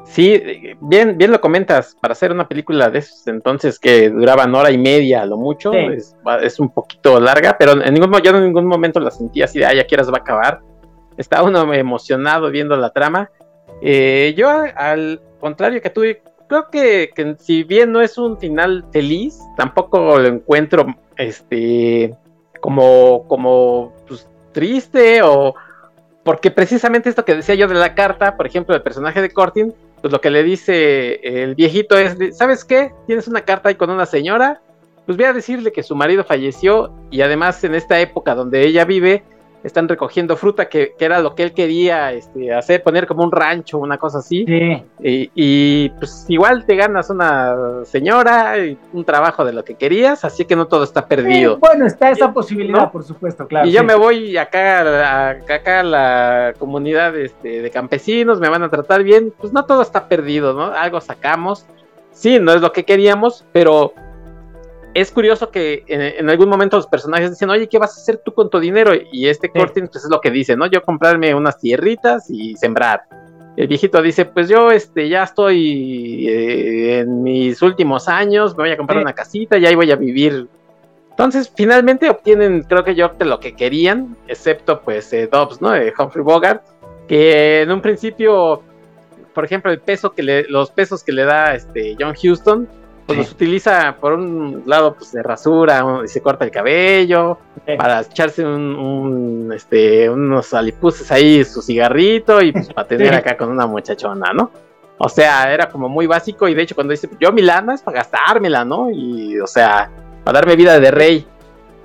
Sí, 0.06 0.42
bien, 0.80 1.18
bien 1.18 1.32
lo 1.32 1.42
comentas, 1.42 1.96
para 2.02 2.14
hacer 2.14 2.32
una 2.32 2.48
película 2.48 2.90
de 2.90 3.00
esos 3.00 3.28
entonces 3.28 3.78
que 3.78 4.10
duraban 4.10 4.56
hora 4.56 4.72
y 4.72 4.78
media 4.78 5.22
a 5.22 5.26
lo 5.26 5.38
mucho, 5.38 5.72
sí. 5.72 5.78
es, 5.78 6.16
es, 6.42 6.60
un 6.60 6.70
poquito 6.70 7.20
larga, 7.20 7.56
pero 7.58 7.74
en 7.74 7.94
ningún, 7.94 8.12
yo 8.24 8.36
en 8.36 8.44
ningún 8.44 8.66
momento 8.66 9.00
la 9.00 9.12
sentí 9.12 9.42
así 9.42 9.60
de, 9.60 9.66
ah, 9.66 9.74
ya 9.74 9.86
quieras 9.86 10.10
va 10.10 10.18
a 10.18 10.22
acabar. 10.22 10.62
Está 11.18 11.44
uno 11.44 11.74
emocionado 11.74 12.50
viendo 12.50 12.76
la 12.78 12.92
trama. 12.92 13.30
Eh, 13.82 14.34
yo, 14.38 14.50
al 14.76 15.22
contrario 15.40 15.82
que 15.82 15.90
tú, 15.90 16.04
creo 16.48 16.70
que, 16.70 17.36
si 17.40 17.64
bien 17.64 17.92
no 17.92 18.02
es 18.02 18.18
un 18.18 18.38
final 18.38 18.86
feliz, 18.92 19.40
tampoco 19.58 20.20
lo 20.20 20.28
encuentro 20.28 20.86
este 21.18 22.14
como, 22.60 23.26
como 23.28 23.94
pues, 24.08 24.28
triste 24.52 25.22
o 25.24 25.56
porque 26.24 26.52
precisamente 26.52 27.10
esto 27.10 27.26
que 27.26 27.36
decía 27.36 27.56
yo 27.56 27.68
de 27.68 27.74
la 27.76 27.96
carta, 27.96 28.38
por 28.38 28.46
ejemplo, 28.46 28.76
el 28.76 28.84
personaje 28.84 29.22
de 29.22 29.32
Cortin, 29.32 29.74
pues 30.02 30.12
lo 30.12 30.22
que 30.22 30.30
le 30.30 30.44
dice 30.44 31.20
el 31.24 31.56
viejito 31.56 31.98
es, 31.98 32.16
¿sabes 32.38 32.64
qué? 32.64 32.92
Tienes 33.08 33.28
una 33.28 33.42
carta 33.42 33.70
ahí 33.70 33.76
con 33.76 33.90
una 33.90 34.06
señora, 34.06 34.62
pues 35.06 35.18
voy 35.18 35.26
a 35.26 35.34
decirle 35.34 35.72
que 35.72 35.84
su 35.84 35.96
marido 35.96 36.24
falleció 36.24 36.92
y 37.10 37.22
además 37.22 37.64
en 37.64 37.76
esta 37.76 38.00
época 38.00 38.36
donde 38.36 38.62
ella 38.66 38.86
vive, 38.86 39.24
están 39.64 39.88
recogiendo 39.88 40.36
fruta 40.36 40.68
que, 40.70 40.94
que 40.98 41.06
era 41.06 41.20
lo 41.20 41.36
que 41.36 41.44
él 41.44 41.54
quería 41.54 42.12
este, 42.12 42.54
hacer, 42.54 42.82
poner 42.84 43.08
como 43.08 43.24
un 43.24 43.32
rancho, 43.32 43.78
una 43.78 43.98
cosa 43.98 44.20
así. 44.20 44.46
Sí. 44.46 44.84
Y, 45.02 45.32
y, 45.36 45.90
pues 45.90 46.26
igual 46.28 46.66
te 46.66 46.76
ganas 46.76 47.10
una 47.10 47.86
señora, 47.86 48.58
y 48.58 48.78
un 48.94 49.06
trabajo 49.06 49.46
de 49.46 49.54
lo 49.54 49.64
que 49.64 49.76
querías, 49.76 50.26
así 50.26 50.46
que 50.46 50.56
no 50.56 50.68
todo 50.68 50.84
está 50.84 51.08
perdido. 51.08 51.56
Sí, 51.56 51.60
bueno, 51.60 51.86
está 51.86 52.10
esa 52.10 52.34
posibilidad, 52.34 52.80
¿no? 52.80 52.92
por 52.92 53.04
supuesto, 53.04 53.48
claro. 53.48 53.68
Y 53.68 53.72
sí. 53.72 53.78
yo 53.78 53.84
me 53.84 53.96
voy 53.96 54.38
acá 54.38 54.82
a, 54.82 55.30
acá 55.30 55.80
a 55.82 55.84
la 55.84 56.54
comunidad 56.58 57.16
este, 57.16 57.62
de 57.62 57.72
campesinos, 57.72 58.40
me 58.40 58.50
van 58.50 58.64
a 58.64 58.70
tratar 58.70 59.04
bien, 59.04 59.34
pues 59.38 59.54
no 59.54 59.66
todo 59.66 59.82
está 59.82 60.08
perdido, 60.08 60.54
¿no? 60.54 60.74
Algo 60.74 61.02
sacamos. 61.02 61.66
Sí, 62.12 62.40
no 62.40 62.54
es 62.54 62.62
lo 62.62 62.72
que 62.72 62.84
queríamos, 62.84 63.46
pero 63.54 63.94
es 64.94 65.12
curioso 65.12 65.52
que 65.52 65.84
en, 65.88 66.02
en, 66.02 66.30
algún 66.30 66.50
momento 66.50 66.78
los 66.78 66.88
personajes 66.88 67.30
dicen, 67.32 67.50
oye, 67.50 67.68
¿qué 67.68 67.78
vas 67.78 67.98
a 67.98 68.02
hacer 68.02 68.18
tú 68.24 68.34
con 68.34 68.50
tu 68.50 68.60
dinero? 68.60 68.92
Y 69.12 69.28
este 69.28 69.48
sí. 69.48 69.60
Cortin, 69.60 69.88
pues 69.88 70.04
es 70.04 70.10
lo 70.10 70.20
que 70.20 70.32
dice, 70.32 70.56
¿no? 70.56 70.66
Yo 70.66 70.84
comprarme 70.84 71.34
unas 71.34 71.60
tierritas 71.60 72.30
y 72.30 72.56
sembrar. 72.56 73.04
El 73.58 73.68
viejito 73.68 74.02
dice, 74.02 74.26
pues 74.26 74.48
yo 74.48 74.72
este, 74.72 75.10
ya 75.10 75.24
estoy 75.24 76.28
eh, 76.28 77.00
en 77.00 77.24
mis 77.24 77.62
últimos 77.62 78.08
años, 78.08 78.56
me 78.58 78.64
voy 78.64 78.72
a 78.72 78.78
comprar 78.78 79.00
sí. 79.00 79.04
una 79.04 79.14
casita 79.14 79.58
y 79.58 79.66
ahí 79.66 79.76
voy 79.76 79.92
a 79.92 79.96
vivir. 79.96 80.48
Entonces, 81.10 81.52
finalmente 81.54 82.10
obtienen, 82.10 82.64
creo 82.64 82.84
que 82.84 82.96
yo, 82.96 83.12
lo 83.20 83.40
que 83.40 83.54
querían, 83.54 84.16
excepto 84.28 84.82
pues 84.82 85.12
eh, 85.14 85.28
Dobbs, 85.28 85.62
¿no? 85.62 85.76
Eh, 85.76 85.94
Humphrey 85.98 86.24
Bogart, 86.24 86.64
que 87.08 87.62
en 87.62 87.72
un 87.72 87.82
principio, 87.82 88.64
por 89.34 89.44
ejemplo, 89.44 89.72
el 89.72 89.80
peso 89.80 90.14
que 90.14 90.24
le, 90.24 90.44
los 90.48 90.72
pesos 90.72 91.04
que 91.04 91.12
le 91.12 91.26
da 91.26 91.54
este 91.54 91.96
John 92.00 92.16
Houston, 92.16 92.68
pues 93.14 93.28
sí. 93.28 93.32
los 93.32 93.32
utiliza 93.34 93.96
por 94.00 94.14
un 94.14 94.64
lado 94.66 94.96
pues 94.96 95.12
de 95.12 95.24
rasura 95.24 95.86
y 96.04 96.08
se 96.08 96.22
corta 96.22 96.46
el 96.46 96.52
cabello 96.52 97.38
sí. 97.66 97.74
para 97.78 98.02
echarse 98.02 98.46
un, 98.46 98.76
un, 98.76 99.54
este 99.54 100.10
unos 100.10 100.54
alipuses 100.54 101.12
ahí 101.12 101.44
su 101.44 101.62
cigarrito 101.62 102.42
y 102.42 102.52
pues 102.52 102.72
para 102.74 102.88
tener 102.88 103.10
sí. 103.10 103.16
acá 103.16 103.38
con 103.38 103.50
una 103.50 103.68
muchachona 103.68 104.34
no 104.34 104.52
o 104.98 105.10
sea 105.10 105.54
era 105.54 105.70
como 105.70 105.90
muy 105.90 106.08
básico 106.08 106.48
y 106.48 106.54
de 106.54 106.64
hecho 106.64 106.76
cuando 106.76 106.92
dice 106.92 107.10
yo 107.20 107.32
mi 107.32 107.42
lana 107.42 107.74
es 107.74 107.82
para 107.82 107.98
gastármela 107.98 108.66
no 108.66 108.90
y 108.92 109.40
o 109.40 109.48
sea 109.48 109.90
para 110.24 110.40
darme 110.40 110.56
vida 110.56 110.80
de 110.80 110.92
rey 110.92 111.28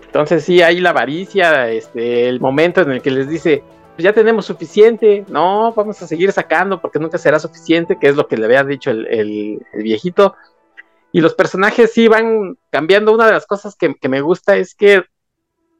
entonces 0.04 0.44
sí 0.44 0.62
hay 0.62 0.80
la 0.80 0.90
avaricia 0.90 1.70
este 1.70 2.28
el 2.28 2.40
momento 2.40 2.80
en 2.82 2.90
el 2.90 3.02
que 3.02 3.10
les 3.10 3.28
dice 3.28 3.62
pues 3.96 4.04
ya 4.04 4.12
tenemos 4.12 4.44
suficiente, 4.44 5.24
no, 5.28 5.72
vamos 5.72 6.02
a 6.02 6.06
seguir 6.06 6.30
sacando 6.30 6.78
porque 6.82 6.98
nunca 6.98 7.16
será 7.16 7.38
suficiente, 7.38 7.96
que 7.98 8.08
es 8.08 8.14
lo 8.14 8.28
que 8.28 8.36
le 8.36 8.44
había 8.44 8.62
dicho 8.62 8.90
el, 8.90 9.06
el, 9.06 9.66
el 9.72 9.82
viejito, 9.82 10.34
y 11.16 11.22
los 11.22 11.32
personajes 11.32 11.94
sí 11.94 12.08
van 12.08 12.58
cambiando. 12.68 13.10
Una 13.10 13.24
de 13.24 13.32
las 13.32 13.46
cosas 13.46 13.74
que, 13.74 13.96
me 14.06 14.20
gusta 14.20 14.58
es 14.58 14.74
que 14.74 15.02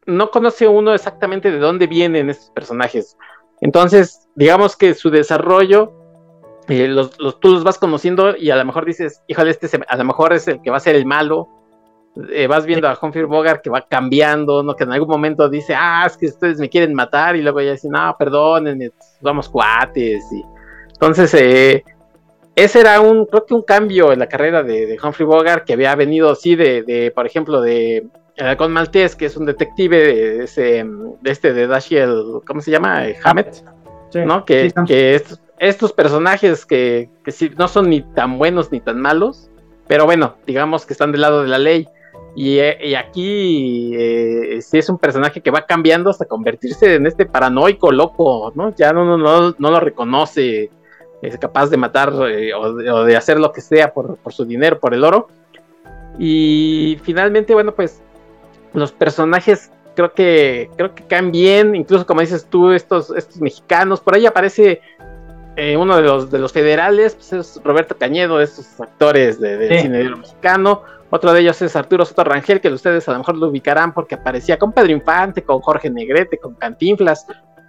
no 0.06 0.30
conoce 0.30 0.66
uno 0.66 0.94
exactamente 0.94 1.50
de 1.50 1.58
dónde 1.58 1.86
vienen 1.86 2.30
estos 2.30 2.48
personajes. 2.52 3.18
Entonces, 3.60 4.30
digamos 4.34 4.78
que 4.78 4.94
su 4.94 5.10
desarrollo, 5.10 5.92
eh, 6.68 6.88
los, 6.88 7.10
tú 7.38 7.52
los 7.52 7.64
vas 7.64 7.76
conociendo 7.76 8.34
y 8.34 8.48
a 8.48 8.56
lo 8.56 8.64
mejor 8.64 8.86
dices, 8.86 9.20
híjole, 9.26 9.50
este 9.50 9.68
a 9.86 9.96
lo 9.96 10.04
mejor 10.04 10.32
es 10.32 10.48
el 10.48 10.62
que 10.62 10.70
va 10.70 10.78
a 10.78 10.80
ser 10.80 10.94
el 10.94 11.04
malo. 11.04 11.50
Eh, 12.30 12.46
vas 12.46 12.64
viendo 12.64 12.88
a 12.88 12.98
Humphrey 12.98 13.24
Bogart 13.24 13.60
que 13.60 13.68
va 13.68 13.86
cambiando, 13.86 14.62
¿no? 14.62 14.74
Que 14.74 14.84
en 14.84 14.92
algún 14.92 15.10
momento 15.10 15.50
dice, 15.50 15.74
ah, 15.76 16.04
es 16.06 16.16
que 16.16 16.28
ustedes 16.28 16.58
me 16.58 16.70
quieren 16.70 16.94
matar, 16.94 17.36
y 17.36 17.42
luego 17.42 17.60
ya 17.60 17.72
dice, 17.72 17.90
no, 17.90 18.16
perdonen, 18.18 18.90
vamos 19.20 19.50
cuates. 19.50 20.24
Y... 20.32 20.42
Entonces, 20.94 21.34
eh, 21.34 21.84
ese 22.56 22.80
era 22.80 23.00
un, 23.02 23.26
creo 23.26 23.44
que 23.44 23.54
un 23.54 23.62
cambio 23.62 24.12
en 24.12 24.18
la 24.18 24.28
carrera 24.28 24.62
de, 24.62 24.98
Humphrey 25.00 25.26
Bogart 25.26 25.64
que 25.66 25.74
había 25.74 25.94
venido 25.94 26.30
así 26.30 26.56
de, 26.56 27.12
por 27.14 27.26
ejemplo, 27.26 27.60
de 27.60 28.06
el 28.36 28.46
halcón 28.46 28.72
maltés, 28.72 29.14
que 29.14 29.26
es 29.26 29.36
un 29.36 29.44
detective 29.44 29.98
de, 29.98 30.44
ese, 30.44 30.84
de 31.20 31.30
este 31.30 31.52
de 31.52 31.66
Dashiell, 31.66 32.40
¿cómo 32.46 32.62
se 32.62 32.70
llama? 32.70 33.08
Eh, 33.08 33.16
Hammett, 33.22 33.62
¿no? 34.14 34.44
Que, 34.44 34.72
estos, 35.58 35.92
personajes 35.92 36.66
que, 36.66 37.10
que 37.24 37.30
sí, 37.30 37.50
no 37.56 37.68
son 37.68 37.88
ni 37.90 38.02
tan 38.02 38.38
buenos 38.38 38.72
ni 38.72 38.80
tan 38.80 39.00
malos, 39.00 39.50
pero 39.86 40.06
bueno, 40.06 40.36
digamos 40.46 40.86
que 40.86 40.94
están 40.94 41.12
del 41.12 41.22
lado 41.22 41.42
de 41.42 41.48
la 41.48 41.58
ley. 41.58 41.88
Y, 42.34 42.58
eh, 42.58 42.96
aquí 42.96 43.92
eh, 43.94 44.60
sí 44.60 44.78
es 44.78 44.88
un 44.88 44.98
personaje 44.98 45.40
que 45.40 45.50
va 45.50 45.64
cambiando 45.66 46.10
hasta 46.10 46.26
convertirse 46.26 46.94
en 46.94 47.06
este 47.06 47.24
paranoico 47.24 47.92
loco, 47.92 48.52
¿no? 48.54 48.74
Ya 48.74 48.92
no, 48.92 49.04
no, 49.04 49.16
no, 49.16 49.54
no 49.58 49.70
lo 49.70 49.80
reconoce 49.80 50.70
es 51.26 51.38
capaz 51.38 51.68
de 51.68 51.76
matar 51.76 52.12
eh, 52.28 52.54
o, 52.54 52.74
de, 52.74 53.16
hacer 53.16 53.38
lo 53.38 53.52
que 53.52 53.60
sea 53.60 53.92
por, 53.92 54.18
su 54.28 54.44
dinero, 54.44 54.78
por 54.78 54.94
el 54.94 55.04
oro. 55.04 55.28
Y 56.18 56.98
finalmente, 57.02 57.52
bueno, 57.52 57.74
pues 57.74 58.00
los 58.72 58.92
personajes 58.92 59.70
creo 59.94 60.12
que 60.12 60.70
creo 60.76 60.94
que 60.94 61.04
caen 61.04 61.32
bien, 61.32 61.74
incluso 61.74 62.06
como 62.06 62.20
dices 62.20 62.46
tú, 62.48 62.72
estos, 62.72 63.10
estos 63.10 63.40
mexicanos, 63.40 64.00
por 64.00 64.14
ahí 64.14 64.26
aparece 64.26 64.80
eh, 65.56 65.76
uno 65.76 65.96
de 65.96 66.02
los 66.02 66.30
de 66.30 66.38
los 66.38 66.52
federales, 66.52 67.14
pues 67.14 67.32
es 67.32 67.60
Roberto 67.64 67.96
Cañedo, 67.96 68.40
estos 68.40 68.80
actores 68.80 69.40
de, 69.40 69.80
cine 69.80 70.10
mexicano. 70.10 70.82
Otro 71.08 71.32
de 71.32 71.40
ellos 71.40 71.62
es 71.62 71.76
Arturo 71.76 72.04
Soto 72.04 72.24
Rangel, 72.24 72.60
que 72.60 72.68
ustedes 72.68 73.08
a 73.08 73.12
lo 73.12 73.18
mejor 73.18 73.36
lo 73.36 73.48
ubicarán 73.48 73.94
porque 73.94 74.16
aparecía 74.16 74.58
con 74.58 74.72
Pedro 74.72 74.90
Infante, 74.90 75.42
con 75.42 75.60
Jorge 75.60 75.88
Negrete, 75.88 76.38
con 76.38 76.54
Cantinflas. 76.54 77.26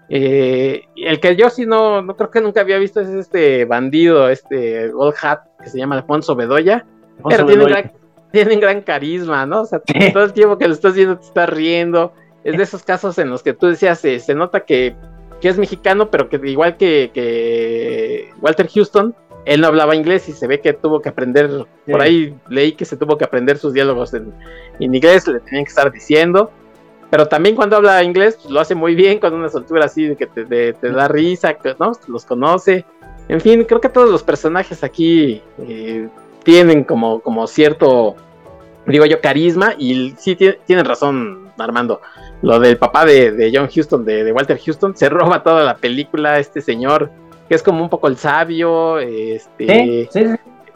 Eh, 0.10 0.86
el 0.96 1.20
que 1.20 1.36
yo 1.36 1.50
sí 1.50 1.66
no, 1.66 2.02
no 2.02 2.16
creo 2.16 2.32
que 2.32 2.42
nunca 2.42 2.62
había 2.62 2.78
visto 2.78 3.02
es 3.02 3.10
este 3.10 3.66
bandido, 3.66 4.30
este 4.30 4.92
Old 4.94 5.16
Hat, 5.22 5.40
que 5.62 5.70
se 5.70 5.78
llama 5.78 5.96
Alfonso 5.96 6.36
Bedoya. 6.36 6.86
pero 7.28 7.46
tiene 7.46 7.66
gran, 7.66 7.92
tiene 8.32 8.56
gran, 8.58 8.82
carisma, 8.82 9.46
¿no? 9.46 9.62
O 9.62 9.66
sea, 9.66 9.82
todo 10.14 10.24
el 10.24 10.34
tiempo 10.34 10.58
que 10.58 10.68
lo 10.68 10.74
estás 10.74 10.96
viendo 10.96 11.18
te 11.18 11.26
estás 11.26 11.50
riendo. 11.50 12.14
Es 12.44 12.56
de 12.56 12.64
esos 12.64 12.84
casos 12.84 13.18
en 13.18 13.30
los 13.30 13.44
que 13.44 13.54
tú 13.54 13.68
decías, 13.68 14.04
eh, 14.06 14.20
se 14.20 14.34
nota 14.34 14.62
que, 14.62 14.96
que, 15.42 15.50
es 15.50 15.58
mexicano, 15.58 16.10
pero 16.10 16.30
que 16.30 16.40
igual 16.46 16.78
que, 16.78 17.12
que, 17.14 18.30
Walter 18.40 18.70
Houston, 18.70 19.14
él 19.44 19.60
no 19.60 19.68
hablaba 19.68 19.96
inglés 19.96 20.30
y 20.30 20.32
se 20.32 20.48
ve 20.48 20.62
que 20.62 20.72
tuvo 20.72 21.02
que 21.02 21.10
aprender, 21.10 21.66
por 21.86 22.02
ahí 22.02 22.34
leí 22.48 22.72
que 22.74 22.86
se 22.86 22.96
tuvo 22.96 23.18
que 23.18 23.26
aprender 23.26 23.58
sus 23.58 23.74
diálogos 23.74 24.14
en, 24.14 24.34
en 24.80 24.96
inglés, 24.96 25.28
le 25.28 25.42
tenían 25.42 25.66
que 25.66 25.70
estar 25.70 25.92
diciendo. 25.92 26.52
Pero 27.10 27.28
también 27.28 27.56
cuando 27.56 27.78
habla 27.78 28.04
inglés, 28.04 28.38
pues, 28.42 28.52
lo 28.52 28.60
hace 28.60 28.76
muy 28.76 28.96
bien, 28.96 29.20
con 29.20 29.34
una 29.34 29.50
soltura 29.50 29.86
así 29.86 30.08
de 30.08 30.16
que 30.16 30.28
te, 30.28 30.74
da 30.92 31.08
risa, 31.08 31.56
¿no? 31.80 31.94
Los 32.08 32.26
conoce. 32.26 32.86
En 33.30 33.42
fin, 33.42 33.64
creo 33.64 33.82
que 33.82 33.90
todos 33.90 34.10
los 34.10 34.24
personajes 34.24 34.84
aquí 34.84 35.42
eh, 35.60 36.08
tienen 36.44 36.84
como, 36.84 37.20
como 37.22 37.48
cierto, 37.48 38.16
digo 38.86 39.06
yo, 39.06 39.22
carisma. 39.22 39.74
Y 39.78 40.16
sí 40.18 40.36
tienen 40.36 40.86
razón, 40.86 41.52
Armando. 41.58 42.02
Lo 42.42 42.60
del 42.60 42.78
papá 42.78 43.06
de, 43.06 43.52
John 43.54 43.70
Houston, 43.74 44.04
de, 44.04 44.32
Walter 44.32 44.60
Houston, 44.60 44.96
se 44.96 45.10
roba 45.10 45.44
toda 45.44 45.64
la 45.64 45.78
película, 45.78 46.40
este 46.40 46.62
señor, 46.62 47.10
que 47.48 47.56
es 47.56 47.64
como 47.64 47.82
un 47.82 47.90
poco 47.90 48.08
el 48.08 48.18
sabio, 48.18 49.00
este... 49.00 50.10
sí, 50.12 50.26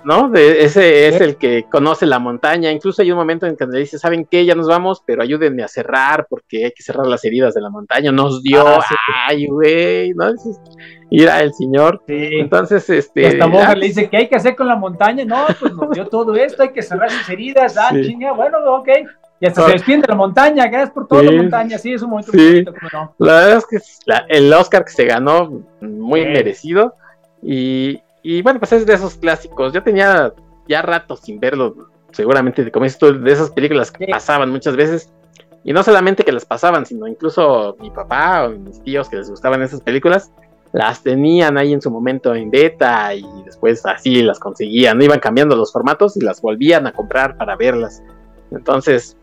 ¿no? 0.04 0.30
De, 0.30 0.64
ese 0.64 1.08
es 1.08 1.22
el 1.22 1.38
que 1.38 1.66
conoce 1.70 2.06
la 2.06 2.20
montaña. 2.20 2.72
Incluso 2.72 3.02
hay 3.02 3.12
un 3.12 3.18
momento 3.18 3.46
en 3.46 3.56
que 3.56 3.66
le 3.66 3.80
dice, 3.80 4.00
¿saben 4.00 4.26
qué? 4.30 4.46
Ya 4.46 4.56
nos 4.56 4.68
vamos, 4.68 5.04
pero 5.06 5.22
ayúdenme 5.22 5.64
a 5.64 5.68
cerrar 5.68 6.28
porque 6.30 6.66
hay 6.66 6.72
que 6.72 6.84
cerrar 6.84 7.08
las 7.08 7.24
heridas 7.26 7.54
de 7.54 7.62
la 7.62 7.70
montaña. 7.70 8.12
Nos 8.12 8.42
dio, 8.44 8.68
ah, 8.68 8.86
ay, 9.28 9.48
güey, 9.48 10.14
¿no? 10.14 10.32
Ir 11.10 11.30
el 11.30 11.54
señor. 11.54 12.04
Entonces, 12.08 12.90
este. 12.90 13.28
esta 13.28 13.48
mujer 13.48 13.78
le 13.78 13.88
dice, 13.88 14.10
¿qué 14.10 14.18
hay 14.18 14.28
que 14.28 14.36
hacer 14.36 14.56
con 14.56 14.68
la 14.68 14.76
montaña? 14.76 15.26
No, 15.26 15.46
pues 15.60 15.74
nos 15.74 15.92
dio 15.92 16.08
todo 16.08 16.36
esto, 16.36 16.64
hay 16.64 16.72
que 16.72 16.82
cerrar 16.82 17.10
sus 17.10 17.30
heridas. 17.30 17.78
Ah, 17.78 17.92
chinga, 17.92 18.32
bueno, 18.34 18.58
ok. 18.76 18.90
Y 19.42 19.48
hasta 19.48 19.66
se 19.66 19.72
despiende 19.72 20.06
la 20.08 20.14
montaña, 20.14 20.68
gracias 20.68 20.92
por 20.92 21.08
toda 21.08 21.24
la 21.24 21.32
montaña. 21.32 21.80
Sí, 21.80 21.94
es 21.94 22.04
un 22.04 22.12
momento 22.12 22.32
sí. 22.32 22.64
La 23.18 23.34
verdad 23.34 23.58
es 23.58 23.66
que 23.66 23.78
el 24.30 24.54
Oscar 24.54 24.86
que 24.86 24.92
se 24.92 25.06
ganó, 25.06 25.64
muy 25.82 26.22
merecido. 26.26 26.94
Y, 27.42 28.00
y 28.24 28.42
bueno, 28.42 28.60
pues 28.60 28.72
es 28.74 28.86
de 28.86 28.94
esos 28.94 29.16
clásicos. 29.16 29.74
Yo 29.74 29.84
tenía 29.84 30.34
ya 30.68 30.82
rato 30.82 31.16
sin 31.16 31.40
verlo, 31.40 31.90
seguramente, 32.12 32.72
como 32.72 32.86
esto, 32.86 33.14
de 33.14 33.32
esas 33.32 33.52
películas 33.52 33.92
que 33.92 34.08
pasaban 34.08 34.50
muchas 34.50 34.76
veces. 34.76 35.12
Y 35.64 35.74
no 35.74 35.84
solamente 35.84 36.24
que 36.24 36.32
las 36.32 36.46
pasaban, 36.46 36.86
sino 36.86 37.08
incluso 37.08 37.76
mi 37.80 37.92
papá 37.92 38.46
o 38.46 38.50
mis 38.52 38.82
tíos 38.84 39.10
que 39.10 39.18
les 39.18 39.30
gustaban 39.30 39.62
esas 39.62 39.82
películas, 39.82 40.32
las 40.72 41.04
tenían 41.04 41.58
ahí 41.58 41.74
en 41.74 41.82
su 41.82 41.92
momento 41.92 42.34
en 42.34 42.50
beta 42.50 43.14
y 43.14 43.26
después 43.46 43.86
así 43.86 44.24
las 44.24 44.40
conseguían. 44.40 45.02
Iban 45.02 45.20
cambiando 45.20 45.56
los 45.56 45.72
formatos 45.72 46.18
y 46.18 46.22
las 46.22 46.42
volvían 46.42 46.88
a 46.88 46.94
comprar 46.94 47.38
para 47.38 47.56
verlas. 47.56 48.02
Entonces, 48.52 49.18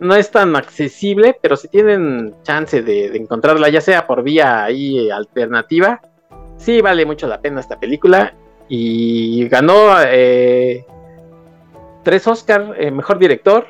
no 0.00 0.14
es 0.14 0.30
tan 0.30 0.56
accesible, 0.56 1.36
pero 1.40 1.56
si 1.56 1.68
tienen 1.68 2.34
chance 2.42 2.82
de, 2.82 3.10
de 3.10 3.18
encontrarla, 3.18 3.68
ya 3.68 3.80
sea 3.80 4.06
por 4.06 4.22
vía 4.22 4.64
ahí 4.64 5.10
alternativa, 5.10 6.00
sí 6.64 6.80
vale 6.80 7.04
mucho 7.04 7.26
la 7.26 7.40
pena 7.40 7.60
esta 7.60 7.78
película 7.78 8.34
y 8.68 9.46
ganó 9.48 9.74
eh, 10.06 10.84
tres 12.02 12.26
Oscar, 12.26 12.74
eh, 12.78 12.90
mejor 12.90 13.18
director, 13.18 13.66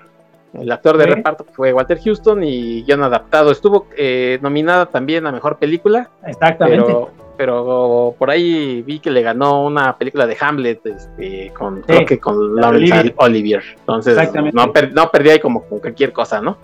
el 0.52 0.70
actor 0.70 0.96
de 0.96 1.06
reparto 1.06 1.44
fue 1.52 1.72
Walter 1.72 1.98
Houston 2.00 2.44
y 2.44 2.84
guion 2.84 3.02
adaptado. 3.02 3.50
Estuvo 3.50 3.88
eh, 3.96 4.38
nominada 4.40 4.86
también 4.86 5.26
a 5.26 5.32
mejor 5.32 5.58
película. 5.58 6.10
Exactamente. 6.24 6.94
Pero, 7.36 8.14
por 8.16 8.30
ahí 8.30 8.82
vi 8.82 9.00
que 9.00 9.10
le 9.10 9.20
ganó 9.20 9.64
una 9.64 9.98
película 9.98 10.24
de 10.24 10.36
Hamlet 10.38 10.86
este, 10.86 11.52
con, 11.52 11.82
creo 11.82 12.06
que 12.06 12.20
con 12.20 12.54
Laurence 12.54 13.12
Olivier. 13.16 13.64
Entonces 13.80 14.16
no, 14.52 14.72
no 14.92 15.10
perdí 15.10 15.30
ahí 15.30 15.40
como 15.40 15.64
con 15.64 15.80
cualquier 15.80 16.12
cosa, 16.12 16.40
¿no? 16.40 16.58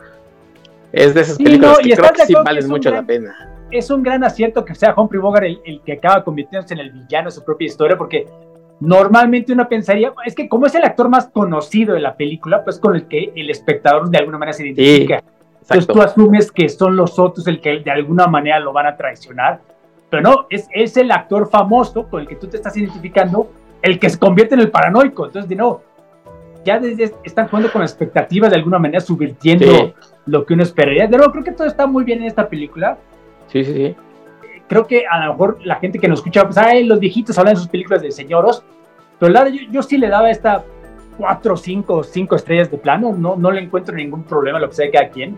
Es 0.93 1.13
de 1.13 1.23
esas 1.23 1.39
películas 1.39 1.79
que 1.79 1.97
creo 1.97 2.13
que 2.13 2.27
sí 2.27 2.35
valen 2.35 2.69
mucho 2.69 2.93
la 2.93 3.03
pena 3.03 3.51
es 3.71 3.91
un 3.91 4.03
gran 4.03 4.25
acierto 4.25 4.65
que 4.65 4.75
sea 4.75 4.95
Humphrey 4.97 5.21
Bogart 5.21 5.47
el, 5.65 5.81
que 5.85 5.93
acaba 5.93 6.25
convirtiéndose 6.25 6.75
en 6.75 6.81
el 6.81 6.91
villano 6.91 7.27
de 7.27 7.33
su 7.33 7.45
propia 7.45 7.67
historia, 7.67 7.97
porque 7.97 8.27
normalmente 8.81 9.53
uno 9.53 9.69
pensaría, 9.69 10.13
es 10.25 10.35
que 10.35 10.49
como 10.49 10.67
es 10.67 10.75
el 10.75 10.85
actor 10.85 11.09
más 11.09 11.29
conocido 11.29 11.95
de 11.95 12.01
la 12.01 12.17
película, 12.17 12.65
pues 12.65 12.79
con 12.79 12.95
el 12.95 13.07
que 13.07 13.33
el 13.35 13.51
espectador 13.51 14.09
de 14.11 14.19
alguna 14.19 14.39
manera 14.39 14.53
se 14.55 14.67
identifica. 14.67 15.23
Entonces 15.61 15.87
tú 15.87 16.01
asumes 16.01 16.51
que 16.51 16.69
son 16.69 16.97
los 16.97 17.19
otros 17.19 17.47
el 17.47 17.61
que 17.61 17.81
de 17.81 17.91
alguna 17.91 18.27
manera 18.27 18.59
lo 18.59 18.73
van 18.73 18.87
a 18.87 18.97
traicionar, 18.97 19.61
pero 20.09 20.23
no, 20.23 20.47
es, 20.51 20.69
es 20.73 20.97
el 20.97 21.11
actor 21.13 21.49
famoso 21.49 22.09
con 22.09 22.23
el 22.23 22.29
que 22.29 22.37
tú 22.37 22.49
te 22.49 22.57
estás 22.57 22.77
identificando 22.77 23.51
el 23.83 23.99
que 23.99 24.11
se 24.11 24.19
convierte 24.19 24.55
en 24.55 24.61
el 24.61 24.71
paranoico. 24.71 25.27
Entonces, 25.27 25.49
de 25.49 25.57
nuevo, 25.57 25.83
ya 26.65 26.79
desde, 26.79 27.15
están 27.25 27.49
jugando 27.49 27.73
con 27.73 27.83
expectativas 27.83 28.51
de 28.51 28.57
alguna 28.57 28.79
manera, 28.79 29.01
subvirtiendo 29.01 29.95
lo 30.27 30.45
que 30.45 30.55
uno 30.55 30.63
esperaría. 30.63 31.07
De 31.07 31.17
nuevo, 31.17 31.33
creo 31.33 31.45
que 31.45 31.53
todo 31.53 31.67
está 31.67 31.87
muy 31.87 32.05
bien 32.05 32.21
en 32.21 32.27
esta 32.27 32.49
película. 32.49 32.99
Sí, 33.51 33.65
sí, 33.65 33.73
sí. 33.73 33.97
Creo 34.69 34.87
que 34.87 35.05
a 35.07 35.25
lo 35.25 35.33
mejor 35.33 35.59
la 35.65 35.77
gente 35.77 35.99
que 35.99 36.09
nos 36.09 36.21
escucha, 36.21 36.45
pues, 36.45 36.57
ay, 36.59 36.85
los 36.85 37.01
viejitos 37.01 37.37
hablan 37.39 37.55
de 37.55 37.61
sus 37.61 37.69
películas 37.69 38.03
de 38.03 38.13
señoros, 38.13 38.63
pero 39.19 39.33
la, 39.33 39.49
yo, 39.49 39.63
yo 39.71 39.83
sí 39.83 39.99
le 39.99 40.09
daba 40.09 40.31
esta 40.31 40.65
cuatro, 41.19 41.57
cinco, 41.57 42.03
cinco 42.03 42.37
estrellas 42.37 42.71
de 42.71 42.79
plano, 42.79 43.13
no, 43.13 43.37
no 43.37 43.51
le 43.51 43.61
encuentro 43.61 43.95
ningún 43.95 44.23
problema, 44.23 44.59
lo 44.59 44.69
que 44.69 44.77
sea 44.77 44.87
de 44.87 44.93
cada 44.93 45.09
quien. 45.11 45.37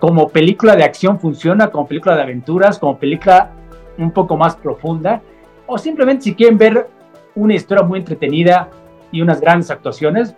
Como 0.00 0.28
película 0.30 0.74
de 0.74 0.84
acción 0.84 1.20
funciona, 1.20 1.68
como 1.68 1.86
película 1.86 2.16
de 2.16 2.22
aventuras, 2.22 2.78
como 2.78 2.98
película 2.98 3.50
un 3.98 4.10
poco 4.10 4.36
más 4.36 4.56
profunda, 4.56 5.22
o 5.66 5.78
simplemente 5.78 6.24
si 6.24 6.34
quieren 6.34 6.58
ver 6.58 6.88
una 7.34 7.54
historia 7.54 7.84
muy 7.84 8.00
entretenida 8.00 8.68
y 9.12 9.22
unas 9.22 9.40
grandes 9.40 9.70
actuaciones, 9.70 10.34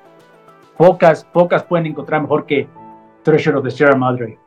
pocas, 0.76 1.24
pocas 1.24 1.62
pueden 1.62 1.86
encontrar 1.86 2.20
mejor 2.20 2.44
que 2.44 2.68
Treasure 3.22 3.56
of 3.56 3.64
the 3.64 3.70
Sierra 3.70 3.96
Madre. 3.96 4.38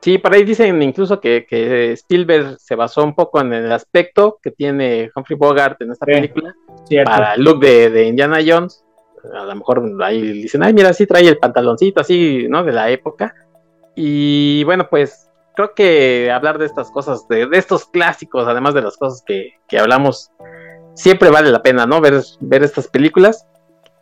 Sí, 0.00 0.16
por 0.16 0.32
ahí 0.32 0.44
dicen 0.44 0.82
incluso 0.82 1.20
que, 1.20 1.46
Spielberg 1.92 2.58
se 2.58 2.74
basó 2.74 3.04
un 3.04 3.14
poco 3.14 3.40
en 3.40 3.52
el 3.52 3.70
aspecto 3.70 4.38
que 4.42 4.50
tiene 4.50 5.10
Humphrey 5.14 5.38
Bogart 5.38 5.80
en 5.82 5.92
esta 5.92 6.06
película 6.06 6.54
para 7.04 7.34
el 7.34 7.42
look 7.44 7.60
de, 7.60 8.06
Indiana 8.06 8.38
Jones. 8.44 8.82
A 9.34 9.44
lo 9.44 9.54
mejor 9.54 10.02
ahí 10.02 10.22
dicen, 10.32 10.62
ay, 10.62 10.72
mira, 10.72 10.94
sí 10.94 11.06
trae 11.06 11.28
el 11.28 11.36
pantaloncito 11.36 12.00
así, 12.00 12.46
¿no? 12.48 12.64
De 12.64 12.72
la 12.72 12.88
época. 12.88 13.34
Y 13.94 14.64
bueno, 14.64 14.88
pues 14.88 15.28
creo 15.54 15.74
que 15.74 16.30
hablar 16.30 16.56
de 16.56 16.64
estas 16.64 16.90
cosas, 16.90 17.28
de, 17.28 17.46
estos 17.52 17.84
clásicos, 17.84 18.48
además 18.48 18.72
de 18.72 18.80
las 18.80 18.96
cosas 18.96 19.22
que, 19.26 19.52
hablamos, 19.78 20.30
siempre 20.94 21.28
vale 21.28 21.50
la 21.50 21.62
pena, 21.62 21.84
¿no? 21.84 22.00
Ver, 22.00 22.22
ver 22.40 22.62
estas 22.62 22.88
películas. 22.88 23.46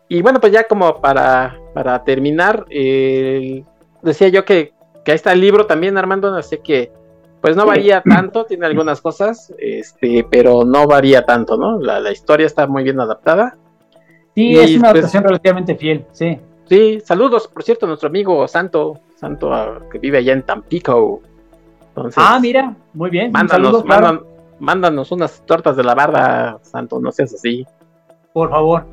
y 0.06 0.22
bueno, 0.22 0.38
pues 0.38 0.52
ya 0.52 0.68
como 0.68 1.00
para, 1.00 1.58
para 1.74 2.04
terminar, 2.04 2.64
decía 2.68 4.28
yo 4.28 4.44
que, 4.44 4.77
que 5.08 5.12
ahí 5.12 5.16
está 5.16 5.32
el 5.32 5.40
libro 5.40 5.64
también, 5.64 5.96
Armando, 5.96 6.30
no 6.30 6.42
sé 6.42 6.58
que 6.58 6.92
pues 7.40 7.56
no 7.56 7.64
varía 7.64 8.02
tanto, 8.06 8.44
tiene 8.44 8.66
algunas 8.66 9.00
cosas, 9.00 9.54
este, 9.56 10.26
pero 10.30 10.66
no 10.66 10.86
varía 10.86 11.24
tanto, 11.24 11.56
¿no? 11.56 11.80
La, 11.80 12.12
historia 12.12 12.44
está 12.44 12.66
muy 12.66 12.84
bien 12.84 13.00
adaptada. 13.00 13.56
Sí, 14.34 14.54
es 14.58 14.72
una 14.72 14.90
pues, 14.90 14.90
adaptación 14.90 15.24
relativamente 15.24 15.76
fiel, 15.76 16.04
sí. 16.12 16.38
Sí, 16.68 17.00
saludos, 17.02 17.48
por 17.48 17.62
cierto, 17.62 17.86
a 17.86 17.88
nuestro 17.88 18.10
amigo 18.10 18.46
Santo, 18.48 19.00
Santo 19.16 19.50
ah, 19.50 19.80
que 19.90 19.98
vive 19.98 20.18
allá 20.18 20.34
en 20.34 20.42
Tampico. 20.42 21.22
ah, 22.16 22.38
mira, 22.38 22.76
muy 22.92 23.08
bien. 23.08 23.32
Mándanos, 23.32 23.84
mándanos 24.58 25.10
unas 25.10 25.40
tortas 25.46 25.74
de 25.74 25.84
la 25.84 25.94
barra, 25.94 26.58
Santo, 26.60 27.00
no 27.00 27.12
seas 27.12 27.32
así. 27.32 27.66
Por 28.34 28.50
favor, 28.50 28.84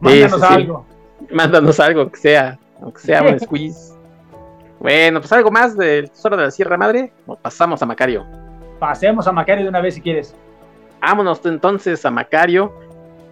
mándanos 0.00 0.42
algo. 0.42 0.86
Mándanos 1.30 1.80
algo 1.80 2.10
que 2.10 2.16
sea, 2.16 2.58
aunque 2.80 3.00
sea 3.00 3.22
un 3.24 3.38
squeeze. 3.40 3.99
Bueno, 4.80 5.20
pues 5.20 5.30
algo 5.32 5.50
más 5.50 5.76
del 5.76 6.10
Tesoro 6.10 6.38
de 6.38 6.44
la 6.44 6.50
Sierra 6.50 6.78
Madre. 6.78 7.12
O 7.26 7.36
pasamos 7.36 7.82
a 7.82 7.86
Macario. 7.86 8.26
Pasemos 8.78 9.26
a 9.26 9.32
Macario 9.32 9.64
de 9.64 9.68
una 9.68 9.80
vez 9.80 9.94
si 9.94 10.00
quieres. 10.00 10.34
Vámonos 11.02 11.44
entonces 11.44 12.04
a 12.06 12.10
Macario. 12.10 12.72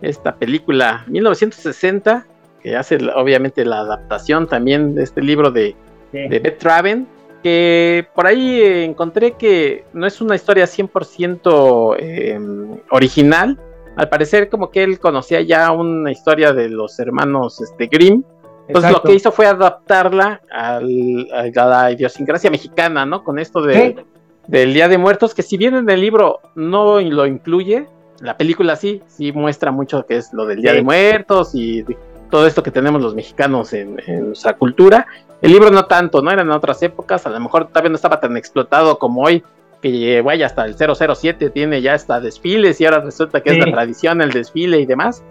Esta 0.02 0.36
película 0.36 1.04
1960, 1.08 2.26
que 2.62 2.76
hace 2.76 2.98
obviamente 3.16 3.64
la 3.64 3.80
adaptación 3.80 4.46
también 4.46 4.94
de 4.94 5.02
este 5.02 5.22
libro 5.22 5.50
de, 5.50 5.74
de 6.12 6.38
Beth 6.38 6.58
Traven. 6.58 7.08
Que 7.42 8.06
por 8.14 8.26
ahí 8.26 8.60
encontré 8.84 9.32
que 9.32 9.86
no 9.94 10.06
es 10.06 10.20
una 10.20 10.34
historia 10.34 10.66
100% 10.66 11.96
em, 11.98 12.76
original. 12.90 13.58
Al 13.96 14.08
parecer, 14.10 14.50
como 14.50 14.70
que 14.70 14.82
él 14.82 15.00
conocía 15.00 15.40
ya 15.40 15.72
una 15.72 16.12
historia 16.12 16.52
de 16.52 16.68
los 16.68 17.00
hermanos 17.00 17.60
este, 17.62 17.86
Grimm 17.86 18.22
pues 18.72 18.90
lo 18.90 19.02
que 19.02 19.14
hizo 19.14 19.32
fue 19.32 19.46
adaptarla 19.46 20.40
a 20.50 20.80
la 20.80 21.92
idiosincrasia 21.92 22.50
mexicana, 22.50 23.06
¿no? 23.06 23.24
Con 23.24 23.38
esto 23.38 23.62
de, 23.62 24.04
del 24.46 24.74
Día 24.74 24.88
de 24.88 24.98
Muertos, 24.98 25.34
que 25.34 25.42
si 25.42 25.56
bien 25.56 25.74
en 25.74 25.88
el 25.88 26.00
libro 26.00 26.40
no 26.54 27.00
lo 27.00 27.26
incluye, 27.26 27.86
la 28.20 28.36
película 28.36 28.76
sí, 28.76 29.02
sí 29.06 29.32
muestra 29.32 29.70
mucho 29.70 30.04
que 30.06 30.16
es 30.16 30.32
lo 30.32 30.46
del 30.46 30.60
Día 30.60 30.72
de 30.72 30.82
Muertos 30.82 31.54
y 31.54 31.84
todo 32.30 32.46
esto 32.46 32.62
que 32.62 32.70
tenemos 32.70 33.00
los 33.00 33.14
mexicanos 33.14 33.72
en, 33.72 33.96
nuestra 34.26 34.54
cultura. 34.54 35.06
El 35.40 35.52
libro 35.52 35.70
no 35.70 35.86
tanto, 35.86 36.20
¿no? 36.20 36.30
Eran 36.30 36.48
en 36.48 36.52
otras 36.52 36.82
épocas, 36.82 37.26
a 37.26 37.30
lo 37.30 37.40
mejor 37.40 37.68
todavía 37.68 37.90
no 37.90 37.96
estaba 37.96 38.20
tan 38.20 38.36
explotado 38.36 38.98
como 38.98 39.22
hoy, 39.22 39.42
que 39.80 40.20
vaya 40.22 40.46
hasta 40.46 40.64
el 40.64 40.74
007 40.74 41.50
tiene 41.50 41.80
ya 41.80 41.94
hasta 41.94 42.20
desfiles 42.20 42.80
y 42.80 42.84
ahora 42.84 43.00
resulta 43.00 43.40
que 43.40 43.50
es 43.50 43.58
la 43.58 43.70
tradición 43.70 44.20
el 44.20 44.32
desfile 44.32 44.80
y 44.80 44.86
demás 44.86 45.22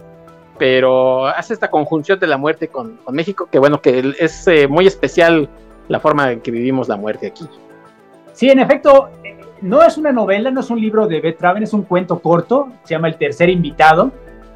pero 0.58 1.28
hace 1.28 1.54
esta 1.54 1.70
conjunción 1.70 2.20
de 2.20 2.28
la 2.28 2.38
muerte 2.38 2.68
con, 2.68 3.00
México, 3.12 3.48
que 3.52 3.60
bueno, 3.60 3.82
que 3.82 4.14
es 4.20 4.48
eh, 4.48 4.68
muy 4.68 4.88
especial 4.88 5.50
la 5.88 6.00
forma 6.00 6.32
en 6.32 6.42
que 6.42 6.52
vivimos 6.52 6.88
la 6.88 6.98
muerte 6.98 7.28
aquí. 7.28 7.46
Sí, 8.34 8.50
en 8.50 8.60
efecto, 8.60 9.10
eh, 9.24 9.38
no 9.62 9.84
es 9.84 9.98
una 9.98 10.12
novela, 10.12 10.52
no 10.52 10.60
es 10.60 10.70
un 10.70 10.80
libro 10.80 11.08
de 11.08 11.22
Beth 11.22 11.38
Traven, 11.38 11.64
es 11.64 11.74
un 11.74 11.84
cuento 11.84 12.20
corto, 12.20 12.70
se 12.84 12.94
llama 12.94 13.08
El 13.08 13.16
tercer 13.16 13.50
invitado, 13.50 14.12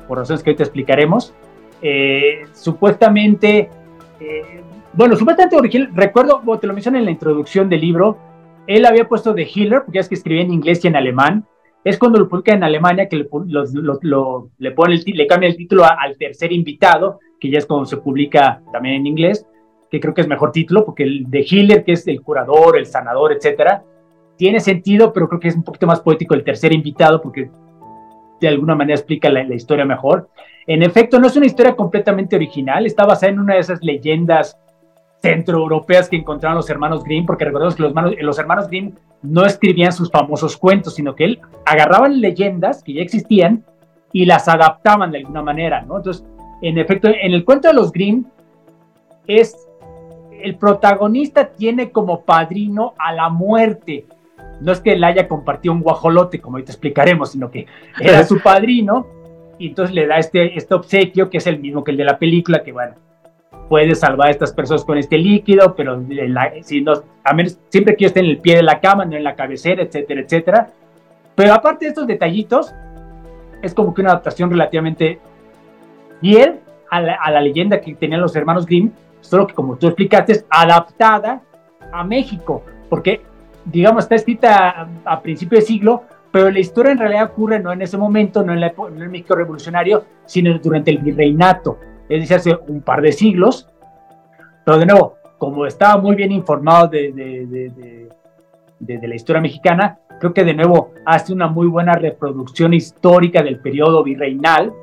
por 0.07 0.17
razones 0.17 0.43
que 0.43 0.51
hoy 0.51 0.55
te 0.55 0.63
explicaremos. 0.63 1.33
Eh, 1.81 2.43
supuestamente, 2.53 3.69
bueno, 4.93 5.15
supuestamente 5.15 5.55
original, 5.55 5.89
recuerdo, 5.95 6.41
te 6.59 6.67
lo 6.67 6.73
mencioné 6.73 6.99
en 6.99 7.05
la 7.05 7.11
introducción 7.11 7.69
del 7.69 7.81
libro, 7.81 8.17
él 8.67 8.85
había 8.85 9.07
puesto 9.07 9.33
de 9.33 9.49
Hiller, 9.51 9.83
porque 9.83 9.99
es 9.99 10.07
que 10.07 10.15
escribía 10.15 10.43
en 10.43 10.53
inglés 10.53 10.83
y 10.85 10.87
en 10.87 10.95
alemán, 10.95 11.45
es 11.83 11.97
cuando 11.97 12.19
lo 12.19 12.29
publica 12.29 12.53
en 12.53 12.63
Alemania 12.63 13.07
que 13.07 13.17
le, 13.17 13.23
le, 14.57 14.71
pone 14.71 14.95
el, 14.95 15.27
cambia 15.27 15.49
el 15.49 15.57
título 15.57 15.83
al 15.85 16.17
tercer 16.17 16.51
invitado, 16.51 17.19
que 17.39 17.49
ya 17.49 17.57
es 17.57 17.65
cuando 17.65 17.85
se 17.85 17.97
publica 17.97 18.61
también 18.71 18.95
en 18.95 19.07
inglés, 19.07 19.47
que 19.89 19.99
creo 19.99 20.13
que 20.13 20.21
es 20.21 20.27
mejor 20.27 20.51
título, 20.51 20.85
porque 20.85 21.03
el 21.03 21.29
de 21.29 21.39
Hitler, 21.39 21.83
que 21.83 21.93
es 21.93 22.07
el 22.07 22.21
curador, 22.21 22.77
el 22.77 22.85
sanador, 22.85 23.33
etcétera, 23.33 23.83
tiene 24.37 24.59
sentido, 24.59 25.11
pero 25.11 25.27
creo 25.27 25.39
que 25.39 25.47
es 25.47 25.55
un 25.55 25.63
poquito 25.63 25.87
más 25.87 26.01
poético 26.01 26.33
el 26.35 26.43
tercer 26.43 26.71
invitado, 26.71 27.21
porque 27.21 27.49
de 28.39 28.47
alguna 28.47 28.75
manera 28.75 28.97
explica 28.97 29.29
la 29.29 29.53
historia 29.53 29.85
mejor. 29.85 30.29
En 30.67 30.83
efecto, 30.83 31.19
no 31.19 31.27
es 31.27 31.35
una 31.35 31.45
historia 31.45 31.75
completamente 31.75 32.35
original, 32.35 32.85
está 32.85 33.05
basada 33.05 33.31
en 33.31 33.39
una 33.39 33.55
de 33.55 33.59
esas 33.59 33.83
leyendas 33.83 34.57
centroeuropeas 35.21 36.09
que 36.09 36.15
encontraron 36.17 36.57
los 36.57 36.69
hermanos 36.69 37.03
Grimm, 37.03 37.25
porque 37.25 37.45
recordemos 37.45 37.75
que 37.75 37.83
los 38.23 38.39
hermanos, 38.39 38.67
Grimm 38.67 38.95
no 39.21 39.45
escribían 39.45 39.93
sus 39.93 40.09
famosos 40.09 40.57
cuentos, 40.57 40.95
sino 40.95 41.15
que 41.15 41.25
él 41.25 41.39
agarraban 41.65 42.19
leyendas 42.19 42.83
que 42.83 42.93
ya 42.93 43.01
existían 43.01 43.63
y 44.11 44.25
las 44.25 44.47
adaptaban 44.47 45.11
de 45.11 45.19
alguna 45.19 45.43
manera, 45.43 45.81
¿no? 45.83 45.97
Entonces, 45.97 46.25
en 46.61 46.77
efecto, 46.77 47.07
en 47.07 47.33
el 47.33 47.45
cuento 47.45 47.67
de 47.67 47.75
los 47.75 47.91
Grimm 47.91 48.25
es 49.27 49.55
el 50.41 50.55
protagonista 50.55 51.49
tiene 51.49 51.91
como 51.91 52.21
padrino 52.21 52.95
a 52.97 53.13
la 53.13 53.29
muerte. 53.29 54.05
No 54.59 54.71
es 54.71 54.79
que 54.79 54.93
él 54.93 55.03
haya 55.03 55.27
compartido 55.27 55.73
un 55.73 55.81
guajolote, 55.81 56.41
como 56.41 56.57
ahorita 56.57 56.71
explicaremos, 56.71 57.31
sino 57.31 57.51
que 57.51 57.67
era 57.99 58.23
su 58.23 58.41
padrino 58.41 59.05
y 59.59 59.67
entonces 59.67 59.93
le 59.93 60.07
da 60.07 60.17
este, 60.17 60.57
este 60.57 60.73
obsequio 60.73 61.29
que 61.29 61.37
es 61.37 61.45
el 61.45 61.59
mismo 61.59 61.83
que 61.83 61.91
el 61.91 61.97
de 61.97 62.05
la 62.05 62.17
película, 62.17 62.63
que 62.63 62.71
bueno, 62.71 62.95
puede 63.71 63.95
salvar 63.95 64.27
a 64.27 64.31
estas 64.31 64.51
personas 64.51 64.83
con 64.83 64.97
este 64.97 65.17
líquido, 65.17 65.73
pero 65.77 66.03
si 66.61 66.81
no, 66.81 66.91
a 67.23 67.33
menos, 67.33 67.57
siempre 67.69 67.95
que 67.95 68.05
esté 68.05 68.19
en 68.19 68.25
el 68.25 68.39
pie 68.39 68.57
de 68.57 68.63
la 68.63 68.81
cama, 68.81 69.05
no 69.05 69.15
en 69.15 69.23
la 69.23 69.33
cabecera, 69.33 69.81
etcétera, 69.81 70.19
etcétera. 70.19 70.67
Pero 71.35 71.53
aparte 71.53 71.85
de 71.85 71.89
estos 71.91 72.05
detallitos, 72.05 72.73
es 73.61 73.73
como 73.73 73.93
que 73.93 74.01
una 74.01 74.09
adaptación 74.09 74.51
relativamente 74.51 75.19
fiel 76.19 76.59
a 76.89 76.99
la, 76.99 77.13
a 77.13 77.31
la 77.31 77.39
leyenda 77.39 77.79
que 77.79 77.95
tenían 77.95 78.19
los 78.19 78.35
hermanos 78.35 78.65
Grimm, 78.65 78.91
solo 79.21 79.47
que 79.47 79.53
como 79.53 79.77
tú 79.77 79.87
explicaste, 79.87 80.33
es 80.33 80.45
adaptada 80.49 81.41
a 81.93 82.03
México, 82.03 82.63
porque 82.89 83.21
digamos 83.63 84.03
está 84.03 84.15
escrita 84.15 84.89
a, 85.05 85.21
principio 85.21 85.57
de 85.57 85.65
siglo, 85.65 86.03
pero 86.29 86.51
la 86.51 86.59
historia 86.59 86.91
en 86.91 86.97
realidad 86.97 87.31
ocurre 87.31 87.61
no 87.61 87.71
en 87.71 87.81
ese 87.81 87.97
momento, 87.97 88.43
no 88.43 88.51
en, 88.51 88.59
la, 88.59 88.73
no 88.77 88.89
en 88.89 89.01
el 89.01 89.07
México 89.07 89.33
revolucionario, 89.33 90.03
sino 90.25 90.59
durante 90.59 90.91
el 90.91 90.97
virreinato 90.97 91.77
es 92.11 92.21
decir, 92.21 92.37
hace 92.37 92.59
un 92.67 92.81
par 92.81 93.01
de 93.01 93.11
siglos. 93.11 93.67
Pero 94.65 94.77
de 94.77 94.85
nuevo, 94.85 95.15
como 95.37 95.65
estaba 95.65 95.99
muy 95.99 96.15
bien 96.15 96.31
informado 96.31 96.87
de, 96.87 97.11
de, 98.79 99.07
la 99.07 99.15
historia 99.15 99.41
mexicana, 99.41 99.97
creo 100.19 100.33
que 100.33 100.43
de 100.43 100.53
nuevo 100.53 100.91
hace 101.05 101.33
una 101.33 101.47
muy 101.47 101.67
buena 101.67 101.93
reproducción 101.93 102.73
histórica 102.73 103.41
del 103.41 103.59
periodo 103.59 104.03
virreinal. 104.03 104.73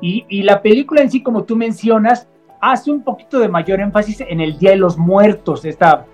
Y, 0.00 0.24
y, 0.28 0.42
la 0.42 0.60
película 0.60 1.02
en 1.02 1.10
sí, 1.10 1.22
como 1.22 1.44
tú 1.44 1.56
mencionas, 1.56 2.28
hace 2.60 2.90
un 2.90 3.02
poquito 3.02 3.38
de 3.38 3.48
mayor 3.48 3.80
énfasis 3.80 4.22
en 4.22 4.40
el 4.40 4.58
Día 4.58 4.70
de 4.70 4.76
los 4.76 4.98
Muertos, 4.98 5.64
esta 5.64 6.06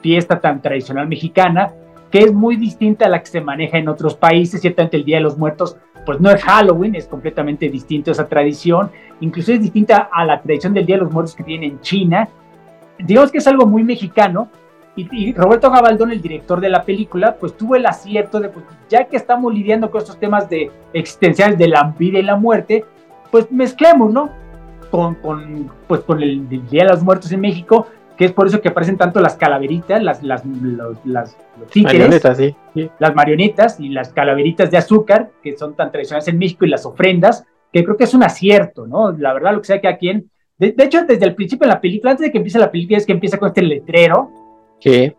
fiesta 0.00 0.40
tan 0.40 0.62
tradicional 0.62 1.08
mexicana, 1.08 1.72
que 2.10 2.20
es 2.20 2.32
muy 2.32 2.56
distinta 2.56 3.06
a 3.06 3.08
la 3.08 3.20
que 3.20 3.26
se 3.26 3.40
maneja 3.40 3.78
en 3.78 3.88
otros 3.88 4.16
países. 4.16 4.60
Ciertamente 4.60 4.96
el 4.96 5.04
Día 5.04 5.16
de 5.16 5.22
los 5.22 5.36
Muertos 5.36 5.76
pues 6.08 6.22
no 6.22 6.30
es 6.30 6.42
Halloween, 6.42 6.94
es 6.94 7.06
completamente 7.06 7.68
distinto 7.68 8.10
esa 8.10 8.26
tradición, 8.26 8.90
incluso 9.20 9.52
es 9.52 9.60
distinta 9.60 10.08
a 10.10 10.24
la 10.24 10.40
tradición 10.40 10.72
del 10.72 10.86
Día 10.86 10.96
de 10.96 11.02
los 11.02 11.12
Muertos 11.12 11.34
que 11.34 11.44
tienen 11.44 11.72
en 11.72 11.80
China. 11.82 12.26
Digamos 12.98 13.30
que 13.30 13.36
es 13.36 13.46
algo 13.46 13.66
muy 13.66 13.84
mexicano, 13.84 14.48
y, 14.96 15.34
Roberto 15.34 15.70
Gabaldón, 15.70 16.10
el 16.10 16.22
director 16.22 16.62
de 16.62 16.70
la 16.70 16.82
película, 16.82 17.36
pues 17.38 17.54
tuvo 17.54 17.76
el 17.76 17.84
acierto 17.84 18.40
de, 18.40 18.48
pues, 18.48 18.64
ya 18.88 19.04
que 19.04 19.18
estamos 19.18 19.52
lidiando 19.52 19.90
con 19.90 20.00
estos 20.00 20.18
temas 20.18 20.48
de 20.48 20.70
existenciales 20.94 21.58
de 21.58 21.68
la 21.68 21.94
vida 21.98 22.18
y 22.20 22.22
la 22.22 22.36
muerte, 22.36 22.86
pues 23.30 23.52
mezclemos, 23.52 24.10
¿no? 24.10 24.30
Con, 24.90 25.14
con, 25.16 25.70
pues, 25.86 26.00
con 26.00 26.22
el 26.22 26.48
Día 26.48 26.84
de 26.84 26.88
los 26.88 27.02
Muertos 27.02 27.30
en 27.32 27.42
México, 27.42 27.86
que 28.18 28.24
es 28.24 28.32
por 28.32 28.48
eso 28.48 28.60
que 28.60 28.68
aparecen 28.68 28.96
tanto 28.96 29.20
las 29.20 29.36
calaveritas, 29.36 30.02
las, 30.02 30.24
las, 30.24 30.42
las 31.04 31.36
marionetas, 31.76 32.36
sí, 32.36 32.90
las 32.98 33.14
marionetas 33.14 33.78
y 33.78 33.90
las 33.90 34.12
calaveritas 34.12 34.72
de 34.72 34.76
azúcar, 34.76 35.30
que 35.40 35.56
son 35.56 35.74
tan 35.74 35.92
tradicionales 35.92 36.26
en 36.26 36.36
México, 36.36 36.64
y 36.64 36.68
las 36.68 36.84
ofrendas, 36.84 37.46
que 37.72 37.84
creo 37.84 37.96
que 37.96 38.04
es 38.04 38.14
un 38.14 38.24
acierto, 38.24 38.88
¿no? 38.88 39.12
La 39.12 39.32
verdad, 39.32 39.52
lo 39.52 39.60
que 39.60 39.68
sea 39.68 39.80
que 39.80 39.86
a 39.86 39.96
quien... 39.96 40.28
De, 40.58 40.74
hecho, 40.76 41.04
desde 41.04 41.26
el 41.26 41.36
principio 41.36 41.68
de 41.68 41.74
la 41.74 41.80
película, 41.80 42.10
antes 42.10 42.26
de 42.26 42.32
que 42.32 42.38
empiece 42.38 42.58
la 42.58 42.72
película, 42.72 42.98
es 42.98 43.06
que 43.06 43.12
empieza 43.12 43.38
con 43.38 43.46
este 43.46 43.62
letrero. 43.62 44.32
Sí. 44.80 45.14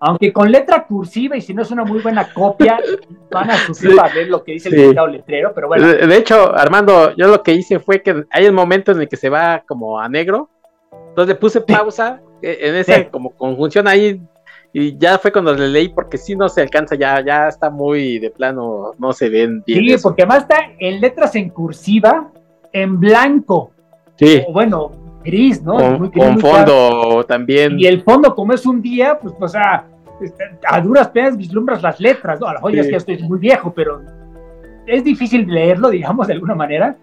Aunque 0.00 0.32
con 0.32 0.50
letra 0.50 0.88
cursiva 0.88 1.36
y 1.36 1.40
si 1.40 1.54
no 1.54 1.62
es 1.62 1.70
una 1.70 1.84
muy 1.84 2.00
buena 2.00 2.32
copia, 2.32 2.80
van 3.30 3.52
a 3.52 3.58
sufrir 3.58 3.94
para 3.94 4.12
ver 4.12 4.28
lo 4.28 4.42
que 4.42 4.52
dice 4.52 4.70
el 4.70 5.12
letrero, 5.12 5.52
pero 5.54 5.68
bueno. 5.68 5.86
De, 5.86 6.16
hecho, 6.16 6.52
Armando, 6.52 7.14
yo 7.14 7.28
lo 7.28 7.44
que 7.44 7.52
hice 7.52 7.78
fue 7.78 8.02
que 8.02 8.24
hay 8.30 8.48
un 8.48 8.56
momento 8.56 8.90
en 8.90 9.02
el 9.02 9.08
que 9.08 9.16
se 9.16 9.28
va 9.28 9.62
como 9.68 10.00
a 10.00 10.08
negro 10.08 10.50
entonces 11.18 11.34
le 11.34 11.40
puse 11.40 11.60
pausa 11.60 12.20
eh, 12.40 12.58
en 12.60 12.76
esa 12.76 13.10
como 13.10 13.30
conjunción 13.30 13.88
ahí 13.88 14.20
y 14.72 14.96
ya 14.98 15.18
fue 15.18 15.32
cuando 15.32 15.52
le 15.52 15.66
leí 15.66 15.88
porque 15.88 16.16
si 16.16 16.36
no 16.36 16.48
se 16.48 16.60
alcanza, 16.60 16.94
ya, 16.94 17.20
ya 17.24 17.48
está 17.48 17.70
muy 17.70 18.20
de 18.20 18.30
plano, 18.30 18.92
no 18.98 19.12
se 19.12 19.28
ven 19.28 19.64
bien. 19.66 19.98
Sí, 19.98 20.02
porque 20.02 20.22
además 20.22 20.42
está 20.42 20.58
en 20.78 21.00
letras 21.00 21.34
en 21.34 21.48
cursiva, 21.48 22.30
en 22.72 23.00
blanco. 23.00 23.72
Sí. 24.14 24.44
O 24.46 24.52
bueno, 24.52 24.92
gris, 25.24 25.60
¿no? 25.60 25.76
Con, 26.12 26.38
fondo 26.38 27.24
también. 27.26 27.80
Y 27.80 27.86
el 27.86 28.02
fondo, 28.02 28.32
como 28.32 28.52
es 28.52 28.64
un 28.64 28.80
día, 28.80 29.18
pues, 29.18 29.34
pues 29.36 29.56
a, 29.56 29.86
a 30.68 30.80
duras 30.80 31.08
penas 31.08 31.36
vislumbras 31.36 31.82
las 31.82 31.98
letras, 31.98 32.38
¿no? 32.38 32.46
A 32.46 32.52
lo 32.52 32.58
mejor 32.58 32.76
es 32.76 32.88
que 32.88 32.96
estoy 32.96 33.18
muy 33.24 33.40
viejo, 33.40 33.72
pero 33.74 34.02
es 34.86 35.02
difícil 35.02 35.48
leerlo, 35.48 35.90
digamos, 35.90 36.28
de 36.28 36.34
alguna 36.34 36.54
manera. 36.54 36.96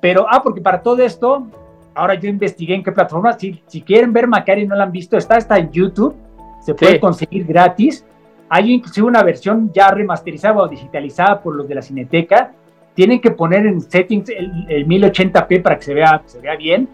Pero, 0.00 0.26
ah, 0.30 0.40
porque 0.42 0.60
para 0.60 0.82
todo 0.82 1.02
esto, 1.02 1.48
ahora 1.94 2.14
yo 2.14 2.28
investigué 2.28 2.74
en 2.74 2.82
qué 2.82 2.92
plataforma, 2.92 3.32
si, 3.38 3.62
si 3.66 3.82
quieren 3.82 4.12
ver 4.12 4.26
Macario 4.26 4.64
y 4.64 4.68
no 4.68 4.76
la 4.76 4.84
han 4.84 4.92
visto, 4.92 5.16
está, 5.16 5.36
está 5.36 5.58
en 5.58 5.70
YouTube, 5.70 6.16
se 6.60 6.74
puede 6.74 7.00
conseguir 7.00 7.46
gratis. 7.46 8.04
Hay 8.48 8.72
inclusive 8.72 9.06
una 9.06 9.22
versión 9.22 9.70
ya 9.72 9.90
remasterizada 9.90 10.56
o 10.56 10.68
digitalizada 10.68 11.40
por 11.40 11.54
los 11.54 11.68
de 11.68 11.76
la 11.76 11.82
Cineteca. 11.82 12.52
Tienen 12.94 13.20
que 13.20 13.30
poner 13.30 13.66
en 13.66 13.80
settings 13.80 14.28
el, 14.30 14.86
1080p 14.86 15.62
para 15.62 15.76
que 15.76 15.82
se 15.82 15.94
vea, 15.94 16.22
se 16.26 16.40
vea 16.40 16.56
bien. 16.56 16.88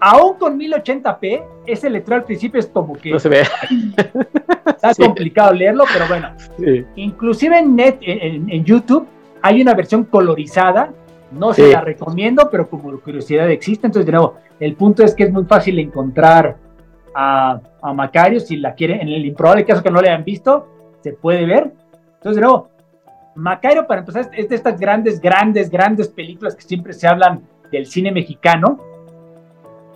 Aún 0.00 0.34
con 0.38 0.58
1080p, 0.58 1.44
ese 1.66 1.90
letrero 1.90 2.20
al 2.20 2.24
principio 2.24 2.58
es 2.58 2.66
como 2.66 2.94
que... 2.94 3.10
No 3.10 3.18
se 3.18 3.28
ve. 3.28 3.42
Está 4.66 4.94
complicado 4.94 5.52
leerlo, 5.52 5.84
pero 5.92 6.08
bueno. 6.08 6.30
Inclusive 6.96 7.58
en, 7.58 7.76
net, 7.76 7.98
en, 8.00 8.64
YouTube 8.64 9.06
hay 9.42 9.60
una 9.60 9.74
versión 9.74 10.04
colorizada. 10.04 10.92
No 11.30 11.52
se 11.54 11.72
la 11.72 11.80
recomiendo, 11.80 12.48
pero 12.50 12.68
como 12.68 12.98
curiosidad 13.00 13.48
existe. 13.50 13.86
Entonces, 13.86 14.06
de 14.06 14.12
nuevo, 14.12 14.34
el 14.58 14.74
punto 14.74 15.04
es 15.04 15.14
que 15.14 15.24
es 15.24 15.32
muy 15.32 15.44
fácil 15.44 15.78
encontrar 15.78 16.56
a, 17.14 17.60
a 17.80 17.92
Macario 17.92 18.40
si 18.40 18.56
la 18.56 18.74
quieren. 18.74 19.00
En 19.00 19.08
el 19.08 19.24
improbable 19.24 19.64
caso 19.64 19.82
que 19.82 19.90
no 19.90 20.00
le 20.00 20.08
hayan 20.08 20.24
visto, 20.24 20.66
se 21.02 21.12
puede 21.12 21.46
ver. 21.46 21.72
Entonces, 22.16 22.36
de 22.36 22.40
nuevo, 22.42 22.68
Macario, 23.34 23.86
para 23.86 24.00
empezar, 24.00 24.30
es 24.36 24.48
de 24.48 24.56
estas 24.56 24.78
grandes, 24.78 25.20
grandes, 25.20 25.70
grandes 25.70 26.08
películas 26.08 26.54
que 26.54 26.62
siempre 26.62 26.92
se 26.92 27.06
hablan 27.06 27.42
del 27.70 27.86
cine 27.86 28.10
mexicano, 28.10 28.78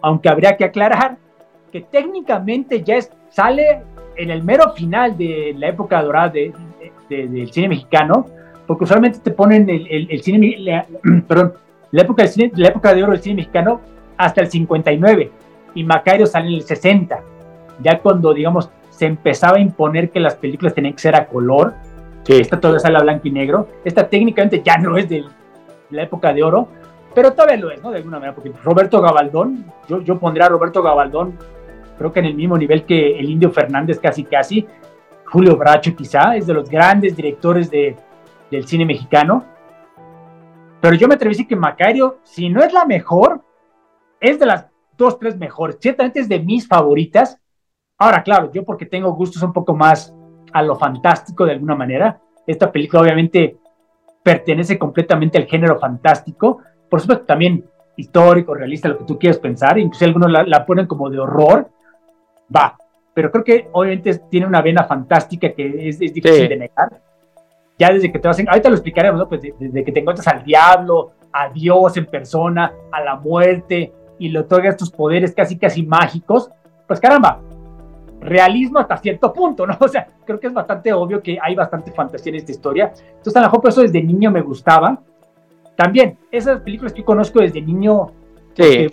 aunque 0.02 0.28
habría 0.28 0.56
que 0.56 0.64
aclarar 0.64 1.16
que 1.72 1.80
técnicamente 1.80 2.82
ya 2.82 2.98
sale 3.30 3.82
en 4.16 4.30
el 4.30 4.42
mero 4.44 4.72
final 4.72 5.16
de 5.16 5.54
la 5.58 5.68
época 5.68 6.00
dorada 6.02 6.32
del 7.08 7.52
cine 7.52 7.68
mexicano, 7.68 8.26
porque 8.66 8.84
usualmente 8.84 9.18
te 9.18 9.30
ponen 9.30 9.68
el, 9.68 10.22
cine, 10.22 10.56
la, 10.58 10.86
perdón, 11.28 11.54
la 11.90 12.02
época, 12.02 12.22
del 12.22 12.32
cine, 12.32 12.52
la 12.56 12.68
época 12.68 12.94
de 12.94 13.02
oro 13.02 13.12
del 13.12 13.22
cine 13.22 13.36
mexicano 13.36 13.80
hasta 14.16 14.40
el 14.40 14.50
59 14.50 15.30
y 15.74 15.84
Macario 15.84 16.26
sale 16.26 16.48
en 16.48 16.54
el 16.54 16.62
60, 16.62 17.20
ya 17.82 17.98
cuando, 17.98 18.32
digamos, 18.32 18.70
se 18.90 19.06
empezaba 19.06 19.56
a 19.56 19.60
imponer 19.60 20.10
que 20.10 20.20
las 20.20 20.36
películas 20.36 20.74
tenían 20.74 20.94
que 20.94 21.00
ser 21.00 21.16
a 21.16 21.26
color. 21.26 21.74
Sí. 22.22 22.34
Esta 22.40 22.60
todavía 22.60 22.80
sale 22.80 22.96
a 22.96 23.02
blanco 23.02 23.26
y 23.26 23.32
negro. 23.32 23.68
Esta 23.84 24.08
técnicamente 24.08 24.62
ya 24.64 24.78
no 24.78 24.96
es 24.96 25.08
de 25.08 25.24
la 25.90 26.02
época 26.02 26.32
de 26.32 26.42
oro, 26.42 26.68
pero 27.14 27.32
todavía 27.32 27.56
lo 27.56 27.70
es, 27.70 27.82
¿no? 27.82 27.90
De 27.90 27.98
alguna 27.98 28.18
manera, 28.18 28.34
porque 28.34 28.52
Roberto 28.62 29.00
Gabaldón, 29.00 29.64
yo, 29.88 30.00
yo 30.00 30.18
pondría 30.18 30.46
a 30.46 30.48
Roberto 30.48 30.82
Gabaldón, 30.82 31.36
creo 31.98 32.12
que 32.12 32.20
en 32.20 32.26
el 32.26 32.34
mismo 32.34 32.56
nivel 32.56 32.84
que 32.84 33.18
el 33.18 33.28
Indio 33.28 33.50
Fernández, 33.50 33.98
casi 33.98 34.24
casi. 34.24 34.66
Julio 35.26 35.56
Bracho, 35.56 35.94
quizá, 35.96 36.36
es 36.36 36.46
de 36.46 36.54
los 36.54 36.70
grandes 36.70 37.16
directores 37.16 37.68
de, 37.70 37.96
del 38.50 38.66
cine 38.66 38.84
mexicano. 38.84 39.44
Pero 40.80 40.96
yo 40.96 41.08
me 41.08 41.14
atreví 41.14 41.32
a 41.32 41.34
decir 41.34 41.48
que 41.48 41.56
Macario, 41.56 42.18
si 42.24 42.48
no 42.48 42.62
es 42.62 42.72
la 42.72 42.84
mejor, 42.84 43.42
es 44.20 44.38
de 44.38 44.46
las 44.46 44.66
dos, 44.96 45.18
tres 45.18 45.36
mejores. 45.36 45.78
Ciertamente 45.80 46.20
es 46.20 46.28
de 46.28 46.40
mis 46.40 46.68
favoritas 46.68 47.40
Ahora, 47.98 48.22
claro, 48.22 48.50
yo 48.52 48.64
porque 48.64 48.86
tengo 48.86 49.12
gustos 49.12 49.42
un 49.42 49.52
poco 49.52 49.74
más 49.74 50.14
a 50.52 50.62
lo 50.62 50.76
fantástico 50.76 51.44
de 51.44 51.52
alguna 51.52 51.74
manera, 51.74 52.20
esta 52.46 52.70
película 52.70 53.02
obviamente 53.02 53.56
pertenece 54.22 54.78
completamente 54.78 55.38
al 55.38 55.46
género 55.46 55.78
fantástico, 55.78 56.60
por 56.88 57.00
supuesto 57.00 57.24
también 57.24 57.64
histórico, 57.96 58.54
realista, 58.54 58.88
lo 58.88 58.98
que 58.98 59.04
tú 59.04 59.18
quieras 59.18 59.38
pensar, 59.38 59.78
incluso 59.78 60.04
algunos 60.04 60.30
la, 60.30 60.66
ponen 60.66 60.86
como 60.86 61.08
de 61.08 61.18
horror, 61.18 61.70
va, 62.54 62.76
pero 63.12 63.30
creo 63.30 63.44
que 63.44 63.68
obviamente 63.72 64.18
tiene 64.30 64.46
una 64.46 64.60
vena 64.60 64.84
fantástica 64.84 65.52
que 65.52 65.88
es, 65.88 65.98
difícil 65.98 66.48
de 66.48 66.56
negar. 66.56 67.00
Ya 67.78 67.92
desde 67.92 68.12
que 68.12 68.18
te 68.18 68.28
vas, 68.28 68.38
ahorita 68.38 68.68
lo 68.68 68.76
explicaremos, 68.76 69.18
¿no? 69.18 69.28
Pues 69.28 69.42
desde 69.42 69.84
que 69.84 69.92
te 69.92 70.00
encuentras 70.00 70.28
al 70.28 70.44
diablo, 70.44 71.12
a 71.32 71.48
Dios 71.48 71.96
en 71.96 72.06
persona, 72.06 72.72
a 72.92 73.00
la 73.00 73.16
muerte, 73.16 73.92
y 74.18 74.28
le 74.28 74.40
otorgas 74.40 74.76
tus 74.76 74.90
poderes 74.90 75.34
casi 75.34 75.58
casi 75.58 75.84
mágicos, 75.84 76.50
pues 76.86 77.00
caramba, 77.00 77.40
realismo 78.20 78.78
hasta 78.78 78.96
cierto 78.96 79.32
punto, 79.32 79.66
¿no? 79.66 79.76
O 79.80 79.88
sea, 79.88 80.08
creo 80.24 80.40
que 80.40 80.46
es 80.46 80.54
bastante 80.54 80.92
obvio 80.92 81.22
que 81.22 81.38
hay 81.40 81.54
bastante 81.54 81.92
fantasía 81.92 82.30
en 82.30 82.36
esta 82.36 82.52
historia. 82.52 82.92
Entonces, 83.08 83.36
a 83.36 83.40
lo 83.40 83.46
mejor 83.46 83.60
por 83.60 83.70
eso 83.70 83.82
desde 83.82 84.02
niño 84.02 84.30
me 84.30 84.40
gustaba. 84.40 84.98
También, 85.76 86.18
esas 86.30 86.60
películas 86.60 86.92
que 86.92 87.00
yo 87.00 87.04
conozco 87.04 87.40
desde 87.40 87.60
niño, 87.60 88.12
sí. 88.54 88.88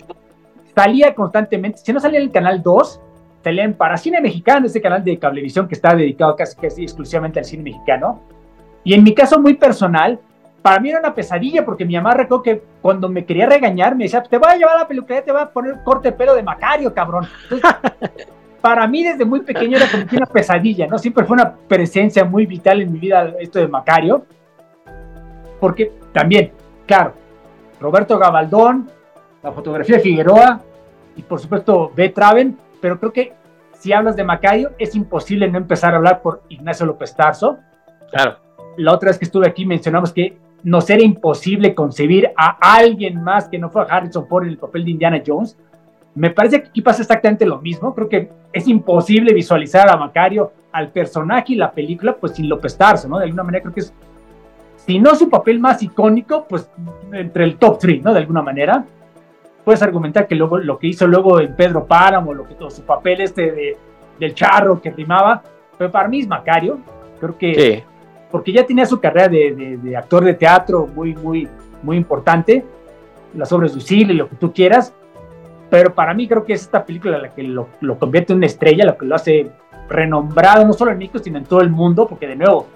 salía 0.74 1.14
constantemente, 1.14 1.78
si 1.78 1.92
no 1.92 2.00
salía 2.00 2.18
en 2.18 2.26
el 2.26 2.32
canal 2.32 2.62
2, 2.62 3.00
salía 3.42 3.64
en 3.64 3.74
Paracine 3.74 4.20
Mexicano, 4.20 4.66
ese 4.66 4.80
canal 4.80 5.04
de 5.04 5.18
cablevisión 5.18 5.68
que 5.68 5.74
está 5.74 5.94
dedicado 5.94 6.34
casi, 6.34 6.56
casi 6.56 6.82
exclusivamente 6.82 7.38
al 7.38 7.44
cine 7.44 7.62
mexicano. 7.62 8.20
Y 8.84 8.94
en 8.94 9.04
mi 9.04 9.14
caso 9.14 9.38
muy 9.40 9.54
personal, 9.54 10.18
para 10.62 10.80
mí 10.80 10.90
era 10.90 11.00
una 11.00 11.14
pesadilla 11.14 11.64
porque 11.64 11.84
mi 11.84 11.94
mamá 11.94 12.14
recuerdo 12.14 12.42
que 12.42 12.62
cuando 12.80 13.08
me 13.08 13.24
quería 13.24 13.46
regañar 13.46 13.96
me 13.96 14.04
decía, 14.04 14.22
te 14.22 14.38
voy 14.38 14.50
a 14.50 14.56
llevar 14.56 14.76
a 14.76 14.80
la 14.80 14.88
peluquería, 14.88 15.24
te 15.24 15.32
voy 15.32 15.42
a 15.42 15.50
poner 15.50 15.82
corte 15.84 16.10
de 16.10 16.16
pelo 16.16 16.34
de 16.34 16.42
Macario, 16.42 16.94
cabrón. 16.94 17.26
Entonces, 17.50 17.70
para 18.60 18.86
mí 18.86 19.02
desde 19.02 19.24
muy 19.24 19.40
pequeño 19.40 19.76
era 19.76 19.90
como 19.90 20.04
una 20.12 20.26
pesadilla, 20.26 20.86
¿no? 20.86 20.98
Siempre 20.98 21.24
fue 21.24 21.34
una 21.34 21.52
presencia 21.52 22.24
muy 22.24 22.46
vital 22.46 22.80
en 22.80 22.92
mi 22.92 23.00
vida 23.00 23.34
esto 23.40 23.58
de 23.58 23.66
Macario, 23.66 24.24
porque 25.60 25.92
también, 26.12 26.52
claro, 26.86 27.14
Roberto 27.80 28.18
Gabaldón, 28.18 28.88
la 29.42 29.50
fotografía 29.50 29.96
de 29.96 30.02
Figueroa 30.02 30.60
y 31.16 31.22
por 31.22 31.40
supuesto 31.40 31.90
B. 31.94 32.08
Traven, 32.10 32.56
pero 32.80 32.98
creo 33.00 33.12
que 33.12 33.32
si 33.78 33.92
hablas 33.92 34.14
de 34.14 34.22
Macario 34.22 34.70
es 34.78 34.94
imposible 34.94 35.48
no 35.50 35.58
empezar 35.58 35.92
a 35.92 35.96
hablar 35.96 36.22
por 36.22 36.42
Ignacio 36.48 36.86
López 36.86 37.16
Tarso. 37.16 37.58
Claro. 38.12 38.36
La 38.76 38.92
otra 38.92 39.08
vez 39.08 39.18
que 39.18 39.24
estuve 39.24 39.46
aquí 39.46 39.66
mencionamos 39.66 40.12
que 40.12 40.36
nos 40.64 40.88
era 40.90 41.02
imposible 41.02 41.74
concebir 41.74 42.30
a 42.36 42.56
alguien 42.60 43.22
más 43.22 43.48
que 43.48 43.58
no 43.58 43.70
fue 43.70 43.84
Harrison 43.88 44.26
Ford 44.26 44.44
en 44.44 44.50
el 44.50 44.58
papel 44.58 44.84
de 44.84 44.90
Indiana 44.92 45.22
Jones. 45.26 45.56
Me 46.14 46.30
parece 46.30 46.62
que 46.62 46.68
aquí 46.68 46.82
pasa 46.82 47.02
exactamente 47.02 47.46
lo 47.46 47.58
mismo. 47.60 47.94
Creo 47.94 48.08
que 48.08 48.30
es 48.52 48.68
imposible 48.68 49.32
visualizar 49.32 49.88
a 49.88 49.96
Macario, 49.96 50.52
al 50.70 50.88
personaje 50.88 51.54
y 51.54 51.56
la 51.56 51.72
película, 51.72 52.16
pues 52.16 52.32
sin 52.34 52.48
López 52.48 52.76
Tarso, 52.76 53.08
¿no? 53.08 53.18
De 53.18 53.24
alguna 53.24 53.42
manera 53.42 53.62
creo 53.62 53.74
que 53.74 53.80
es, 53.80 53.92
si 54.76 54.98
no 54.98 55.14
su 55.14 55.28
papel 55.28 55.58
más 55.58 55.82
icónico, 55.82 56.46
pues 56.48 56.68
entre 57.12 57.44
el 57.44 57.56
top 57.56 57.78
3, 57.78 58.02
¿no? 58.02 58.12
De 58.12 58.20
alguna 58.20 58.42
manera. 58.42 58.84
Puedes 59.64 59.80
argumentar 59.80 60.26
que 60.26 60.34
luego 60.34 60.58
lo 60.58 60.76
que 60.76 60.88
hizo 60.88 61.06
luego 61.06 61.38
en 61.38 61.54
Pedro 61.54 61.84
Páramo, 61.84 62.34
lo 62.34 62.48
que 62.48 62.54
todo 62.54 62.68
su 62.68 62.82
papel 62.82 63.20
este 63.20 63.52
de, 63.52 63.76
del 64.18 64.34
charro 64.34 64.80
que 64.80 64.90
rimaba, 64.90 65.40
pero 65.78 65.90
para 65.90 66.08
mí 66.08 66.20
es 66.20 66.26
Macario. 66.26 66.80
Creo 67.20 67.38
que 67.38 67.54
sí. 67.54 67.91
Porque 68.32 68.52
ya 68.52 68.66
tenía 68.66 68.86
su 68.86 68.98
carrera 68.98 69.28
de, 69.28 69.78
de, 69.80 69.96
actor 69.96 70.24
de 70.24 70.34
teatro 70.34 70.88
muy, 70.88 71.14
muy, 71.14 71.46
muy 71.82 71.96
importante, 71.96 72.64
las 73.34 73.52
obras 73.52 73.72
de 73.72 73.76
Lucille 73.76 74.12
y 74.12 74.16
lo 74.16 74.28
que 74.28 74.36
tú 74.36 74.52
quieras, 74.52 74.92
pero 75.72 75.94
para 75.94 76.12
mí 76.12 76.26
creo 76.26 76.44
que 76.44 76.52
es 76.54 76.62
esta 76.62 76.84
película 76.84 77.18
la 77.18 77.30
que 77.30 77.42
lo, 77.42 77.68
convierte 77.98 78.32
en 78.32 78.38
una 78.38 78.46
estrella, 78.46 78.84
la 78.84 78.96
que 78.96 79.06
lo 79.06 79.14
hace 79.14 79.50
renombrado 79.88 80.66
no 80.66 80.72
solo 80.72 80.90
en 80.90 80.98
México, 80.98 81.18
sino 81.18 81.38
en 81.38 81.44
todo 81.44 81.60
el 81.60 81.70
mundo, 81.70 82.06
porque 82.06 82.26
de 82.26 82.36
nuevo, 82.36 82.66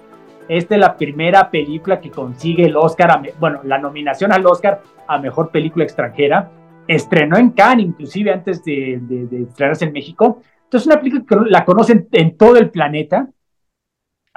esta 0.47 0.75
es 0.75 0.81
la 0.81 0.95
primera 0.95 1.51
película 1.51 1.99
que 1.99 2.09
consigue 2.09 2.65
el 2.65 2.75
Oscar, 2.75 3.21
bueno, 3.39 3.59
la 3.63 3.77
nominación 3.77 4.31
al 4.31 4.45
Oscar 4.45 4.81
a 5.07 5.19
Mejor 5.19 5.51
Película 5.51 5.83
Extranjera. 5.83 6.49
Estrenó 6.87 7.37
en 7.37 7.51
Cannes, 7.51 7.85
inclusive 7.85 8.31
antes 8.31 8.63
de, 8.63 8.99
de, 9.01 9.43
estrenarse 9.43 9.85
en 9.85 9.93
México. 9.93 10.41
Entonces, 10.63 10.87
una 10.87 10.97
película 10.99 11.23
que 11.27 11.51
la 11.51 11.65
conocen 11.65 12.07
en 12.11 12.35
todo 12.35 12.57
el 12.57 12.69
planeta. 12.71 13.29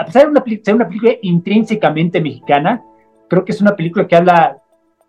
A 0.01 0.05
pesar 0.07 0.23
de 0.23 0.31
una, 0.31 0.45
ser 0.65 0.75
una 0.75 0.89
película 0.89 1.13
intrínsecamente 1.21 2.23
mexicana, 2.23 2.83
creo 3.29 3.45
que 3.45 3.53
es 3.53 3.61
una 3.61 3.77
película 3.77 4.09
que 4.09 4.17
habla 4.17 4.57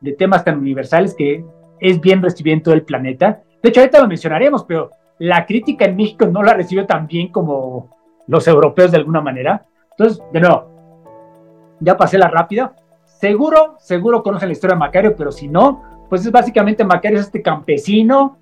de 0.01 0.11
temas 0.11 0.43
tan 0.43 0.59
universales 0.59 1.15
que 1.15 1.45
es 1.80 2.01
bien 2.01 2.22
recibido 2.22 2.57
en 2.57 2.61
todo 2.61 2.73
el 2.73 2.84
planeta. 2.84 3.41
De 3.63 3.69
hecho, 3.69 3.80
ahorita 3.80 4.01
lo 4.01 4.09
mencionaremos, 4.09 4.65
pero 4.65 4.89
la 5.18 5.45
crítica 5.45 5.85
en 5.85 5.95
México 5.95 6.26
no 6.26 6.43
la 6.43 6.55
recibe 6.55 6.84
tan 6.84 7.07
bien 7.07 7.30
como 7.30 7.89
los 8.27 8.45
europeos 8.49 8.91
de 8.91 8.97
alguna 8.97 9.22
manera. 9.22 9.65
Entonces, 9.91 10.22
de 10.34 10.41
nuevo, 10.41 10.68
ya 11.80 11.95
pasé 11.95 12.18
la 12.18 12.27
rápida. 12.27 12.76
Seguro, 13.05 13.76
seguro 13.80 14.22
conocen 14.22 14.49
la 14.49 14.53
historia 14.53 14.76
de 14.76 14.80
Macario, 14.80 15.15
pero 15.15 15.31
si 15.31 15.47
no, 15.47 16.05
pues 16.09 16.26
es 16.26 16.34
básicamente 16.34 16.84
Macario 16.84 17.18
es 17.18 17.27
este 17.27 17.41
campesino, 17.41 18.39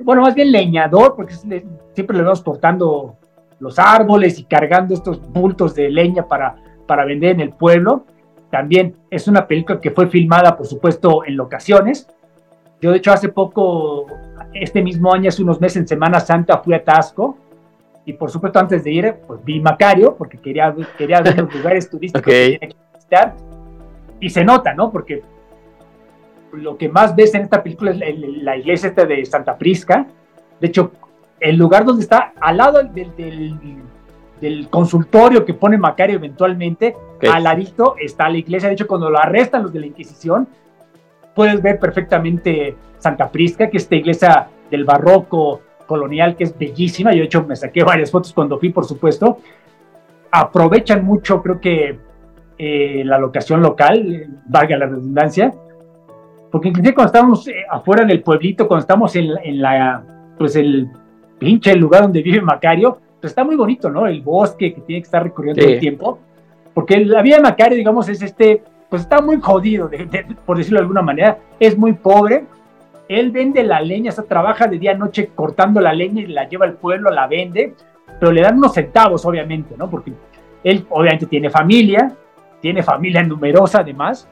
bueno, 0.00 0.22
más 0.22 0.34
bien 0.34 0.50
leñador, 0.50 1.14
porque 1.14 1.34
siempre 1.34 2.16
le 2.16 2.24
vemos 2.24 2.42
portando 2.42 3.16
los 3.60 3.78
árboles 3.78 4.38
y 4.38 4.44
cargando 4.44 4.94
estos 4.94 5.20
bultos 5.32 5.74
de 5.74 5.90
leña 5.90 6.26
para, 6.26 6.56
para 6.86 7.04
vender 7.04 7.32
en 7.32 7.40
el 7.40 7.50
pueblo. 7.50 8.04
También 8.50 8.96
es 9.10 9.26
una 9.26 9.46
película 9.46 9.80
que 9.80 9.90
fue 9.90 10.06
filmada, 10.08 10.56
por 10.56 10.66
supuesto, 10.66 11.24
en 11.24 11.36
locaciones. 11.36 12.08
Yo, 12.80 12.90
de 12.90 12.98
hecho, 12.98 13.12
hace 13.12 13.28
poco, 13.28 14.06
este 14.52 14.82
mismo 14.82 15.12
año, 15.12 15.28
hace 15.28 15.42
unos 15.42 15.60
meses, 15.60 15.78
en 15.78 15.88
Semana 15.88 16.20
Santa, 16.20 16.58
fui 16.58 16.74
a 16.74 16.84
Tasco. 16.84 17.38
Y 18.04 18.12
por 18.12 18.30
supuesto, 18.30 18.58
antes 18.58 18.84
de 18.84 18.92
ir, 18.92 19.14
pues 19.26 19.42
vi 19.44 19.60
Macario, 19.60 20.14
porque 20.14 20.38
quería, 20.38 20.74
quería 20.98 21.20
ver 21.22 21.38
los 21.38 21.54
lugares 21.56 21.88
turísticos 21.88 22.22
que 22.22 22.58
que 22.60 22.76
visitar. 22.94 23.34
Y 24.20 24.30
se 24.30 24.44
nota, 24.44 24.74
¿no? 24.74 24.90
Porque 24.90 25.22
lo 26.52 26.76
que 26.76 26.88
más 26.88 27.14
ves 27.16 27.34
en 27.34 27.42
esta 27.42 27.62
película 27.62 27.90
es 27.90 27.98
la, 27.98 28.56
iglesia 28.56 28.88
esta 28.88 29.04
de 29.04 29.24
Santa 29.24 29.56
Prisca. 29.56 30.06
De 30.60 30.68
hecho, 30.68 30.92
el 31.44 31.56
lugar 31.56 31.84
donde 31.84 32.02
está, 32.02 32.32
al 32.40 32.56
lado 32.56 32.82
del, 32.82 33.14
del, 34.40 34.68
consultorio 34.70 35.44
que 35.44 35.52
pone 35.52 35.76
Macario 35.76 36.16
eventualmente, 36.16 36.96
al 37.30 37.44
ladito 37.44 37.96
está 38.00 38.30
la 38.30 38.38
iglesia. 38.38 38.68
De 38.68 38.74
hecho, 38.74 38.86
cuando 38.86 39.10
lo 39.10 39.18
arrestan 39.18 39.62
los 39.62 39.72
de 39.72 39.80
la 39.80 39.86
Inquisición, 39.86 40.48
puedes 41.34 41.60
ver 41.60 41.78
perfectamente 41.78 42.76
Santa 42.98 43.30
Prisca, 43.30 43.68
que 43.68 43.76
es 43.76 43.82
esta 43.82 43.94
iglesia 43.94 44.48
del 44.70 44.84
barroco 44.84 45.60
colonial 45.86 46.34
que 46.34 46.44
es 46.44 46.56
bellísima. 46.56 47.12
Yo, 47.12 47.18
de 47.18 47.24
hecho, 47.24 47.44
me 47.44 47.56
saqué 47.56 47.84
varias 47.84 48.10
fotos 48.10 48.32
cuando 48.32 48.58
fui, 48.58 48.70
por 48.70 48.86
supuesto. 48.86 49.38
Aprovechan 50.30 51.04
mucho, 51.04 51.42
creo 51.42 51.60
que, 51.60 51.98
eh, 52.56 53.02
la 53.04 53.18
locación 53.18 53.60
local, 53.60 54.28
valga 54.46 54.78
la 54.78 54.86
redundancia, 54.86 55.52
porque 56.50 56.68
inclusive 56.68 56.94
cuando 56.94 57.12
estamos 57.12 57.48
eh, 57.48 57.64
afuera 57.70 58.04
del 58.06 58.22
pueblito, 58.22 58.66
cuando 58.66 58.82
estamos 58.82 59.14
en, 59.16 59.30
en, 59.42 59.60
la, 59.60 60.04
pues 60.38 60.56
el 60.56 60.88
pinche 61.38 61.74
lugar 61.74 62.02
donde 62.02 62.22
vive 62.22 62.40
Macario, 62.40 62.98
pues 63.20 63.30
está 63.30 63.44
muy 63.44 63.56
bonito, 63.56 63.90
¿no? 63.90 64.06
El 64.06 64.22
bosque 64.22 64.74
que 64.74 64.80
tiene 64.80 65.02
que 65.02 65.06
estar 65.06 65.22
recorriendo 65.22 65.62
todo 65.62 65.72
el 65.72 65.80
tiempo, 65.80 66.18
porque 66.72 67.04
la 67.04 67.22
vida 67.22 67.36
de 67.36 67.42
Macario, 67.42 67.76
digamos, 67.76 68.08
es 68.08 68.22
este, 68.22 68.62
pues 68.88 69.02
está 69.02 69.20
muy 69.20 69.40
jodido, 69.40 69.90
por 70.44 70.58
decirlo 70.58 70.78
de 70.78 70.82
alguna 70.82 71.02
manera, 71.02 71.38
es 71.58 71.76
muy 71.76 71.94
pobre, 71.94 72.44
él 73.08 73.30
vende 73.30 73.62
la 73.62 73.80
leña, 73.80 74.10
o 74.10 74.14
sea, 74.14 74.24
trabaja 74.24 74.66
de 74.66 74.78
día 74.78 74.92
a 74.92 74.94
noche 74.94 75.30
cortando 75.34 75.80
la 75.80 75.92
leña 75.92 76.22
y 76.22 76.26
la 76.26 76.48
lleva 76.48 76.66
al 76.66 76.74
pueblo, 76.74 77.10
la 77.10 77.26
vende, 77.26 77.74
pero 78.18 78.32
le 78.32 78.40
dan 78.40 78.58
unos 78.58 78.74
centavos, 78.74 79.24
obviamente, 79.26 79.74
¿no? 79.76 79.90
Porque 79.90 80.12
él 80.62 80.86
obviamente 80.88 81.26
tiene 81.26 81.50
familia, 81.50 82.12
tiene 82.60 82.82
familia 82.82 83.22
numerosa 83.22 83.80
además. 83.80 84.28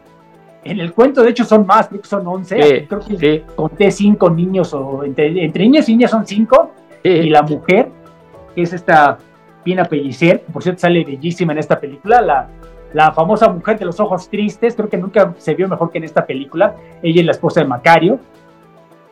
En 0.65 0.81
el 0.81 0.93
cuento, 0.93 1.23
de 1.23 1.31
hecho, 1.31 1.45
son 1.45 1.66
más, 1.66 1.89
creo 1.89 2.01
que 2.01 2.09
son 2.09 2.27
11. 2.27 2.87
creo 2.89 3.01
que 3.01 3.45
conté 3.55 3.91
cinco 3.91 4.31
niños, 4.31 4.73
o 4.73 5.05
entre, 5.05 5.31
niños 5.31 5.89
y 5.89 5.93
niñas 5.93 6.11
son 6.11 6.27
cinco. 6.27 6.70
Y 7.03 7.31
la 7.31 7.43
mujer, 7.43 7.91
que 8.55 8.62
es 8.62 8.73
esta 8.73 9.19
Pina 9.65 9.85
Pellicer, 9.85 10.43
que 10.43 10.53
por 10.53 10.62
cierto 10.62 10.81
sale 10.81 11.05
bellísima 11.05 11.53
en 11.53 11.59
esta 11.59 11.79
película, 11.79 12.20
la, 12.20 12.49
la 12.93 13.12
famosa 13.12 13.49
mujer 13.49 13.79
de 13.79 13.85
los 13.85 13.99
ojos 14.01 14.29
tristes, 14.29 14.74
creo 14.74 14.89
que 14.89 14.99
nunca 14.99 15.35
se 15.39 15.55
vio 15.55 15.69
mejor 15.69 15.91
que 15.91 15.99
en 15.99 16.05
esta 16.05 16.27
película. 16.27 16.77
Ella 17.03 17.20
es 17.20 17.27
la 17.27 17.33
esposa 17.33 17.61
de 17.61 17.66
Macario 17.66 18.20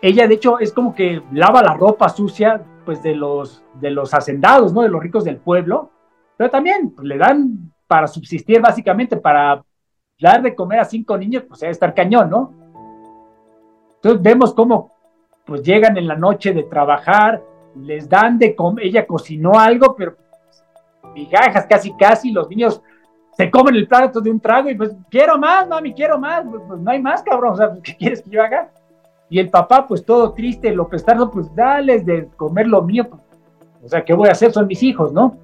ella 0.02 0.26
de 0.26 0.34
hecho 0.34 0.58
es 0.58 0.72
como 0.72 0.94
que 0.94 1.22
lava 1.32 1.62
la 1.62 1.74
ropa 1.74 2.08
sucia 2.08 2.62
pues 2.84 3.02
de 3.02 3.14
los, 3.14 3.62
de 3.74 3.90
los 3.90 4.14
hacendados, 4.14 4.72
¿no? 4.72 4.82
De 4.82 4.88
los 4.88 5.02
ricos 5.02 5.24
del 5.24 5.36
pueblo, 5.36 5.90
pero 6.36 6.50
también 6.50 6.90
pues, 6.90 7.06
le 7.06 7.18
dan 7.18 7.72
para 7.86 8.06
subsistir 8.06 8.60
básicamente, 8.60 9.16
para 9.18 9.62
dar 10.18 10.42
de 10.42 10.54
comer 10.54 10.80
a 10.80 10.84
cinco 10.84 11.18
niños, 11.18 11.44
pues 11.46 11.60
debe 11.60 11.72
estar 11.72 11.94
cañón, 11.94 12.30
¿no? 12.30 12.52
Entonces 13.96 14.22
vemos 14.22 14.54
cómo 14.54 14.92
pues 15.44 15.62
llegan 15.62 15.98
en 15.98 16.06
la 16.06 16.16
noche 16.16 16.52
de 16.52 16.62
trabajar, 16.62 17.42
les 17.76 18.08
dan 18.08 18.38
de 18.38 18.54
comer, 18.54 18.86
ella 18.86 19.06
cocinó 19.06 19.58
algo, 19.58 19.94
pero 19.96 20.16
migajas 21.14 21.66
casi 21.66 21.92
casi, 21.96 22.30
los 22.32 22.48
niños 22.48 22.82
se 23.36 23.50
comen 23.50 23.74
el 23.74 23.88
plato 23.88 24.20
de 24.20 24.30
un 24.30 24.40
trago 24.40 24.68
y 24.68 24.74
pues 24.74 24.94
quiero 25.10 25.38
más, 25.38 25.66
mami, 25.68 25.94
quiero 25.94 26.18
más, 26.18 26.44
pues, 26.48 26.62
pues 26.66 26.80
no 26.80 26.90
hay 26.90 27.00
más, 27.00 27.22
cabrón, 27.22 27.54
o 27.54 27.56
sea, 27.56 27.70
¿qué 27.82 27.96
quieres 27.96 28.22
que 28.22 28.30
yo 28.30 28.42
haga? 28.42 28.70
Y 29.30 29.38
el 29.38 29.48
papá, 29.48 29.86
pues 29.86 30.04
todo 30.04 30.32
triste, 30.32 30.72
lo 30.72 30.86
Tardo, 30.86 31.30
pues 31.30 31.54
dale 31.54 32.00
de 32.00 32.28
comer 32.36 32.66
lo 32.66 32.82
mío. 32.82 33.08
Pues, 33.08 33.22
o 33.84 33.88
sea, 33.88 34.04
¿qué 34.04 34.12
voy 34.12 34.28
a 34.28 34.32
hacer? 34.32 34.52
Son 34.52 34.66
mis 34.66 34.82
hijos, 34.82 35.12
¿no? 35.12 35.36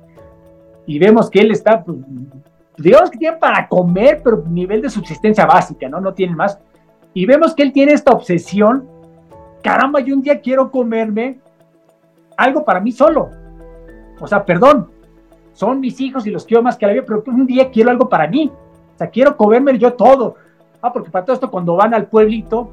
Y 0.87 0.99
vemos 0.99 1.31
que 1.31 1.39
él 1.39 1.53
está, 1.53 1.85
pues, 1.85 1.97
digamos 2.77 3.11
que 3.11 3.19
tiene 3.19 3.37
para 3.37 3.69
comer, 3.69 4.21
pero 4.25 4.43
nivel 4.49 4.83
de 4.83 4.91
subsistencia 4.91 5.47
básica, 5.47 5.89
¿no? 5.89 6.01
No 6.01 6.13
tiene 6.13 6.35
más. 6.35 6.59
Y 7.15 7.27
vemos 7.27 7.55
que 7.55 7.63
él 7.63 7.73
tiene 7.73 7.93
esta 7.93 8.11
obsesión. 8.11 8.89
Caramba, 9.63 10.01
yo 10.01 10.17
un 10.17 10.23
día 10.23 10.41
quiero 10.41 10.71
comerme 10.73 11.39
algo 12.37 12.65
para 12.65 12.81
mí 12.81 12.93
solo. 12.93 13.31
O 14.21 14.27
sea, 14.27 14.45
perdón, 14.45 14.89
son 15.53 15.81
mis 15.81 16.01
hijos 16.01 16.27
y 16.27 16.31
los 16.31 16.45
quiero 16.45 16.63
más 16.63 16.77
que 16.77 16.87
la 16.87 16.93
vida, 16.93 17.05
pero 17.07 17.23
un 17.27 17.47
día 17.47 17.71
quiero 17.71 17.91
algo 17.91 18.09
para 18.09 18.27
mí. 18.27 18.51
O 18.95 18.99
sea, 18.99 19.09
quiero 19.09 19.37
comerme 19.37 19.79
yo 19.79 19.95
todo. 19.95 20.37
Ah, 20.81 20.93
porque 20.93 21.11
para 21.11 21.25
todo 21.25 21.35
esto, 21.35 21.51
cuando 21.51 21.77
van 21.77 21.95
al 21.95 22.07
pueblito, 22.07 22.71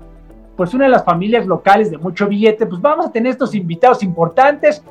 pues 0.55 0.73
una 0.73 0.85
de 0.85 0.91
las 0.91 1.03
familias 1.03 1.45
locales 1.45 1.89
de 1.91 1.97
mucho 1.97 2.27
billete, 2.27 2.65
pues 2.65 2.81
vamos 2.81 3.07
a 3.07 3.11
tener 3.11 3.31
estos 3.31 3.55
invitados 3.55 4.03
importantes 4.03 4.83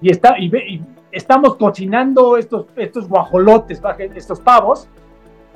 y, 0.00 0.10
está, 0.10 0.38
y, 0.38 0.82
estamos 1.12 1.56
cocinando 1.56 2.36
estos, 2.36 2.66
estos 2.76 3.08
guajolotes, 3.08 3.82
estos 4.14 4.40
pavos. 4.40 4.88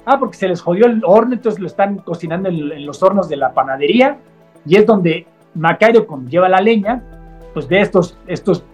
Ah, 0.06 0.18
porque 0.18 0.36
se 0.36 0.48
les 0.48 0.60
jodió 0.60 0.86
el 0.86 1.02
horno, 1.04 1.32
entonces 1.34 1.60
lo 1.60 1.66
están 1.66 1.96
cocinando 1.98 2.50
en, 2.50 2.84
los 2.84 3.02
hornos 3.02 3.28
de 3.28 3.36
la 3.36 3.54
panadería 3.54 4.18
y 4.66 4.76
es 4.76 4.84
donde 4.84 5.26
Macario, 5.54 6.06
lleva 6.28 6.48
la 6.48 6.60
leña, 6.60 7.02
pues 7.54 7.66
ve 7.66 7.80
estos, 7.80 8.18
estos 8.26 8.64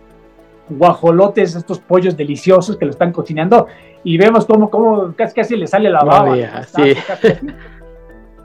guajolotes, 0.69 1.55
estos 1.55 1.79
pollos 1.79 2.17
deliciosos 2.17 2.77
que 2.77 2.87
lo 2.87 2.91
están 2.91 3.13
cocinando 3.13 3.69
y 4.03 4.17
vemos 4.19 4.47
cómo, 4.47 4.71
cómo 4.71 5.13
casi, 5.15 5.35
casi 5.35 5.57
le 5.57 5.67
sale 5.67 5.91
la 5.91 6.03
baba. 6.03 6.65
sí 6.65 6.95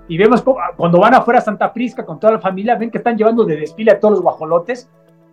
y 0.07 0.17
vemos 0.17 0.43
cuando 0.75 0.99
van 0.99 1.15
afuera 1.15 1.39
a 1.39 1.43
Santa 1.43 1.71
Prisca 1.73 2.05
con 2.05 2.19
toda 2.19 2.33
la 2.33 2.39
familia, 2.39 2.75
ven 2.75 2.91
que 2.91 2.99
están 2.99 3.17
llevando 3.17 3.43
de 3.43 3.57
desfile 3.57 3.91
a 3.91 3.99
todos 3.99 4.13
los 4.13 4.21
guajolotes, 4.21 4.89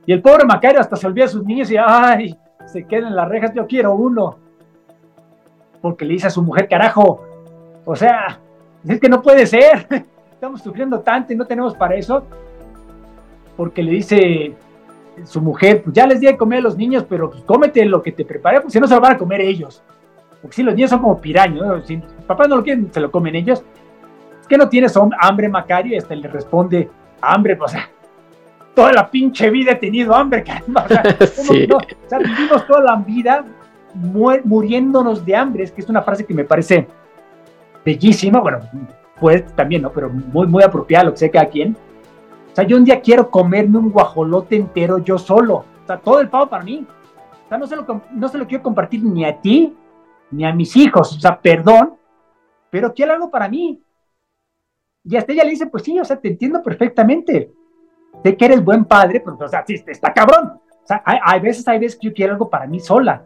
y 0.07 0.13
el 0.13 0.23
pobre 0.23 0.45
Macario 0.45 0.81
hasta 0.81 0.97
se 0.97 1.07
olvida 1.07 1.27
a 1.27 1.29
sus 1.29 1.45
niños 1.45 1.71
y 1.71 1.77
ay, 1.77 2.37
se 2.67 2.85
quedan 2.85 3.09
en 3.09 3.17
las 3.17 3.29
rejas, 3.29 3.53
yo 3.55 3.67
quiero 3.67 3.95
uno. 3.95 4.37
Porque 5.81 6.05
le 6.05 6.15
dice 6.15 6.29
a 6.29 6.31
su 6.31 6.43
mujer, 6.43 6.69
carajo, 6.69 7.23
o 7.85 7.95
sea, 7.95 8.41
es 8.87 9.01
que 9.01 9.09
no 9.09 9.23
puede 9.23 9.47
ser, 9.47 9.87
estamos 10.33 10.63
sufriendo 10.63 11.01
tanto 11.01 11.33
y 11.33 11.37
no 11.37 11.45
tenemos 11.45 11.75
para 11.75 11.95
eso. 11.95 12.25
Porque 13.57 13.83
le 13.83 13.93
dice 13.93 14.55
su 15.25 15.41
mujer, 15.41 15.83
pues 15.83 15.95
ya 15.95 16.07
les 16.07 16.21
di 16.21 16.27
de 16.27 16.37
comer 16.37 16.61
a 16.61 16.63
los 16.63 16.77
niños, 16.77 17.05
pero 17.09 17.31
pues 17.31 17.43
cómete 17.45 17.85
lo 17.85 18.03
que 18.03 18.13
te 18.13 18.25
preparé, 18.25 18.61
porque 18.61 18.73
si 18.73 18.81
no 18.81 18.87
se 18.87 18.95
lo 18.95 19.01
van 19.01 19.13
a 19.13 19.19
comer 19.19 19.41
ellos. 19.41 19.83
Porque 20.41 20.57
si 20.57 20.63
los 20.63 20.75
niños 20.75 20.91
son 20.91 21.01
como 21.01 21.21
piraños, 21.21 21.87
si 21.87 22.03
papá 22.27 22.49
no 22.49 22.57
lo 22.57 22.65
quieren, 22.65 22.93
se 22.93 23.01
lo 23.01 23.11
comen 23.11 23.37
ellos 23.37 23.65
que 24.53 24.59
no 24.59 24.69
tienes 24.69 24.95
hambre, 25.19 25.49
Macario? 25.49 25.95
Y 25.95 25.97
este 25.97 26.15
le 26.15 26.29
responde, 26.29 26.91
hambre, 27.23 27.57
pues, 27.57 27.71
o 27.71 27.75
sea, 27.75 27.89
toda 28.75 28.93
la 28.93 29.11
pinche 29.11 29.49
vida 29.49 29.73
he 29.73 29.77
tenido 29.77 30.15
hambre, 30.15 30.45
caramba. 30.45 30.85
O 30.85 30.89
sea, 30.89 32.19
vivimos 32.19 32.67
toda 32.67 32.83
la 32.83 32.97
vida 32.97 33.47
muriéndonos 33.95 35.25
de 35.25 35.35
hambre, 35.35 35.65
es 35.65 35.73
que 35.73 35.81
es 35.81 35.89
una 35.89 36.03
frase 36.03 36.27
que 36.27 36.35
me 36.35 36.45
parece 36.45 36.87
bellísima, 37.83 38.41
bueno, 38.41 38.61
pues 39.19 39.45
también, 39.57 39.81
¿no? 39.81 39.91
Pero 39.91 40.11
muy, 40.11 40.47
muy 40.47 40.63
apropiada, 40.63 41.05
lo 41.05 41.13
que 41.13 41.19
sé 41.19 41.31
cada 41.31 41.47
quien. 41.47 41.75
O 42.53 42.55
sea, 42.55 42.65
yo 42.65 42.77
un 42.77 42.85
día 42.85 43.01
quiero 43.01 43.31
comerme 43.31 43.79
un 43.79 43.91
guajolote 43.91 44.57
entero 44.57 44.99
yo 44.99 45.19
solo. 45.19 45.65
O 45.83 45.87
sea, 45.87 45.99
todo 45.99 46.21
el 46.21 46.29
pavo 46.29 46.49
para 46.49 46.65
mí. 46.65 46.87
O 47.47 47.49
sea, 47.49 47.59
no 47.59 47.67
se 47.67 47.77
lo, 47.77 48.03
no 48.13 48.29
se 48.29 48.39
lo 48.39 48.47
quiero 48.47 48.63
compartir 48.63 49.03
ni 49.03 49.25
a 49.25 49.41
ti, 49.41 49.75
ni 50.31 50.45
a 50.45 50.53
mis 50.53 50.77
hijos. 50.77 51.17
O 51.17 51.21
sea, 51.21 51.41
perdón, 51.41 51.97
pero 52.71 52.93
quiero 52.93 53.15
algo 53.15 53.31
para 53.31 53.49
mí. 53.49 53.83
Y 55.05 55.17
hasta 55.17 55.33
ella 55.33 55.45
le 55.45 55.51
dice, 55.51 55.67
pues 55.67 55.83
sí, 55.83 55.99
o 55.99 56.05
sea, 56.05 56.17
te 56.17 56.29
entiendo 56.29 56.63
perfectamente. 56.63 57.53
Sé 58.23 58.37
que 58.37 58.45
eres 58.45 58.63
buen 58.63 58.85
padre, 58.85 59.21
pero, 59.21 59.37
o 59.41 59.49
sea, 59.49 59.65
sí, 59.67 59.83
está 59.87 60.13
cabrón. 60.13 60.61
O 60.83 60.87
sea, 60.87 61.03
hay, 61.05 61.41
veces, 61.41 61.67
hay 61.67 61.79
veces 61.79 61.99
que 61.99 62.09
yo 62.09 62.15
quiero 62.15 62.33
algo 62.35 62.51
para 62.51 62.67
mí 62.67 62.81
sola. 62.81 63.25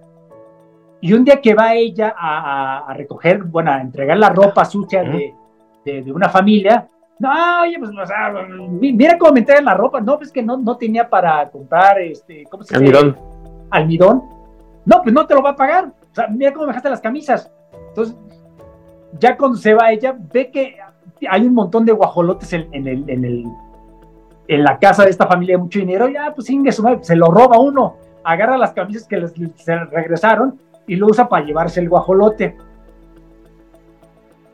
Y 1.00 1.12
un 1.12 1.24
día 1.24 1.40
que 1.40 1.54
va 1.54 1.74
ella 1.74 2.14
a, 2.16 2.94
recoger, 2.94 3.42
bueno, 3.44 3.70
a 3.70 3.80
entregar 3.80 4.16
la 4.16 4.30
ropa 4.30 4.64
sucia 4.64 5.02
de, 5.02 5.34
de, 5.84 6.12
una 6.12 6.28
familia, 6.28 6.88
no, 7.18 7.62
oye, 7.62 7.78
pues, 7.78 7.90
o 7.90 8.06
sea, 8.06 8.32
mira 8.48 9.16
cómo 9.18 9.32
me 9.32 9.40
entregan 9.40 9.64
la 9.64 9.74
ropa. 9.74 10.00
No, 10.00 10.18
pues 10.18 10.30
que 10.30 10.42
no, 10.42 10.56
no 10.56 10.76
tenía 10.76 11.08
para 11.08 11.48
comprar, 11.50 11.98
este, 12.00 12.44
¿cómo 12.50 12.62
se 12.62 12.74
llama? 12.74 12.86
Almidón. 12.86 13.16
Almidón. 13.70 14.22
No, 14.84 15.02
pues 15.02 15.14
no 15.14 15.26
te 15.26 15.34
lo 15.34 15.42
va 15.42 15.50
a 15.50 15.56
pagar. 15.56 15.86
O 15.86 16.14
sea, 16.14 16.28
mira 16.28 16.52
cómo 16.52 16.66
me 16.66 16.68
dejaste 16.68 16.90
las 16.90 17.00
camisas. 17.00 17.50
Entonces, 17.88 18.16
ya 19.18 19.36
cuando 19.36 19.56
se 19.56 19.74
va 19.74 19.92
ella, 19.92 20.14
ve 20.32 20.50
que 20.50 20.76
hay 21.28 21.46
un 21.46 21.54
montón 21.54 21.84
de 21.84 21.92
guajolotes 21.92 22.52
en, 22.52 22.68
el, 22.72 23.08
en, 23.08 23.24
el, 23.24 23.44
en 24.48 24.64
la 24.64 24.78
casa 24.78 25.04
de 25.04 25.10
esta 25.10 25.26
familia 25.26 25.56
de 25.56 25.62
mucho 25.62 25.78
dinero, 25.78 26.08
ya 26.08 26.34
pues 26.34 26.48
se 27.02 27.16
lo 27.16 27.30
roba 27.30 27.58
uno, 27.58 27.96
agarra 28.24 28.58
las 28.58 28.72
camisas 28.72 29.06
que 29.08 29.16
les, 29.16 29.32
se 29.54 29.76
regresaron 29.86 30.60
y 30.86 30.96
lo 30.96 31.06
usa 31.06 31.28
para 31.28 31.44
llevarse 31.44 31.80
el 31.80 31.88
guajolote. 31.88 32.56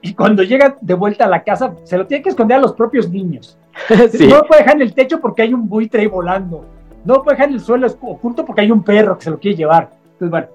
Y 0.02 0.14
cuando 0.14 0.42
llega 0.42 0.76
de 0.80 0.94
vuelta 0.94 1.24
a 1.24 1.28
la 1.28 1.42
casa, 1.42 1.74
se 1.84 1.96
lo 1.96 2.06
tiene 2.06 2.22
que 2.22 2.30
esconder 2.30 2.58
a 2.58 2.60
los 2.60 2.74
propios 2.74 3.08
niños. 3.08 3.56
No 4.28 4.36
lo 4.36 4.46
puede 4.46 4.62
dejar 4.62 4.76
en 4.76 4.82
el 4.82 4.94
techo 4.94 5.20
porque 5.20 5.42
hay 5.42 5.54
un 5.54 5.68
buitre 5.68 6.02
ahí 6.02 6.08
volando. 6.08 6.64
No 7.04 7.14
lo 7.14 7.22
puede 7.22 7.36
dejar 7.36 7.48
en 7.48 7.54
el 7.54 7.60
suelo 7.60 7.86
oculto 8.00 8.44
porque 8.44 8.60
hay 8.60 8.70
un 8.70 8.82
perro 8.82 9.16
que 9.16 9.24
se 9.24 9.30
lo 9.30 9.38
quiere 9.38 9.56
llevar. 9.56 9.90
Entonces, 10.12 10.30
bueno, 10.30 10.46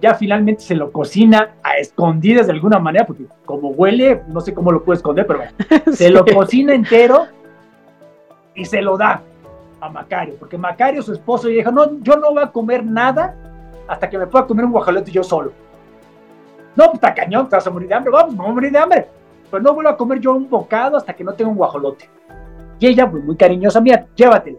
ya 0.00 0.14
finalmente 0.14 0.62
se 0.62 0.74
lo 0.74 0.92
cocina 0.92 1.54
a 1.62 1.78
escondidas 1.78 2.46
de 2.46 2.52
alguna 2.52 2.78
manera, 2.78 3.06
porque 3.06 3.24
como 3.46 3.70
huele, 3.70 4.22
no 4.28 4.40
sé 4.40 4.52
cómo 4.52 4.70
lo 4.70 4.84
puede 4.84 4.98
esconder, 4.98 5.26
pero 5.26 5.40
se 5.92 6.10
lo 6.10 6.24
cocina 6.24 6.74
entero 6.74 7.26
y 8.54 8.64
se 8.66 8.82
lo 8.82 8.96
da 8.96 9.22
a 9.80 9.88
Macario, 9.88 10.36
porque 10.38 10.58
Macario, 10.58 11.02
su 11.02 11.12
esposo, 11.12 11.48
y 11.48 11.54
dijo, 11.54 11.70
no, 11.70 12.00
yo 12.00 12.16
no 12.16 12.32
voy 12.32 12.42
a 12.42 12.52
comer 12.52 12.84
nada 12.84 13.34
hasta 13.88 14.08
que 14.08 14.18
me 14.18 14.26
pueda 14.26 14.46
comer 14.46 14.64
un 14.66 14.72
guajolote 14.72 15.10
yo 15.10 15.22
solo. 15.22 15.52
No, 16.76 16.86
pues 16.86 16.94
está 16.94 17.14
cañón, 17.14 17.48
te 17.48 17.56
vas 17.56 17.66
a 17.66 17.70
morir 17.70 17.88
de 17.88 17.94
hambre, 17.94 18.10
vamos, 18.12 18.36
vamos 18.36 18.50
a 18.50 18.54
morir 18.54 18.72
de 18.72 18.78
hambre. 18.78 19.06
Pero 19.50 19.62
no 19.62 19.74
vuelvo 19.74 19.90
a 19.90 19.96
comer 19.96 20.20
yo 20.20 20.34
un 20.34 20.48
bocado 20.48 20.96
hasta 20.96 21.12
que 21.12 21.24
no 21.24 21.32
tenga 21.34 21.50
un 21.50 21.56
guajolote. 21.56 22.08
Y 22.78 22.86
ella, 22.88 23.10
pues 23.10 23.22
muy 23.24 23.36
cariñosa, 23.36 23.80
mía, 23.80 24.06
llévatelo 24.14 24.58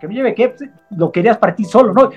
que 0.00 0.08
me 0.08 0.14
lleve 0.14 0.34
qué, 0.34 0.48
pues, 0.48 0.68
lo 0.96 1.12
querías 1.12 1.36
para 1.36 1.54
ti 1.54 1.64
solo, 1.64 1.92
¿no? 1.92 2.10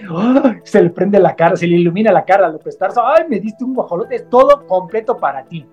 Se 0.63 0.81
le 0.81 0.89
prende 0.89 1.19
la 1.19 1.35
cara, 1.35 1.55
se 1.55 1.67
le 1.67 1.75
ilumina 1.75 2.11
la 2.11 2.23
cara 2.23 2.47
a 2.47 2.49
López 2.49 2.77
Tarso, 2.77 3.05
ay, 3.05 3.25
me 3.29 3.39
diste 3.39 3.63
un 3.63 3.75
guajolote, 3.75 4.15
es 4.15 4.29
todo 4.29 4.65
completo 4.65 5.17
para 5.17 5.43
ti. 5.43 5.67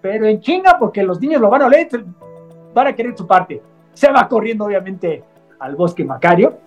Pero 0.00 0.26
en 0.26 0.40
chinga, 0.40 0.76
porque 0.78 1.02
los 1.02 1.20
niños 1.20 1.40
lo 1.40 1.50
van 1.50 1.62
a 1.62 1.66
oler, 1.66 1.86
van 2.72 2.86
a 2.88 2.94
querer 2.94 3.16
su 3.16 3.26
parte. 3.26 3.62
Se 3.92 4.10
va 4.10 4.26
corriendo, 4.26 4.64
obviamente, 4.64 5.22
al 5.60 5.76
bosque 5.76 6.04
Macario 6.04 6.58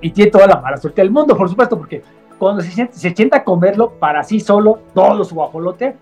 y 0.00 0.10
tiene 0.10 0.30
toda 0.30 0.46
la 0.46 0.60
mala 0.60 0.76
suerte 0.76 1.02
del 1.02 1.10
mundo, 1.10 1.36
por 1.36 1.48
supuesto, 1.48 1.76
porque 1.76 2.02
cuando 2.42 2.60
se, 2.60 2.88
se 2.90 3.14
sienta 3.14 3.36
a 3.36 3.44
comerlo 3.44 3.92
para 4.00 4.24
sí 4.24 4.40
solo, 4.40 4.80
todo 4.92 5.22
su 5.22 5.36
guajolote, 5.36 5.94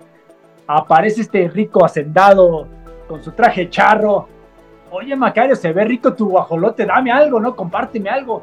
aparece 0.66 1.20
este 1.20 1.46
rico 1.48 1.84
hacendado 1.84 2.66
con 3.06 3.22
su 3.22 3.32
traje 3.32 3.68
charro. 3.68 4.26
Oye, 4.90 5.14
Macario, 5.14 5.54
se 5.54 5.70
ve 5.70 5.84
rico 5.84 6.14
tu 6.14 6.30
guajolote, 6.30 6.86
dame 6.86 7.12
algo, 7.12 7.40
¿no? 7.40 7.54
Compárteme 7.54 8.08
algo. 8.08 8.42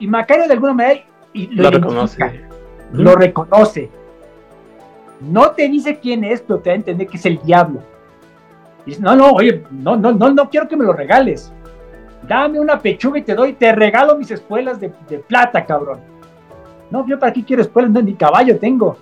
Y 0.00 0.08
Macario 0.08 0.48
de 0.48 0.52
alguna 0.52 0.72
manera 0.72 1.00
y 1.32 1.46
lo, 1.54 1.70
reconoce. 1.70 2.18
Lo 2.92 3.14
reconoce. 3.14 3.88
No 5.20 5.52
te 5.52 5.68
dice 5.68 6.00
quién 6.00 6.24
es, 6.24 6.40
pero 6.40 6.58
te 6.58 6.70
da 6.70 6.74
a 6.74 6.76
entender 6.76 7.06
que 7.06 7.18
es 7.18 7.26
el 7.26 7.40
diablo. 7.40 7.82
Y 8.84 8.90
dice, 8.90 9.00
no, 9.00 9.14
no, 9.14 9.30
oye, 9.30 9.62
no, 9.70 9.96
no, 9.96 10.10
no, 10.10 10.28
no 10.30 10.50
quiero 10.50 10.66
que 10.66 10.76
me 10.76 10.84
lo 10.84 10.92
regales. 10.92 11.52
Dame 12.26 12.58
una 12.58 12.80
pechuga 12.80 13.20
y 13.20 13.22
te 13.22 13.36
doy, 13.36 13.52
te 13.52 13.70
regalo 13.76 14.16
mis 14.16 14.32
espuelas 14.32 14.80
de, 14.80 14.88
plata, 15.28 15.64
cabrón. 15.64 16.09
No, 16.90 17.06
yo 17.06 17.18
para 17.18 17.32
qué 17.32 17.44
quiero 17.44 17.62
espuelas, 17.62 17.90
no, 17.90 18.02
ni 18.02 18.14
caballo 18.14 18.58
tengo. 18.58 18.96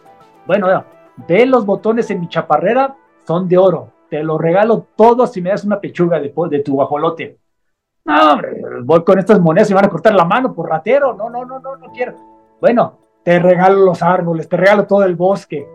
Bueno, 0.47 0.85
ve 1.27 1.47
los 1.47 1.65
botones 1.65 2.11
en 2.11 2.21
mi 2.21 2.29
chaparrera, 2.29 2.95
son 3.27 3.49
de 3.49 3.59
oro. 3.59 3.93
Te 4.11 4.23
lo 4.23 4.39
regalo 4.39 4.87
todo 4.97 5.27
si 5.27 5.43
me 5.43 5.51
das 5.51 5.65
una 5.65 5.81
pechuga 5.81 6.19
de, 6.19 6.31
tu 6.61 6.75
guajolote. 6.75 7.39
No, 8.05 8.33
hombre, 8.33 8.63
voy 8.83 9.05
con 9.05 9.19
estas 9.19 9.39
monedas 9.41 9.71
y 9.71 9.75
van 9.75 9.85
a 9.85 9.91
cortar 9.91 10.15
la 10.15 10.25
mano 10.25 10.55
por 10.55 10.69
ratero. 10.69 11.15
No, 11.15 11.29
no, 11.29 11.45
no, 11.45 11.59
no, 11.59 11.77
no 11.77 11.93
quiero. 11.93 12.15
Bueno, 12.61 12.99
te 13.23 13.39
regalo 13.39 13.85
los 13.85 14.03
árboles, 14.03 14.49
te 14.49 14.57
regalo 14.57 14.87
todo 14.87 15.05
el 15.05 15.15
bosque. 15.15 15.67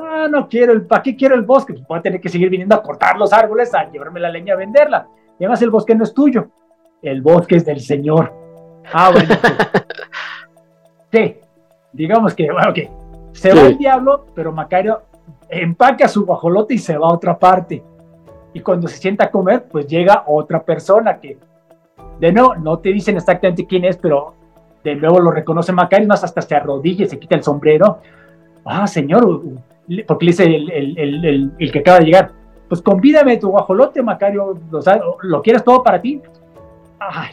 Ah, 0.00 0.26
no 0.28 0.48
quiero, 0.48 0.72
el, 0.72 0.86
¿para 0.86 1.02
qué 1.02 1.14
quiero 1.14 1.36
el 1.36 1.42
bosque? 1.42 1.72
Pues 1.74 1.86
voy 1.86 1.98
a 1.98 2.02
tener 2.02 2.20
que 2.20 2.28
seguir 2.28 2.50
viniendo 2.50 2.74
a 2.74 2.82
cortar 2.82 3.16
los 3.16 3.32
árboles, 3.32 3.72
a 3.74 3.88
llevarme 3.90 4.18
la 4.18 4.30
leña 4.30 4.54
a 4.54 4.56
venderla. 4.56 5.06
Y 5.38 5.44
además 5.44 5.62
el 5.62 5.70
bosque 5.70 5.94
no 5.94 6.04
es 6.04 6.12
tuyo, 6.12 6.48
el 7.00 7.22
bosque 7.22 7.56
es 7.56 7.64
del 7.64 7.80
Señor. 7.80 8.32
Ah, 8.92 9.10
bueno. 9.12 9.28
Pues. 9.40 9.82
sí, 11.12 11.36
digamos 11.92 12.34
que, 12.34 12.50
bueno, 12.50 12.70
ok. 12.70 12.78
Se 13.32 13.54
va 13.54 13.62
el 13.62 13.78
diablo, 13.78 14.26
pero 14.34 14.52
Macario 14.52 15.02
empaca 15.48 16.08
su 16.08 16.26
guajolote 16.26 16.74
y 16.74 16.78
se 16.78 16.96
va 16.96 17.08
a 17.08 17.12
otra 17.12 17.38
parte. 17.38 17.82
Y 18.54 18.60
cuando 18.60 18.88
se 18.88 18.98
sienta 18.98 19.24
a 19.24 19.30
comer, 19.30 19.64
pues 19.70 19.86
llega 19.86 20.24
otra 20.26 20.62
persona 20.62 21.18
que, 21.18 21.38
de 22.20 22.32
nuevo, 22.32 22.54
no 22.56 22.78
te 22.78 22.90
dicen 22.90 23.16
exactamente 23.16 23.66
quién 23.66 23.84
es, 23.84 23.96
pero 23.96 24.34
de 24.84 24.94
nuevo 24.96 25.20
lo 25.20 25.30
reconoce 25.30 25.72
Macario, 25.72 26.08
más 26.08 26.24
hasta 26.24 26.42
se 26.42 26.54
arrodilla 26.54 27.04
y 27.04 27.08
se 27.08 27.18
quita 27.18 27.36
el 27.36 27.42
sombrero. 27.42 27.98
Ah, 28.64 28.86
señor, 28.86 29.42
porque 30.06 30.24
le 30.24 30.30
dice 30.32 30.44
el, 30.44 31.70
que 31.72 31.78
acaba 31.78 31.98
de 31.98 32.04
llegar, 32.04 32.30
pues 32.68 32.82
convídame 32.82 33.36
tu 33.38 33.50
guajolote, 33.50 34.02
Macario, 34.02 34.58
¿lo, 35.22 35.42
quieres 35.42 35.64
todo 35.64 35.82
para 35.82 36.00
ti? 36.00 36.20
Ay, 36.98 37.30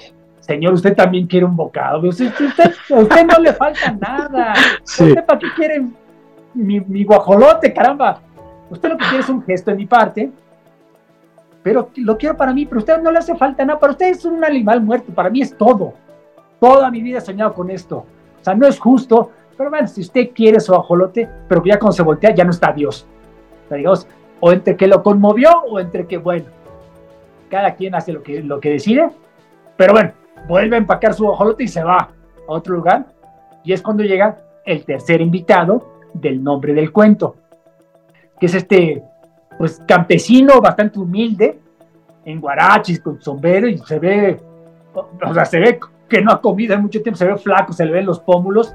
señor, 0.50 0.74
usted 0.74 0.96
también 0.96 1.28
quiere 1.28 1.46
un 1.46 1.56
bocado, 1.56 2.10
usted, 2.10 2.34
usted, 2.90 3.26
no 3.28 3.40
le 3.40 3.54
falta 3.54 3.92
nada, 3.92 4.56
¿usted 4.84 5.24
para 5.24 5.38
qué 5.38 5.46
quiere 5.56 5.86
mi, 6.56 6.80
mi, 6.80 7.04
guajolote, 7.04 7.72
caramba? 7.72 8.20
Usted 8.72 8.90
lo 8.90 8.98
que 8.98 9.06
quiere 9.06 9.20
es 9.20 9.30
un 9.30 9.44
gesto 9.44 9.70
de 9.70 9.78
mi 9.78 9.86
parte, 9.86 10.32
pero 11.62 11.92
lo 11.98 12.18
quiero 12.18 12.36
para 12.36 12.52
mí, 12.52 12.66
pero 12.66 12.78
a 12.78 12.80
usted 12.80 12.98
no 13.00 13.12
le 13.12 13.20
hace 13.20 13.36
falta 13.36 13.64
nada, 13.64 13.80
para 13.80 13.92
usted 13.92 14.08
es 14.08 14.26
un 14.26 14.44
animal 14.44 14.82
muerto, 14.82 15.14
para 15.14 15.30
mí 15.30 15.40
es 15.40 15.56
todo. 15.56 15.94
Toda 16.60 16.90
mi 16.90 17.04
vida 17.04 17.20
he 17.20 17.22
soñado 17.22 17.54
con 17.54 17.70
esto. 17.70 17.98
O 17.98 18.44
sea, 18.44 18.56
no 18.56 18.66
es 18.66 18.80
justo, 18.80 19.30
pero 19.56 19.70
bueno, 19.70 19.88
si 19.88 20.02
usted 20.02 20.32
quiere 20.34 20.60
su 20.60 20.74
ajolote, 20.74 21.30
pero 21.48 21.64
ya 21.64 21.78
cuando 21.78 21.94
se 21.94 22.02
voltea 22.02 22.34
ya 22.34 22.44
no 22.44 22.50
está 22.50 22.74
Dios. 22.74 23.06
O 23.66 23.68
sea, 23.68 23.78
digamos, 23.78 24.08
o 24.40 24.52
entre 24.52 24.76
que 24.76 24.88
lo 24.88 25.04
conmovió 25.04 25.62
o 25.70 25.80
entre 25.80 26.08
que, 26.08 26.18
bueno, 26.18 26.46
cada 27.50 27.76
quien 27.76 27.94
hace 27.94 28.12
lo 28.14 28.24
que, 28.24 28.42
lo 28.42 28.60
que 28.60 28.72
decide, 28.72 29.12
pero 29.78 29.94
bueno, 29.94 30.12
vuelve 30.48 30.76
a 30.76 30.80
empacar 30.80 31.14
su 31.14 31.32
ajolote 31.32 31.64
y 31.64 31.68
se 31.68 31.84
va 31.84 31.98
a 31.98 32.10
otro 32.48 32.76
lugar. 32.76 33.06
Y 33.64 33.74
es 33.74 33.82
cuando 33.82 34.04
llega 34.04 34.38
el 34.66 34.84
tercer 34.86 35.22
invitado 35.22 35.86
del 36.14 36.44
nombre 36.44 36.74
del 36.74 36.92
cuento, 36.92 37.36
que 38.40 38.46
es 38.46 38.56
este, 38.56 39.04
pues, 39.58 39.82
campesino 39.88 40.62
bastante 40.62 41.00
humilde, 41.00 41.60
en 42.26 42.40
guarachis, 42.40 43.00
con 43.00 43.22
sombrero, 43.22 43.68
y 43.68 43.78
se 43.80 44.00
ve, 44.00 44.40
o 44.94 45.34
sea, 45.34 45.46
se 45.46 45.60
ve 45.60 45.80
que 46.08 46.22
no 46.22 46.32
ha 46.32 46.42
comido 46.42 46.74
en 46.74 46.82
mucho 46.82 47.02
tiempo, 47.02 47.18
se 47.18 47.26
ve 47.26 47.38
flaco, 47.38 47.74
se 47.74 47.86
le 47.86 47.92
ven 47.92 48.06
los 48.06 48.20
pómulos. 48.20 48.74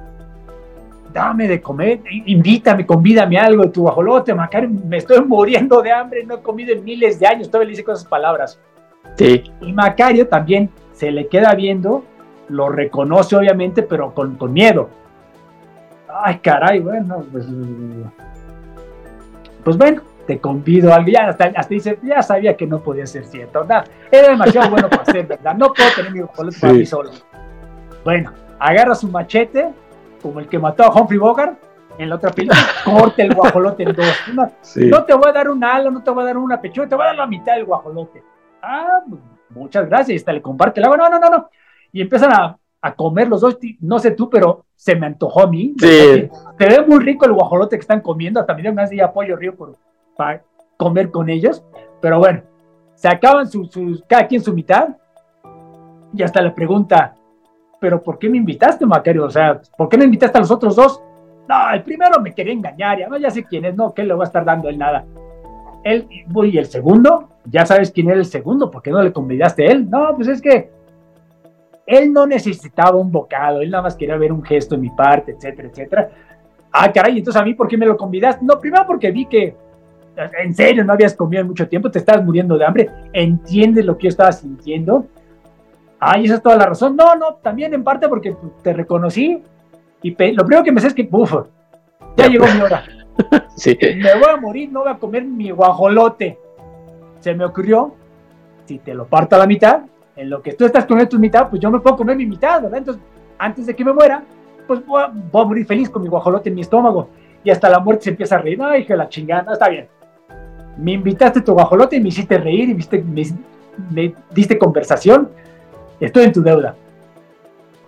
Dame 1.12 1.46
de 1.46 1.60
comer, 1.60 2.00
invítame, 2.26 2.84
convídame 2.84 3.38
algo 3.38 3.62
de 3.62 3.68
tu 3.68 3.82
guajolote, 3.82 4.34
Macario, 4.34 4.68
me 4.68 4.96
estoy 4.96 5.24
muriendo 5.24 5.80
de 5.80 5.92
hambre, 5.92 6.24
no 6.24 6.34
he 6.34 6.42
comido 6.42 6.72
en 6.72 6.82
miles 6.82 7.20
de 7.20 7.26
años, 7.28 7.48
todavía 7.48 7.66
le 7.66 7.70
dice 7.70 7.84
con 7.84 7.94
esas 7.94 8.08
palabras. 8.08 8.58
Sí. 9.16 9.44
Y 9.60 9.72
Macario 9.72 10.26
también 10.26 10.70
se 10.94 11.10
le 11.10 11.28
queda 11.28 11.54
viendo, 11.54 12.04
lo 12.48 12.68
reconoce 12.68 13.36
obviamente, 13.36 13.82
pero 13.82 14.14
con, 14.14 14.36
con 14.36 14.52
miedo. 14.52 14.88
Ay, 16.08 16.38
caray, 16.38 16.80
bueno, 16.80 17.24
pues, 17.30 17.46
pues 19.64 19.76
bueno, 19.76 20.02
te 20.26 20.38
convido 20.38 20.92
a. 20.92 21.04
Ya 21.06 21.28
hasta, 21.28 21.50
dice, 21.68 21.98
ya 22.02 22.22
sabía 22.22 22.56
que 22.56 22.66
no 22.66 22.80
podía 22.80 23.06
ser 23.06 23.24
cierto. 23.24 23.60
¿verdad? 23.60 23.86
Era 24.10 24.28
demasiado 24.28 24.70
bueno 24.70 24.88
para 24.88 25.04
ser 25.04 25.26
verdad. 25.26 25.54
No 25.54 25.72
puedo 25.72 25.90
tener 25.96 26.12
mi 26.12 26.20
guajolote 26.20 26.58
para 26.60 26.72
mí 26.72 26.86
solo. 26.86 27.10
Bueno, 28.04 28.32
agarra 28.58 28.94
su 28.94 29.08
machete, 29.08 29.70
como 30.22 30.40
el 30.40 30.48
que 30.48 30.58
mató 30.58 30.84
a 30.84 30.94
Humphrey 30.94 31.18
Bogart 31.18 31.58
en 31.98 32.08
la 32.08 32.16
otra 32.16 32.30
película, 32.30 32.60
corta 32.84 33.22
el 33.22 33.34
guajolote 33.34 33.82
en 33.82 33.92
dos. 33.92 34.06
No, 34.76 35.04
te 35.04 35.14
voy 35.14 35.28
a 35.28 35.32
dar 35.32 35.48
un 35.48 35.62
ala, 35.62 35.90
no 35.90 36.02
te 36.02 36.10
voy 36.10 36.22
a 36.22 36.26
dar 36.26 36.36
una 36.36 36.60
pechuga, 36.60 36.88
te 36.88 36.94
voy 36.94 37.04
a 37.04 37.08
dar 37.08 37.16
la 37.16 37.26
mitad 37.26 37.54
del 37.54 37.64
guajolote. 37.64 38.22
Ah, 38.62 39.00
pues, 39.08 39.20
muchas 39.50 39.88
gracias. 39.88 40.10
Y 40.10 40.16
hasta 40.16 40.32
le 40.32 40.42
comparte 40.42 40.80
el 40.80 40.86
agua. 40.86 40.96
No, 40.96 41.08
no, 41.08 41.18
no, 41.18 41.30
no. 41.30 41.48
Y 41.92 42.00
empiezan 42.00 42.32
a, 42.32 42.58
a 42.80 42.94
comer 42.94 43.28
los 43.28 43.40
dos. 43.40 43.58
No 43.80 43.98
sé 43.98 44.12
tú, 44.12 44.28
pero 44.28 44.64
se 44.74 44.96
me 44.96 45.06
antojó 45.06 45.42
a 45.42 45.46
mí. 45.46 45.74
Sí. 45.78 46.28
Se 46.58 46.66
ve 46.68 46.84
muy 46.86 46.98
rico 47.04 47.24
el 47.26 47.32
guajolote 47.32 47.76
que 47.76 47.82
están 47.82 48.00
comiendo. 48.00 48.40
Hasta 48.40 48.54
me 48.54 48.62
dio 48.62 48.74
ganas 48.74 48.90
de 48.90 49.02
apoyo 49.02 49.36
río 49.36 49.54
por, 49.54 49.76
para 50.16 50.42
comer 50.76 51.10
con 51.10 51.28
ellos. 51.28 51.64
Pero 52.00 52.18
bueno, 52.18 52.42
se 52.94 53.08
acaban 53.08 53.48
sus, 53.48 53.70
cada 54.08 54.26
quien 54.26 54.42
su 54.42 54.52
mitad. 54.52 54.96
Y 56.12 56.22
hasta 56.22 56.40
le 56.40 56.52
pregunta, 56.52 57.14
¿pero 57.80 58.02
por 58.02 58.18
qué 58.18 58.28
me 58.28 58.36
invitaste, 58.36 58.86
Macario? 58.86 59.24
O 59.24 59.30
sea, 59.30 59.60
¿por 59.76 59.88
qué 59.88 59.98
no 59.98 60.04
invitaste 60.04 60.38
a 60.38 60.40
los 60.40 60.50
otros 60.50 60.76
dos? 60.76 61.02
No, 61.48 61.70
el 61.72 61.82
primero 61.82 62.20
me 62.20 62.32
quería 62.32 62.52
engañar, 62.52 62.98
ya, 62.98 63.08
no, 63.08 63.18
ya 63.18 63.30
sé 63.30 63.44
quién 63.44 63.66
es, 63.66 63.74
no, 63.74 63.92
¿qué 63.92 64.02
le 64.04 64.14
voy 64.14 64.22
a 64.22 64.26
estar 64.26 64.44
dando 64.44 64.68
él 64.68 64.78
nada? 64.78 65.04
Él, 65.82 66.08
y 66.10 66.56
el 66.56 66.66
segundo, 66.66 67.28
ya 67.44 67.66
sabes 67.66 67.90
quién 67.90 68.08
era 68.08 68.18
el 68.18 68.24
segundo, 68.24 68.70
¿por 68.70 68.82
qué 68.82 68.90
no 68.90 69.02
le 69.02 69.12
convidaste 69.12 69.66
a 69.66 69.72
él? 69.72 69.88
No, 69.88 70.14
pues 70.16 70.28
es 70.28 70.40
que 70.40 70.70
él 71.86 72.12
no 72.12 72.26
necesitaba 72.26 72.96
un 72.96 73.12
bocado, 73.12 73.60
él 73.60 73.70
nada 73.70 73.82
más 73.82 73.96
quería 73.96 74.16
ver 74.16 74.32
un 74.32 74.42
gesto 74.42 74.74
en 74.74 74.80
mi 74.80 74.90
parte, 74.90 75.32
etcétera, 75.32 75.68
etcétera. 75.68 76.10
Ah, 76.72 76.90
caray, 76.90 77.18
entonces 77.18 77.40
a 77.40 77.44
mí, 77.44 77.54
¿por 77.54 77.68
qué 77.68 77.76
me 77.76 77.86
lo 77.86 77.96
convidaste? 77.96 78.44
No, 78.44 78.58
primero 78.58 78.86
porque 78.86 79.10
vi 79.10 79.26
que 79.26 79.54
en 80.42 80.54
serio 80.54 80.84
no 80.84 80.92
habías 80.92 81.14
comido 81.14 81.42
en 81.42 81.48
mucho 81.48 81.68
tiempo, 81.68 81.90
te 81.90 81.98
estabas 81.98 82.24
muriendo 82.24 82.56
de 82.56 82.64
hambre, 82.64 82.90
entiendes 83.12 83.84
lo 83.84 83.96
que 83.96 84.04
yo 84.04 84.08
estaba 84.08 84.32
sintiendo. 84.32 85.06
Ay, 85.98 86.24
esa 86.24 86.34
es 86.34 86.42
toda 86.42 86.56
la 86.56 86.66
razón. 86.66 86.96
No, 86.96 87.14
no, 87.14 87.34
también 87.36 87.74
en 87.74 87.84
parte 87.84 88.08
porque 88.08 88.32
pues, 88.32 88.52
te 88.62 88.72
reconocí 88.72 89.42
y 90.02 90.10
lo 90.10 90.44
primero 90.44 90.62
que 90.62 90.72
me 90.72 90.80
sé 90.80 90.88
es 90.88 90.94
que, 90.94 91.08
uff, 91.10 91.34
ya 92.16 92.28
llegó 92.28 92.46
mi 92.46 92.60
hora. 92.60 92.84
Sí. 93.56 93.78
Me 93.80 94.12
voy 94.18 94.28
a 94.28 94.36
morir, 94.36 94.72
no 94.72 94.80
voy 94.80 94.90
a 94.90 94.98
comer 94.98 95.24
mi 95.24 95.52
guajolote. 95.52 96.36
Se 97.24 97.34
me 97.34 97.44
ocurrió, 97.44 97.94
si 98.66 98.78
te 98.78 98.94
lo 98.94 99.06
parto 99.06 99.36
a 99.36 99.38
la 99.38 99.46
mitad, 99.46 99.80
en 100.14 100.28
lo 100.28 100.42
que 100.42 100.52
tú 100.52 100.66
estás 100.66 100.84
comiendo 100.84 101.08
tu 101.08 101.18
mitad, 101.18 101.48
pues 101.48 101.60
yo 101.60 101.70
me 101.70 101.80
puedo 101.80 101.96
comer 101.96 102.16
mi 102.16 102.26
mitad, 102.26 102.62
¿verdad? 102.62 102.78
Entonces, 102.78 103.02
antes 103.38 103.66
de 103.66 103.74
que 103.74 103.84
me 103.84 103.92
muera, 103.92 104.22
pues 104.66 104.84
voy 104.84 105.02
a, 105.02 105.06
voy 105.08 105.42
a 105.42 105.44
morir 105.46 105.66
feliz 105.66 105.88
con 105.88 106.02
mi 106.02 106.08
guajolote 106.08 106.50
en 106.50 106.54
mi 106.54 106.60
estómago. 106.60 107.08
Y 107.42 107.50
hasta 107.50 107.70
la 107.70 107.80
muerte 107.80 108.04
se 108.04 108.10
empieza 108.10 108.36
a 108.36 108.38
reír. 108.38 108.62
Ay, 108.62 108.84
que 108.84 108.94
la 108.94 109.08
chingada, 109.08 109.54
está 109.54 109.68
bien 109.70 109.88
me 110.76 110.92
invitaste 110.92 111.40
tu 111.40 111.52
guajolote 111.52 111.96
y 111.96 112.00
me 112.00 112.08
hiciste 112.08 112.38
reír 112.38 112.70
y 112.70 113.02
me, 113.90 114.14
diste 114.32 114.58
conversación, 114.58 115.30
estoy 116.00 116.24
en 116.24 116.32
tu 116.32 116.42
deuda. 116.42 116.74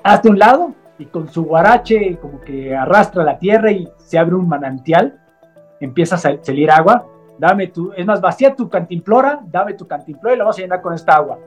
Hazte 0.02 0.28
un 0.28 0.38
lado 0.38 0.72
y 0.98 1.06
con 1.06 1.28
su 1.28 1.44
guarache 1.44 2.16
como 2.20 2.40
que 2.40 2.74
arrastra 2.74 3.24
la 3.24 3.38
tierra 3.38 3.70
y 3.72 3.88
se 3.98 4.18
abre 4.18 4.34
un 4.34 4.48
manantial, 4.48 5.18
empieza 5.80 6.14
a 6.14 6.18
salir 6.18 6.70
agua, 6.70 7.06
dame 7.38 7.68
tu, 7.68 7.92
es 7.92 8.06
más, 8.06 8.20
vacía 8.20 8.54
tu 8.54 8.68
cantimplora, 8.68 9.40
dame 9.44 9.74
tu 9.74 9.86
cantimplora 9.86 10.34
y 10.34 10.38
lo 10.38 10.44
vas 10.44 10.58
a 10.58 10.62
llenar 10.62 10.82
con 10.82 10.94
esta 10.94 11.14
agua. 11.14 11.38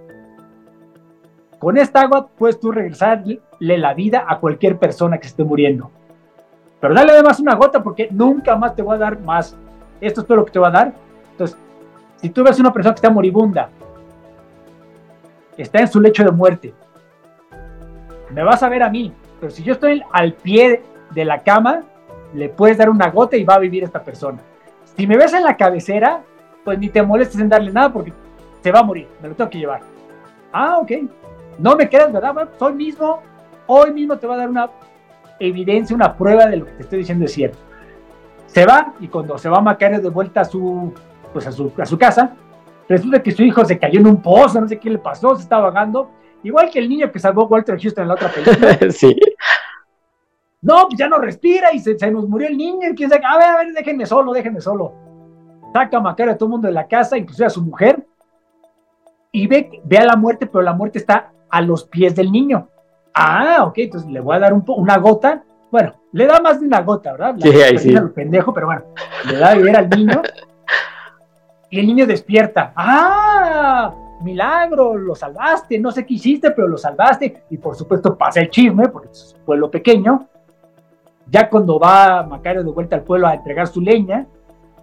Con 1.58 1.78
esta 1.78 2.02
agua 2.02 2.28
puedes 2.28 2.60
tú 2.60 2.72
regresarle 2.72 3.42
la 3.60 3.94
vida 3.94 4.26
a 4.28 4.40
cualquier 4.40 4.78
persona 4.78 5.18
que 5.18 5.28
esté 5.28 5.44
muriendo. 5.44 5.92
Pero 6.80 6.94
dale 6.94 7.12
además 7.12 7.40
una 7.40 7.56
gota 7.56 7.84
porque 7.84 8.08
nunca 8.12 8.56
más 8.56 8.76
te 8.76 8.82
voy 8.82 8.96
a 8.96 9.00
dar 9.00 9.20
más. 9.20 9.58
Esto 10.00 10.22
es 10.22 10.28
todo 10.28 10.38
lo 10.38 10.46
que 10.46 10.52
te 10.52 10.60
va 10.60 10.70
a 10.70 10.72
dar 10.72 10.94
entonces, 11.40 11.58
si 12.18 12.30
tú 12.30 12.44
ves 12.44 12.60
una 12.60 12.74
persona 12.74 12.94
que 12.94 12.98
está 12.98 13.10
moribunda, 13.10 13.70
está 15.56 15.80
en 15.80 15.88
su 15.88 16.02
lecho 16.02 16.26
de 16.26 16.32
muerte, 16.32 16.74
me 18.32 18.44
vas 18.44 18.62
a 18.62 18.68
ver 18.68 18.84
a 18.84 18.90
mí, 18.90 19.14
pero 19.40 19.50
si 19.50 19.64
yo 19.64 19.72
estoy 19.74 20.04
al 20.12 20.34
pie 20.34 20.84
de 21.12 21.24
la 21.24 21.40
cama, 21.40 21.84
le 22.34 22.50
puedes 22.50 22.78
dar 22.78 22.90
una 22.90 23.10
gota 23.10 23.38
y 23.38 23.46
va 23.46 23.56
a 23.56 23.60
vivir 23.60 23.86
esta 23.86 24.04
persona. 24.04 24.40
Si 25.00 25.08
me 25.08 25.16
ves 25.16 25.32
en 25.32 25.44
la 25.44 25.56
cabecera, 25.56 26.24
pues 26.66 26.78
ni 26.78 26.90
te 26.90 27.02
molestes 27.02 27.40
en 27.40 27.48
darle 27.48 27.72
nada 27.72 27.94
porque 27.94 28.12
se 28.62 28.70
va 28.70 28.80
a 28.80 28.84
morir, 28.84 29.08
me 29.22 29.30
lo 29.30 29.34
tengo 29.34 29.50
que 29.50 29.60
llevar. 29.60 29.80
Ah, 30.52 30.78
ok. 30.78 30.92
No 31.58 31.78
me 31.78 31.88
quedas, 31.88 32.12
¿verdad? 32.12 32.34
Bueno, 32.34 32.52
hoy 32.60 32.74
mismo, 32.74 33.22
hoy 33.68 33.94
mismo 33.94 34.18
te 34.18 34.28
va 34.28 34.34
a 34.34 34.40
dar 34.40 34.50
una 34.50 34.70
evidencia, 35.40 35.96
una 35.96 36.14
prueba 36.18 36.48
de 36.48 36.58
lo 36.58 36.66
que 36.66 36.74
te 36.74 36.82
estoy 36.82 37.00
diciendo 37.00 37.24
es 37.24 37.32
cierto. 37.32 37.58
Se 38.48 38.66
va 38.66 38.94
y 39.00 39.08
cuando 39.08 39.38
se 39.38 39.48
va 39.48 39.62
Macario 39.62 40.02
de 40.02 40.10
vuelta 40.10 40.42
a 40.42 40.44
su, 40.44 40.94
pues 41.32 41.48
a 41.48 41.54
su, 41.54 41.72
a 41.78 41.86
su 41.86 41.98
casa, 41.98 42.36
resulta 42.90 43.24
que 43.24 43.32
su 43.32 43.44
hijo 43.44 43.64
se 43.64 43.80
cayó 43.80 44.02
en 44.02 44.08
un 44.08 44.22
pozo, 44.22 44.60
no 44.60 44.68
sé 44.68 44.78
qué 44.80 44.90
le 44.90 44.98
pasó, 44.98 45.34
se 45.34 45.44
está 45.44 45.60
vagando, 45.60 46.12
igual 46.44 46.70
que 46.70 46.80
el 46.80 46.90
niño 46.90 47.10
que 47.10 47.20
salvó 47.20 47.48
Walter 47.48 47.80
Houston 47.80 48.02
en 48.02 48.08
la 48.10 48.16
otra 48.16 48.34
película. 48.34 48.78
sí. 48.92 49.16
No, 50.62 50.88
pues 50.88 51.00
ya 51.00 51.08
no 51.08 51.20
respira 51.20 51.74
y 51.74 51.80
se, 51.80 51.96
nos 52.12 52.28
murió 52.28 52.48
el 52.48 52.58
niño. 52.58 52.90
Y 52.96 53.04
a 53.04 53.08
ver, 53.08 53.24
a 53.26 53.58
ver, 53.58 53.74
déjenme 53.74 54.06
solo, 54.06 54.34
déjenme 54.34 54.60
solo. 54.62 54.94
Saca 55.74 55.98
a 55.98 56.02
Macario 56.02 56.34
a 56.34 56.38
todo 56.38 56.48
el 56.48 56.52
mundo 56.52 56.68
de 56.68 56.74
la 56.74 56.88
casa, 56.88 57.18
inclusive 57.18 57.46
a 57.46 57.52
su 57.52 57.62
mujer, 57.62 58.06
y 59.32 59.48
ve, 59.48 59.82
ve 59.84 59.98
a 59.98 60.06
la 60.06 60.16
muerte, 60.16 60.48
pero 60.48 60.64
la 60.64 60.74
muerte 60.74 60.98
está 60.98 61.32
a 61.50 61.62
los 61.62 61.86
pies 61.86 62.16
del 62.16 62.32
niño. 62.32 62.68
Ah, 63.14 63.64
ok, 63.66 63.78
entonces 63.78 64.10
le 64.10 64.20
voy 64.20 64.36
a 64.36 64.40
dar 64.40 64.54
un 64.54 64.64
una 64.68 64.98
gota. 64.98 65.44
Bueno, 65.72 65.94
le 66.12 66.26
da 66.26 66.40
más 66.40 66.60
de 66.60 66.66
una 66.66 66.82
gota, 66.82 67.12
¿verdad? 67.12 67.36
sí, 67.40 67.50
ahí 67.50 67.78
sí. 67.78 67.96
pendejo, 68.16 68.54
pero 68.54 68.68
bueno, 68.68 68.84
le 69.30 69.38
da 69.38 69.52
a 69.52 69.56
beber 69.56 69.78
al 69.78 69.90
niño. 69.90 70.22
Y 71.70 71.80
el 71.80 71.86
niño 71.86 72.08
despierta. 72.08 72.74
¡Ah! 72.76 73.94
Milagro, 74.22 74.98
lo 74.98 75.16
salvaste, 75.16 75.78
no 75.80 75.92
sé 75.92 76.06
qué 76.06 76.16
hiciste, 76.16 76.52
pero 76.52 76.68
lo 76.68 76.78
salvaste. 76.78 77.44
Y 77.52 77.58
por 77.58 77.76
supuesto 77.76 78.18
pasa 78.18 78.42
el 78.42 78.50
chisme, 78.50 78.90
porque 78.90 79.10
es 79.12 79.36
un 79.38 79.46
pueblo 79.46 79.70
pequeño. 79.70 80.29
Ya 81.30 81.50
cuando 81.50 81.80
va 81.80 82.24
Macario 82.24 82.64
de 82.64 82.72
vuelta 82.72 82.96
al 82.96 83.04
pueblo 83.04 83.28
a 83.28 83.36
entregar 83.36 83.68
su 83.68 83.82
leña, 83.82 84.26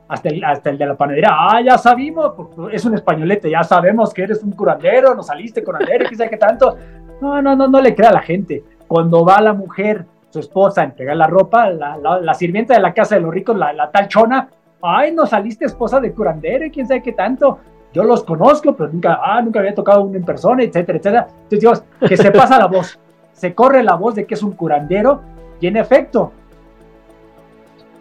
hasta 0.08 0.28
el, 0.28 0.44
hasta 0.44 0.70
el 0.70 0.78
de 0.78 0.86
la 0.86 0.96
panadería, 0.96 1.30
ah, 1.32 1.60
ya 1.60 1.76
sabimos, 1.78 2.32
es 2.72 2.84
un 2.84 2.94
españolete, 2.94 3.50
ya 3.50 3.64
sabemos 3.64 4.14
que 4.14 4.22
eres 4.22 4.42
un 4.42 4.52
curandero, 4.52 5.14
no 5.14 5.22
saliste 5.22 5.64
curandero, 5.64 6.08
qué 6.08 6.14
sé 6.14 6.30
qué 6.30 6.36
tanto. 6.36 6.76
No, 7.20 7.42
no, 7.42 7.56
no, 7.56 7.66
no 7.66 7.80
le 7.80 7.94
crea 7.94 8.10
a 8.10 8.14
la 8.14 8.20
gente. 8.20 8.62
Cuando 8.86 9.24
va 9.24 9.40
la 9.40 9.52
mujer, 9.52 10.04
su 10.30 10.38
esposa, 10.38 10.82
a 10.82 10.84
entregar 10.84 11.16
la 11.16 11.26
ropa, 11.26 11.70
la, 11.70 11.96
la, 11.96 12.34
sirvienta 12.34 12.74
de 12.74 12.80
la 12.80 12.94
casa 12.94 13.16
de 13.16 13.22
los 13.22 13.32
ricos, 13.32 13.56
la, 13.56 13.72
la 13.72 13.90
tal 13.90 14.06
chona, 14.06 14.48
ay, 14.82 15.12
no 15.12 15.26
saliste 15.26 15.64
esposa 15.64 15.98
de 15.98 16.12
curandero, 16.12 16.66
quién 16.72 16.86
sabe 16.86 17.02
qué 17.02 17.12
tanto. 17.12 17.58
Yo 17.92 18.04
los 18.04 18.22
conozco, 18.24 18.76
pero 18.76 18.92
nunca, 18.92 19.20
ah, 19.22 19.40
nunca 19.40 19.60
había 19.60 19.74
tocado 19.74 20.02
uno 20.02 20.16
en 20.16 20.24
persona, 20.24 20.62
etcétera, 20.62 20.98
etcétera. 20.98 21.26
Entonces, 21.28 21.60
Dios, 21.60 21.84
que 22.06 22.16
se 22.16 22.30
pasa 22.30 22.58
la 22.58 22.66
voz, 22.66 22.98
se 23.32 23.54
corre 23.54 23.82
la 23.82 23.94
voz 23.94 24.14
de 24.14 24.26
que 24.26 24.34
es 24.34 24.42
un 24.42 24.52
curandero, 24.52 25.22
y 25.60 25.66
en 25.66 25.76
efecto, 25.76 26.32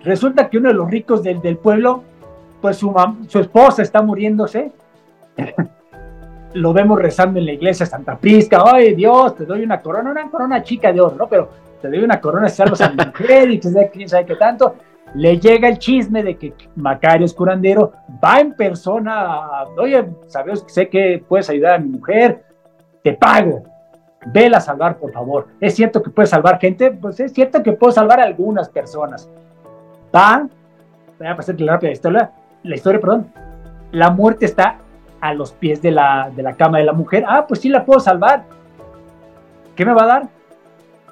resulta 0.03 0.49
que 0.49 0.57
uno 0.57 0.69
de 0.69 0.75
los 0.75 0.89
ricos 0.89 1.23
del, 1.23 1.57
pueblo, 1.57 2.03
pues 2.61 2.77
su, 2.77 2.93
esposa 3.39 3.81
está 3.81 4.01
muriéndose. 4.01 4.71
Lo 6.53 6.71
vemos 6.71 7.01
rezando 7.01 7.39
en 7.39 7.45
la 7.45 7.51
iglesia 7.51 7.85
Santa 7.85 8.17
Prisca. 8.17 8.63
Ay, 8.65 8.95
Dios, 8.95 9.35
te 9.35 9.45
doy 9.45 9.63
una 9.63 9.81
corona, 9.81 10.11
una 10.11 10.29
corona 10.29 10.63
chica 10.63 10.91
de 10.93 11.01
oro, 11.01 11.15
¿no? 11.17 11.27
Pero 11.27 11.49
te 11.81 11.89
doy 11.89 11.99
una 11.99 12.21
corona 12.21 12.47
si 12.47 12.55
salvas 12.55 12.81
a 12.81 12.89
mi 12.89 13.05
mujer 13.05 13.51
y 13.51 13.59
quién 13.59 14.07
sabe 14.07 14.25
qué 14.25 14.35
tanto. 14.35 14.75
Le 15.15 15.39
llega 15.39 15.67
el 15.67 15.77
chisme 15.77 16.23
de 16.23 16.37
que 16.37 16.53
Macario 16.75 17.25
es 17.25 17.33
curandero, 17.33 17.93
va 18.23 18.39
en 18.39 18.53
persona, 18.53 19.65
oye, 19.77 20.05
sabes, 20.27 20.63
sé 20.67 20.89
que 20.89 21.23
puedes 21.27 21.49
ayudar 21.49 21.75
a 21.75 21.79
mi 21.79 21.89
mujer, 21.89 22.43
te 23.01 23.13
pago, 23.13 23.63
vela 24.25 24.57
a 24.57 24.61
salvar, 24.61 24.97
por 24.97 25.11
favor. 25.11 25.47
¿Es 25.59 25.75
cierto 25.75 26.01
que 26.01 26.09
puedes 26.09 26.29
salvar 26.29 26.59
gente? 26.59 26.91
Pues 26.91 27.19
es 27.19 27.31
cierto 27.31 27.61
que 27.63 27.73
puedo 27.73 27.91
salvar 27.91 28.19
a 28.19 28.23
algunas 28.23 28.69
personas. 28.69 29.29
Va, 30.13 30.47
voy 31.17 31.27
a 31.27 31.35
pasar 31.35 31.59
la 31.59 31.91
historia, 31.91 32.31
la 32.63 32.75
historia, 32.75 32.99
perdón. 32.99 33.27
La 33.91 34.09
muerte 34.09 34.45
está 34.45 34.77
a 35.21 35.33
los 35.33 35.53
pies 35.53 35.81
de 35.81 35.91
la, 35.91 36.31
de 36.35 36.43
la 36.43 36.53
cama 36.53 36.79
de 36.79 36.85
la 36.85 36.93
mujer. 36.93 37.23
Ah, 37.27 37.45
pues 37.47 37.61
sí 37.61 37.69
la 37.69 37.85
puedo 37.85 37.99
salvar. 37.99 38.43
¿Qué 39.75 39.85
me 39.85 39.93
va 39.93 40.03
a 40.03 40.07
dar? 40.07 40.23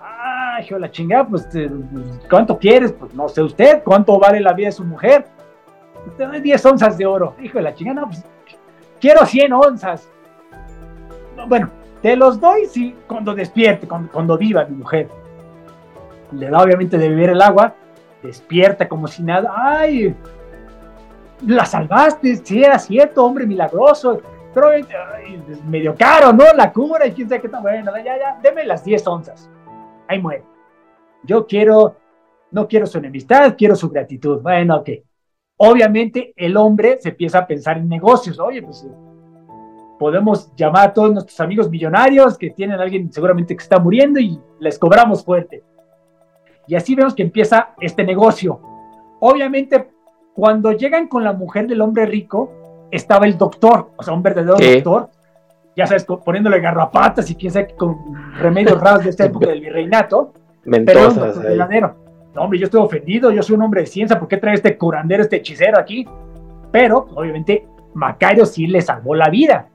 Ah, 0.02 0.60
hijo 0.62 0.76
de 0.76 0.82
la 0.82 0.92
chingada, 0.92 1.28
pues, 1.28 1.48
eh, 1.56 1.70
¿cuánto 2.30 2.58
quieres? 2.58 2.94
Pues 2.94 3.14
no 3.14 3.28
sé 3.28 3.42
usted, 3.42 3.84
¿cuánto 3.84 4.18
vale 4.20 4.40
la 4.40 4.54
vida 4.54 4.68
de 4.68 4.74
su 4.74 4.84
mujer? 4.84 5.26
Te 6.18 6.26
doy 6.26 6.42
10 6.42 6.66
onzas 6.66 6.98
de 6.98 7.06
oro. 7.06 7.36
Hijo 7.42 7.58
de 7.58 7.64
la 7.64 7.74
chingada, 7.74 8.06
pues, 8.06 8.24
quiero 9.00 9.26
100 9.26 9.54
onzas. 9.54 10.10
Bueno, 11.48 11.70
te 12.04 12.18
los 12.18 12.38
doy 12.38 12.66
si 12.66 12.94
cuando 13.08 13.34
despierte, 13.34 13.88
cuando, 13.88 14.38
viva 14.38 14.66
mi 14.66 14.76
mujer. 14.76 15.08
Le 16.34 16.50
da 16.50 16.62
obviamente 16.62 16.98
de 16.98 17.08
beber 17.08 17.30
el 17.30 17.42
agua, 17.42 17.74
despierta 18.22 18.90
como 18.90 19.08
si 19.08 19.24
nada. 19.24 19.54
¡Ay! 19.56 20.14
La 21.48 21.66
salvaste, 21.66 22.36
sí, 22.36 22.62
era 22.62 22.78
cierto, 22.78 23.24
hombre 23.24 23.46
milagroso. 23.46 24.22
Pero 24.54 24.74
es 24.74 24.86
medio 25.66 25.96
caro, 25.96 26.34
¿no? 26.34 26.44
La 26.54 26.74
cura 26.74 27.08
y 27.08 27.14
quién 27.14 27.30
sabe 27.30 27.42
qué 27.42 27.48
tan 27.50 27.64
bueno. 27.64 27.94
Ya, 28.04 28.18
ya, 28.18 28.40
deme 28.44 28.66
las 28.66 28.84
10 28.84 29.08
onzas. 29.08 29.50
Ahí 30.10 30.22
muere. 30.22 30.44
Yo 31.24 31.48
quiero, 31.48 31.96
no 32.52 32.68
quiero 32.68 32.86
su 32.86 32.98
enemistad, 32.98 33.56
quiero 33.58 33.78
su 33.78 33.90
gratitud. 33.90 34.42
Bueno, 34.42 34.76
ok. 34.80 34.90
Obviamente 35.56 36.34
el 36.36 36.58
hombre 36.58 36.98
se 37.00 37.10
empieza 37.10 37.40
a 37.40 37.48
pensar 37.48 37.78
en 37.78 37.88
negocios. 37.88 38.40
Oye, 38.40 38.62
pues 38.62 38.86
podemos 40.00 40.54
llamar 40.56 40.90
a 40.90 40.94
todos 40.94 41.14
nuestros 41.14 41.40
amigos 41.40 41.70
millonarios 41.70 42.38
que 42.38 42.50
tienen 42.50 42.80
a 42.80 42.84
alguien 42.84 43.12
seguramente 43.12 43.56
que 43.56 43.64
está 43.64 43.80
muriendo 43.80 44.20
y 44.20 44.40
les 44.60 44.78
cobramos 44.78 45.24
fuerte. 45.24 45.64
Y 46.68 46.76
así 46.76 46.96
vemos 46.96 47.14
que 47.14 47.24
empieza 47.24 47.70
este 47.80 48.04
negocio. 48.04 48.60
Obviamente, 49.20 49.90
cuando 50.34 50.72
llegan 50.72 51.08
con 51.08 51.24
la 51.24 51.34
mujer 51.34 51.68
del 51.68 51.82
hombre 51.82 52.06
rico, 52.06 52.88
estaba 52.92 53.26
el 53.26 53.38
doctor, 53.38 53.92
o 53.96 54.04
sea, 54.04 54.14
un 54.14 54.24
verdadero 54.24 54.56
doctor, 54.58 55.10
ya 55.76 55.88
sabes, 55.88 56.06
poniéndole 56.06 56.60
garrapatas 56.60 57.30
y 57.32 57.36
quién 57.36 57.52
sabe, 57.52 57.76
con 57.76 57.98
remedios 58.40 58.80
raros 58.80 59.04
de 59.04 59.10
esta 59.10 59.26
época 59.26 59.48
del 59.48 59.62
virreinato. 59.62 60.34
Mentosas. 60.66 61.40
Pero 61.44 61.96
No, 62.36 62.42
hombre, 62.42 62.60
yo 62.60 62.66
estoy 62.66 62.82
ofendido, 62.82 63.32
yo 63.32 63.44
soy 63.44 63.56
un 63.56 63.64
hombre 63.64 63.82
de 63.82 63.88
ciencia, 63.88 64.20
¿por 64.20 64.28
qué 64.28 64.38
trae 64.38 64.56
este 64.56 64.78
curandero, 64.78 65.24
este 65.24 65.38
hechicero 65.38 65.80
aquí? 65.80 66.08
Pero, 66.72 67.08
obviamente, 67.16 67.68
Macario 67.94 68.46
sí 68.46 68.68
le 68.68 68.82
salvó 68.82 69.14
la 69.16 69.30
vida. 69.30 69.68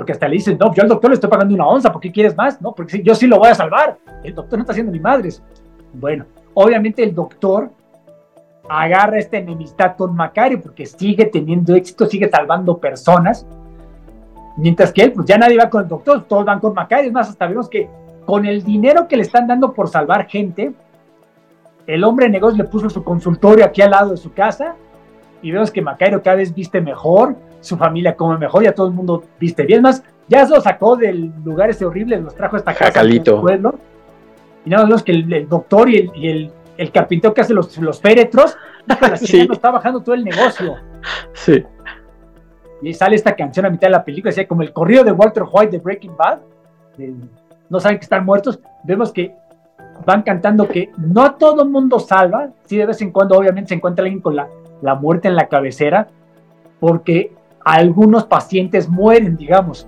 Porque 0.00 0.12
hasta 0.12 0.28
le 0.28 0.36
dicen, 0.36 0.56
no, 0.58 0.72
yo 0.72 0.82
al 0.82 0.88
doctor 0.88 1.10
le 1.10 1.16
estoy 1.16 1.28
pagando 1.28 1.54
una 1.54 1.66
onza, 1.66 1.92
¿por 1.92 2.00
qué 2.00 2.10
quieres 2.10 2.34
más? 2.34 2.58
No, 2.62 2.72
porque 2.72 3.02
yo 3.02 3.14
sí 3.14 3.26
lo 3.26 3.38
voy 3.38 3.50
a 3.50 3.54
salvar. 3.54 3.98
El 4.24 4.34
doctor 4.34 4.58
no 4.58 4.62
está 4.62 4.72
haciendo 4.72 4.90
ni 4.90 4.98
madres. 4.98 5.42
Bueno, 5.92 6.24
obviamente 6.54 7.02
el 7.02 7.14
doctor 7.14 7.70
agarra 8.66 9.18
esta 9.18 9.36
enemistad 9.36 9.96
con 9.96 10.16
Macario 10.16 10.58
porque 10.58 10.86
sigue 10.86 11.26
teniendo 11.26 11.74
éxito, 11.74 12.06
sigue 12.06 12.30
salvando 12.30 12.78
personas. 12.78 13.46
Mientras 14.56 14.90
que 14.90 15.02
él, 15.02 15.12
pues 15.12 15.26
ya 15.26 15.36
nadie 15.36 15.58
va 15.58 15.68
con 15.68 15.82
el 15.82 15.88
doctor, 15.88 16.24
todos 16.24 16.46
van 16.46 16.60
con 16.60 16.72
Macario. 16.72 17.08
Es 17.08 17.12
más, 17.12 17.28
hasta 17.28 17.46
vemos 17.46 17.68
que 17.68 17.86
con 18.24 18.46
el 18.46 18.64
dinero 18.64 19.06
que 19.06 19.16
le 19.16 19.22
están 19.24 19.46
dando 19.46 19.74
por 19.74 19.90
salvar 19.90 20.28
gente, 20.28 20.72
el 21.86 22.04
hombre 22.04 22.24
de 22.24 22.32
negocios 22.32 22.56
le 22.56 22.64
puso 22.64 22.88
su 22.88 23.04
consultorio 23.04 23.66
aquí 23.66 23.82
al 23.82 23.90
lado 23.90 24.12
de 24.12 24.16
su 24.16 24.32
casa 24.32 24.76
y 25.42 25.50
vemos 25.50 25.70
que 25.70 25.80
Macario 25.82 26.22
cada 26.22 26.36
vez 26.36 26.54
viste 26.54 26.80
mejor, 26.80 27.36
su 27.60 27.76
familia 27.76 28.16
come 28.16 28.38
mejor, 28.38 28.62
ya 28.62 28.72
todo 28.72 28.88
el 28.88 28.92
mundo 28.92 29.24
viste 29.38 29.64
bien. 29.64 29.82
Más, 29.82 30.02
ya 30.28 30.46
se 30.46 30.54
lo 30.54 30.60
sacó 30.60 30.96
del 30.96 31.32
lugar 31.44 31.70
ese 31.70 31.84
horrible, 31.84 32.20
los 32.20 32.34
trajo 32.34 32.56
a 32.56 32.58
esta 32.58 32.74
casa 32.74 33.02
del 33.02 33.22
pueblo. 33.22 33.74
Y 34.64 34.70
nada 34.70 34.86
más 34.86 35.02
que 35.02 35.12
el, 35.12 35.48
doctor 35.48 35.88
y 35.88 35.96
el, 35.96 36.10
y 36.14 36.50
el, 36.76 36.92
carpintero 36.92 37.32
que 37.32 37.40
hace 37.40 37.54
los, 37.54 37.76
los 37.78 38.00
féretros, 38.00 38.56
la 38.86 39.16
sí. 39.16 39.46
no 39.46 39.54
está 39.54 39.70
bajando 39.70 40.00
todo 40.00 40.14
el 40.14 40.24
negocio. 40.24 40.76
Sí. 41.32 41.64
Y 42.82 42.94
sale 42.94 43.16
esta 43.16 43.34
canción 43.36 43.66
a 43.66 43.70
mitad 43.70 43.88
de 43.88 43.92
la 43.92 44.04
película, 44.04 44.30
decía 44.30 44.48
como 44.48 44.62
el 44.62 44.72
corrido 44.72 45.04
de 45.04 45.12
Walter 45.12 45.44
White 45.50 45.72
de 45.72 45.78
Breaking 45.78 46.16
Bad. 46.16 46.38
no 47.68 47.80
saben 47.80 47.98
que 47.98 48.04
están 48.04 48.24
muertos. 48.24 48.58
Vemos 48.84 49.12
que 49.12 49.34
van 50.06 50.22
cantando 50.22 50.66
que 50.66 50.90
no 50.96 51.34
todo 51.34 51.62
el 51.62 51.68
mundo 51.68 51.98
salva. 51.98 52.50
Sí, 52.64 52.76
de 52.76 52.86
vez 52.86 53.00
en 53.02 53.10
cuando, 53.10 53.36
obviamente, 53.36 53.68
se 53.68 53.74
encuentra 53.74 54.02
alguien 54.02 54.20
con 54.20 54.36
la, 54.36 54.48
la 54.82 54.94
muerte 54.94 55.28
en 55.28 55.36
la 55.36 55.48
cabecera, 55.48 56.08
porque 56.78 57.32
algunos 57.64 58.24
pacientes 58.24 58.88
mueren, 58.88 59.36
digamos. 59.36 59.86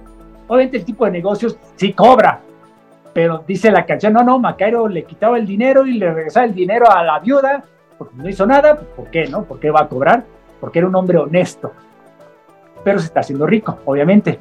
Obviamente 0.49 0.79
el 0.79 0.85
tipo 0.85 1.05
de 1.05 1.11
negocios 1.11 1.57
sí 1.77 1.93
cobra, 1.93 2.41
pero 3.13 3.45
dice 3.47 3.71
la 3.71 3.85
canción, 3.85 4.13
no, 4.13 4.23
no, 4.23 4.39
Macairo 4.39 4.89
le 4.89 5.05
quitaba 5.05 5.39
el 5.39 5.47
dinero 5.47 5.87
y 5.87 5.95
le 5.95 6.13
regresaba 6.13 6.47
el 6.47 6.55
dinero 6.55 6.91
a 6.91 7.03
la 7.05 7.19
viuda, 7.19 7.65
porque 7.99 8.15
no 8.17 8.29
hizo 8.29 8.47
nada, 8.47 8.77
¿por 8.77 9.11
qué, 9.11 9.27
no? 9.27 9.45
¿Por 9.45 9.61
qué 9.61 9.71
va 9.71 9.83
a 9.83 9.89
cobrar? 9.89 10.25
Porque 10.61 10.79
era 10.79 10.89
un 10.89 10.95
hombre 10.95 11.19
honesto. 11.19 11.73
Pero 12.85 12.99
se 12.99 13.07
está 13.07 13.21
haciendo 13.21 13.47
rico, 13.47 13.79
obviamente. 13.85 14.39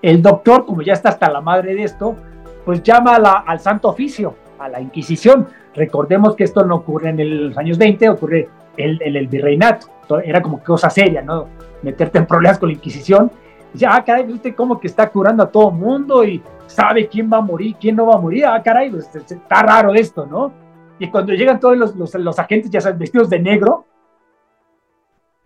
El 0.00 0.22
doctor, 0.22 0.64
como 0.64 0.82
ya 0.82 0.92
está 0.92 1.10
hasta 1.10 1.30
la 1.30 1.40
madre 1.40 1.74
de 1.74 1.82
esto, 1.82 2.16
pues 2.64 2.82
llama 2.82 3.16
al 3.16 3.60
Santo 3.60 3.88
Oficio, 3.88 4.34
a 4.58 4.68
la 4.68 4.80
Inquisición. 4.80 5.46
Recordemos 5.74 6.36
que 6.36 6.44
esto 6.44 6.64
no 6.64 6.76
ocurre 6.76 7.10
en 7.10 7.48
los 7.48 7.58
años 7.58 7.78
20, 7.78 8.08
ocurre 8.10 8.48
el, 8.76 9.28
virreinato. 9.28 9.88
Era 10.22 10.40
como 10.42 10.62
cosa 10.62 10.88
seria, 10.90 11.22
¿no? 11.22 11.48
Meterte 11.82 12.18
en 12.18 12.26
problemas 12.26 12.58
con 12.58 12.68
la 12.68 12.74
Inquisición. 12.74 13.30
Ya, 13.74 13.94
ah, 13.94 14.04
caray, 14.04 14.24
¿viste 14.24 14.54
cómo 14.54 14.80
que 14.80 14.86
está 14.86 15.10
curando 15.10 15.42
a 15.42 15.50
todo 15.50 15.70
mundo 15.70 16.24
y 16.24 16.42
sabe 16.66 17.08
quién 17.08 17.30
va 17.30 17.38
a 17.38 17.42
morir, 17.42 17.76
quién 17.78 17.96
no 17.96 18.06
va 18.06 18.14
a 18.14 18.20
morir? 18.20 18.46
Ah, 18.46 18.62
caray, 18.62 18.90
pues, 18.90 19.14
está 19.14 19.62
raro 19.62 19.94
esto, 19.94 20.26
¿no? 20.26 20.52
Y 20.98 21.10
cuando 21.10 21.32
llegan 21.34 21.60
todos 21.60 21.76
los, 21.76 22.14
los, 22.14 22.38
agentes, 22.38 22.70
ya 22.70 22.80
sabes, 22.80 22.98
vestidos 22.98 23.28
de 23.28 23.38
negro, 23.38 23.84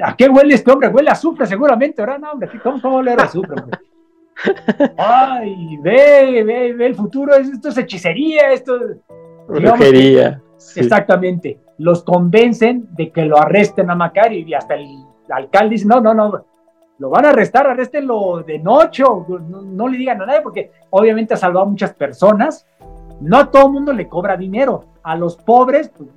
¿A 0.02 0.16
qué 0.16 0.28
huele 0.28 0.54
este 0.54 0.70
hombre? 0.70 0.88
Huele 0.88 1.10
a 1.10 1.12
azufre 1.12 1.46
seguramente, 1.46 2.00
¿verdad? 2.00 2.18
No, 2.18 2.32
hombre, 2.32 2.48
¿cómo, 2.62 2.80
cómo 2.80 2.96
huele 2.96 3.12
a 3.12 3.16
azufre, 3.16 3.60
hombre? 3.60 3.78
Ay, 4.96 5.76
ve, 5.82 6.42
ve, 6.42 6.72
ve 6.72 6.86
el 6.86 6.94
futuro, 6.94 7.34
esto 7.34 7.68
es 7.68 7.78
hechicería, 7.78 8.52
esto 8.52 8.76
es... 8.76 8.96
Brujería. 9.46 10.40
Exactamente. 10.76 11.58
Los 11.80 12.04
convencen 12.04 12.88
de 12.92 13.10
que 13.10 13.24
lo 13.24 13.38
arresten 13.38 13.90
a 13.90 13.94
Macario 13.94 14.46
y 14.46 14.52
hasta 14.52 14.74
el 14.74 14.86
alcalde 15.30 15.70
dice, 15.70 15.86
no, 15.86 15.98
no, 15.98 16.12
no, 16.12 16.44
lo 17.00 17.08
van 17.08 17.24
a 17.24 17.30
arrestar, 17.30 17.66
arréstenlo 17.66 18.42
de 18.42 18.58
noche, 18.58 19.02
no, 19.02 19.88
le 19.88 19.96
digan 19.96 20.20
a 20.20 20.26
nadie, 20.26 20.42
porque 20.42 20.70
obviamente 20.90 21.32
ha 21.32 21.38
salvado 21.38 21.64
a 21.64 21.70
muchas 21.70 21.94
personas. 21.94 22.66
No 23.22 23.38
a 23.38 23.50
todo 23.50 23.68
el 23.68 23.72
mundo 23.72 23.94
le 23.94 24.06
cobra 24.06 24.36
dinero. 24.36 24.84
A 25.02 25.16
los 25.16 25.34
pobres, 25.36 25.88
pues, 25.96 26.10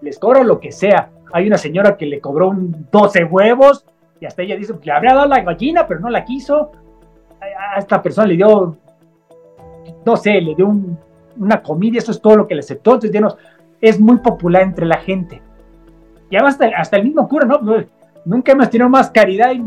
les 0.00 0.16
cobra 0.20 0.44
lo 0.44 0.60
que 0.60 0.70
sea. 0.70 1.10
Hay 1.32 1.48
una 1.48 1.58
señora 1.58 1.96
que 1.96 2.06
le 2.06 2.20
cobró 2.20 2.50
un 2.50 2.86
12 2.92 3.24
huevos 3.24 3.84
y 4.20 4.26
hasta 4.26 4.42
ella 4.42 4.54
dice 4.54 4.78
que 4.78 4.86
le 4.86 4.92
habría 4.92 5.14
dado 5.14 5.26
la 5.26 5.40
gallina, 5.40 5.88
pero 5.88 5.98
no 5.98 6.08
la 6.08 6.24
quiso. 6.24 6.70
A 7.40 7.80
esta 7.80 8.00
persona 8.00 8.28
le 8.28 8.36
dio, 8.36 8.76
no 10.04 10.16
sé, 10.16 10.40
le 10.40 10.54
dio 10.54 10.72
una 11.36 11.60
comida, 11.64 11.98
eso 11.98 12.12
es 12.12 12.20
todo 12.20 12.36
lo 12.36 12.46
que 12.46 12.54
le 12.54 12.60
aceptó. 12.60 12.94
Entonces, 12.94 13.34
es 13.88 14.00
muy 14.00 14.18
popular 14.18 14.62
entre 14.62 14.86
la 14.86 14.98
gente. 14.98 15.40
Y 16.30 16.36
hasta, 16.36 16.66
hasta 16.76 16.96
el 16.96 17.04
mismo 17.04 17.28
cura, 17.28 17.46
¿no? 17.46 17.60
Nunca 18.24 18.52
hemos 18.52 18.68
tenido 18.70 18.88
más 18.88 19.10
caridad 19.10 19.52
y 19.52 19.62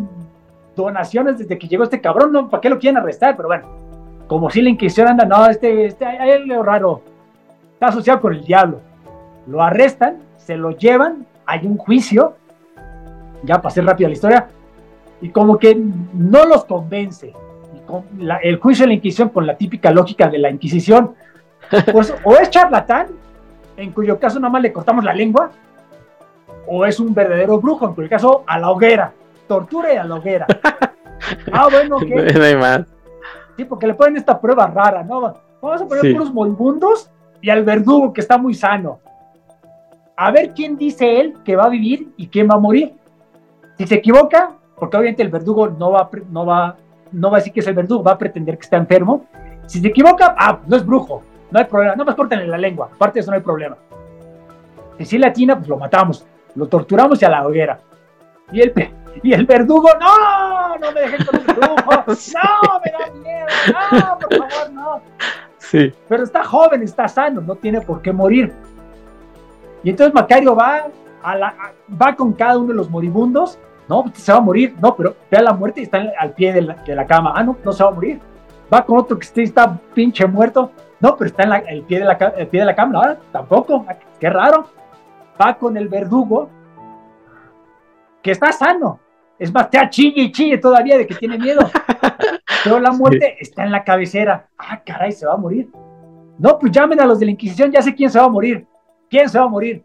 donaciones 0.75 1.37
desde 1.37 1.57
que 1.57 1.67
llegó 1.67 1.83
este 1.83 2.01
cabrón, 2.01 2.31
¿no? 2.31 2.49
¿Para 2.49 2.61
qué 2.61 2.69
lo 2.69 2.79
quieren 2.79 2.97
arrestar? 2.97 3.35
Pero 3.35 3.47
bueno, 3.47 3.67
como 4.27 4.49
si 4.49 4.61
la 4.61 4.69
Inquisición 4.69 5.07
anda, 5.07 5.25
no, 5.25 5.47
este, 5.47 5.85
este, 5.85 6.05
hay 6.05 6.31
algo 6.31 6.63
raro, 6.63 7.01
está 7.73 7.87
asociado 7.87 8.21
con 8.21 8.33
el 8.33 8.43
diablo. 8.43 8.81
Lo 9.47 9.63
arrestan, 9.63 10.17
se 10.37 10.57
lo 10.57 10.71
llevan, 10.71 11.25
hay 11.45 11.65
un 11.65 11.77
juicio, 11.77 12.35
ya 13.43 13.61
pasé 13.61 13.81
rápido 13.81 14.09
la 14.09 14.13
historia, 14.13 14.47
y 15.21 15.29
como 15.29 15.57
que 15.57 15.75
no 16.13 16.45
los 16.45 16.65
convence. 16.65 17.33
el 18.41 18.57
juicio 18.57 18.83
de 18.83 18.87
la 18.89 18.93
Inquisición, 18.95 19.29
con 19.29 19.47
la 19.47 19.57
típica 19.57 19.91
lógica 19.91 20.29
de 20.29 20.37
la 20.37 20.49
Inquisición, 20.49 21.13
pues 21.91 22.13
o 22.23 22.33
es 22.35 22.49
charlatán, 22.49 23.07
en 23.79 23.91
cuyo 23.93 24.19
caso 24.19 24.39
nada 24.39 24.51
más 24.51 24.61
le 24.61 24.73
cortamos 24.73 25.03
la 25.03 25.13
lengua, 25.13 25.51
o 26.67 26.85
es 26.85 26.99
un 26.99 27.13
verdadero 27.13 27.59
brujo, 27.59 27.87
en 27.87 27.93
cuyo 27.93 28.09
caso 28.09 28.43
a 28.45 28.59
la 28.59 28.69
hoguera, 28.69 29.13
tortura 29.47 29.93
y 29.93 29.97
a 29.97 30.03
la 30.03 30.15
hoguera. 30.15 30.45
ah, 31.51 31.67
bueno, 31.71 31.97
¿qué? 31.99 32.33
No 32.33 32.43
hay 32.43 32.55
más. 32.55 32.81
Sí, 33.55 33.65
porque 33.65 33.87
le 33.87 33.93
ponen 33.93 34.17
esta 34.17 34.39
prueba 34.39 34.67
rara, 34.67 35.03
¿no? 35.03 35.33
Vamos 35.61 35.81
a 35.81 35.87
poner 35.87 36.13
puros 36.13 36.33
moribundos 36.33 37.09
y 37.41 37.49
al 37.49 37.63
verdugo 37.63 38.13
que 38.13 38.21
está 38.21 38.37
muy 38.37 38.53
sano. 38.53 38.99
A 40.15 40.31
ver 40.31 40.53
quién 40.53 40.77
dice 40.77 41.19
él 41.19 41.35
que 41.45 41.55
va 41.55 41.65
a 41.65 41.69
vivir 41.69 42.09
y 42.17 42.27
quién 42.27 42.49
va 42.49 42.55
a 42.55 42.59
morir. 42.59 42.93
Si 43.77 43.87
se 43.87 43.95
equivoca, 43.95 44.51
porque 44.77 44.97
obviamente 44.97 45.23
el 45.23 45.29
verdugo 45.29 45.69
no 45.69 45.91
va, 45.91 46.09
no 46.29 46.45
va, 46.45 46.75
no 47.13 47.31
va 47.31 47.37
a 47.37 47.39
decir 47.39 47.53
que 47.53 47.61
es 47.61 47.67
el 47.67 47.75
verdugo, 47.75 48.03
va 48.03 48.13
a 48.13 48.17
pretender 48.17 48.57
que 48.57 48.63
está 48.63 48.75
enfermo. 48.75 49.25
Si 49.67 49.79
se 49.79 49.87
equivoca, 49.87 50.35
ah, 50.37 50.59
no 50.67 50.75
es 50.75 50.85
brujo, 50.85 51.23
no 51.51 51.59
hay 51.59 51.65
problema, 51.65 51.95
no 51.95 52.05
más 52.05 52.15
corten 52.15 52.49
la 52.49 52.57
lengua, 52.57 52.89
aparte 52.93 53.15
de 53.15 53.21
eso 53.21 53.31
no 53.31 53.37
hay 53.37 53.43
problema. 53.43 53.77
Si 54.97 55.05
sí 55.05 55.17
latina, 55.17 55.55
pues 55.55 55.67
lo 55.67 55.77
matamos, 55.77 56.25
lo 56.55 56.67
torturamos 56.67 57.21
y 57.21 57.25
a 57.25 57.29
la 57.29 57.47
hoguera. 57.47 57.79
Y 58.51 58.61
el, 58.61 58.73
y 59.23 59.33
el 59.33 59.45
verdugo, 59.45 59.89
no, 59.99 60.77
no 60.77 60.91
me 60.91 61.01
dejen 61.01 61.25
con 61.25 61.39
el 61.39 61.45
brujo, 61.45 61.75
no, 62.07 62.79
me 62.83 62.91
da 62.91 63.13
miedo, 63.21 63.47
no, 63.91 64.17
por 64.19 64.37
favor, 64.37 64.71
no. 64.71 65.01
Sí. 65.57 65.93
Pero 66.07 66.23
está 66.23 66.43
joven, 66.43 66.83
está 66.83 67.07
sano, 67.07 67.41
no 67.41 67.55
tiene 67.55 67.81
por 67.81 68.01
qué 68.01 68.11
morir. 68.11 68.53
Y 69.83 69.91
entonces 69.91 70.13
Macario 70.13 70.55
va, 70.55 70.87
a 71.23 71.35
la, 71.35 71.55
va 72.01 72.15
con 72.15 72.33
cada 72.33 72.57
uno 72.57 72.69
de 72.69 72.73
los 72.75 72.89
moribundos, 72.89 73.57
no, 73.87 74.03
pues, 74.03 74.17
se 74.17 74.31
va 74.31 74.39
a 74.39 74.41
morir, 74.41 74.75
no, 74.81 74.95
pero 74.95 75.15
ve 75.31 75.37
a 75.37 75.41
la 75.41 75.53
muerte 75.53 75.81
y 75.81 75.83
está 75.83 76.03
al 76.19 76.33
pie 76.33 76.53
de 76.53 76.61
la, 76.61 76.73
de 76.75 76.95
la 76.95 77.05
cama, 77.05 77.33
ah, 77.35 77.43
no, 77.43 77.57
no 77.63 77.71
se 77.71 77.83
va 77.83 77.89
a 77.89 77.93
morir. 77.93 78.19
Va 78.71 78.85
con 78.85 78.99
otro 78.99 79.17
que 79.17 79.43
está 79.43 79.79
pinche 79.93 80.27
muerto, 80.27 80.71
no, 80.99 81.15
pero 81.15 81.29
está 81.29 81.43
en 81.43 81.67
el, 81.67 81.83
pie 81.83 81.99
de 81.99 82.05
la, 82.05 82.13
el 82.37 82.47
pie 82.47 82.59
de 82.59 82.65
la 82.65 82.75
cama, 82.75 82.99
ahora 82.99 83.17
tampoco, 83.31 83.85
ah, 83.87 83.95
qué 84.19 84.29
raro. 84.29 84.67
Va 85.41 85.57
con 85.57 85.77
el 85.77 85.87
verdugo, 85.87 86.49
que 88.21 88.31
está 88.31 88.51
sano. 88.51 88.99
Es 89.37 89.53
más, 89.53 89.69
te 89.69 89.79
chille 89.89 90.23
y 90.23 90.31
chille 90.33 90.57
todavía 90.57 90.97
de 90.97 91.07
que 91.07 91.15
tiene 91.15 91.37
miedo. 91.37 91.61
Pero 92.63 92.79
la 92.79 92.91
muerte 92.91 93.37
está 93.39 93.63
en 93.63 93.71
la 93.71 93.85
cabecera. 93.85 94.47
Ah, 94.57 94.81
caray, 94.85 95.13
se 95.13 95.25
va 95.25 95.35
a 95.35 95.37
morir. 95.37 95.69
No, 96.37 96.59
pues 96.59 96.73
llamen 96.73 96.99
a 96.99 97.05
los 97.05 97.19
de 97.19 97.25
la 97.25 97.31
Inquisición, 97.31 97.71
ya 97.71 97.81
sé 97.81 97.95
quién 97.95 98.09
se 98.09 98.19
va 98.19 98.25
a 98.25 98.29
morir. 98.29 98.67
¿Quién 99.09 99.29
se 99.29 99.39
va 99.39 99.45
a 99.45 99.49
morir? 99.49 99.83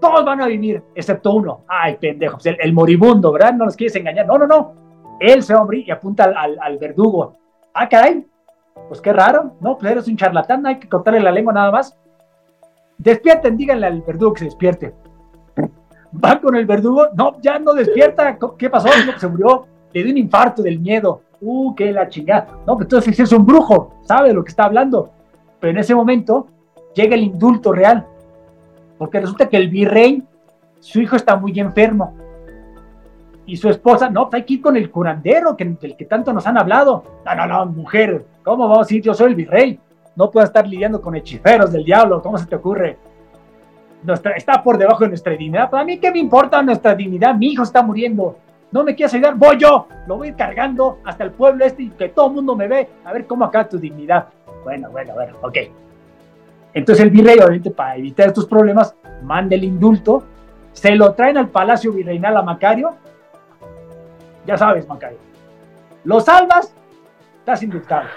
Todos 0.00 0.24
van 0.24 0.40
a 0.40 0.46
vivir, 0.46 0.82
excepto 0.94 1.32
uno. 1.32 1.64
Ay, 1.66 1.96
pendejo, 1.96 2.38
pues 2.38 2.56
el, 2.58 2.72
moribundo, 2.72 3.32
¿verdad? 3.32 3.54
No 3.54 3.64
nos 3.64 3.76
quieres 3.76 3.96
engañar. 3.96 4.26
No, 4.26 4.38
no, 4.38 4.46
no. 4.46 4.74
Él 5.18 5.42
se 5.42 5.52
va 5.52 5.60
a 5.60 5.64
morir 5.64 5.84
y 5.86 5.90
apunta 5.90 6.24
al, 6.24 6.56
al 6.60 6.78
verdugo. 6.78 7.36
Ah, 7.74 7.88
caray, 7.88 8.24
pues 8.88 9.00
qué 9.00 9.12
raro, 9.12 9.52
¿no? 9.60 9.78
Pues 9.78 9.92
eres 9.92 10.08
un 10.08 10.16
charlatán, 10.16 10.66
hay 10.66 10.78
que 10.78 10.88
cortarle 10.88 11.20
la 11.20 11.30
lengua 11.30 11.52
nada 11.52 11.70
más. 11.70 11.96
Despierten, 12.98 13.56
díganle 13.56 13.86
al 13.86 14.02
verdugo 14.02 14.34
que 14.34 14.40
se 14.40 14.44
despierte. 14.46 14.94
Va 16.12 16.40
con 16.40 16.56
el 16.56 16.66
verdugo, 16.66 17.08
no, 17.14 17.40
ya 17.40 17.58
no 17.58 17.72
despierta. 17.72 18.36
¿Qué 18.58 18.68
pasó? 18.68 18.88
No, 19.06 19.18
se 19.18 19.28
murió, 19.28 19.66
le 19.92 20.02
dio 20.02 20.12
un 20.12 20.18
infarto 20.18 20.62
del 20.62 20.80
miedo. 20.80 21.22
Uh, 21.40 21.74
qué 21.74 21.92
la 21.92 22.08
chingada. 22.08 22.48
No, 22.66 22.74
pues 22.74 22.86
entonces 22.86 23.18
es 23.18 23.32
un 23.32 23.46
brujo, 23.46 23.94
sabe 24.02 24.28
de 24.28 24.34
lo 24.34 24.44
que 24.44 24.50
está 24.50 24.64
hablando. 24.64 25.10
Pero 25.60 25.70
en 25.70 25.78
ese 25.78 25.94
momento 25.94 26.48
llega 26.94 27.14
el 27.14 27.22
indulto 27.22 27.72
real. 27.72 28.06
Porque 28.98 29.20
resulta 29.20 29.48
que 29.48 29.56
el 29.56 29.68
virrey, 29.68 30.22
su 30.80 31.00
hijo 31.00 31.16
está 31.16 31.36
muy 31.36 31.58
enfermo. 31.58 32.14
Y 33.46 33.56
su 33.56 33.68
esposa, 33.68 34.10
no, 34.10 34.28
pues 34.28 34.40
hay 34.40 34.46
que 34.46 34.54
ir 34.54 34.62
con 34.62 34.76
el 34.76 34.90
curandero, 34.90 35.56
que, 35.56 35.64
del 35.64 35.96
que 35.96 36.04
tanto 36.04 36.32
nos 36.32 36.46
han 36.46 36.58
hablado. 36.58 37.04
No, 37.24 37.34
no, 37.34 37.46
no, 37.46 37.66
mujer, 37.66 38.26
¿cómo 38.44 38.68
vamos 38.68 38.90
a 38.90 38.94
ir? 38.94 39.02
Yo 39.02 39.14
soy 39.14 39.28
el 39.28 39.34
virrey. 39.34 39.78
No 40.16 40.30
puedo 40.30 40.44
estar 40.44 40.66
lidiando 40.66 41.00
con 41.00 41.14
hechiceros 41.14 41.72
del 41.72 41.84
diablo. 41.84 42.22
¿Cómo 42.22 42.36
se 42.38 42.46
te 42.46 42.56
ocurre? 42.56 42.98
Nuestra, 44.02 44.32
está 44.32 44.62
por 44.62 44.78
debajo 44.78 45.04
de 45.04 45.08
nuestra 45.08 45.32
dignidad. 45.32 45.70
Para 45.70 45.84
mí, 45.84 45.98
¿qué 45.98 46.10
me 46.10 46.18
importa 46.18 46.62
nuestra 46.62 46.94
dignidad? 46.94 47.34
Mi 47.34 47.48
hijo 47.48 47.62
está 47.62 47.82
muriendo. 47.82 48.36
¿No 48.72 48.84
me 48.84 48.94
quieres 48.94 49.14
ayudar? 49.14 49.34
Voy 49.34 49.58
yo. 49.58 49.86
Lo 50.06 50.16
voy 50.16 50.32
cargando 50.32 50.98
hasta 51.04 51.24
el 51.24 51.32
pueblo 51.32 51.64
este 51.64 51.84
y 51.84 51.90
que 51.90 52.08
todo 52.08 52.28
el 52.28 52.34
mundo 52.34 52.56
me 52.56 52.68
ve. 52.68 52.88
A 53.04 53.12
ver 53.12 53.26
cómo 53.26 53.44
acaba 53.44 53.68
tu 53.68 53.78
dignidad. 53.78 54.28
Bueno, 54.64 54.90
bueno, 54.90 55.14
bueno, 55.14 55.36
ok. 55.42 55.56
Entonces 56.72 57.04
el 57.04 57.10
virrey, 57.10 57.36
obviamente, 57.38 57.70
para 57.70 57.96
evitar 57.96 58.28
estos 58.28 58.46
problemas, 58.46 58.94
manda 59.22 59.56
el 59.56 59.64
indulto, 59.64 60.24
se 60.72 60.94
lo 60.94 61.12
traen 61.14 61.36
al 61.36 61.48
palacio 61.48 61.92
virreinal 61.92 62.36
a 62.36 62.42
Macario. 62.42 62.90
Ya 64.46 64.56
sabes, 64.56 64.86
Macario. 64.86 65.18
Lo 66.04 66.20
salvas, 66.20 66.74
estás 67.40 67.62
indultado. 67.62 68.08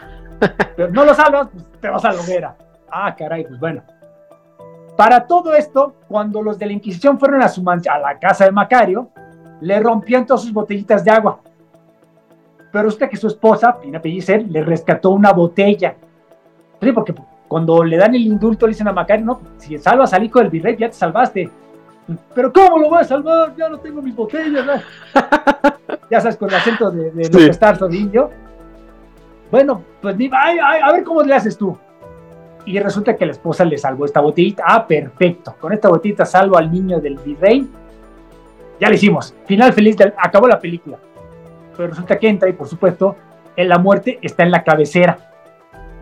Pero 0.75 0.91
no 0.91 1.05
lo 1.05 1.13
salvas, 1.13 1.47
pues 1.51 1.65
te 1.79 1.89
vas 1.89 2.05
a 2.05 2.13
la 2.13 2.19
hoguera. 2.19 2.55
Ah, 2.89 3.15
caray, 3.15 3.45
pues 3.45 3.59
bueno. 3.59 3.81
Para 4.95 5.25
todo 5.25 5.53
esto, 5.53 5.95
cuando 6.07 6.41
los 6.41 6.59
de 6.59 6.67
la 6.67 6.73
Inquisición 6.73 7.19
fueron 7.19 7.41
a, 7.41 7.49
su 7.49 7.67
a 7.67 7.97
la 7.97 8.19
casa 8.19 8.45
de 8.45 8.51
Macario, 8.51 9.09
le 9.61 9.79
rompían 9.79 10.25
todas 10.25 10.43
sus 10.43 10.53
botellitas 10.53 11.03
de 11.03 11.11
agua. 11.11 11.39
Pero 12.71 12.87
usted 12.87 13.09
que 13.09 13.17
su 13.17 13.27
esposa, 13.27 13.79
Pina 13.79 14.01
Pellicer, 14.01 14.45
le 14.47 14.63
rescató 14.63 15.11
una 15.11 15.31
botella. 15.31 15.95
Sí, 16.81 16.91
porque 16.91 17.13
cuando 17.47 17.83
le 17.83 17.97
dan 17.97 18.15
el 18.15 18.21
indulto, 18.21 18.65
le 18.65 18.71
dicen 18.71 18.87
a 18.87 18.93
Macario, 18.93 19.25
no, 19.25 19.41
si 19.57 19.77
salvas 19.77 20.13
al 20.13 20.23
hijo 20.23 20.39
del 20.39 20.49
virrey, 20.49 20.75
ya 20.77 20.87
te 20.87 20.95
salvaste. 20.95 21.49
Pero 22.35 22.51
¿cómo 22.51 22.77
lo 22.77 22.89
voy 22.89 22.99
a 22.99 23.03
salvar? 23.03 23.55
Ya 23.55 23.69
no 23.69 23.79
tengo 23.79 24.01
mis 24.01 24.15
botellas. 24.15 24.83
ya 26.11 26.19
sabes, 26.19 26.35
con 26.35 26.49
el 26.49 26.55
acento 26.55 26.91
de, 26.91 27.11
de 27.11 27.23
sí. 27.25 27.49
Estar 27.49 27.77
Bueno, 29.53 29.83
pues 30.01 30.15
a 30.31 30.91
ver 30.91 31.03
cómo 31.03 31.21
le 31.21 31.35
haces 31.35 31.55
tú 31.55 31.77
y 32.65 32.79
resulta 32.79 33.15
que 33.15 33.23
la 33.23 33.33
esposa 33.33 33.63
le 33.63 33.77
salvó 33.77 34.05
esta 34.05 34.19
botellita. 34.19 34.63
Ah, 34.65 34.87
perfecto. 34.87 35.55
Con 35.59 35.71
esta 35.71 35.89
botellita 35.89 36.25
salvo 36.25 36.57
al 36.57 36.71
niño 36.71 36.99
del 36.99 37.19
virrey. 37.19 37.69
Ya 38.79 38.89
lo 38.89 38.95
hicimos. 38.95 39.35
Final 39.45 39.71
feliz. 39.71 39.95
acabó 40.17 40.47
la 40.47 40.59
película. 40.59 40.97
Pero 41.77 41.87
resulta 41.87 42.17
que 42.17 42.29
entra 42.29 42.49
y 42.49 42.53
por 42.53 42.67
supuesto 42.67 43.15
en 43.55 43.69
la 43.69 43.77
muerte 43.77 44.17
está 44.23 44.41
en 44.41 44.49
la 44.49 44.63
cabecera. 44.63 45.19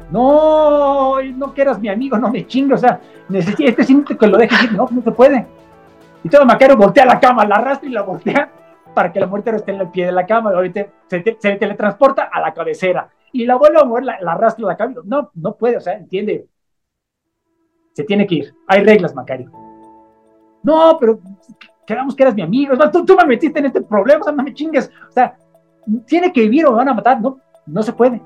No, 0.09 1.21
no 1.21 1.53
que 1.53 1.61
eras 1.61 1.77
mi 1.77 1.89
amigo, 1.89 2.17
no 2.17 2.31
me 2.31 2.47
chingo. 2.47 2.75
O 2.75 2.77
sea, 2.77 3.01
necesito 3.27 3.63
este 3.65 3.83
simple 3.83 4.15
que 4.15 4.27
lo 4.27 4.37
dejes 4.37 4.63
ir. 4.63 4.71
No, 4.71 4.87
no 4.89 5.01
se 5.01 5.11
puede. 5.11 5.45
Y 6.23 6.29
todo 6.29 6.45
Macario 6.45 6.77
voltea 6.77 7.03
la 7.03 7.19
cama, 7.19 7.43
la 7.43 7.55
arrastra 7.55 7.89
y 7.89 7.91
la 7.91 8.03
voltea 8.03 8.49
para 8.95 9.11
que 9.11 9.19
la 9.19 9.27
muerte 9.27 9.51
no 9.51 9.57
esté 9.57 9.73
en 9.73 9.81
el 9.81 9.89
pie 9.89 10.05
de 10.05 10.13
la 10.13 10.25
cama. 10.25 10.51
Ahorita 10.51 10.87
se, 11.07 11.21
se 11.37 11.55
teletransporta 11.57 12.29
a 12.31 12.39
la 12.39 12.53
cabecera 12.53 13.09
y 13.31 13.45
la 13.45 13.55
vuelve 13.55 13.79
a 13.79 13.85
mover, 13.85 14.03
la, 14.03 14.19
la 14.21 14.33
arrastra 14.33 14.65
la 14.65 14.77
cama. 14.77 14.95
No, 15.05 15.31
no 15.33 15.55
puede, 15.55 15.77
o 15.77 15.81
sea, 15.81 15.93
entiende 15.93 16.47
se 17.93 18.03
tiene 18.03 18.25
que 18.25 18.35
ir. 18.35 18.55
Hay 18.67 18.83
reglas, 18.83 19.15
Macario. 19.15 19.51
No, 20.63 20.97
pero 20.99 21.19
quedamos 21.85 22.15
que 22.15 22.23
eras 22.23 22.35
mi 22.35 22.41
amigo. 22.41 22.75
Tú, 22.91 23.05
tú 23.05 23.15
me 23.15 23.25
metiste 23.25 23.59
en 23.59 23.65
este 23.65 23.81
problema, 23.81 24.21
o 24.21 24.23
sea, 24.23 24.33
no 24.33 24.43
me 24.43 24.53
chingues. 24.53 24.91
O 25.09 25.11
sea, 25.11 25.35
tiene 26.05 26.31
que 26.31 26.41
vivir 26.41 26.65
o 26.65 26.71
me 26.71 26.77
van 26.77 26.89
a 26.89 26.93
matar. 26.93 27.19
No, 27.21 27.39
no 27.65 27.83
se 27.83 27.93
puede. 27.93 28.21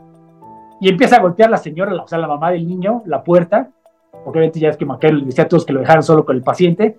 Y 0.82 0.90
empieza 0.90 1.16
a 1.16 1.22
golpear 1.22 1.50
la 1.50 1.58
señora, 1.58 1.96
o 1.96 2.08
sea, 2.08 2.20
la 2.20 2.28
mamá 2.28 2.52
del 2.52 2.68
niño, 2.68 3.02
la 3.06 3.24
puerta. 3.24 3.70
Porque 4.12 4.40
obviamente 4.40 4.60
ya 4.60 4.70
es 4.70 4.78
que 4.78 4.86
Macario 4.86 5.18
le 5.18 5.26
decía 5.26 5.46
a 5.46 5.48
todos 5.48 5.66
que 5.66 5.74
lo 5.74 5.80
dejaran 5.80 6.04
solo 6.04 6.26
con 6.26 6.36
el 6.36 6.44
paciente. 6.44 6.98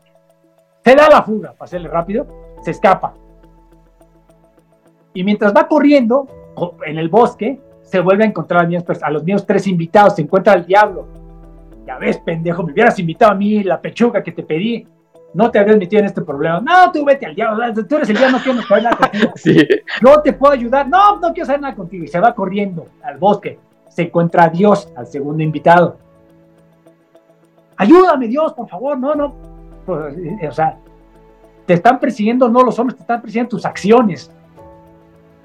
Se 0.84 0.94
da 0.94 1.08
la 1.08 1.22
fuga, 1.22 1.52
para 1.52 1.64
hacerle 1.64 1.88
rápido. 1.88 2.26
se 2.62 2.70
escapa. 2.70 3.14
Y 5.12 5.24
mientras 5.24 5.54
va 5.54 5.66
corriendo 5.66 6.26
en 6.84 6.98
el 6.98 7.08
bosque, 7.08 7.60
se 7.86 8.00
vuelve 8.00 8.24
a 8.24 8.26
encontrar 8.26 8.68
a, 9.02 9.10
los 9.10 9.22
mismos 9.22 9.46
tres 9.46 9.66
invitados, 9.68 10.16
se 10.16 10.22
encuentra 10.22 10.52
al 10.52 10.66
diablo. 10.66 11.06
Ya 11.86 11.96
ves, 11.98 12.18
pendejo, 12.18 12.64
me 12.64 12.72
hubieras 12.72 12.98
invitado 12.98 13.30
a 13.30 13.34
mí 13.36 13.62
la 13.62 13.80
pechuga 13.80 14.22
que 14.22 14.32
te 14.32 14.42
pedí. 14.42 14.86
No 15.32 15.50
te 15.50 15.58
habrías 15.58 15.78
metido 15.78 16.00
en 16.00 16.06
este 16.06 16.22
problema. 16.22 16.60
No, 16.60 16.90
tú 16.90 17.04
vete 17.04 17.26
al 17.26 17.34
diablo. 17.34 17.84
Tú 17.84 17.96
eres 17.96 18.08
el 18.10 18.16
diablo, 18.16 18.38
no 18.38 18.42
quiero 18.42 18.62
saber 18.62 18.84
nada 18.84 18.96
contigo. 18.96 19.32
Yo 20.02 20.22
te 20.22 20.32
puedo 20.32 20.52
ayudar. 20.52 20.88
No, 20.88 21.20
no 21.20 21.32
quiero 21.32 21.46
saber 21.46 21.60
nada 21.60 21.74
contigo. 21.76 22.04
Y 22.04 22.08
se 22.08 22.18
va 22.18 22.34
corriendo 22.34 22.86
al 23.02 23.18
bosque. 23.18 23.58
Se 23.88 24.02
encuentra 24.02 24.44
a 24.44 24.48
Dios, 24.48 24.92
al 24.96 25.06
segundo 25.06 25.42
invitado. 25.42 25.98
Ayúdame, 27.76 28.26
Dios, 28.28 28.52
por 28.54 28.68
favor. 28.68 28.98
No, 28.98 29.14
no. 29.14 29.34
Pues, 29.84 30.16
o 30.48 30.52
sea, 30.52 30.78
te 31.66 31.74
están 31.74 32.00
persiguiendo 32.00 32.48
no 32.48 32.62
los 32.62 32.78
hombres, 32.78 32.96
te 32.96 33.02
están 33.02 33.20
persiguiendo 33.20 33.50
tus 33.50 33.64
acciones. 33.64 34.30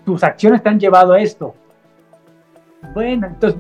Tus 0.06 0.24
acciones 0.24 0.64
te 0.64 0.70
han 0.70 0.80
llevado 0.80 1.14
a 1.14 1.20
esto. 1.20 1.54
Bueno, 2.94 3.28
entonces, 3.28 3.60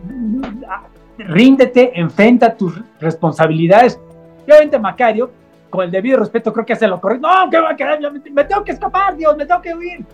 ríndete, 1.18 1.99
enfrenta 1.99 2.56
tus 2.56 2.81
responsabilidades. 2.99 3.99
Y 4.45 4.52
obviamente 4.52 4.80
Macario, 4.80 5.31
con 5.69 5.85
el 5.85 5.91
debido 5.91 6.19
respeto, 6.19 6.52
creo 6.52 6.65
que 6.65 6.73
hace 6.73 6.88
lo 6.88 6.99
correcto. 6.99 7.27
No, 7.27 7.49
que 7.49 7.60
va 7.60 7.72
a 7.72 7.76
quedar, 7.76 7.99
me 8.11 8.43
tengo 8.43 8.64
que 8.64 8.72
escapar, 8.72 9.15
Dios, 9.15 9.35
me 9.38 9.45
tengo 9.45 9.61
que 9.61 9.73
huir. 9.73 10.06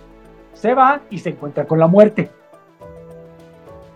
Se 0.53 0.73
va 0.73 1.01
y 1.09 1.17
se 1.17 1.29
encuentra 1.29 1.65
con 1.65 1.79
la 1.79 1.88
muerte. 1.88 2.29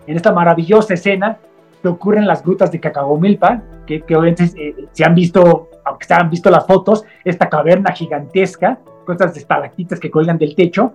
En 0.06 0.16
esta 0.16 0.32
maravillosa 0.32 0.94
escena 0.94 1.38
que 1.80 1.88
ocurre 1.88 2.18
en 2.18 2.26
las 2.26 2.42
grutas 2.42 2.70
de 2.70 2.80
Cacagomilpa, 2.80 3.62
que, 3.86 4.02
que 4.02 4.16
obviamente 4.16 4.44
eh, 4.56 4.86
se 4.92 5.04
han 5.04 5.14
visto, 5.14 5.70
aunque 5.84 6.06
se 6.06 6.14
han 6.14 6.30
visto 6.30 6.50
las 6.50 6.66
fotos, 6.66 7.04
esta 7.24 7.48
caverna 7.48 7.92
gigantesca, 7.92 8.78
con 9.04 9.14
estas 9.14 9.36
estalactitas 9.36 9.98
que 9.98 10.10
cuelgan 10.10 10.38
del 10.38 10.54
techo, 10.54 10.94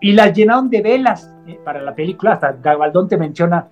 y 0.00 0.12
las 0.12 0.32
llenaron 0.32 0.70
de 0.70 0.82
velas 0.82 1.30
eh, 1.46 1.58
para 1.64 1.80
la 1.82 1.94
película. 1.94 2.32
Hasta 2.32 2.52
Gabaldón 2.52 3.08
te 3.08 3.16
menciona, 3.16 3.66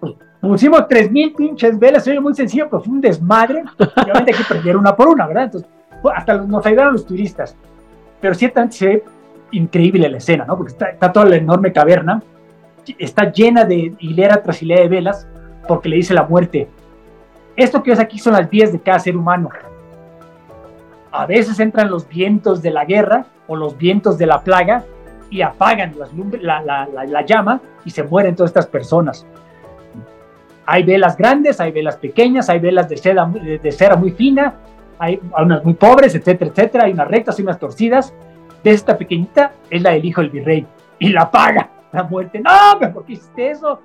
pues, 0.00 0.14
pusimos 0.40 0.86
tres 0.88 1.10
mil 1.10 1.32
pinches 1.32 1.78
velas, 1.78 2.04
se 2.04 2.18
muy 2.20 2.34
sencillo, 2.34 2.68
pero 2.70 2.82
fue 2.82 2.94
un 2.94 3.00
desmadre. 3.00 3.64
obviamente 3.78 4.32
hay 4.32 4.38
que 4.38 4.44
prender 4.48 4.76
una 4.76 4.94
por 4.94 5.08
una, 5.08 5.26
¿verdad? 5.26 5.44
Entonces, 5.44 5.70
pues, 6.00 6.14
hasta 6.16 6.38
nos 6.38 6.64
ayudaron 6.64 6.92
los 6.94 7.06
turistas. 7.06 7.56
Pero 8.20 8.34
ciertamente 8.34 8.76
se 8.76 8.86
ve 8.86 9.04
increíble 9.52 10.08
la 10.08 10.18
escena, 10.18 10.44
¿no? 10.44 10.56
Porque 10.56 10.72
está, 10.72 10.86
está 10.86 11.12
toda 11.12 11.26
la 11.26 11.36
enorme 11.36 11.72
caverna, 11.72 12.22
está 12.98 13.30
llena 13.30 13.64
de 13.64 13.94
hilera 13.98 14.42
tras 14.42 14.62
hilera 14.62 14.82
de 14.82 14.88
velas, 14.88 15.26
porque 15.68 15.88
le 15.88 15.96
dice 15.96 16.14
la 16.14 16.24
muerte, 16.24 16.68
esto 17.56 17.82
que 17.82 17.90
ves 17.90 18.00
aquí 18.00 18.18
son 18.18 18.32
las 18.32 18.48
vías 18.48 18.72
de 18.72 18.80
cada 18.80 18.98
ser 18.98 19.16
humano. 19.16 19.50
A 21.10 21.26
veces 21.26 21.60
entran 21.60 21.90
los 21.90 22.08
vientos 22.08 22.62
de 22.62 22.70
la 22.70 22.84
guerra 22.84 23.26
o 23.46 23.56
los 23.56 23.76
vientos 23.76 24.16
de 24.16 24.26
la 24.26 24.42
plaga 24.42 24.84
y 25.32 25.40
apagan 25.40 25.94
la, 26.42 27.24
llama 27.26 27.58
y 27.86 27.90
se 27.90 28.02
mueren 28.02 28.36
todas 28.36 28.50
estas 28.50 28.66
personas. 28.66 29.26
Hay 30.66 30.82
velas 30.82 31.16
grandes, 31.16 31.58
hay 31.58 31.72
velas 31.72 31.96
pequeñas, 31.96 32.50
hay 32.50 32.58
velas 32.58 32.86
de 32.90 32.98
cera, 32.98 33.26
de 33.26 33.72
cera 33.72 33.96
muy 33.96 34.10
fina, 34.10 34.54
hay 34.98 35.18
unas 35.42 35.64
muy 35.64 35.72
pobres, 35.72 36.14
etcétera, 36.14 36.50
etcétera, 36.50 36.84
hay 36.84 36.92
unas 36.92 37.08
rectas 37.08 37.38
y 37.38 37.42
unas 37.42 37.58
torcidas. 37.58 38.14
De 38.62 38.72
esta 38.72 38.96
pequeñita 38.98 39.52
es 39.70 39.82
la 39.82 39.92
del 39.92 40.04
hijo 40.04 40.20
del 40.20 40.28
virrey 40.28 40.66
y 40.98 41.08
la 41.08 41.22
apaga 41.22 41.70
la 41.92 42.04
muerte. 42.04 42.40
No, 42.40 42.92
¿por 42.92 43.06
qué 43.06 43.14
hiciste 43.14 43.50
eso? 43.52 43.80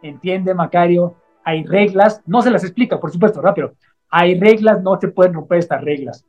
Entiende, 0.00 0.54
Macario, 0.54 1.16
hay 1.42 1.64
reglas, 1.64 2.22
no 2.24 2.40
se 2.40 2.50
las 2.50 2.62
explica, 2.62 3.00
por 3.00 3.10
supuesto, 3.10 3.40
rápido. 3.42 3.72
Hay 4.10 4.38
reglas, 4.38 4.80
no 4.80 4.96
se 5.00 5.08
pueden 5.08 5.34
romper 5.34 5.58
estas 5.58 5.82
reglas. 5.82 6.24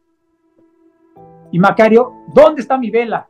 Y 1.51 1.59
Macario, 1.59 2.13
¿dónde 2.33 2.61
está 2.61 2.79
mi 2.79 2.89
vela? 2.89 3.27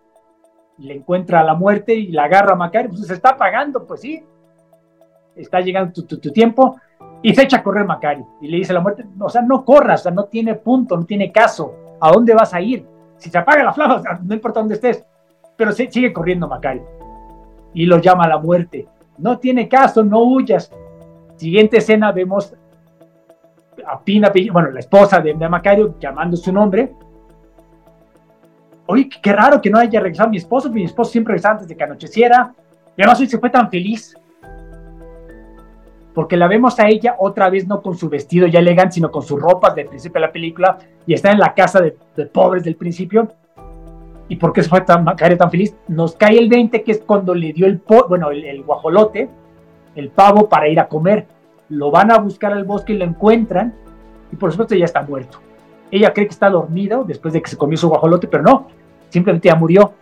Le 0.77 0.95
encuentra 0.95 1.41
a 1.41 1.43
la 1.43 1.55
muerte 1.55 1.93
y 1.93 2.07
la 2.07 2.25
agarra 2.25 2.53
a 2.53 2.57
Macario, 2.57 2.89
pues 2.89 3.07
se 3.07 3.13
está 3.13 3.29
apagando, 3.29 3.85
pues 3.85 4.01
sí. 4.01 4.23
Está 5.35 5.59
llegando 5.61 6.03
tu, 6.03 6.17
tiempo 6.31 6.77
y 7.21 7.33
se 7.33 7.43
echa 7.43 7.57
a 7.57 7.63
correr 7.63 7.85
Macario. 7.85 8.27
Y 8.41 8.47
le 8.47 8.57
dice 8.57 8.71
a 8.71 8.75
la 8.75 8.81
muerte, 8.81 9.05
o 9.19 9.29
sea, 9.29 9.41
no 9.41 9.63
corras, 9.63 10.01
o 10.01 10.03
sea, 10.03 10.11
no 10.11 10.25
tiene 10.25 10.55
punto, 10.55 10.97
no 10.97 11.05
tiene 11.05 11.31
caso. 11.31 11.73
¿A 11.99 12.11
dónde 12.11 12.33
vas 12.33 12.53
a 12.53 12.61
ir? 12.61 12.85
Si 13.17 13.29
se 13.29 13.37
apaga 13.37 13.63
la 13.63 13.73
flama, 13.73 14.01
no 14.23 14.33
importa 14.33 14.59
dónde 14.59 14.75
estés. 14.75 15.05
Pero 15.55 15.71
sigue 15.71 16.13
corriendo 16.13 16.47
Macario. 16.47 16.83
Y 17.73 17.85
lo 17.85 17.99
llama 17.99 18.25
a 18.25 18.29
la 18.29 18.37
muerte. 18.37 18.87
No 19.17 19.39
tiene 19.39 19.67
caso, 19.67 20.03
no 20.03 20.23
huyas. 20.23 20.71
Siguiente 21.35 21.77
escena 21.77 22.11
vemos 22.11 22.55
a 23.85 23.99
Pina, 24.01 24.31
bueno, 24.51 24.71
la 24.71 24.79
esposa 24.79 25.19
de, 25.19 25.33
Macario 25.33 25.95
llamando 25.99 26.37
su 26.37 26.51
nombre. 26.51 26.93
Oye, 28.87 29.09
qué 29.21 29.33
raro 29.33 29.61
que 29.61 29.69
no 29.69 29.77
haya 29.77 29.99
regresado 29.99 30.29
mi 30.29 30.37
esposo, 30.37 30.69
mi 30.69 30.83
esposo 30.83 31.11
siempre 31.11 31.33
regresa 31.33 31.51
antes 31.51 31.67
de 31.67 31.75
que 31.75 31.83
anocheciera. 31.83 32.53
Y 32.95 33.01
además 33.01 33.19
hoy 33.19 33.27
se 33.27 33.37
fue 33.37 33.49
tan 33.49 33.69
feliz. 33.69 34.15
Porque 36.13 36.35
la 36.35 36.47
vemos 36.47 36.79
a 36.79 36.87
ella 36.87 37.15
otra 37.19 37.49
vez 37.49 37.67
no 37.67 37.81
con 37.81 37.95
su 37.95 38.09
vestido 38.09 38.47
ya 38.47 38.59
elegante, 38.59 38.95
sino 38.95 39.11
con 39.11 39.21
sus 39.21 39.39
ropas 39.39 39.75
del 39.75 39.87
principio 39.87 40.19
de 40.19 40.27
la 40.27 40.33
película. 40.33 40.77
Y 41.05 41.13
está 41.13 41.31
en 41.31 41.39
la 41.39 41.53
casa 41.53 41.79
de, 41.79 41.91
pobres 42.25 42.63
del 42.63 42.75
principio. 42.75 43.31
¿Y 44.29 44.37
por 44.37 44.51
qué 44.51 44.63
se 44.63 44.69
fue 44.69 44.81
tan, 44.81 45.05
tan 45.05 45.51
feliz? 45.51 45.75
Nos 45.87 46.15
cae 46.15 46.39
el 46.39 46.49
20, 46.49 46.83
que 46.83 46.91
es 46.91 46.99
cuando 47.05 47.35
le 47.35 47.53
dio 47.53 47.67
el, 47.67 47.81
bueno, 48.09 48.31
el 48.31 48.63
guajolote 48.63 49.29
el 49.97 50.09
pavo 50.09 50.47
para 50.47 50.69
ir 50.69 50.79
a 50.79 50.87
comer. 50.87 51.25
Lo 51.69 51.91
van 51.91 52.11
a 52.11 52.19
buscar 52.19 52.53
al 52.53 52.63
bosque 52.63 52.93
y 52.93 52.97
lo 52.97 53.03
encuentran 53.03 53.73
y 54.31 54.35
por 54.35 54.51
supuesto 54.51 54.75
ya 54.75 54.85
está 54.85 55.01
muerto. 55.01 55.39
Ella 55.91 56.13
cree 56.13 56.27
que 56.27 56.33
está 56.33 56.49
dormido 56.49 57.03
después 57.03 57.33
de 57.33 57.41
que 57.41 57.49
se 57.49 57.57
comió 57.57 57.77
su 57.77 57.89
guajolote, 57.89 58.27
pero 58.27 58.43
no, 58.43 58.67
simplemente 59.09 59.47
ya 59.47 59.55
murió. 59.55 59.93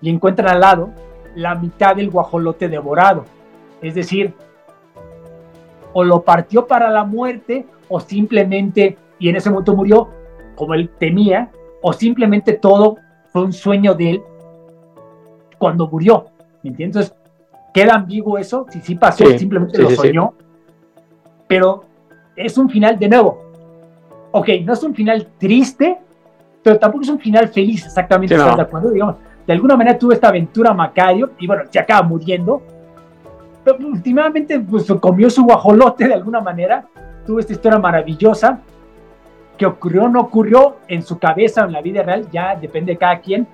Y 0.00 0.10
encuentran 0.10 0.48
al 0.48 0.60
lado 0.60 0.90
la 1.34 1.54
mitad 1.54 1.94
del 1.96 2.10
guajolote 2.10 2.68
devorado. 2.68 3.24
Es 3.82 3.94
decir, 3.94 4.34
o 5.92 6.04
lo 6.04 6.22
partió 6.22 6.66
para 6.66 6.90
la 6.90 7.04
muerte 7.04 7.66
o 7.88 8.00
simplemente, 8.00 8.96
y 9.18 9.28
en 9.28 9.36
ese 9.36 9.50
momento 9.50 9.74
murió 9.74 10.08
como 10.54 10.74
él 10.74 10.90
temía, 10.98 11.50
o 11.82 11.92
simplemente 11.92 12.54
todo 12.54 12.96
fue 13.32 13.42
un 13.42 13.52
sueño 13.52 13.94
de 13.94 14.10
él 14.10 14.22
cuando 15.58 15.88
murió. 15.88 16.26
¿Me 16.62 16.70
entiendes? 16.70 17.14
queda 17.72 17.94
ambiguo 17.94 18.38
eso, 18.38 18.66
si 18.70 18.80
sí 18.80 18.94
pasó, 18.94 19.26
simplemente 19.38 19.78
lo 19.78 19.90
soñó, 19.90 20.34
pero 21.46 21.84
es 22.36 22.56
un 22.58 22.68
final 22.68 22.98
de 22.98 23.08
nuevo. 23.08 23.49
Ok, 24.32 24.48
no 24.64 24.72
es 24.72 24.82
un 24.82 24.94
final 24.94 25.28
triste, 25.38 25.98
pero 26.62 26.78
tampoco 26.78 27.02
es 27.02 27.10
un 27.10 27.18
final 27.18 27.48
feliz, 27.48 27.84
exactamente, 27.84 28.36
de 28.36 28.42
acuerdo? 28.42 28.90
Digamos, 28.90 29.16
de 29.46 29.52
alguna 29.52 29.76
manera 29.76 29.98
tuvo 29.98 30.12
esta 30.12 30.28
aventura 30.28 30.72
Macario, 30.72 31.32
y 31.38 31.46
bueno, 31.46 31.64
se 31.70 31.78
acaba 31.78 32.02
muriendo, 32.02 32.62
pero 33.64 33.78
últimamente 33.88 34.60
pues 34.60 34.86
comió 35.00 35.28
su 35.30 35.44
guajolote 35.44 36.06
de 36.06 36.14
alguna 36.14 36.40
manera, 36.40 36.86
tuvo 37.26 37.40
esta 37.40 37.52
historia 37.52 37.78
maravillosa, 37.78 38.60
que 39.56 39.66
ocurrió 39.66 40.04
o 40.04 40.08
no 40.08 40.20
ocurrió 40.20 40.76
en 40.88 41.02
su 41.02 41.18
cabeza 41.18 41.64
o 41.64 41.66
en 41.66 41.72
la 41.72 41.82
vida 41.82 42.02
real, 42.02 42.28
ya 42.30 42.54
depende 42.54 42.92
de 42.92 42.98
cada 42.98 43.20
quien, 43.20 43.46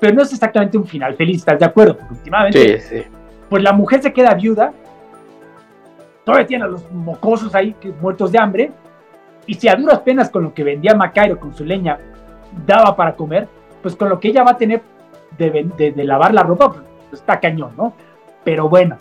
pero 0.00 0.14
no 0.14 0.22
es 0.22 0.32
exactamente 0.32 0.76
un 0.76 0.86
final 0.86 1.14
feliz, 1.14 1.38
¿estás 1.38 1.58
de 1.58 1.64
acuerdo? 1.64 1.96
Porque 1.96 2.14
últimamente 2.14 2.80
sí, 2.80 2.96
sí. 2.96 3.02
pues 3.48 3.62
la 3.62 3.72
mujer 3.72 4.02
se 4.02 4.12
queda 4.12 4.34
viuda, 4.34 4.72
todavía 6.24 6.46
tiene 6.46 6.64
a 6.64 6.68
los 6.68 6.90
mocosos 6.92 7.54
ahí 7.54 7.74
muertos 8.00 8.32
de 8.32 8.38
hambre, 8.38 8.72
y 9.48 9.54
si 9.54 9.66
a 9.66 9.74
duras 9.74 10.00
penas 10.00 10.30
con 10.30 10.44
lo 10.44 10.54
que 10.54 10.62
vendía 10.62 10.94
Macairo 10.94 11.40
con 11.40 11.54
su 11.54 11.64
leña 11.64 11.98
daba 12.66 12.94
para 12.94 13.16
comer, 13.16 13.48
pues 13.82 13.96
con 13.96 14.08
lo 14.08 14.20
que 14.20 14.28
ella 14.28 14.44
va 14.44 14.52
a 14.52 14.56
tener 14.56 14.82
de, 15.38 15.92
lavar 16.04 16.34
la 16.34 16.42
ropa, 16.42 16.70
pues, 16.70 16.84
está 17.20 17.40
cañón, 17.40 17.72
¿no? 17.76 17.94
Pero 18.44 18.68
bueno, 18.68 18.98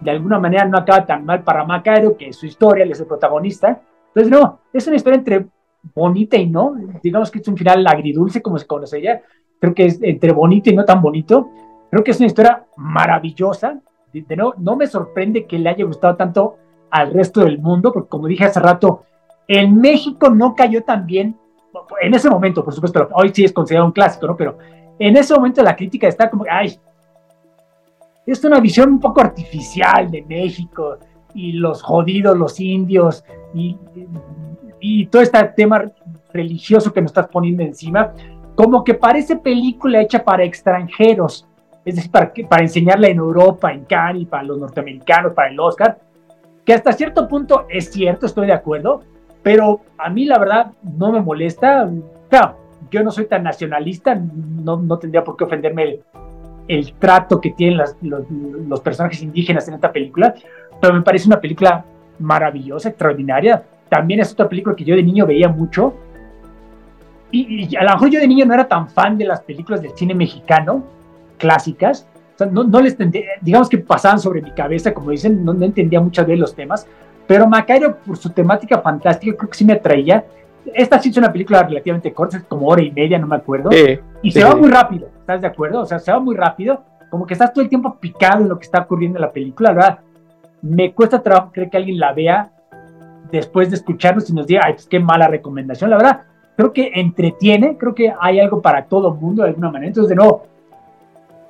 de 0.00 0.12
alguna 0.12 0.38
manera 0.38 0.64
no 0.64 0.78
acaba 0.78 1.04
tan 1.04 1.24
mal 1.24 1.42
para 1.42 1.64
Macairo, 1.64 2.16
que 2.16 2.32
su 2.32 2.46
historia, 2.46 2.84
él 2.84 2.92
es 2.92 3.00
el 3.00 3.06
protagonista. 3.06 3.80
Entonces, 4.08 4.30
no, 4.30 4.60
es 4.72 4.86
una 4.86 4.96
historia 4.96 5.18
entre 5.18 5.46
bonita 5.94 6.36
y 6.36 6.46
no, 6.46 6.76
digamos 7.02 7.30
que 7.30 7.40
es 7.40 7.48
un 7.48 7.56
final 7.56 7.84
agridulce, 7.86 8.40
como 8.40 8.58
se 8.58 8.66
conoce 8.66 8.98
ella, 8.98 9.20
creo 9.58 9.74
que 9.74 9.86
es 9.86 9.98
entre 10.02 10.32
bonito 10.32 10.70
y 10.70 10.76
no 10.76 10.84
tan 10.84 11.02
bonito, 11.02 11.50
Creo 11.92 12.02
que 12.02 12.12
es 12.12 12.20
una 12.20 12.28
historia 12.28 12.64
maravillosa. 12.78 13.78
no, 14.34 14.54
no 14.56 14.76
me 14.76 14.86
sorprende 14.86 15.46
que 15.46 15.58
le 15.58 15.68
haya 15.68 15.84
gustado 15.84 16.16
tanto 16.16 16.56
al 16.90 17.12
resto 17.12 17.44
del 17.44 17.58
mundo, 17.58 17.92
porque 17.92 18.08
como 18.08 18.28
dije 18.28 18.46
hace 18.46 18.60
rato, 18.60 19.04
en 19.58 19.80
México 19.80 20.30
no 20.30 20.54
cayó 20.54 20.82
tan 20.82 21.06
bien, 21.06 21.36
en 22.00 22.14
ese 22.14 22.28
momento, 22.28 22.64
por 22.64 22.74
supuesto, 22.74 23.08
hoy 23.14 23.30
sí 23.34 23.44
es 23.44 23.52
considerado 23.52 23.86
un 23.86 23.92
clásico, 23.92 24.26
¿no? 24.26 24.36
Pero 24.36 24.58
en 24.98 25.16
ese 25.16 25.34
momento 25.34 25.62
la 25.62 25.74
crítica 25.74 26.06
está 26.06 26.30
como, 26.30 26.44
ay, 26.50 26.78
es 28.26 28.44
una 28.44 28.60
visión 28.60 28.90
un 28.90 29.00
poco 29.00 29.20
artificial 29.20 30.10
de 30.10 30.22
México 30.22 30.98
y 31.34 31.52
los 31.52 31.82
jodidos, 31.82 32.36
los 32.36 32.60
indios 32.60 33.24
y, 33.54 33.76
todo 35.06 35.22
este 35.22 35.42
tema 35.56 35.84
religioso 36.32 36.92
que 36.92 37.00
nos 37.00 37.10
estás 37.10 37.28
poniendo 37.28 37.62
encima, 37.62 38.12
como 38.54 38.82
que 38.82 38.94
parece 38.94 39.36
película 39.36 40.00
hecha 40.00 40.24
para 40.24 40.44
extranjeros 40.44 41.46
es 41.84 41.96
decir, 41.96 42.10
para, 42.10 42.32
para 42.48 42.62
enseñarla 42.62 43.08
en 43.08 43.18
Europa, 43.18 43.72
en 43.72 43.84
Cannes, 43.84 44.28
para 44.28 44.44
los 44.44 44.58
norteamericanos, 44.58 45.32
para 45.34 45.50
el 45.50 45.58
Oscar, 45.58 45.98
que 46.64 46.74
hasta 46.74 46.92
cierto 46.92 47.26
punto 47.28 47.66
es 47.68 47.90
cierto, 47.90 48.26
estoy 48.26 48.46
de 48.46 48.52
acuerdo, 48.52 49.02
pero 49.42 49.80
a 49.98 50.08
mí 50.08 50.24
la 50.24 50.38
verdad 50.38 50.72
no 50.82 51.12
me 51.12 51.20
molesta. 51.20 51.88
Claro, 52.28 52.56
yo 52.90 53.02
no 53.02 53.10
soy 53.10 53.26
tan 53.26 53.42
nacionalista, 53.42 54.14
no, 54.14 54.76
no 54.76 54.98
tendría 54.98 55.24
por 55.24 55.36
qué 55.36 55.44
ofenderme 55.44 55.82
el, 55.82 56.00
el 56.68 56.92
trato 56.94 57.40
que 57.40 57.50
tienen 57.50 57.78
los, 57.78 57.96
los, 58.68 58.80
personajes 58.80 59.22
indígenas 59.22 59.66
en 59.68 59.74
esta 59.74 59.92
película, 59.92 60.34
pero 60.80 60.94
me 60.94 61.02
parece 61.02 61.26
una 61.26 61.40
película 61.40 61.84
maravillosa, 62.18 62.90
extraordinaria. 62.90 63.62
También 63.88 64.20
es 64.20 64.32
otra 64.32 64.48
película 64.48 64.76
que 64.76 64.84
yo 64.84 64.94
de 64.94 65.02
niño 65.02 65.26
veía 65.26 65.48
mucho. 65.48 65.94
Y, 67.30 67.74
a 67.76 67.84
lo 67.84 67.90
mejor 67.90 68.10
yo 68.10 68.20
de 68.20 68.28
niño 68.28 68.44
no 68.44 68.54
era 68.54 68.68
tan 68.68 68.88
fan 68.88 69.16
de 69.16 69.24
las 69.24 69.40
películas 69.40 69.82
del 69.82 69.92
cine 69.92 70.14
mexicano 70.14 70.84
clásicas. 71.38 72.06
O 72.34 72.38
sea, 72.38 72.46
no, 72.46 72.64
no 72.64 72.80
les 72.80 72.96
digamos 73.40 73.68
que 73.68 73.78
pasaban 73.78 74.18
sobre 74.18 74.40
mi 74.40 74.52
cabeza, 74.52 74.94
como 74.94 75.10
dicen, 75.10 75.44
no, 75.44 75.52
no 75.52 75.64
entendía 75.64 76.00
muchas 76.00 76.26
veces 76.26 76.40
los 76.40 76.54
temas. 76.54 76.86
Pero 77.26 77.46
Macario, 77.46 77.96
por 77.96 78.16
su 78.16 78.30
temática 78.30 78.78
fantástica, 78.80 79.36
creo 79.36 79.50
que 79.50 79.56
sí 79.56 79.64
me 79.64 79.74
atraía 79.74 80.24
esta 80.74 80.98
sí 81.00 81.08
es 81.08 81.16
una 81.16 81.32
película 81.32 81.62
relativamente 81.62 82.12
corta, 82.12 82.42
como 82.46 82.68
hora 82.68 82.82
y 82.82 82.90
media, 82.90 83.18
no 83.18 83.26
me 83.26 83.36
acuerdo. 83.36 83.70
y 84.22 84.30
se 84.30 84.44
va 84.44 84.54
muy 84.54 84.70
rápido, 84.70 85.08
¿estás 85.20 85.40
de 85.40 85.46
acuerdo? 85.46 85.80
O 85.80 85.86
sea, 85.86 85.98
se 85.98 86.12
va 86.12 86.20
muy 86.20 86.36
rápido, 86.36 86.82
como 87.10 87.26
que 87.26 87.34
estás 87.34 87.52
todo 87.52 87.62
el 87.62 87.68
tiempo 87.68 87.96
picado 87.98 88.42
en 88.42 88.48
lo 88.48 88.58
que 88.58 88.64
está 88.64 88.80
ocurriendo 88.80 89.18
en 89.18 89.22
la 89.22 89.30
película, 89.30 89.72
¿verdad? 89.72 89.98
Me 90.62 90.92
cuesta 90.92 91.22
trabajo 91.22 91.50
creer 91.52 91.70
que 91.70 91.76
alguien 91.76 91.98
la 91.98 92.12
vea 92.12 92.50
después 93.30 93.70
de 93.70 93.76
escucharnos 93.76 94.28
y 94.30 94.34
nos 94.34 94.46
diga, 94.46 94.62
ay, 94.64 94.74
pues 94.74 94.86
qué 94.86 95.00
mala 95.00 95.26
recomendación, 95.26 95.90
la 95.90 95.96
verdad. 95.96 96.20
Creo 96.56 96.72
que 96.72 96.92
entretiene, 96.94 97.76
creo 97.76 97.94
que 97.94 98.12
hay 98.20 98.38
algo 98.38 98.60
para 98.60 98.84
todo 98.84 99.12
el 99.12 99.20
mundo 99.20 99.42
de 99.42 99.48
alguna 99.48 99.70
manera. 99.70 99.88
Entonces, 99.88 100.10
de 100.10 100.16
nuevo, 100.16 100.46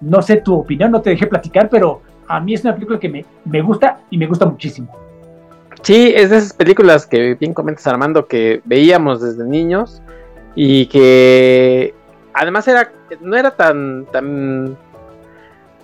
no 0.00 0.22
sé 0.22 0.36
tu 0.36 0.54
opinión, 0.54 0.90
no 0.90 1.02
te 1.02 1.10
dejé 1.10 1.26
platicar, 1.26 1.68
pero 1.68 2.00
a 2.26 2.40
mí 2.40 2.54
es 2.54 2.64
una 2.64 2.74
película 2.74 2.98
que 2.98 3.08
me, 3.08 3.24
me 3.44 3.60
gusta 3.60 4.00
y 4.10 4.16
me 4.16 4.26
gusta 4.26 4.46
muchísimo. 4.46 5.01
Sí, 5.80 6.12
es 6.14 6.30
de 6.30 6.38
esas 6.38 6.52
películas 6.52 7.06
que 7.06 7.34
bien 7.34 7.54
comentas 7.54 7.86
Armando 7.86 8.26
que 8.26 8.60
veíamos 8.64 9.22
desde 9.22 9.44
niños 9.44 10.02
y 10.54 10.86
que 10.86 11.94
además 12.34 12.68
era 12.68 12.92
no 13.20 13.36
era 13.36 13.52
tan 13.52 14.06
tan 14.12 14.76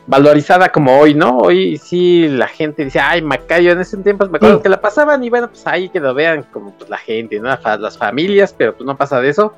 valorizada 0.09 0.70
como 0.70 0.98
hoy, 0.98 1.15
¿no? 1.15 1.36
Hoy 1.36 1.77
sí 1.77 2.28
la 2.28 2.48
gente 2.48 2.85
dice, 2.85 2.98
ay, 2.98 3.20
Macayo, 3.20 3.73
en 3.73 3.81
ese 3.81 3.98
tiempo 3.98 4.27
me 4.28 4.39
acuerdo 4.39 4.62
que 4.62 4.70
la 4.70 4.81
pasaban 4.81 5.23
y 5.23 5.28
bueno, 5.28 5.48
pues 5.48 5.66
ahí 5.66 5.90
que 5.90 6.01
lo 6.01 6.15
vean 6.15 6.44
como 6.44 6.73
pues, 6.73 6.89
la 6.89 6.97
gente, 6.97 7.39
¿no? 7.39 7.51
Las 7.78 7.98
familias, 7.98 8.55
pero 8.56 8.74
pues 8.74 8.86
no 8.86 8.97
pasa 8.97 9.20
de 9.20 9.28
eso. 9.28 9.52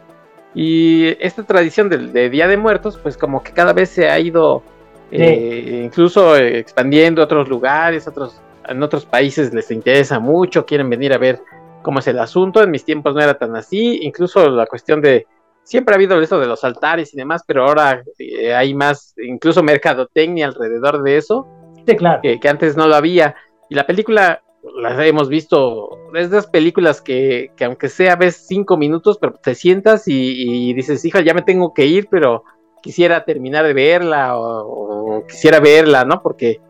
Y 0.52 1.16
esta 1.20 1.44
tradición 1.44 1.88
de, 1.88 2.28
Día 2.28 2.48
de 2.48 2.56
Muertos, 2.56 2.98
pues 3.00 3.16
como 3.16 3.44
que 3.44 3.52
cada 3.52 3.72
vez 3.72 3.90
se 3.90 4.10
ha 4.10 4.18
ido 4.18 4.64
eh, 5.12 5.82
incluso 5.84 6.36
expandiendo 6.36 7.22
a 7.22 7.26
otros 7.26 7.48
lugares, 7.48 8.08
otros 8.08 8.40
en 8.68 8.82
otros 8.82 9.06
países 9.06 9.52
les 9.52 9.70
interesa 9.70 10.18
mucho, 10.18 10.66
quieren 10.66 10.90
venir 10.90 11.12
a 11.12 11.18
ver 11.18 11.40
cómo 11.82 11.98
es 11.98 12.06
el 12.06 12.18
asunto. 12.18 12.62
En 12.62 12.70
mis 12.70 12.84
tiempos 12.84 13.14
no 13.14 13.20
era 13.20 13.38
tan 13.38 13.56
así, 13.56 14.00
incluso 14.02 14.48
la 14.50 14.66
cuestión 14.66 15.00
de 15.00 15.26
siempre 15.62 15.94
ha 15.94 15.96
habido 15.96 16.20
eso 16.20 16.38
de 16.38 16.46
los 16.46 16.64
altares 16.64 17.14
y 17.14 17.16
demás, 17.16 17.42
pero 17.46 17.64
ahora 17.64 18.02
eh, 18.18 18.54
hay 18.54 18.74
más, 18.74 19.14
incluso 19.18 19.62
mercadotecnia 19.62 20.46
alrededor 20.46 21.02
de 21.02 21.16
eso, 21.16 21.46
sí, 21.86 21.96
claro. 21.96 22.20
que, 22.22 22.48
antes 22.48 22.76
no 22.76 22.86
lo 22.86 22.96
había. 22.96 23.36
Y 23.68 23.74
la 23.74 23.86
película, 23.86 24.42
las 24.76 24.98
hemos 25.06 25.28
visto, 25.28 25.90
es 26.14 26.30
de 26.30 26.38
esas 26.38 26.50
películas 26.50 27.00
que, 27.00 27.52
que 27.56 27.64
aunque 27.64 27.88
sea 27.88 28.16
ves 28.16 28.44
cinco 28.46 28.76
minutos, 28.76 29.18
pero 29.18 29.34
te 29.34 29.54
sientas 29.54 30.04
y, 30.06 30.72
dices, 30.74 31.04
hija, 31.04 31.20
ya 31.20 31.34
me 31.34 31.42
tengo 31.42 31.72
que 31.72 31.86
ir, 31.86 32.08
pero 32.10 32.44
quisiera 32.82 33.24
terminar 33.24 33.64
de 33.64 33.74
verla 33.74 34.36
o 34.36 35.24
quisiera 35.28 35.60
verla, 35.60 36.04
¿no? 36.04 36.22
Porque 36.22 36.60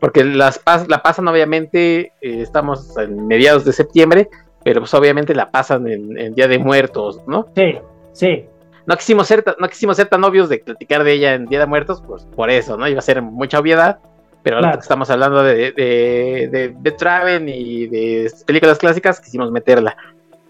porque 0.00 0.24
las 0.24 0.60
la 0.88 1.02
pasan 1.02 1.28
obviamente, 1.28 2.12
eh, 2.20 2.40
estamos 2.40 2.96
en 2.96 3.26
mediados 3.26 3.64
de 3.64 3.72
septiembre, 3.72 4.28
pero 4.64 4.80
pues 4.80 4.92
obviamente 4.94 5.34
la 5.34 5.50
pasan 5.50 5.86
en, 5.86 6.34
Día 6.34 6.48
de 6.48 6.58
Muertos, 6.58 7.20
¿no? 7.26 7.46
Sí, 7.54 7.78
sí. 8.12 8.46
No 8.86 8.96
quisimos, 8.96 9.28
ser, 9.28 9.44
no 9.58 9.68
quisimos 9.68 9.96
ser 9.96 10.08
tan 10.08 10.24
obvios 10.24 10.48
de 10.48 10.58
platicar 10.58 11.04
de 11.04 11.12
ella 11.12 11.34
en 11.34 11.46
Día 11.46 11.60
de 11.60 11.66
Muertos, 11.66 12.02
pues 12.06 12.24
por 12.24 12.50
eso, 12.50 12.76
¿no? 12.76 12.88
Iba 12.88 12.98
a 12.98 13.02
ser 13.02 13.22
mucha 13.22 13.58
obviedad, 13.58 13.98
pero 14.42 14.56
ahora 14.56 14.72
que 14.72 14.80
estamos 14.80 15.10
hablando 15.10 15.42
de, 15.42 15.72
de, 15.72 16.74
de, 16.76 16.92
Traven 16.92 17.48
y 17.48 17.86
de 17.86 18.32
películas 18.46 18.78
clásicas, 18.78 19.20
quisimos 19.20 19.52
meterla. 19.52 19.96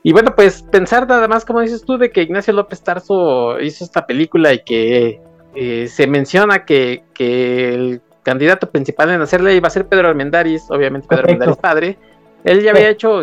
Y 0.03 0.13
bueno, 0.13 0.35
pues 0.35 0.63
pensar 0.63 1.07
nada 1.07 1.29
más, 1.29 1.45
como 1.45 1.61
dices 1.61 1.85
tú, 1.85 1.99
de 1.99 2.11
que 2.11 2.23
Ignacio 2.23 2.55
López 2.55 2.83
Tarso 2.83 3.61
hizo 3.61 3.85
esta 3.85 4.07
película 4.07 4.53
y 4.55 4.61
que 4.61 5.21
eh, 5.55 5.89
se 5.89 6.07
menciona 6.07 6.65
que, 6.65 7.03
que 7.13 7.75
el 7.75 8.01
candidato 8.31 8.71
principal 8.71 9.11
en 9.11 9.21
hacerle 9.21 9.57
iba 9.57 9.67
a 9.67 9.71
ser 9.71 9.87
Pedro 9.87 10.07
Armendáriz, 10.07 10.63
obviamente 10.71 11.09
Pedro 11.09 11.25
Armendáriz 11.25 11.57
padre. 11.57 11.99
Él 12.45 12.63
ya 12.63 12.71
había 12.71 12.89
hecho 12.89 13.23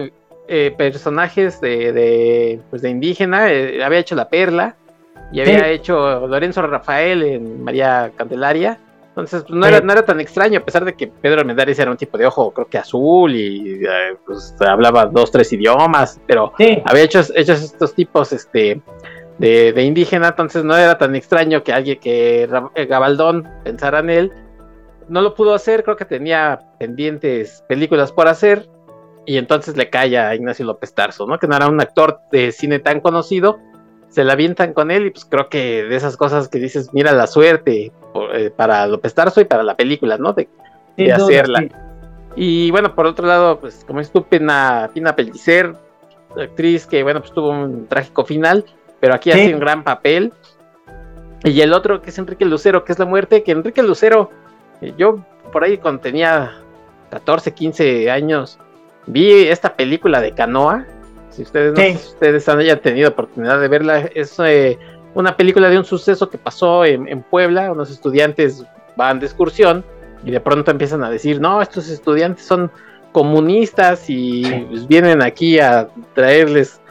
eh, 0.49 0.75
personajes 0.77 1.61
de, 1.61 1.93
de, 1.93 2.59
pues 2.69 2.81
de 2.81 2.89
indígena, 2.89 3.49
eh, 3.49 3.81
había 3.81 3.99
hecho 3.99 4.15
La 4.15 4.27
Perla, 4.27 4.75
y 5.31 5.39
había 5.39 5.69
hecho 5.69 6.27
Lorenzo 6.27 6.61
Rafael 6.61 7.23
en 7.23 7.63
María 7.63 8.11
Candelaria. 8.17 8.79
Entonces 9.09 9.43
pues, 9.47 9.57
no, 9.57 9.65
era, 9.65 9.79
no 9.79 9.93
era 9.93 10.03
tan 10.03 10.19
extraño, 10.19 10.59
a 10.59 10.65
pesar 10.65 10.83
de 10.83 10.93
que 10.93 11.07
Pedro 11.07 11.39
Armendáriz 11.39 11.79
era 11.79 11.89
un 11.89 11.97
tipo 11.97 12.17
de 12.17 12.25
ojo, 12.25 12.51
creo 12.51 12.67
que 12.67 12.77
azul, 12.77 13.33
y 13.33 13.85
eh, 13.85 14.17
pues, 14.25 14.53
hablaba 14.59 15.05
dos, 15.05 15.31
tres 15.31 15.53
idiomas, 15.53 16.19
pero 16.27 16.51
había 16.83 17.03
hecho, 17.03 17.21
hecho 17.33 17.53
estos 17.53 17.95
tipos 17.95 18.33
este, 18.33 18.81
de, 19.37 19.71
de, 19.71 19.83
indígena, 19.83 20.27
entonces 20.27 20.65
no 20.65 20.75
era 20.75 20.97
tan 20.97 21.15
extraño 21.15 21.63
que 21.63 21.71
alguien 21.71 21.97
que 21.97 22.49
Gabaldón 22.89 23.47
pensara 23.63 23.99
en 23.99 24.09
él 24.09 24.33
no 25.09 25.21
lo 25.21 25.33
pudo 25.33 25.53
hacer, 25.53 25.83
creo 25.83 25.95
que 25.95 26.05
tenía 26.05 26.59
pendientes 26.79 27.63
películas 27.67 28.11
por 28.11 28.27
hacer, 28.27 28.67
y 29.25 29.37
entonces 29.37 29.75
le 29.75 29.89
cae 29.89 30.17
a 30.17 30.33
Ignacio 30.33 30.65
López 30.65 30.93
Tarso, 30.93 31.27
¿no? 31.27 31.37
Que 31.37 31.47
no 31.47 31.55
era 31.55 31.67
un 31.67 31.81
actor 31.81 32.21
de 32.31 32.51
cine 32.51 32.79
tan 32.79 33.01
conocido, 33.01 33.59
se 34.09 34.23
la 34.23 34.33
avientan 34.33 34.73
con 34.73 34.89
él 34.89 35.07
y 35.07 35.09
pues 35.11 35.25
creo 35.25 35.49
que 35.49 35.83
de 35.83 35.95
esas 35.95 36.15
cosas 36.15 36.47
que 36.47 36.59
dices, 36.59 36.93
mira 36.93 37.11
la 37.11 37.27
suerte 37.27 37.91
eh, 38.33 38.51
para 38.55 38.87
López 38.87 39.13
Tarso 39.13 39.41
y 39.41 39.45
para 39.45 39.63
la 39.63 39.75
película, 39.75 40.17
¿no? 40.17 40.33
De, 40.33 40.47
hacerla. 41.11 41.67
Y 42.35 42.71
bueno, 42.71 42.95
por 42.95 43.05
otro 43.05 43.27
lado, 43.27 43.59
pues 43.59 43.83
como 43.85 43.99
es 43.99 44.11
tú, 44.11 44.23
Pina, 44.23 44.89
Pina 44.93 45.15
Pellicer, 45.15 45.75
actriz 46.39 46.87
que 46.87 47.03
bueno, 47.03 47.19
pues 47.19 47.33
tuvo 47.33 47.49
un 47.49 47.87
trágico 47.87 48.25
final, 48.25 48.65
pero 48.99 49.13
aquí 49.13 49.31
hace 49.31 49.53
un 49.53 49.59
gran 49.59 49.83
papel. 49.83 50.31
Y 51.43 51.61
el 51.61 51.73
otro 51.73 52.01
que 52.01 52.09
es 52.09 52.17
Enrique 52.17 52.45
Lucero, 52.45 52.83
que 52.83 52.93
es 52.93 52.99
la 52.99 53.05
muerte, 53.05 53.43
que 53.43 53.51
Enrique 53.51 53.83
Lucero 53.83 54.31
yo 54.97 55.17
por 55.51 55.63
ahí 55.63 55.77
cuando 55.77 56.01
tenía 56.01 56.53
14, 57.09 57.53
15 57.53 58.11
años 58.11 58.59
vi 59.07 59.47
esta 59.47 59.75
película 59.75 60.21
de 60.21 60.33
Canoa. 60.33 60.85
Si 61.29 61.41
ustedes, 61.43 61.73
no, 61.77 61.99
ustedes 61.99 62.47
han 62.49 62.81
tenido 62.81 63.09
oportunidad 63.09 63.59
de 63.59 63.67
verla, 63.67 63.99
es 64.13 64.35
eh, 64.39 64.77
una 65.13 65.35
película 65.35 65.69
de 65.69 65.77
un 65.77 65.85
suceso 65.85 66.29
que 66.29 66.37
pasó 66.37 66.85
en, 66.85 67.23
Puebla. 67.23 67.71
Unos 67.71 67.89
estudiantes 67.89 68.63
van 68.95 69.19
de 69.19 69.27
excursión 69.27 69.83
y 70.23 70.31
de 70.31 70.39
pronto 70.39 70.71
empiezan 70.71 71.03
a 71.03 71.09
decir, 71.09 71.39
no, 71.39 71.61
estos 71.61 71.89
estudiantes 71.89 72.45
son 72.45 72.71
comunistas 73.11 74.09
y 74.09 74.43
pues, 74.69 74.87
vienen 74.87 75.21
aquí 75.21 75.59
a 75.59 75.89
traerles, 76.13 76.81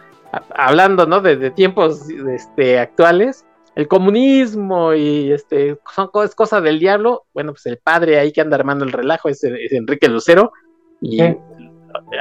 hablando 0.55 1.07
¿no? 1.07 1.21
de, 1.21 1.51
tiempos 1.51 2.09
este, 2.11 2.79
actuales, 2.79 3.45
el 3.77 3.89
comunismo 3.89 4.95
y 4.95 5.31
este 5.31 5.79
son 5.95 6.09
es 6.25 6.35
cosa 6.35 6.63
del 6.63 6.81
diablo. 6.81 7.27
Bueno, 7.35 7.53
pues 7.53 7.67
el 7.67 7.77
padre 7.77 8.19
ahí 8.19 8.33
que 8.33 8.41
anda 8.41 8.57
armando 8.57 8.87
el 8.87 8.93
relajo 8.93 9.29
es, 9.29 9.45
Enrique 9.45 10.09
Lucero 10.09 10.53
y 11.01 11.21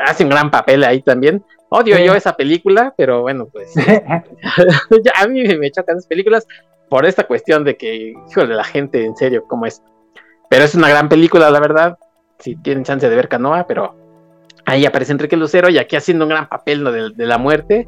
hace 0.05 0.23
un 0.25 0.29
gran 0.29 0.51
papel 0.51 0.83
ahí 0.83 1.01
también. 1.01 1.43
Odio 1.69 1.97
yo 1.97 2.13
esa 2.13 2.35
película, 2.35 2.93
pero 2.97 3.21
bueno, 3.21 3.47
pues 3.51 3.73
a 5.15 5.27
mí 5.27 5.43
me 5.57 5.71
chocan 5.71 5.95
esas 5.95 6.07
películas 6.07 6.45
por 6.89 7.05
esta 7.05 7.23
cuestión 7.23 7.63
de 7.63 7.77
que, 7.77 8.13
híjole, 8.29 8.53
la 8.53 8.65
gente 8.65 9.05
en 9.05 9.15
serio, 9.15 9.45
¿cómo 9.47 9.65
es? 9.65 9.81
Pero 10.49 10.65
es 10.65 10.75
una 10.75 10.89
gran 10.89 11.07
película, 11.07 11.49
la 11.49 11.61
verdad. 11.61 11.97
Si 12.37 12.57
tienen 12.57 12.83
chance 12.83 13.09
de 13.09 13.15
ver 13.15 13.29
Canoa, 13.29 13.65
pero 13.65 13.95
ahí 14.65 14.85
aparece 14.85 15.13
Enrique 15.13 15.37
Lucero 15.37 15.69
y 15.69 15.77
aquí 15.77 15.95
haciendo 15.95 16.25
un 16.25 16.29
gran 16.31 16.49
papel 16.49 17.13
de, 17.15 17.25
la 17.25 17.37
muerte. 17.37 17.87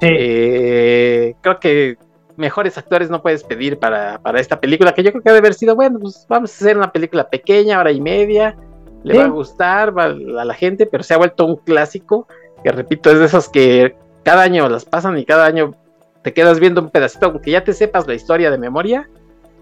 Eh, 0.00 1.34
creo 1.42 1.60
que 1.60 1.98
mejores 2.36 2.78
actores 2.78 3.10
no 3.10 3.22
puedes 3.22 3.44
pedir 3.44 3.78
para, 3.78 4.20
esta 4.36 4.60
película, 4.60 4.92
que 4.92 5.02
yo 5.02 5.10
creo 5.10 5.22
que 5.22 5.30
debe 5.30 5.38
haber 5.38 5.54
sido, 5.54 5.74
bueno, 5.74 5.98
pues 6.00 6.26
vamos 6.28 6.50
a 6.50 6.54
hacer 6.54 6.76
una 6.76 6.92
película 6.92 7.28
pequeña, 7.28 7.78
hora 7.78 7.92
y 7.92 8.00
media, 8.00 8.56
le 9.02 9.18
va 9.18 9.24
a 9.24 9.28
gustar 9.28 9.92
a 9.98 10.08
la 10.08 10.54
gente, 10.54 10.86
pero 10.86 11.02
se 11.02 11.14
ha 11.14 11.18
vuelto 11.18 11.44
un 11.44 11.56
clásico, 11.56 12.26
que 12.62 12.70
repito, 12.70 13.10
es 13.10 13.18
de 13.18 13.24
esos 13.26 13.48
que 13.48 13.96
cada 14.22 14.42
año 14.42 14.68
las 14.68 14.84
pasan 14.84 15.18
y 15.18 15.24
cada 15.24 15.46
año 15.46 15.74
te 16.22 16.32
quedas 16.32 16.60
viendo 16.60 16.80
un 16.80 16.90
pedacito, 16.90 17.26
aunque 17.26 17.50
ya 17.50 17.64
te 17.64 17.72
sepas 17.72 18.06
la 18.06 18.14
historia 18.14 18.50
de 18.50 18.58
memoria, 18.58 19.08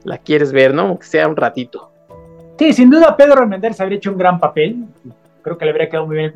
la 0.05 0.18
quieres 0.18 0.52
ver, 0.52 0.74
¿no? 0.74 0.82
Aunque 0.82 1.06
sea 1.06 1.26
un 1.26 1.36
ratito. 1.36 1.90
Sí, 2.59 2.72
sin 2.74 2.90
duda 2.90 3.16
Pedro 3.16 3.47
Méndez 3.47 3.80
habría 3.80 3.97
hecho 3.97 4.12
un 4.12 4.18
gran 4.18 4.38
papel, 4.38 4.84
creo 5.42 5.56
que 5.56 5.64
le 5.64 5.70
habría 5.70 5.88
quedado 5.88 6.06
muy 6.06 6.16
bien 6.16 6.32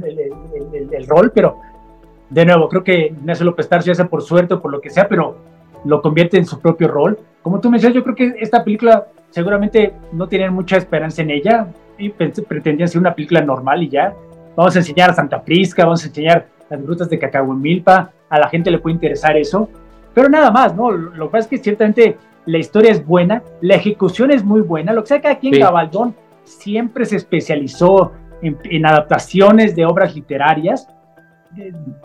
el, 0.93 1.07
rol, 1.07 1.31
pero 1.35 1.61
de 2.31 2.47
nuevo, 2.47 2.69
creo 2.69 2.83
que 2.83 3.07
Ignacio 3.09 3.45
López 3.45 3.69
Tarso, 3.69 3.89
ya 3.89 3.95
sea 3.95 4.07
por 4.07 4.23
suerte 4.23 4.55
o 4.55 4.63
por 4.63 4.73
lo 4.73 4.81
que 4.81 4.89
sea, 4.89 5.07
pero 5.07 5.37
lo 5.85 6.03
convierte 6.03 6.37
en 6.37 6.47
su 6.47 6.61
propio 6.61 6.89
rol. 6.89 7.19
Como 7.43 7.61
tú 7.61 7.71
me 7.71 7.79
decías, 7.79 7.95
yo 7.95 8.03
creo 8.03 8.15
que 8.15 8.35
esta 8.41 8.65
película 8.65 9.07
seguramente 9.31 9.95
no 10.13 10.29
tienen 10.29 10.53
mucha 10.53 10.77
esperanza 10.77 11.23
en 11.23 11.31
ella 11.31 11.67
y 11.99 12.11
pretendían 12.11 12.89
ser 12.89 13.01
una 13.01 13.15
película 13.15 13.41
normal 13.41 13.83
y 13.83 13.89
ya. 13.89 14.15
Vamos 14.57 14.75
a 14.77 14.79
enseñar 14.79 15.11
a 15.11 15.15
Santa 15.15 15.43
Prisca, 15.43 15.85
vamos 15.85 16.05
a 16.05 16.09
enseñar 16.09 16.47
las 16.71 16.83
grutas 16.83 17.09
de 17.11 17.19
Cacao 17.19 17.53
en 17.53 17.61
Milpa, 17.61 18.11
a 18.29 18.39
la 18.39 18.49
gente 18.49 18.71
le 18.71 18.79
puede 18.79 18.95
interesar 18.95 19.37
eso. 19.37 19.69
pero 20.15 20.29
nada 20.29 20.51
más, 20.51 20.75
¿no? 20.75 20.91
Lo 20.91 21.27
que 21.27 21.33
pasa 21.33 21.45
es 21.45 21.47
que 21.49 21.59
ciertamente 21.59 22.17
la 22.47 22.59
historia 22.59 22.93
es 22.93 23.05
buena, 23.05 23.43
la 23.61 23.75
ejecución 23.75 24.31
es 24.31 24.45
muy 24.45 24.61
buena, 24.61 24.93
lo 24.93 25.03
que 25.03 25.09
sea 25.09 25.21
que 25.21 25.29
aquí 25.29 25.49
en 25.49 25.61
Gabaldón 25.61 26.15
siempre 26.45 27.05
se 27.05 27.17
especializó 27.17 28.13
en, 28.43 28.87
adaptaciones 28.87 29.75
de 29.75 29.87
obras 29.87 30.15
literarias. 30.15 30.89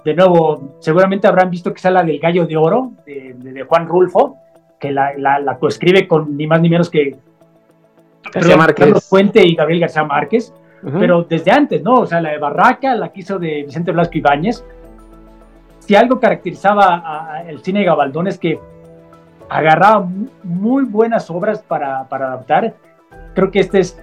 De, 0.04 0.14
nuevo, 0.14 0.76
seguramente 0.80 1.28
habrán 1.28 1.50
visto 1.50 1.74
que 1.74 1.80
sale 1.80 1.96
la 1.96 2.04
del 2.04 2.20
Gallo 2.20 2.46
de 2.46 2.58
Oro, 2.58 2.92
de, 3.06 3.66
Juan 3.68 3.88
Rulfo, 3.88 4.38
que 4.80 4.92
la, 4.92 5.14
la, 5.18 5.58
coescribe 5.58 6.08
con 6.08 6.38
ni 6.38 6.46
más 6.46 6.62
ni 6.62 6.70
menos 6.70 6.90
que 6.90 7.18
García 8.32 8.58
Márquez. 8.58 9.08
Fuente 9.10 9.46
y 9.46 9.56
Gabriel 9.56 9.82
García 9.82 10.04
Márquez, 10.04 10.54
pero 10.82 11.24
desde 11.24 11.52
antes, 11.52 11.82
¿no? 11.82 11.96
O 11.96 12.06
sea, 12.06 12.22
la 12.22 12.32
de 12.32 12.38
Barraca, 12.38 12.96
la 12.96 13.10
que 13.10 13.22
hizo 13.22 13.40
de 13.40 13.64
Vicente 13.64 13.92
Blasco 13.92 14.18
Ibáñez. 14.18 14.64
Si 15.80 15.96
algo 15.96 16.20
caracterizaba 16.20 17.44
el 17.48 17.62
cine 17.64 17.80
de 17.80 17.86
Gabaldón 17.86 18.28
es 18.28 18.38
que 18.38 18.60
agarraba 19.50 20.08
muy 20.44 20.86
buenas 20.86 21.30
obras 21.30 21.64
para, 21.64 22.08
para 22.08 22.28
adaptar. 22.28 22.76
Creo 23.34 23.50
que 23.50 23.60
este 23.60 23.80
es, 23.80 24.00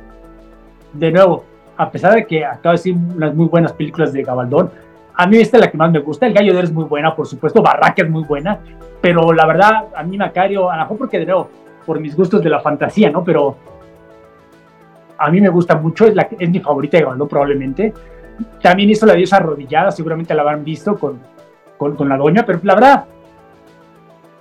de 0.93 1.13
nuevo, 1.13 1.45
a 1.77 1.91
pesar 1.91 2.15
de 2.15 2.27
que 2.27 2.45
acabo 2.45 2.73
de 2.73 2.79
decir 2.79 2.95
unas 2.97 3.35
muy 3.35 3.47
buenas 3.47 3.73
películas 3.73 4.13
de 4.13 4.23
Gabaldón, 4.23 4.71
a 5.17 5.27
mí 5.27 5.39
esta 5.39 5.57
es 5.57 5.63
la 5.63 5.71
que 5.71 5.77
más 5.77 5.91
me 5.91 6.01
gusta. 6.01 6.27
El 6.27 6.35
Gallo 6.35 6.55
de 6.55 6.61
es 6.61 6.73
muy 6.73 6.85
buena, 6.85 7.15
por 7.15 7.27
supuesto. 7.27 7.63
Barraca 7.63 8.03
es 8.03 8.11
muy 8.11 8.25
buena. 8.25 8.59
Pero 9.01 9.33
la 9.33 9.47
verdad, 9.47 9.87
a 9.95 10.03
mí 10.03 10.17
Macario, 10.17 10.71
a 10.71 10.77
lo 10.77 10.83
mejor 10.83 10.99
porque 10.99 11.27
por 11.85 12.01
mis 12.01 12.17
gustos 12.17 12.43
de 12.43 12.51
la 12.51 12.61
fantasía, 12.61 13.11
¿no? 13.11 13.25
Pero 13.25 13.57
a 15.19 15.31
mí 15.31 15.41
me 15.41 15.49
gusta 15.49 15.77
mucho. 15.77 16.07
Es, 16.07 16.15
la, 16.15 16.29
es 16.39 16.51
mi 16.51 16.61
favorita 16.61 16.97
de 16.97 17.05
Gabaldón, 17.05 17.29
probablemente. 17.29 17.95
También 18.61 18.91
hizo 18.91 19.07
La 19.07 19.15
diosa 19.15 19.37
arrodillada, 19.37 19.91
seguramente 19.91 20.35
la 20.35 20.43
habrán 20.43 20.65
visto 20.65 20.99
con, 20.99 21.19
con, 21.79 21.97
con 21.97 22.09
la 22.09 22.17
doña. 22.17 22.45
Pero 22.45 22.61
la 22.63 22.75
verdad, 22.75 23.05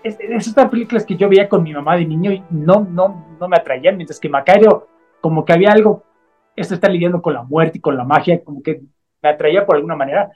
es, 0.03 0.17
es 0.19 0.47
estas 0.47 0.69
películas 0.69 1.05
que 1.05 1.15
yo 1.15 1.29
veía 1.29 1.47
con 1.47 1.63
mi 1.63 1.73
mamá 1.73 1.95
de 1.95 2.05
niño 2.05 2.31
y 2.31 2.43
no, 2.49 2.85
no, 2.89 3.25
no 3.39 3.47
me 3.47 3.57
atraían. 3.57 3.95
Mientras 3.95 4.19
que 4.19 4.29
Macario, 4.29 4.87
como 5.21 5.45
que 5.45 5.53
había 5.53 5.71
algo 5.71 6.03
esto 6.55 6.73
está 6.73 6.87
lidiando 6.87 7.21
con 7.21 7.33
la 7.33 7.43
muerte 7.43 7.77
y 7.77 7.81
con 7.81 7.97
la 7.97 8.03
magia, 8.03 8.43
como 8.43 8.63
que 8.63 8.81
me 9.21 9.29
atraía 9.29 9.65
por 9.65 9.75
alguna 9.75 9.95
manera. 9.95 10.31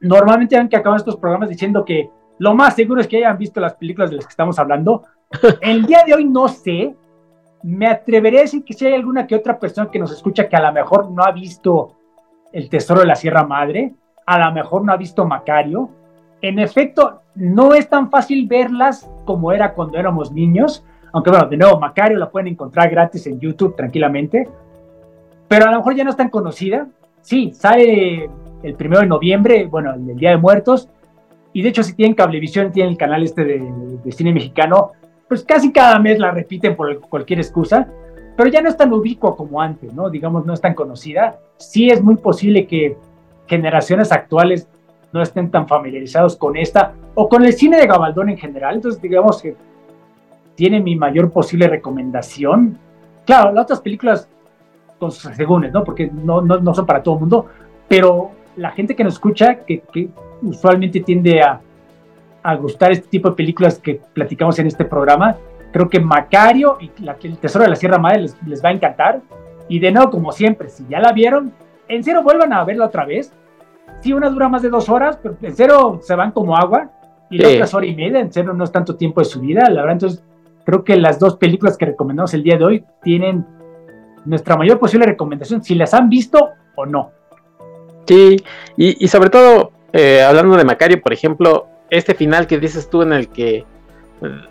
Normalmente 0.00 0.56
ven 0.56 0.68
que 0.68 0.76
acaban 0.76 0.98
estos 0.98 1.16
programas 1.16 1.48
diciendo 1.48 1.84
que 1.84 2.10
lo 2.38 2.54
más 2.54 2.74
seguro 2.74 3.00
es 3.00 3.08
que 3.08 3.18
hayan 3.18 3.38
visto 3.38 3.60
las 3.60 3.74
películas 3.74 4.10
de 4.10 4.16
las 4.16 4.26
que 4.26 4.30
estamos 4.30 4.58
hablando. 4.58 5.04
El 5.60 5.86
día 5.86 6.02
de 6.06 6.14
hoy 6.14 6.24
no 6.24 6.48
sé, 6.48 6.94
me 7.62 7.86
atreveré 7.86 8.38
a 8.38 8.42
decir 8.42 8.64
que 8.64 8.74
si 8.74 8.86
hay 8.86 8.94
alguna 8.94 9.26
que 9.26 9.34
otra 9.34 9.58
persona 9.58 9.90
que 9.90 9.98
nos 9.98 10.12
escucha 10.12 10.48
que 10.48 10.56
a 10.56 10.62
lo 10.62 10.72
mejor 10.72 11.10
no 11.10 11.22
ha 11.24 11.32
visto 11.32 11.96
El 12.52 12.68
Tesoro 12.68 13.00
de 13.00 13.06
la 13.06 13.16
Sierra 13.16 13.44
Madre, 13.44 13.94
a 14.26 14.38
lo 14.38 14.52
mejor 14.52 14.84
no 14.84 14.92
ha 14.92 14.96
visto 14.96 15.24
Macario. 15.24 15.88
En 16.42 16.58
efecto, 16.58 17.22
no 17.34 17.74
es 17.74 17.88
tan 17.88 18.10
fácil 18.10 18.46
verlas 18.46 19.10
como 19.24 19.50
era 19.52 19.72
cuando 19.72 19.98
éramos 19.98 20.30
niños, 20.30 20.84
aunque 21.12 21.30
bueno, 21.30 21.48
de 21.48 21.56
nuevo, 21.56 21.80
Macario 21.80 22.18
la 22.18 22.30
pueden 22.30 22.48
encontrar 22.48 22.90
gratis 22.90 23.26
en 23.26 23.40
YouTube 23.40 23.74
tranquilamente 23.74 24.46
pero 25.48 25.66
a 25.66 25.70
lo 25.70 25.78
mejor 25.78 25.94
ya 25.94 26.04
no 26.04 26.10
es 26.10 26.16
tan 26.16 26.30
conocida. 26.30 26.88
Sí, 27.20 27.52
sale 27.52 28.30
el 28.62 28.74
primero 28.74 29.00
de 29.00 29.06
noviembre, 29.06 29.66
bueno, 29.66 29.94
el, 29.94 30.16
Día 30.16 30.30
de 30.30 30.36
Muertos, 30.36 30.88
y 31.52 31.62
de 31.62 31.68
hecho 31.68 31.82
si 31.82 31.94
tienen 31.94 32.14
cablevisión, 32.14 32.72
tienen 32.72 32.92
el 32.92 32.98
canal 32.98 33.22
este 33.22 33.44
de, 33.44 34.12
cine 34.12 34.32
mexicano, 34.32 34.92
pues 35.28 35.44
casi 35.44 35.72
cada 35.72 35.98
mes 35.98 36.18
la 36.18 36.30
repiten 36.30 36.76
por 36.76 37.00
cualquier 37.00 37.40
excusa, 37.40 37.88
pero 38.36 38.50
ya 38.50 38.60
no 38.60 38.68
es 38.68 38.76
tan 38.76 38.92
ubicua 38.92 39.36
como 39.36 39.60
antes, 39.60 39.92
¿no? 39.94 40.10
Digamos, 40.10 40.44
no 40.44 40.52
es 40.52 40.60
tan 40.60 40.74
conocida. 40.74 41.38
Sí 41.56 41.88
es 41.88 42.02
muy 42.02 42.16
posible 42.16 42.66
que 42.66 42.96
generaciones 43.46 44.12
actuales 44.12 44.68
no 45.12 45.22
estén 45.22 45.50
tan 45.50 45.66
familiarizados 45.66 46.36
con 46.36 46.56
esta 46.56 46.92
o 47.14 47.28
con 47.28 47.44
el 47.44 47.54
cine 47.54 47.78
de 47.78 47.86
Gabaldón 47.86 48.28
en 48.28 48.36
general, 48.36 48.74
entonces 48.74 49.00
digamos 49.00 49.40
que 49.40 49.56
tiene 50.54 50.80
mi 50.80 50.96
mayor 50.96 51.30
posible 51.30 51.68
recomendación. 51.68 52.78
Claro, 53.24 53.52
las 53.52 53.64
otras 53.64 53.80
películas 53.80 54.28
con 54.98 55.12
sus 55.12 55.26
asegúnes, 55.26 55.72
¿no? 55.72 55.84
Porque 55.84 56.10
no, 56.10 56.40
no, 56.40 56.58
no, 56.58 56.74
son 56.74 56.86
para 56.86 57.02
todo 57.02 57.14
el 57.14 57.20
mundo, 57.20 57.46
pero 57.88 58.30
la 58.56 58.70
gente 58.70 58.96
que 58.96 59.04
nos 59.04 59.14
escucha, 59.14 59.64
que, 59.64 59.80
que 59.92 60.08
usualmente 60.42 61.00
tiende 61.00 61.42
a, 61.42 61.60
a, 62.42 62.54
gustar 62.56 62.92
este 62.92 63.08
tipo 63.08 63.30
de 63.30 63.36
películas 63.36 63.78
que 63.78 64.00
platicamos 64.12 64.58
en 64.58 64.66
este 64.66 64.84
programa, 64.84 65.36
creo 65.72 65.88
que 65.88 66.00
Macario 66.00 66.78
y 66.80 66.90
la, 67.02 67.16
el 67.22 67.38
Tesoro 67.38 67.64
de 67.64 67.70
la 67.70 67.76
Sierra 67.76 67.98
Madre 67.98 68.22
les, 68.22 68.42
les, 68.46 68.64
va 68.64 68.70
a 68.70 68.72
encantar. 68.72 69.20
Y 69.68 69.78
de 69.78 69.90
nuevo, 69.92 70.10
como 70.10 70.32
siempre, 70.32 70.68
si 70.68 70.86
ya 70.88 71.00
la 71.00 71.12
vieron, 71.12 71.52
en 71.88 72.02
cero 72.02 72.22
vuelvan 72.22 72.52
a 72.52 72.64
verla 72.64 72.86
otra 72.86 73.04
vez. 73.04 73.32
Sí, 74.00 74.12
una 74.12 74.30
dura 74.30 74.48
más 74.48 74.62
de 74.62 74.68
dos 74.68 74.88
horas, 74.88 75.18
pero 75.22 75.36
en 75.40 75.54
cero 75.54 76.00
se 76.02 76.14
van 76.14 76.32
como 76.32 76.56
agua. 76.56 76.90
Y 77.28 77.38
la 77.38 77.48
otra 77.48 77.78
hora 77.78 77.86
y 77.86 77.96
media, 77.96 78.20
en 78.20 78.32
cero 78.32 78.54
no 78.54 78.64
es 78.64 78.70
tanto 78.70 78.96
tiempo 78.96 79.20
de 79.20 79.24
su 79.24 79.40
vida, 79.40 79.68
la 79.68 79.80
verdad. 79.80 79.92
Entonces, 79.92 80.24
creo 80.64 80.84
que 80.84 80.96
las 80.96 81.18
dos 81.18 81.36
películas 81.36 81.76
que 81.76 81.86
recomendamos 81.86 82.32
el 82.34 82.42
día 82.42 82.56
de 82.56 82.64
hoy 82.64 82.84
tienen 83.02 83.44
nuestra 84.24 84.56
mayor 84.56 84.78
posible 84.78 85.06
recomendación, 85.06 85.62
si 85.62 85.74
las 85.74 85.94
han 85.94 86.08
visto 86.08 86.50
o 86.74 86.86
no. 86.86 87.10
Sí, 88.06 88.44
y, 88.76 89.08
sobre 89.08 89.30
todo, 89.30 89.72
eh, 89.92 90.22
hablando 90.22 90.56
de 90.56 90.64
Macario, 90.64 91.00
por 91.00 91.12
ejemplo, 91.12 91.66
este 91.90 92.14
final 92.14 92.46
que 92.46 92.58
dices 92.58 92.88
tú 92.88 93.02
en 93.02 93.12
el 93.12 93.28
que 93.28 93.64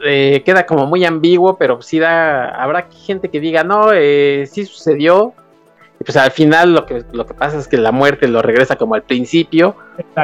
eh, 0.06 0.42
queda 0.46 0.66
como 0.66 0.86
muy 0.86 1.06
ambiguo, 1.06 1.58
pero 1.58 1.82
sí 1.82 2.00
da, 2.00 2.50
habrá 2.50 2.88
gente 2.90 3.30
que 3.30 3.40
diga, 3.40 3.64
no, 3.64 3.92
eh, 3.94 4.48
sí 4.52 4.66
sucedió, 4.66 5.34
pues 6.04 6.18
al 6.18 6.32
final 6.32 6.74
lo 6.74 6.86
que, 6.86 7.04
lo 7.14 7.26
que 7.26 7.34
pasa 7.34 7.58
es 7.58 7.68
que 7.68 7.78
la 7.78 7.92
muerte 7.92 8.28
lo 8.28 8.42
regresa 8.42 8.76
como 8.76 8.96
al 8.96 9.04
principio, 9.04 9.76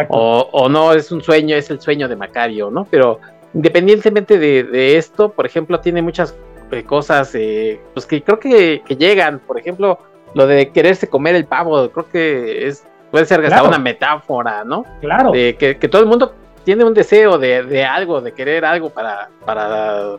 o, 0.10 0.50
o, 0.52 0.70
no, 0.70 0.94
es 0.94 1.12
un 1.12 1.22
sueño, 1.22 1.56
es 1.56 1.70
el 1.70 1.80
sueño 1.80 2.08
de 2.08 2.16
Macario, 2.16 2.70
¿no? 2.70 2.86
Pero 2.92 3.20
independientemente 3.54 4.38
de, 4.38 4.64
de 4.64 4.98
esto, 4.98 5.30
por 5.30 5.46
ejemplo, 5.46 5.80
tiene 5.80 6.02
muchas 6.02 6.36
cosas 6.82 7.36
eh, 7.36 7.82
pues 7.94 8.06
que 8.06 8.24
creo 8.24 8.40
que, 8.40 8.82
llegan. 8.98 9.40
Por 9.40 9.60
ejemplo, 9.60 10.00
lo 10.34 10.48
de 10.48 10.70
quererse 10.70 11.08
comer 11.08 11.36
el 11.36 11.46
pavo, 11.46 11.90
creo 11.92 12.10
que 12.10 12.68
es 12.68 12.86
puede 13.12 13.26
ser 13.26 13.46
hasta 13.46 13.64
una 13.64 13.78
metáfora, 13.78 14.64
¿no? 14.64 14.86
Claro. 15.02 15.32
De 15.32 15.56
que, 15.58 15.76
todo 15.76 16.02
el 16.02 16.08
mundo 16.08 16.34
tiene 16.64 16.86
un 16.86 16.94
deseo 16.94 17.38
de, 17.38 17.86
algo, 17.86 18.22
de 18.22 18.34
querer 18.34 18.66
algo 18.66 18.90
para, 18.90 19.30
para, 19.46 20.16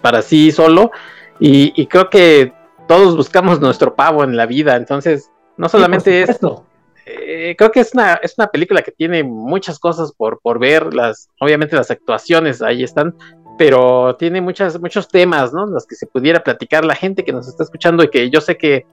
para 0.00 0.22
sí 0.22 0.52
solo. 0.52 0.92
Y, 1.40 1.86
creo 1.86 2.08
que 2.08 2.52
todos 2.86 3.16
buscamos 3.16 3.60
nuestro 3.60 3.94
pavo 3.94 4.24
en 4.24 4.36
la 4.36 4.46
vida. 4.46 4.76
Entonces, 4.76 5.30
no 5.56 5.68
solamente 5.68 6.22
es. 6.22 6.38
Eh, 7.06 7.56
creo 7.58 7.72
que 7.72 7.80
es 7.80 7.92
una, 7.92 8.14
es 8.22 8.34
una 8.38 8.46
película 8.46 8.82
que 8.82 8.92
tiene 8.92 9.24
muchas 9.24 9.78
cosas 9.80 10.12
por, 10.12 10.38
por 10.40 10.60
ver. 10.60 10.94
Las, 10.94 11.28
obviamente 11.40 11.74
las 11.74 11.90
actuaciones 11.90 12.62
ahí 12.62 12.84
están, 12.84 13.16
pero 13.58 14.14
tiene 14.16 14.40
muchas, 14.40 14.78
muchos 14.80 15.08
temas, 15.08 15.52
¿no? 15.52 15.66
Los 15.66 15.86
que 15.86 15.96
se 15.96 16.06
pudiera 16.06 16.44
platicar 16.44 16.84
la 16.84 16.94
gente 16.94 17.24
que 17.24 17.32
nos 17.32 17.48
está 17.48 17.64
escuchando 17.64 18.04
y 18.04 18.10
que 18.10 18.30
yo 18.30 18.40
sé 18.40 18.56
que 18.56 18.86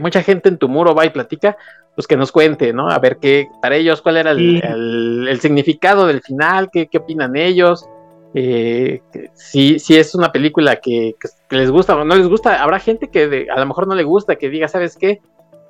mucha 0.00 0.22
gente 0.22 0.48
en 0.48 0.56
tu 0.56 0.66
muro 0.66 0.94
va 0.94 1.04
y 1.04 1.10
platica, 1.10 1.58
pues 1.94 2.06
que 2.06 2.16
nos 2.16 2.32
cuente, 2.32 2.72
¿no? 2.72 2.90
A 2.90 2.98
ver 2.98 3.18
qué, 3.18 3.48
para 3.62 3.76
ellos, 3.76 4.02
cuál 4.02 4.16
era 4.16 4.32
el, 4.32 5.38
significado 5.40 6.06
del 6.06 6.22
final, 6.22 6.70
qué, 6.72 6.88
qué 6.88 6.98
opinan 6.98 7.36
ellos, 7.36 7.88
eh, 8.36 9.00
si, 9.34 9.78
si 9.78 9.96
es 9.96 10.12
una 10.16 10.32
película 10.32 10.76
que, 10.76 11.14
les 11.50 11.70
gusta 11.70 11.94
o 11.94 12.04
no 12.04 12.16
les 12.16 12.26
gusta, 12.26 12.60
habrá 12.60 12.80
gente 12.80 13.08
que 13.08 13.46
a 13.48 13.60
lo 13.60 13.66
mejor 13.66 13.86
no 13.86 13.94
le 13.94 14.02
gusta, 14.02 14.34
que 14.34 14.50
diga, 14.50 14.66
¿sabes 14.66 14.96
qué? 14.96 15.20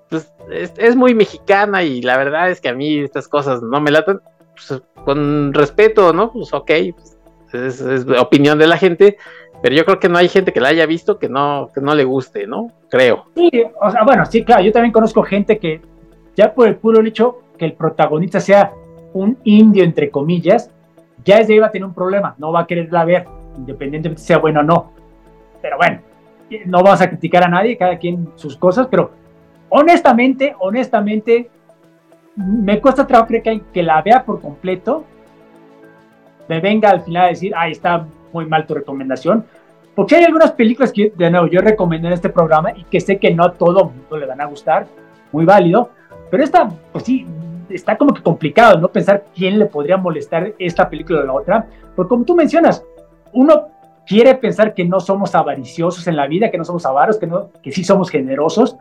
Pues 0.09 0.33
es, 0.51 0.97
muy 0.97 1.15
mexicana 1.15 1.83
y 1.83 2.01
la 2.01 2.17
verdad 2.17 2.51
es 2.51 2.63
que 2.63 2.71
a 2.71 2.75
mí 2.75 3.01
estas 3.01 3.29
cosas 3.29 3.63
no 3.63 3.81
me 3.83 3.91
latan, 3.91 4.23
pues, 4.55 4.83
con 5.05 5.53
respeto, 5.53 6.15
¿no? 6.15 6.33
Pues 6.33 6.55
ok, 6.55 6.71
pues, 6.97 7.83
es, 7.83 8.07
opinión 8.19 8.59
de 8.59 8.67
la 8.67 8.79
gente, 8.79 9.19
pero 9.61 9.75
yo 9.75 9.85
creo 9.85 10.01
que 10.01 10.09
no 10.09 10.17
hay 10.17 10.29
gente 10.29 10.53
que 10.53 10.61
la 10.61 10.69
haya 10.69 10.87
visto 10.87 11.19
que 11.19 11.29
no, 11.29 11.69
que 11.75 11.83
no 11.83 11.95
le 11.95 12.05
guste, 12.05 12.47
¿no? 12.47 12.71
Creo. 12.89 13.27
Sí, 13.37 13.51
o 13.79 13.91
sea, 13.91 14.05
bueno, 14.05 14.25
sí, 14.25 14.43
claro, 14.43 14.63
yo 14.63 14.73
también 14.73 14.93
conozco 14.93 15.23
gente 15.23 15.59
que 15.59 15.83
ya 16.37 16.55
por 16.55 16.69
el 16.69 16.77
puro 16.77 17.05
hecho 17.05 17.41
que 17.59 17.65
el 17.65 17.75
protagonista 17.75 18.41
sea 18.41 18.73
un 19.13 19.39
indio, 19.45 19.85
entre 19.85 20.11
comillas, 20.11 20.71
ya 21.25 21.39
desde 21.39 21.55
ahí 21.55 21.59
va 21.61 21.67
a 21.67 21.71
tener 21.71 21.87
un 21.87 21.95
problema, 21.95 22.35
no 22.39 22.53
va 22.53 22.61
a 22.61 22.67
quererla 22.67 23.05
ver, 23.05 23.27
independientemente 23.57 24.21
si 24.21 24.29
sea 24.29 24.39
bueno 24.39 24.61
o 24.61 24.63
no. 24.65 24.93
Pero 25.63 25.77
bueno, 25.77 26.01
no 26.67 26.83
vamos 26.83 27.01
a 27.01 27.09
criticar 27.09 27.45
a 27.45 27.49
nadie, 27.49 27.77
cada 27.77 27.99
quien 27.99 28.29
sus 28.35 28.57
cosas, 28.57 28.89
pero 28.89 29.13
honestamente, 29.69 30.55
honestamente, 30.59 31.51
me 32.37 32.81
cuesta 32.81 33.07
trabajo 33.07 33.33
que 33.73 33.83
la 33.83 34.03
vea 34.03 34.25
por 34.25 34.41
completo 34.41 35.05
me 36.49 36.61
venga 36.61 36.91
al 36.91 37.03
final 37.03 37.27
a 37.27 37.29
decir, 37.29 37.53
ay, 37.57 37.73
está 37.73 38.07
muy 38.33 38.47
mal 38.47 38.67
tu 38.67 38.75
recomendación. 38.75 39.45
Porque 39.95 40.17
hay 40.17 40.25
algunas 40.25 40.53
películas 40.53 40.93
que, 40.93 41.13
de 41.17 41.31
nuevo, 41.31 41.47
yo 41.47 41.61
recomiendo 41.61 42.09
en 42.09 42.15
este 42.15 42.29
programa 42.29 42.73
y 42.73 42.85
que 42.85 43.01
sé 43.01 43.19
que 43.19 43.33
no 43.33 43.45
a 43.45 43.53
todo 43.53 43.87
mundo 43.87 44.17
le 44.17 44.27
van 44.27 44.41
a 44.41 44.47
gustar, 44.47 44.87
muy 45.33 45.45
válido, 45.45 45.91
pero 46.35 46.43
esta, 46.43 46.69
pues 46.91 47.05
sí, 47.05 47.25
está 47.69 47.97
como 47.97 48.13
que 48.13 48.21
complicado, 48.21 48.81
¿no? 48.81 48.89
Pensar 48.89 49.27
quién 49.37 49.57
le 49.57 49.67
podría 49.67 49.97
molestar 49.97 50.53
esta 50.59 50.91
película 50.91 51.21
o 51.21 51.23
la 51.23 51.33
otra, 51.33 51.67
porque 51.95 52.09
como 52.09 52.25
tú 52.25 52.35
mencionas, 52.35 52.85
uno 53.33 53.69
quiere 54.05 54.35
pensar 54.35 54.75
que 54.75 54.85
no 54.85 54.99
somos 54.99 55.33
avariciosos 55.37 56.09
en 56.09 56.17
la 56.17 56.27
vida, 56.27 56.51
que 56.51 56.59
no 56.59 56.65
somos 56.65 56.85
avaros, 56.87 57.19
que, 57.19 57.29
no, 57.29 57.51
que 57.63 57.71
sí 57.71 57.85
somos 57.85 58.11
generosos, 58.11 58.77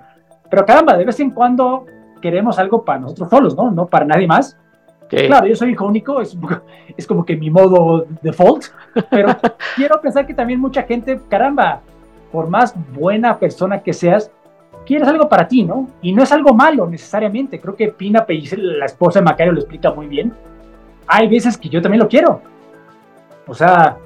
pero 0.49 0.65
caramba, 0.65 0.97
de 0.97 1.05
vez 1.05 1.19
en 1.19 1.29
cuando 1.29 1.85
queremos 2.23 2.57
algo 2.57 2.83
para 2.83 3.01
nosotros 3.01 3.29
solos, 3.29 3.55
¿no? 3.55 3.69
No 3.69 3.85
para 3.85 4.05
nadie 4.05 4.25
más. 4.25 4.57
Claro, 5.07 5.45
yo 5.45 5.55
soy 5.55 5.73
hijo 5.73 5.85
único, 5.85 6.21
es, 6.21 6.35
es 6.97 7.05
como 7.05 7.23
que 7.23 7.35
mi 7.35 7.51
modo 7.51 8.07
default, 8.23 8.63
pero 9.11 9.27
quiero 9.75 10.01
pensar 10.01 10.25
que 10.25 10.33
también 10.33 10.59
mucha 10.59 10.81
gente, 10.81 11.21
caramba, 11.29 11.81
por 12.31 12.49
más 12.49 12.73
buena 12.95 13.37
persona 13.37 13.83
que 13.83 13.93
seas, 13.93 14.31
quieres 14.85 15.07
algo 15.07 15.29
para 15.29 15.47
ti, 15.47 15.63
¿no? 15.63 15.87
Y 16.01 16.13
no 16.13 16.23
es 16.23 16.31
algo 16.31 16.53
malo 16.53 16.87
necesariamente. 16.87 17.59
Creo 17.59 17.75
que 17.75 17.89
Pina 17.89 18.25
Pellicer, 18.25 18.59
la 18.59 18.85
esposa 18.85 19.19
de 19.19 19.25
Macario, 19.25 19.53
lo 19.53 19.59
explica 19.59 19.91
muy 19.91 20.07
bien. 20.07 20.33
Hay 21.07 21.27
veces 21.27 21.57
que 21.57 21.69
yo 21.69 21.81
también 21.81 22.01
lo 22.01 22.07
quiero. 22.07 22.41
O 23.47 23.53
sea, 23.53 23.97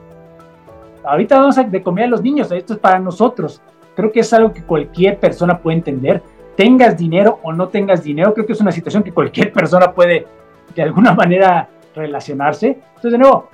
ahorita 1.03 1.39
vamos 1.39 1.57
a 1.57 1.63
de 1.63 1.81
comer 1.81 2.05
a 2.05 2.09
los 2.09 2.21
niños, 2.21 2.51
esto 2.51 2.73
es 2.73 2.79
para 2.79 2.99
nosotros. 2.99 3.61
Creo 3.95 4.11
que 4.11 4.19
es 4.21 4.33
algo 4.33 4.53
que 4.53 4.63
cualquier 4.63 5.19
persona 5.19 5.57
puede 5.57 5.77
entender. 5.77 6.21
Tengas 6.55 6.97
dinero 6.97 7.39
o 7.43 7.53
no 7.53 7.67
tengas 7.67 8.03
dinero, 8.03 8.33
creo 8.33 8.45
que 8.45 8.53
es 8.53 8.61
una 8.61 8.71
situación 8.71 9.03
que 9.03 9.11
cualquier 9.11 9.51
persona 9.51 9.91
puede 9.91 10.25
de 10.75 10.81
alguna 10.81 11.13
manera 11.13 11.69
relacionarse. 11.95 12.79
Entonces, 12.87 13.11
de 13.11 13.17
nuevo, 13.17 13.49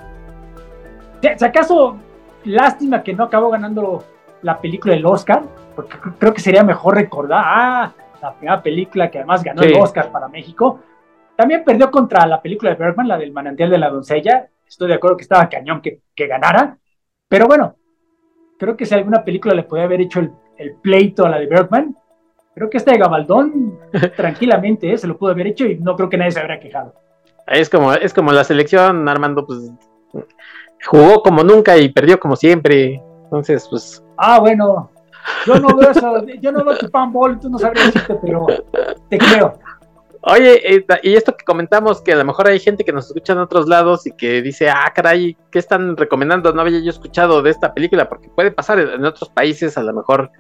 si 1.21 1.45
acaso, 1.45 1.97
lástima 2.45 3.03
que 3.03 3.13
no 3.13 3.25
acabó 3.25 3.49
ganando 3.49 4.03
la 4.41 4.59
película 4.59 4.93
del 4.93 5.05
Oscar, 5.05 5.43
porque 5.75 5.97
creo 6.19 6.33
que 6.33 6.41
sería 6.41 6.63
mejor 6.63 6.95
recordar, 6.95 7.43
ah, 7.45 7.93
la 8.21 8.33
primera 8.33 8.61
película 8.61 9.11
que 9.11 9.19
además 9.19 9.43
ganó 9.43 9.61
el 9.61 9.75
Oscar 9.75 10.11
para 10.11 10.27
México. 10.27 10.79
También 11.35 11.63
perdió 11.63 11.91
contra 11.91 12.25
la 12.25 12.41
película 12.41 12.71
de 12.71 12.77
Bergman, 12.77 13.07
la 13.07 13.17
del 13.17 13.31
manantial 13.31 13.69
de 13.69 13.77
la 13.77 13.89
doncella. 13.89 14.47
Estoy 14.67 14.87
de 14.87 14.93
acuerdo 14.93 15.17
que 15.17 15.23
estaba 15.23 15.49
cañón 15.49 15.81
que, 15.81 16.01
que 16.15 16.27
ganara. 16.27 16.77
Pero 17.27 17.47
bueno, 17.47 17.75
creo 18.57 18.77
que 18.77 18.85
si 18.85 18.93
alguna 18.93 19.23
película 19.23 19.53
le 19.53 19.63
podía 19.63 19.83
haber 19.83 20.01
hecho 20.01 20.19
el, 20.19 20.31
el 20.57 20.75
pleito 20.75 21.25
a 21.25 21.29
la 21.29 21.39
de 21.39 21.47
Bergman, 21.47 21.97
creo 22.55 22.69
que 22.69 22.77
esta 22.77 22.91
de 22.91 22.99
Gabaldón 22.99 23.79
tranquilamente 24.15 24.91
eh, 24.91 24.97
se 24.97 25.07
lo 25.07 25.17
pudo 25.17 25.31
haber 25.31 25.47
hecho 25.47 25.65
y 25.65 25.77
no 25.79 25.95
creo 25.95 26.09
que 26.09 26.17
nadie 26.17 26.31
se 26.31 26.39
habría 26.39 26.59
quejado. 26.59 26.93
Es 27.47 27.69
como, 27.69 27.93
es 27.93 28.13
como 28.13 28.31
la 28.31 28.43
selección, 28.43 29.07
Armando, 29.09 29.45
pues 29.45 29.69
jugó 30.85 31.21
como 31.21 31.43
nunca 31.43 31.77
y 31.77 31.89
perdió 31.89 32.19
como 32.19 32.35
siempre. 32.35 33.01
Entonces, 33.23 33.67
pues. 33.69 34.03
Ah, 34.17 34.39
bueno. 34.39 34.89
Yo 35.45 35.59
no 35.59 35.75
veo 35.75 35.91
eso, 35.91 36.25
yo 36.41 36.51
no 36.51 36.63
veo 36.63 36.77
tu 36.77 36.89
panball, 36.89 37.39
tú 37.39 37.49
no 37.49 37.59
sabrías 37.59 37.93
decirte, 37.93 38.15
pero 38.21 38.45
te 39.09 39.17
creo. 39.17 39.59
Oye, 40.25 40.85
y 41.03 41.15
esto 41.15 41.35
que 41.35 41.43
comentamos, 41.43 42.01
que 42.01 42.13
a 42.13 42.15
lo 42.15 42.23
mejor 42.23 42.47
hay 42.47 42.59
gente 42.59 42.85
que 42.85 42.93
nos 42.93 43.07
escucha 43.07 43.33
en 43.33 43.39
otros 43.39 43.67
lados 43.67 44.07
y 44.07 44.11
que 44.11 44.41
dice, 44.41 44.69
ah, 44.69 44.89
caray, 44.95 45.35
¿qué 45.51 45.59
están 45.59 45.97
recomendando? 45.97 46.53
No 46.53 46.61
había 46.61 46.79
yo 46.79 46.91
escuchado 46.91 47.41
de 47.41 47.49
esta 47.49 47.73
película, 47.73 48.07
porque 48.07 48.29
puede 48.29 48.51
pasar 48.51 48.79
en 48.79 49.03
otros 49.03 49.29
países, 49.29 49.77
a 49.77 49.83
lo 49.83 49.93
mejor 49.93 50.31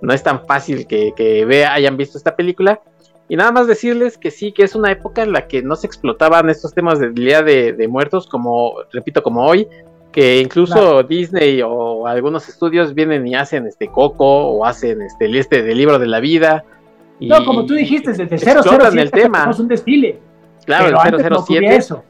no 0.00 0.12
es 0.12 0.22
tan 0.22 0.46
fácil 0.46 0.86
que, 0.86 1.12
que 1.16 1.44
vea, 1.44 1.72
hayan 1.72 1.96
visto 1.96 2.18
esta 2.18 2.36
película. 2.36 2.80
Y 3.28 3.36
nada 3.36 3.50
más 3.50 3.66
decirles 3.66 4.18
que 4.18 4.30
sí, 4.30 4.52
que 4.52 4.62
es 4.62 4.74
una 4.74 4.92
época 4.92 5.22
en 5.22 5.32
la 5.32 5.48
que 5.48 5.62
no 5.62 5.74
se 5.74 5.86
explotaban 5.86 6.50
estos 6.50 6.74
temas 6.74 6.98
del 6.98 7.14
Día 7.14 7.42
de, 7.42 7.88
Muertos, 7.88 8.26
como, 8.26 8.74
repito, 8.92 9.22
como 9.22 9.46
hoy, 9.46 9.66
que 10.12 10.40
incluso 10.40 11.02
Disney 11.02 11.62
o 11.64 12.06
algunos 12.06 12.48
estudios 12.48 12.94
vienen 12.94 13.26
y 13.26 13.34
hacen 13.34 13.66
este 13.66 13.88
Coco 13.88 14.50
o 14.50 14.64
hacen 14.64 15.00
este, 15.02 15.24
el 15.24 15.36
este 15.36 15.62
del 15.62 15.78
libro 15.78 15.98
de 15.98 16.06
la 16.06 16.20
vida. 16.20 16.64
no, 17.18 17.44
como 17.44 17.64
tú 17.64 17.74
dijiste, 17.74 18.12
desde 18.12 18.38
007 18.38 19.00
el 19.00 19.10
tema. 19.10 19.48
es 19.50 19.58
un 19.58 19.68
desfile. 19.68 20.18
Claro, 20.66 20.88
el 20.88 21.34
007. 21.44 21.74
eso. 21.74 22.04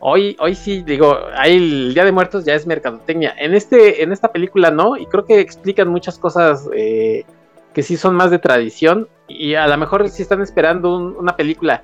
Hoy, 0.00 0.36
hoy 0.38 0.54
sí, 0.54 0.82
digo, 0.82 1.16
ahí 1.34 1.56
el 1.56 1.94
Día 1.94 2.04
de 2.04 2.12
Muertos 2.12 2.44
ya 2.44 2.54
es 2.54 2.66
mercadotecnia. 2.66 3.34
En, 3.38 3.54
este, 3.54 4.02
en 4.02 4.12
esta 4.12 4.30
película 4.30 4.70
no, 4.70 4.98
y 4.98 5.06
creo 5.06 5.24
que 5.24 5.40
explican 5.40 5.88
muchas 5.88 6.18
cosas 6.18 6.68
eh, 6.74 7.24
que 7.72 7.82
sí 7.82 7.96
son 7.96 8.14
más 8.14 8.30
de 8.30 8.38
tradición 8.38 9.08
y 9.28 9.54
a 9.54 9.66
lo 9.66 9.78
mejor 9.78 10.08
si 10.10 10.22
están 10.22 10.42
esperando 10.42 10.96
una 10.96 11.36
película 11.36 11.82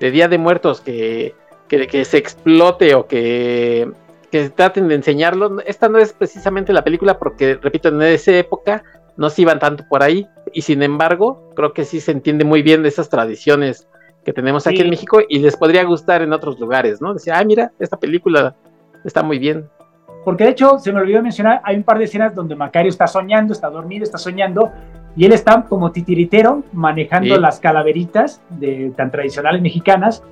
de 0.00 0.10
Día 0.10 0.26
de 0.26 0.38
Muertos 0.38 0.80
que, 0.80 1.34
que, 1.68 2.04
se 2.04 2.18
explote 2.18 2.94
o 2.96 3.06
que, 3.06 3.88
que, 4.30 4.50
traten 4.50 4.88
de 4.88 4.94
enseñarlo, 4.94 5.60
esta 5.66 5.88
no 5.88 5.98
es 5.98 6.12
precisamente 6.12 6.72
la 6.72 6.84
película 6.84 7.18
porque, 7.18 7.58
repito, 7.60 7.88
en 7.88 8.02
esa 8.02 8.32
época 8.32 8.84
no 9.16 9.30
se 9.30 9.42
iban 9.42 9.58
tanto 9.58 9.84
por 9.88 10.02
ahí 10.02 10.26
y 10.52 10.62
sin 10.62 10.82
embargo 10.82 11.50
creo 11.54 11.72
que 11.72 11.84
sí 11.84 12.00
se 12.00 12.12
entiende 12.12 12.44
muy 12.44 12.62
bien 12.62 12.82
de 12.82 12.88
esas 12.88 13.08
tradiciones 13.08 13.88
que 14.24 14.32
tenemos 14.32 14.66
aquí 14.66 14.80
en 14.80 14.90
México 14.90 15.20
y 15.28 15.38
les 15.38 15.56
podría 15.56 15.84
gustar 15.84 16.22
en 16.22 16.32
otros 16.32 16.58
lugares, 16.60 17.00
¿no? 17.00 17.14
Decir, 17.14 17.32
ah, 17.32 17.44
mira, 17.44 17.72
esta 17.78 17.96
película 17.96 18.54
está 19.04 19.22
muy 19.22 19.38
bien. 19.38 19.68
Porque 20.24 20.44
de 20.44 20.50
hecho, 20.50 20.78
se 20.78 20.92
me 20.92 21.00
olvidó 21.00 21.22
mencionar, 21.22 21.62
hay 21.64 21.76
un 21.76 21.82
par 21.82 21.98
de 21.98 22.04
escenas 22.04 22.34
donde 22.34 22.54
Macario 22.54 22.90
está 22.90 23.06
soñando, 23.06 23.54
está 23.54 23.70
dormido, 23.70 24.04
está 24.04 24.18
soñando, 24.18 24.70
y 25.16 25.24
él 25.24 25.32
está 25.32 25.62
como 25.62 25.90
titiritero 25.92 26.62
manejando 26.72 27.38
las 27.38 27.58
calaveritas 27.58 28.40
de, 28.50 28.92
tan 28.96 29.10
tradicionales 29.10 29.62
mexicanas. 29.62 30.22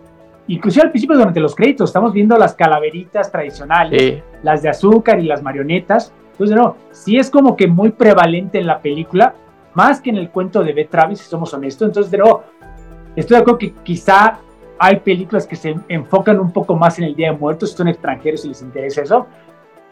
Inclusive 0.49 0.85
al 0.85 0.91
principio 0.91 1.17
durante 1.17 1.41
los 1.41 1.55
créditos 1.55 1.91
estamos 1.91 2.13
viendo 2.13 2.37
las 2.39 2.55
calaveritas 2.55 3.31
tradicionales, 3.31 4.23
las 4.43 4.63
de 4.63 4.71
azúcar 4.71 5.21
y 5.21 5.25
las 5.25 5.43
marionetas. 5.43 6.13
Entonces, 6.33 6.57
no, 6.57 6.77
sí 6.91 7.19
es 7.19 7.31
como 7.31 7.57
que 7.57 7.67
muy 7.67 7.91
prevalente 7.91 8.59
en 8.59 8.67
la 8.67 8.81
película, 8.81 9.35
más 9.75 10.01
que 10.01 10.11
en 10.11 10.17
el 10.17 10.31
cuento 10.31 10.63
de 10.63 10.73
Beth 10.73 10.91
Travis, 10.91 11.19
si 11.21 11.29
somos 11.29 11.53
honestos. 11.53 11.89
Entonces, 11.89 12.11
de 12.11 12.19
nuevo, 12.19 12.45
estoy 13.15 13.37
de 13.37 13.41
acuerdo 13.43 13.59
que 13.59 13.75
quizá 13.83 14.39
hay 14.79 14.97
películas 15.01 15.47
que 15.47 15.57
se 15.57 15.75
enfocan 15.89 16.41
un 16.41 16.53
poco 16.53 16.77
más 16.77 16.99
en 16.99 17.05
el 17.05 17.15
Día 17.15 17.33
de 17.33 17.39
Muertos, 17.39 17.73
son 17.73 17.89
extranjeros 17.89 18.45
y 18.45 18.49
les 18.49 18.63
interesa 18.63 19.03
eso, 19.03 19.27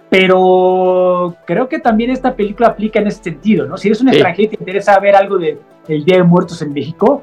pero 0.08 1.34
creo 1.44 1.68
que 1.68 1.80
también 1.80 2.10
esta 2.10 2.34
película 2.34 2.68
aplica 2.68 3.00
en 3.00 3.08
ese 3.08 3.22
sentido, 3.22 3.66
¿no? 3.66 3.76
Si 3.76 3.88
eres 3.88 4.00
un 4.00 4.08
extranjero 4.08 4.46
y 4.46 4.56
te 4.56 4.62
interesa 4.62 4.98
ver 5.00 5.16
algo 5.16 5.36
del 5.38 5.58
Día 5.86 6.18
de 6.18 6.22
Muertos 6.22 6.62
en 6.62 6.72
México, 6.72 7.22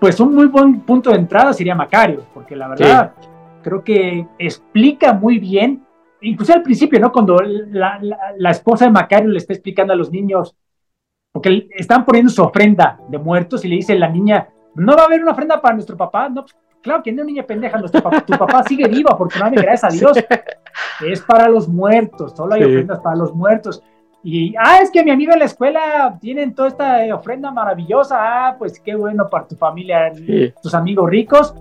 pues 0.00 0.20
un 0.20 0.34
muy 0.34 0.46
buen 0.46 0.80
punto 0.80 1.10
de 1.10 1.16
entrada 1.16 1.52
sería 1.52 1.74
Macario, 1.74 2.24
porque 2.34 2.56
la 2.56 2.68
verdad 2.68 3.14
creo 3.62 3.82
que 3.82 4.26
explica 4.38 5.12
muy 5.12 5.38
bien, 5.38 5.84
incluso 6.20 6.52
al 6.52 6.62
principio, 6.62 7.00
¿no? 7.00 7.10
Cuando 7.10 7.38
la, 7.40 7.98
la, 8.36 8.50
esposa 8.50 8.84
de 8.84 8.90
Macario 8.90 9.30
le 9.30 9.38
está 9.38 9.54
explicando 9.54 9.92
a 9.92 9.96
los 9.96 10.10
niños, 10.10 10.54
porque 11.32 11.68
están 11.70 12.04
poniendo 12.04 12.30
su 12.30 12.42
ofrenda 12.42 13.00
de 13.08 13.18
muertos 13.18 13.64
y 13.64 13.68
le 13.68 13.76
dice 13.76 13.98
la 13.98 14.08
niña, 14.08 14.48
no 14.74 14.94
va 14.94 15.02
a 15.02 15.06
haber 15.06 15.22
una 15.22 15.32
ofrenda 15.32 15.60
para 15.60 15.74
nuestro 15.74 15.96
papá, 15.96 16.28
no, 16.28 16.42
pues, 16.42 16.54
claro 16.82 17.02
que 17.02 17.10
no, 17.10 17.24
niña 17.24 17.44
pendeja, 17.44 17.78
nuestro 17.78 18.02
papá, 18.02 18.20
tu 18.20 18.36
papá 18.36 18.62
sigue 18.62 18.86
vivo, 18.86 19.10
afortunadamente, 19.10 19.62
gracias 19.62 19.92
a 19.92 19.96
Dios. 19.98 20.18
Es 21.04 21.22
para 21.22 21.48
los 21.48 21.66
muertos, 21.66 22.34
solo 22.36 22.54
hay 22.54 22.62
ofrendas 22.62 23.00
para 23.00 23.16
los 23.16 23.34
muertos. 23.34 23.82
Y, 24.26 24.54
ah, 24.56 24.78
es 24.82 24.90
que 24.90 25.04
mi 25.04 25.10
amigo 25.10 25.34
en 25.34 25.40
la 25.40 25.44
escuela 25.44 26.16
tienen 26.18 26.54
toda 26.54 26.68
esta 26.68 27.14
ofrenda 27.14 27.50
maravillosa. 27.50 28.16
Ah, 28.18 28.56
pues 28.58 28.80
qué 28.80 28.94
bueno 28.94 29.28
para 29.28 29.46
tu 29.46 29.54
familia, 29.54 30.10
tus 30.62 30.74
amigos 30.74 31.10
ricos. 31.10 31.54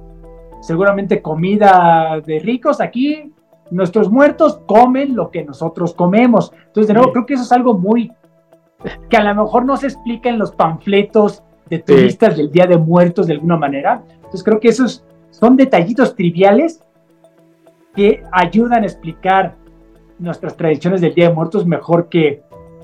Seguramente 0.62 1.22
comida 1.22 2.22
de 2.26 2.40
ricos. 2.40 2.80
Aquí 2.80 3.34
nuestros 3.70 4.10
muertos 4.10 4.62
comen 4.66 5.14
lo 5.14 5.30
que 5.30 5.44
nosotros 5.44 5.94
comemos. 5.94 6.54
Entonces, 6.68 6.88
de 6.88 6.94
nuevo, 6.94 7.12
creo 7.12 7.26
que 7.26 7.34
eso 7.34 7.44
es 7.44 7.52
algo 7.52 7.74
muy 7.74 8.14
que 9.10 9.18
a 9.18 9.24
lo 9.24 9.44
mejor 9.44 9.66
no 9.66 9.76
se 9.76 9.88
explica 9.88 10.30
en 10.30 10.40
los 10.40 10.52
panfletos 10.52 11.44
de 11.70 11.80
turistas 11.80 12.38
del 12.38 12.50
Día 12.50 12.66
de 12.66 12.78
Muertos 12.78 13.28
de 13.28 13.34
alguna 13.34 13.58
manera. 13.58 14.04
Entonces, 14.16 14.44
creo 14.44 14.62
que 14.62 14.70
esos 14.70 15.04
son 15.32 15.58
detallitos 15.58 16.16
triviales 16.16 16.82
que 17.94 18.24
ayudan 18.32 18.84
a 18.84 18.86
explicar 18.86 19.56
nuestras 20.18 20.56
tradiciones 20.56 21.02
del 21.02 21.14
Día 21.14 21.28
de 21.28 21.36
Muertos 21.36 21.66
mejor 21.66 22.08
que 22.08 22.42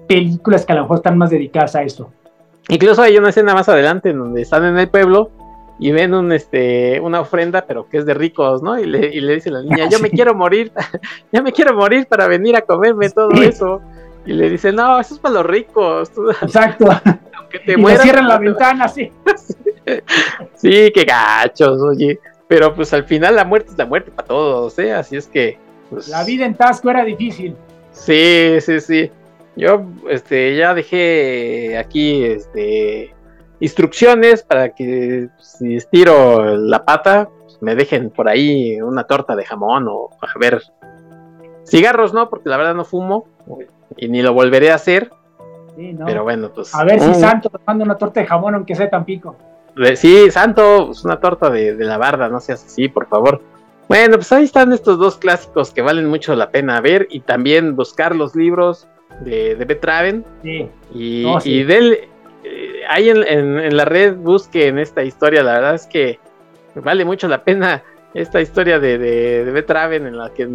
películas 0.10 0.66
que 0.66 0.74
a 0.74 0.76
lo 0.76 0.82
mejor 0.82 0.98
están 0.98 1.20
más 1.20 1.30
dedicadas 1.30 1.76
a 1.76 1.84
eso. 1.84 2.12
Incluso 2.68 3.04
hay 3.04 3.16
una 3.18 3.30
escena 3.30 3.54
más 3.54 3.70
adelante 3.70 4.10
en 4.10 4.18
donde 4.18 4.42
están 4.42 4.66
en 4.66 4.78
el 4.78 4.90
pueblo 4.90 5.30
y 5.78 5.92
ven 5.92 6.16
un, 6.16 6.32
este, 6.32 7.00
una 7.00 7.22
ofrenda, 7.22 7.66
pero 7.68 7.88
que 7.88 8.00
es 8.00 8.06
de 8.08 8.16
ricos, 8.16 8.64
¿no? 8.64 8.80
Y 8.80 8.88
le, 8.88 9.14
y 9.14 9.22
le 9.22 9.36
dice 9.36 9.52
la 9.52 9.62
niña, 9.62 9.88
yo 9.88 10.00
me 10.02 10.10
quiero 10.10 10.34
morir, 10.34 10.72
ya 11.32 11.44
me 11.44 11.54
quiero 11.54 11.76
morir 11.76 12.08
para 12.08 12.28
venir 12.28 12.56
a 12.56 12.62
comerme 12.62 13.12
todo 13.12 13.30
eso. 13.42 13.82
Y 14.26 14.34
le 14.34 14.50
dice, 14.50 14.74
no, 14.74 15.00
eso 15.00 15.14
es 15.14 15.20
para 15.20 15.36
los 15.36 15.46
ricos. 15.46 16.12
Exacto. 16.42 16.88
Aunque 17.38 17.60
te 17.60 17.74
y 17.80 17.98
cierran 17.98 18.28
la 18.28 18.40
ventana, 18.40 18.88
sí. 18.88 19.12
sí, 20.56 20.92
qué 20.94 21.06
gachos, 21.06 21.80
oye. 21.82 22.20
Pero 22.48 22.74
pues 22.74 22.92
al 22.94 23.04
final 23.04 23.36
la 23.36 23.46
muerte 23.46 23.72
es 23.72 23.78
la 23.78 23.86
muerte 23.86 24.10
para 24.10 24.28
todos, 24.28 24.78
¿eh? 24.80 24.92
Así 24.92 25.16
es 25.16 25.28
que. 25.28 25.60
Pues, 25.92 26.08
la 26.08 26.24
vida 26.24 26.46
en 26.46 26.56
Tasco 26.56 26.90
era 26.90 27.06
difícil. 27.06 27.56
Sí, 27.92 28.58
sí, 28.60 28.80
sí. 28.80 29.12
Yo 29.56 29.84
este, 30.10 30.56
ya 30.56 30.74
dejé 30.74 31.78
aquí 31.78 32.24
este, 32.24 33.14
instrucciones 33.60 34.44
para 34.44 34.70
que 34.70 35.30
si 35.40 35.76
estiro 35.76 36.56
la 36.58 36.86
pata, 36.86 37.30
pues, 37.42 37.62
me 37.62 37.76
dejen 37.76 38.10
por 38.10 38.30
ahí 38.30 38.82
una 38.82 39.04
torta 39.04 39.36
de 39.36 39.46
jamón 39.46 39.88
o 39.90 40.10
a 40.22 40.40
ver. 40.40 40.62
Cigarros 41.66 42.14
no, 42.14 42.30
porque 42.30 42.50
la 42.50 42.58
verdad 42.58 42.74
no 42.74 42.86
fumo 42.86 43.28
y 43.98 44.08
ni 44.08 44.22
lo 44.22 44.34
volveré 44.34 44.72
a 44.72 44.76
hacer. 44.76 45.12
Sí, 45.76 45.94
no. 45.94 46.06
Pero 46.06 46.24
bueno, 46.24 46.52
pues. 46.54 46.74
A 46.74 46.84
ver 46.84 47.00
si 47.00 47.14
Santo 47.16 47.50
te 47.50 47.58
manda 47.66 47.86
una 47.86 47.96
torta 47.96 48.22
de 48.22 48.28
jamón, 48.28 48.56
aunque 48.56 48.76
sea 48.76 48.90
tan 48.90 49.06
pico. 49.06 49.36
Sí, 49.96 50.30
Santo, 50.32 50.92
es 50.92 51.06
una 51.06 51.20
torta 51.20 51.50
de, 51.50 51.74
la 51.76 51.98
barda, 51.98 52.28
no 52.28 52.40
seas 52.40 52.66
así, 52.66 52.90
por 52.90 53.08
favor. 53.08 53.42
Bueno, 53.88 54.16
pues 54.18 54.32
ahí 54.32 54.44
están 54.44 54.72
estos 54.74 55.00
dos 55.00 55.18
clásicos 55.18 55.72
que 55.72 55.82
valen 55.82 56.08
mucho 56.08 56.36
la 56.36 56.52
pena 56.52 56.80
ver 56.82 57.08
y 57.10 57.22
también 57.22 57.76
buscar 57.76 58.16
los 58.16 58.36
libros 58.36 58.88
de, 59.22 59.56
de 59.56 59.66
Betraven. 59.66 60.26
Sí. 60.44 60.70
Y, 60.94 61.26
y 61.44 61.64
de 61.64 62.10
eh, 62.44 62.82
ahí 62.90 63.10
en, 63.10 63.76
la 63.76 63.86
red 63.86 64.16
busquen 64.16 64.80
esta 64.80 65.04
historia, 65.04 65.44
la 65.44 65.54
verdad 65.54 65.76
es 65.76 65.86
que 65.86 66.20
vale 66.76 67.06
mucho 67.06 67.28
la 67.28 67.44
pena 67.44 67.84
esta 68.14 68.42
historia 68.42 68.80
de, 68.80 68.98
de, 68.98 69.46
de 69.46 69.52
Betraven 69.52 70.08
en 70.08 70.18
la 70.18 70.34
que 70.34 70.48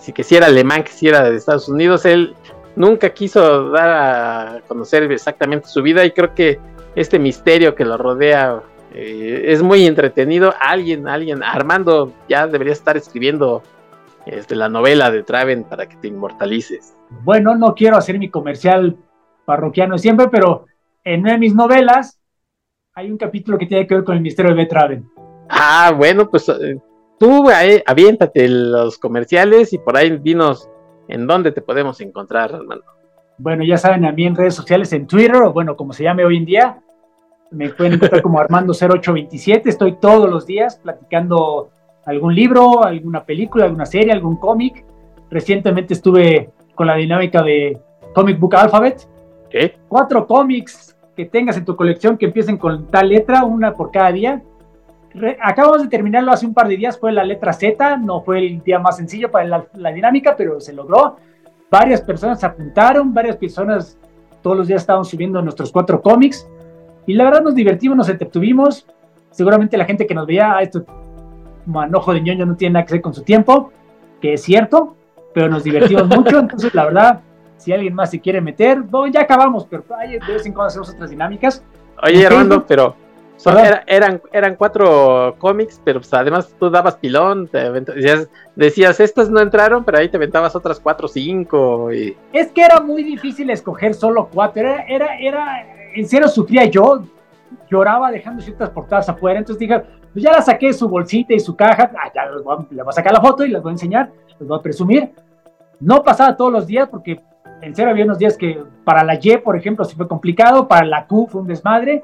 si 0.00 0.12
quisiera 0.12 0.46
alemán, 0.46 0.82
quisiera 0.82 1.28
de 1.30 1.36
Estados 1.36 1.68
Unidos, 1.68 2.04
él 2.04 2.34
nunca 2.76 3.10
quiso 3.10 3.70
dar 3.70 3.88
a 3.90 4.60
conocer 4.66 5.10
exactamente 5.12 5.68
su 5.68 5.82
vida 5.82 6.04
y 6.04 6.12
creo 6.12 6.34
que 6.34 6.58
este 6.94 7.18
misterio 7.18 7.74
que 7.74 7.84
lo 7.84 7.96
rodea 7.96 8.62
eh, 8.94 9.44
es 9.48 9.62
muy 9.62 9.86
entretenido. 9.86 10.54
Alguien, 10.60 11.06
alguien, 11.06 11.42
Armando 11.42 12.12
ya 12.28 12.46
debería 12.46 12.72
estar 12.72 12.96
escribiendo 12.96 13.62
este, 14.26 14.56
la 14.56 14.68
novela 14.68 15.10
de 15.10 15.22
Traven 15.22 15.64
para 15.64 15.86
que 15.86 15.96
te 15.96 16.08
inmortalices. 16.08 16.94
Bueno, 17.22 17.56
no 17.56 17.74
quiero 17.74 17.96
hacer 17.96 18.18
mi 18.18 18.28
comercial 18.28 18.96
parroquiano 19.44 19.98
siempre, 19.98 20.28
pero 20.28 20.66
en 21.04 21.20
una 21.20 21.32
de 21.32 21.38
mis 21.38 21.54
novelas 21.54 22.20
hay 22.94 23.10
un 23.10 23.18
capítulo 23.18 23.58
que 23.58 23.66
tiene 23.66 23.86
que 23.86 23.94
ver 23.94 24.04
con 24.04 24.16
el 24.16 24.22
misterio 24.22 24.50
de 24.50 24.56
Betraven. 24.56 25.10
Ah, 25.48 25.92
bueno, 25.96 26.28
pues 26.28 26.48
eh, 26.48 26.78
tú 27.18 27.50
eh, 27.50 27.82
aviéntate 27.86 28.48
los 28.48 28.98
comerciales 28.98 29.72
y 29.72 29.78
por 29.78 29.96
ahí 29.96 30.16
dinos 30.18 30.68
en 31.08 31.26
dónde 31.26 31.52
te 31.52 31.60
podemos 31.60 32.00
encontrar, 32.00 32.54
Armando. 32.54 32.84
Bueno, 33.38 33.64
ya 33.64 33.78
saben, 33.78 34.04
a 34.04 34.12
mí 34.12 34.26
en 34.26 34.36
redes 34.36 34.54
sociales, 34.54 34.92
en 34.92 35.06
Twitter, 35.06 35.36
o 35.36 35.52
bueno, 35.52 35.76
como 35.76 35.92
se 35.92 36.04
llame 36.04 36.24
hoy 36.24 36.36
en 36.36 36.44
día, 36.44 36.78
me 37.50 37.70
pueden 37.70 37.94
encontrar 37.94 38.22
como 38.22 38.38
Armando0827. 38.38 39.62
Estoy 39.64 39.96
todos 39.98 40.28
los 40.28 40.46
días 40.46 40.78
platicando 40.82 41.70
algún 42.04 42.34
libro, 42.34 42.84
alguna 42.84 43.24
película, 43.24 43.64
alguna 43.64 43.86
serie, 43.86 44.12
algún 44.12 44.36
cómic. 44.36 44.84
Recientemente 45.30 45.94
estuve 45.94 46.50
con 46.80 46.86
la 46.86 46.96
dinámica 46.96 47.42
de 47.42 47.78
Comic 48.14 48.40
Book 48.40 48.54
Alphabet. 48.54 49.06
¿Qué? 49.50 49.76
Cuatro 49.86 50.26
cómics 50.26 50.96
que 51.14 51.26
tengas 51.26 51.58
en 51.58 51.66
tu 51.66 51.76
colección 51.76 52.16
que 52.16 52.24
empiecen 52.24 52.56
con 52.56 52.86
tal 52.86 53.10
letra, 53.10 53.44
una 53.44 53.74
por 53.74 53.90
cada 53.90 54.10
día. 54.10 54.42
acabamos 55.42 55.82
de 55.82 55.88
terminarlo 55.88 56.32
hace 56.32 56.46
un 56.46 56.54
par 56.54 56.68
de 56.68 56.78
días, 56.78 56.98
fue 56.98 57.12
la 57.12 57.22
letra 57.22 57.52
Z, 57.52 57.98
no 57.98 58.22
fue 58.22 58.38
el 58.38 58.62
día 58.62 58.78
más 58.78 58.96
sencillo 58.96 59.30
para 59.30 59.44
la, 59.44 59.66
la 59.74 59.92
dinámica, 59.92 60.34
pero 60.34 60.58
se 60.58 60.72
logró. 60.72 61.18
Varias 61.70 62.00
personas 62.00 62.42
apuntaron, 62.44 63.12
varias 63.12 63.36
personas 63.36 63.98
todos 64.40 64.56
los 64.56 64.66
días 64.66 64.80
estaban 64.80 65.04
subiendo 65.04 65.42
nuestros 65.42 65.70
cuatro 65.70 66.00
cómics 66.00 66.48
y 67.04 67.12
la 67.12 67.24
verdad 67.24 67.42
nos 67.42 67.54
divertimos, 67.54 67.94
nos 67.94 68.08
entretuvimos. 68.08 68.86
Seguramente 69.32 69.76
la 69.76 69.84
gente 69.84 70.06
que 70.06 70.14
nos 70.14 70.26
veía, 70.26 70.56
ah, 70.56 70.62
esto 70.62 70.86
manojo 71.66 72.14
de 72.14 72.22
ñoño 72.22 72.46
no 72.46 72.56
tiene 72.56 72.72
nada 72.72 72.86
que 72.86 72.94
ver 72.94 73.02
con 73.02 73.12
su 73.12 73.22
tiempo, 73.22 73.70
que 74.22 74.32
es 74.32 74.40
cierto, 74.40 74.96
pero 75.32 75.48
nos 75.48 75.64
divertimos 75.64 76.06
mucho. 76.08 76.38
Entonces, 76.38 76.74
la 76.74 76.84
verdad, 76.86 77.20
si 77.56 77.72
alguien 77.72 77.94
más 77.94 78.10
se 78.10 78.20
quiere 78.20 78.40
meter, 78.40 78.82
ya 79.12 79.22
acabamos, 79.22 79.66
pero 79.68 79.84
de 80.08 80.18
vez 80.32 80.46
en 80.46 80.52
cuando 80.52 80.68
hacemos 80.68 80.90
otras 80.90 81.10
dinámicas. 81.10 81.62
Oye, 82.02 82.26
Armando, 82.26 82.64
pero 82.66 82.96
eran, 83.86 84.20
eran 84.32 84.56
cuatro 84.56 85.34
cómics, 85.38 85.80
pero 85.84 86.00
pues, 86.00 86.12
además 86.12 86.54
tú 86.58 86.70
dabas 86.70 86.96
pilón, 86.96 87.48
decías, 87.52 88.28
decías, 88.54 89.00
estas 89.00 89.30
no 89.30 89.40
entraron, 89.40 89.84
pero 89.84 89.98
ahí 89.98 90.08
te 90.08 90.16
aventabas 90.16 90.54
otras 90.54 90.78
cuatro 90.80 91.06
o 91.06 91.08
cinco. 91.08 91.92
Y... 91.92 92.16
Es 92.32 92.50
que 92.52 92.62
era 92.62 92.80
muy 92.80 93.02
difícil 93.02 93.50
escoger 93.50 93.94
solo 93.94 94.28
cuatro, 94.32 94.62
era, 94.62 94.84
era, 94.86 95.18
era, 95.18 95.66
en 95.94 96.06
serio 96.06 96.28
sufría 96.28 96.66
yo, 96.66 97.04
lloraba 97.70 98.10
dejando 98.10 98.42
ciertas 98.42 98.70
portadas 98.70 99.08
afuera, 99.08 99.38
entonces 99.38 99.60
dije, 99.60 99.82
pues 100.12 100.24
ya 100.24 100.32
la 100.32 100.42
saqué 100.42 100.72
su 100.72 100.88
bolsita 100.88 101.34
y 101.34 101.40
su 101.40 101.54
caja, 101.54 101.90
ah, 101.96 102.10
ya 102.14 102.26
les 102.26 102.42
voy, 102.42 102.54
a, 102.54 102.56
voy 102.56 102.88
a 102.88 102.92
sacar 102.92 103.12
la 103.12 103.20
foto 103.20 103.44
y 103.44 103.50
les 103.50 103.62
voy 103.62 103.70
a 103.70 103.72
enseñar, 103.72 104.10
les 104.38 104.48
voy 104.48 104.58
a 104.58 104.62
presumir. 104.62 105.10
No 105.78 106.02
pasaba 106.02 106.36
todos 106.36 106.52
los 106.52 106.66
días 106.66 106.88
porque 106.88 107.20
en 107.62 107.74
serio 107.74 107.90
había 107.90 108.04
unos 108.04 108.18
días 108.18 108.36
que 108.36 108.62
para 108.84 109.04
la 109.04 109.18
Y, 109.20 109.36
por 109.38 109.56
ejemplo, 109.56 109.84
sí 109.84 109.94
fue 109.96 110.08
complicado, 110.08 110.66
para 110.66 110.86
la 110.86 111.06
Q 111.06 111.28
fue 111.30 111.40
un 111.42 111.46
desmadre, 111.46 112.02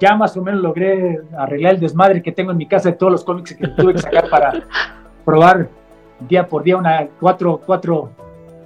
ya 0.00 0.16
más 0.16 0.36
o 0.36 0.42
menos 0.42 0.60
logré 0.60 1.20
arreglar 1.36 1.74
el 1.74 1.80
desmadre 1.80 2.22
que 2.22 2.32
tengo 2.32 2.50
en 2.50 2.56
mi 2.56 2.66
casa 2.66 2.90
de 2.90 2.96
todos 2.96 3.12
los 3.12 3.24
cómics 3.24 3.54
que 3.54 3.68
tuve 3.68 3.92
que 3.92 4.00
sacar 4.00 4.28
para 4.28 4.52
probar 5.24 5.68
día 6.28 6.48
por 6.48 6.62
día 6.62 6.76
una 6.76 7.06
cuatro, 7.20 7.60
cuatro 7.64 8.10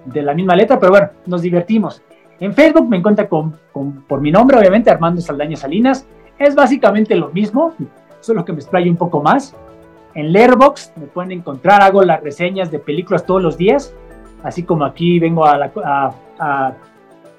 de 0.05 0.23
la 0.23 0.35
misma 0.35 0.55
letra, 0.55 0.78
pero 0.78 0.93
bueno, 0.93 1.10
nos 1.27 1.43
divertimos. 1.43 2.02
En 2.39 2.52
Facebook 2.52 2.89
me 2.89 2.98
encuentra 2.98 3.28
con, 3.28 3.59
por 4.06 4.20
mi 4.20 4.31
nombre, 4.31 4.59
obviamente, 4.59 4.90
Armando 4.90 5.20
Saldaña 5.20 5.56
Salinas. 5.56 6.06
Es 6.39 6.55
básicamente 6.55 7.16
lo 7.16 7.31
mismo, 7.31 7.74
solo 8.27 8.44
que 8.44 8.53
me 8.53 8.59
explayo 8.59 8.90
un 8.90 8.97
poco 8.97 9.23
más. 9.23 9.55
En 10.15 10.32
Letterboxd 10.32 10.97
me 10.97 11.07
pueden 11.07 11.32
encontrar, 11.32 11.82
hago 11.82 12.03
las 12.03 12.23
reseñas 12.23 12.70
de 12.70 12.78
películas 12.78 13.24
todos 13.24 13.43
los 13.43 13.57
días, 13.57 13.94
así 14.43 14.62
como 14.62 14.85
aquí 14.85 15.19
vengo 15.19 15.44
a, 15.44 15.59
la, 15.59 15.73
a, 16.39 16.73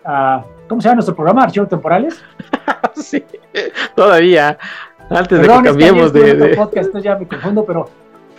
a 0.05 0.43
¿cómo 0.67 0.81
se 0.81 0.87
llama 0.87 0.95
nuestro 0.95 1.15
programa? 1.15 1.43
Archivos 1.43 1.69
temporales. 1.69 2.23
sí, 2.95 3.23
todavía. 3.95 4.57
Antes 5.09 5.41
de 5.41 5.47
que 5.47 5.63
cambiemos 5.63 6.11
de, 6.13 6.55
podcast, 6.55 6.95
ya 6.97 7.15
me 7.15 7.27
confundo, 7.27 7.65
pero 7.65 7.89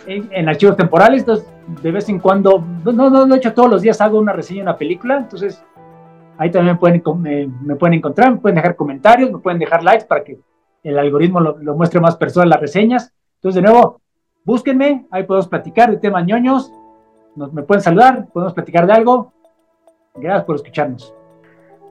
en, 0.05 0.47
archivos 0.47 0.77
temporales, 0.77 1.21
entonces 1.21 1.47
de 1.81 1.91
vez 1.91 2.07
en 2.09 2.19
cuando, 2.19 2.63
no, 2.83 3.09
no 3.09 3.25
lo 3.25 3.35
he 3.35 3.37
hecho 3.37 3.53
todos 3.53 3.69
los 3.69 3.81
días, 3.81 3.99
hago 4.01 4.19
una 4.19 4.33
reseña 4.33 4.59
de 4.59 4.63
una 4.63 4.77
película, 4.77 5.17
entonces 5.17 5.63
ahí 6.37 6.51
también 6.51 6.75
me 6.75 6.79
pueden, 6.79 7.53
me, 7.63 7.75
pueden 7.75 7.95
encontrar, 7.95 8.31
me 8.31 8.37
pueden 8.37 8.55
dejar 8.55 8.75
comentarios, 8.75 9.31
me 9.31 9.39
pueden 9.39 9.59
dejar 9.59 9.83
likes 9.83 10.05
para 10.05 10.23
que 10.23 10.39
el 10.89 10.99
algoritmo 10.99 11.39
lo, 11.39 11.57
lo 11.57 11.75
muestre 11.75 11.99
más 11.99 12.17
personas 12.17 12.49
las 12.49 12.59
reseñas. 12.59 13.13
Entonces, 13.35 13.61
de 13.61 13.69
nuevo, 13.69 14.01
búsquenme, 14.43 15.07
ahí 15.11 15.23
podemos 15.23 15.47
platicar 15.47 15.91
de 15.91 15.97
temas 15.97 16.25
ñoños, 16.25 16.71
me 17.35 17.63
pueden 17.63 17.81
saludar, 17.81 18.27
podemos 18.33 18.53
platicar 18.53 18.85
de 18.85 18.93
algo. 18.93 19.31
Gracias 20.15 20.45
por 20.45 20.55
escucharnos. 20.55 21.13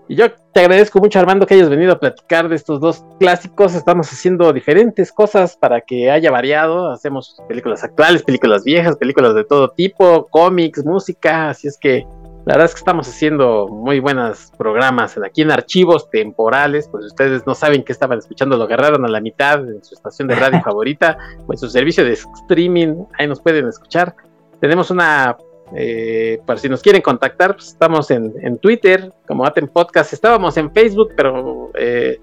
Y 0.08 0.16
yo 0.16 0.26
te 0.52 0.60
agradezco 0.60 1.00
mucho, 1.00 1.18
Armando, 1.18 1.46
que 1.46 1.54
hayas 1.54 1.68
venido 1.68 1.92
a 1.92 2.00
platicar 2.00 2.48
de 2.48 2.56
estos 2.56 2.80
dos 2.80 3.04
clásicos. 3.18 3.74
Estamos 3.74 4.10
haciendo 4.10 4.52
diferentes 4.54 5.12
cosas 5.12 5.56
para 5.56 5.82
que 5.82 6.10
haya 6.10 6.30
variado. 6.30 6.90
Hacemos 6.90 7.36
películas 7.46 7.84
actuales, 7.84 8.22
películas 8.22 8.64
viejas, 8.64 8.96
películas 8.96 9.34
de 9.34 9.44
todo 9.44 9.70
tipo, 9.70 10.26
cómics, 10.30 10.84
música. 10.84 11.50
Así 11.50 11.68
es 11.68 11.76
que 11.78 12.06
la 12.48 12.54
verdad 12.54 12.64
es 12.64 12.74
que 12.76 12.78
estamos 12.78 13.06
haciendo 13.06 13.68
muy 13.68 14.00
buenos 14.00 14.50
programas 14.56 15.18
aquí 15.18 15.42
en 15.42 15.50
archivos 15.50 16.08
temporales. 16.08 16.88
Pues 16.90 17.04
ustedes 17.04 17.46
no 17.46 17.54
saben 17.54 17.84
que 17.84 17.92
estaban 17.92 18.20
escuchando, 18.20 18.56
lo 18.56 18.64
agarraron 18.64 19.04
a 19.04 19.08
la 19.08 19.20
mitad 19.20 19.68
en 19.68 19.84
su 19.84 19.94
estación 19.94 20.28
de 20.28 20.34
radio 20.34 20.62
favorita 20.64 21.18
o 21.46 21.52
en 21.52 21.58
su 21.58 21.68
servicio 21.68 22.06
de 22.06 22.12
streaming. 22.12 23.04
Ahí 23.18 23.26
nos 23.26 23.42
pueden 23.42 23.68
escuchar. 23.68 24.14
Tenemos 24.62 24.90
una 24.90 25.36
eh, 25.76 26.40
para 26.46 26.58
si 26.58 26.70
nos 26.70 26.80
quieren 26.80 27.02
contactar, 27.02 27.54
pues 27.54 27.68
estamos 27.68 28.10
en, 28.10 28.56
Twitter, 28.56 29.12
como 29.26 29.44
Aten 29.44 29.68
Podcast. 29.68 30.14
Estábamos 30.14 30.56
en 30.56 30.72
Facebook, 30.72 31.10
pero 31.14 31.70
eh, 31.74 32.18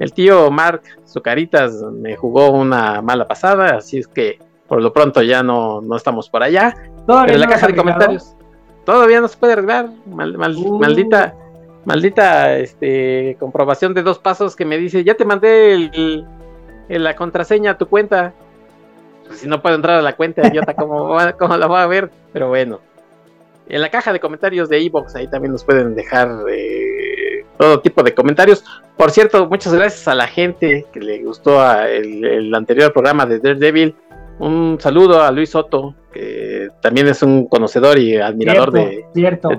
el 0.00 0.12
tío 0.12 0.50
Mark 0.50 0.82
Zucaritas 1.06 1.74
me 1.92 2.16
jugó 2.16 2.50
una 2.50 3.00
mala 3.00 3.28
pasada, 3.28 3.76
así 3.76 3.98
es 3.98 4.08
que 4.08 4.40
por 4.66 4.82
lo 4.82 4.92
pronto 4.92 5.22
ya 5.22 5.44
no, 5.44 5.80
no 5.80 5.94
estamos 5.94 6.28
por 6.28 6.42
allá. 6.42 6.74
Pero 7.06 7.28
en 7.28 7.38
la 7.38 7.46
caja 7.46 7.68
de 7.68 7.76
comentarios 7.76 8.34
todavía 8.88 9.20
no 9.20 9.28
se 9.28 9.36
puede 9.36 9.52
arreglar. 9.52 9.90
Uh. 10.06 10.78
Maldita, 10.78 11.34
maldita 11.84 12.56
este, 12.56 13.36
comprobación 13.38 13.92
de 13.92 14.02
dos 14.02 14.18
pasos 14.18 14.56
que 14.56 14.64
me 14.64 14.78
dice, 14.78 15.04
ya 15.04 15.14
te 15.14 15.26
mandé 15.26 15.74
el, 15.74 16.24
la 16.88 17.14
contraseña 17.14 17.72
a 17.72 17.78
tu 17.78 17.86
cuenta. 17.86 18.32
Pues, 19.26 19.40
si 19.40 19.46
no 19.46 19.60
puedo 19.60 19.76
entrar 19.76 19.98
a 19.98 20.02
la 20.02 20.16
cuenta, 20.16 20.48
idiota, 20.48 20.72
¿cómo, 20.72 21.18
¿cómo 21.38 21.56
la 21.58 21.66
voy 21.66 21.80
a 21.80 21.86
ver? 21.86 22.10
Pero 22.32 22.48
bueno. 22.48 22.80
En 23.68 23.82
la 23.82 23.90
caja 23.90 24.10
de 24.10 24.20
comentarios 24.20 24.70
de 24.70 24.82
Evox, 24.82 25.14
ahí 25.14 25.28
también 25.28 25.52
nos 25.52 25.64
pueden 25.64 25.94
dejar 25.94 26.30
eh, 26.50 27.44
todo 27.58 27.80
tipo 27.80 28.02
de 28.02 28.14
comentarios. 28.14 28.64
Por 28.96 29.10
cierto, 29.10 29.46
muchas 29.46 29.74
gracias 29.74 30.08
a 30.08 30.14
la 30.14 30.28
gente 30.28 30.86
que 30.94 31.00
le 31.00 31.22
gustó 31.22 31.62
el, 31.82 32.54
anterior 32.54 32.90
programa 32.94 33.26
de 33.26 33.38
Daredevil. 33.38 33.94
Un 34.38 34.78
saludo 34.80 35.22
a 35.22 35.30
Luis 35.30 35.50
Soto, 35.50 35.94
que 36.18 36.70
también 36.80 37.06
es 37.06 37.22
un 37.22 37.46
conocedor 37.46 37.96
y 37.96 38.16
admirador 38.16 38.72
de, 38.72 39.04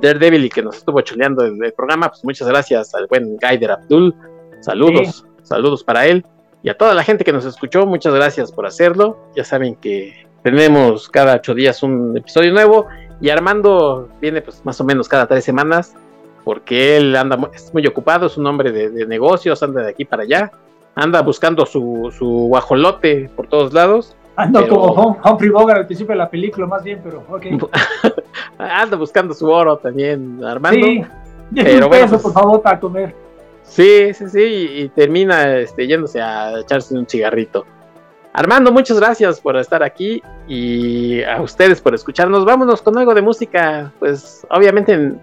Daredevil 0.02 0.45
y 0.45 0.49
que 0.49 0.61
nos 0.61 0.77
estuvo 0.77 0.99
chuleando 1.02 1.45
en 1.45 1.64
el 1.64 1.72
programa. 1.72 2.10
Pues 2.10 2.26
muchas 2.26 2.49
gracias 2.49 2.94
al 2.94 3.07
buen 3.07 3.38
Gaider 3.38 3.72
Abdul. 3.72 4.14
Saludos, 4.60 5.26
saludos 5.44 5.84
para 5.86 6.06
él. 6.06 6.26
Y 6.61 6.69
a 6.69 6.77
toda 6.77 6.94
la 6.94 7.03
gente 7.03 7.23
que 7.23 7.31
nos 7.31 7.45
escuchó, 7.45 7.86
muchas 7.86 8.14
gracias 8.14 8.52
por 8.52 8.65
hacerlo. 8.65 9.18
Ya 9.38 9.45
saben 9.45 9.76
que 9.76 10.27
tenemos 10.44 11.07
cada 11.07 11.36
ocho 11.36 11.53
días 11.53 11.81
un 11.81 12.18
episodio 12.18 12.52
nuevo 12.52 12.88
y 13.22 13.30
Armando 13.30 14.10
viene 14.19 14.41
pues 14.41 14.65
más 14.65 14.81
o 14.81 14.84
menos 14.84 15.07
cada 15.07 15.27
tres 15.27 15.45
semanas 15.45 15.95
porque 16.44 16.98
él 16.98 17.15
anda 17.15 17.38
es 17.53 17.73
muy 17.73 17.86
ocupado, 17.88 18.27
es 18.27 18.36
un 18.38 18.48
hombre 18.48 18.72
de, 18.72 19.06
negocios, 19.06 19.64
anda 19.64 19.84
de 19.84 19.91
aquí 19.91 20.03
para 20.03 20.23
allá, 20.23 20.52
anda 20.95 21.22
buscando 21.22 21.65
su, 21.65 22.14
su 22.18 22.27
guajolote 22.48 23.30
por 23.36 23.48
todos 23.48 23.72
lados. 23.72 24.15
Ando 24.40 24.68
como 24.70 25.20
Humphrey 25.24 25.49
Bogart 25.49 25.80
al 25.80 25.86
principio 25.86 26.14
de 26.14 26.18
la 26.18 26.30
película, 26.30 26.66
más 26.66 26.82
bien, 26.82 27.02
pero 27.03 27.24
ok. 27.28 27.45
anda 28.57 28.95
buscando 28.95 29.34
su 29.34 29.49
oro 29.49 29.78
también, 29.78 30.41
Armando. 30.45 30.88
Sí, 30.88 31.06
pero 31.53 31.90
bueno, 31.90 32.07
pues 32.07 32.22
por 32.22 32.32
favor, 32.32 32.61
para 32.61 32.80
comer. 32.80 33.14
Sí, 33.64 34.14
sí, 34.14 34.30
sí, 34.30 34.41
y, 34.41 34.82
y 34.84 34.90
termina 34.90 35.57
este, 35.57 35.86
yéndose 35.86 36.22
a 36.22 36.57
echarse 36.61 36.95
un 36.95 37.06
cigarrito. 37.06 37.66
Armando, 38.32 38.72
muchas 38.72 38.98
gracias 38.98 39.41
por 39.41 39.57
estar 39.57 39.84
aquí 39.84 40.24
y 40.48 41.22
a 41.24 41.41
ustedes 41.41 41.82
por 41.82 41.94
escucharnos. 41.94 42.45
Vámonos 42.45 42.82
con 42.82 42.98
algo 42.98 43.14
de 43.14 43.22
música, 43.22 43.91
pues 43.99 44.48
obviamente 44.49 44.94
en, 44.94 45.20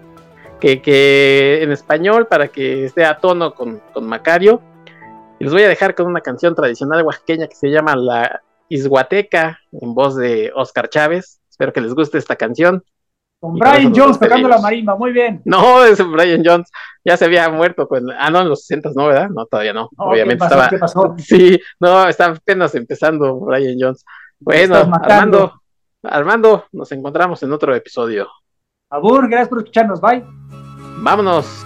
que, 0.59 1.63
en 1.63 1.71
español 1.71 2.27
para 2.27 2.49
que 2.49 2.85
esté 2.85 3.03
a 3.03 3.17
tono 3.17 3.55
con, 3.55 3.81
Macario. 4.01 4.61
Y 5.39 5.45
les 5.45 5.53
voy 5.53 5.63
a 5.63 5.69
dejar 5.69 5.95
con 5.95 6.05
una 6.05 6.21
canción 6.21 6.53
tradicional 6.53 7.03
oaxaqueña 7.03 7.47
que 7.47 7.55
se 7.55 7.69
llama 7.69 7.95
La, 7.95 8.41
Isguateca, 8.69 9.59
en 9.71 9.93
voz 9.93 10.15
de 10.15 10.51
Oscar 10.55 10.89
Chávez. 10.89 11.39
Espero 11.49 11.73
que 11.73 11.81
les 11.81 11.93
guste 11.93 12.17
esta 12.17 12.35
canción. 12.35 12.83
Con 13.39 13.53
Brian 13.53 13.93
Jones 13.95 14.19
tocando 14.19 14.47
la 14.47 14.57
marimba, 14.57 14.95
muy 14.95 15.11
bien. 15.11 15.41
No, 15.45 15.83
es 15.83 15.99
Brian 16.11 16.41
Jones. 16.43 16.71
Ya 17.05 17.17
se 17.17 17.25
había 17.25 17.49
muerto. 17.49 17.87
Pues, 17.87 18.03
ah, 18.17 18.31
no, 18.31 18.41
en 18.41 18.49
los 18.49 18.65
60 18.65 18.91
no, 18.95 19.07
¿verdad? 19.07 19.29
No, 19.29 19.45
todavía 19.45 19.73
no. 19.73 19.89
Obviamente 19.97 20.43
estaba. 20.43 20.69
¿Qué 20.69 20.77
pasó? 20.77 21.15
Sí, 21.19 21.59
no, 21.79 22.07
está 22.07 22.27
apenas 22.27 22.73
empezando 22.73 23.35
Brian 23.39 23.77
Jones. 23.79 24.03
Bueno, 24.39 24.75
Armando, 24.75 25.61
Armando, 26.03 26.65
nos 26.71 26.91
encontramos 26.91 27.41
en 27.43 27.53
otro 27.53 27.75
episodio. 27.75 28.27
Abur, 28.89 29.27
gracias 29.27 29.49
por 29.49 29.59
escucharnos. 29.59 30.01
Bye. 30.01 30.23
Vámonos. 30.99 31.65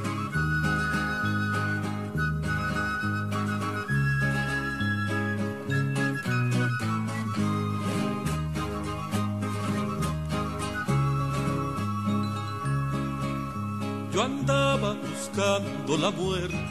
Yo 14.14 14.24
andaba 14.24 14.94
buscando 14.94 15.98
la 15.98 16.12
muerte 16.12 16.71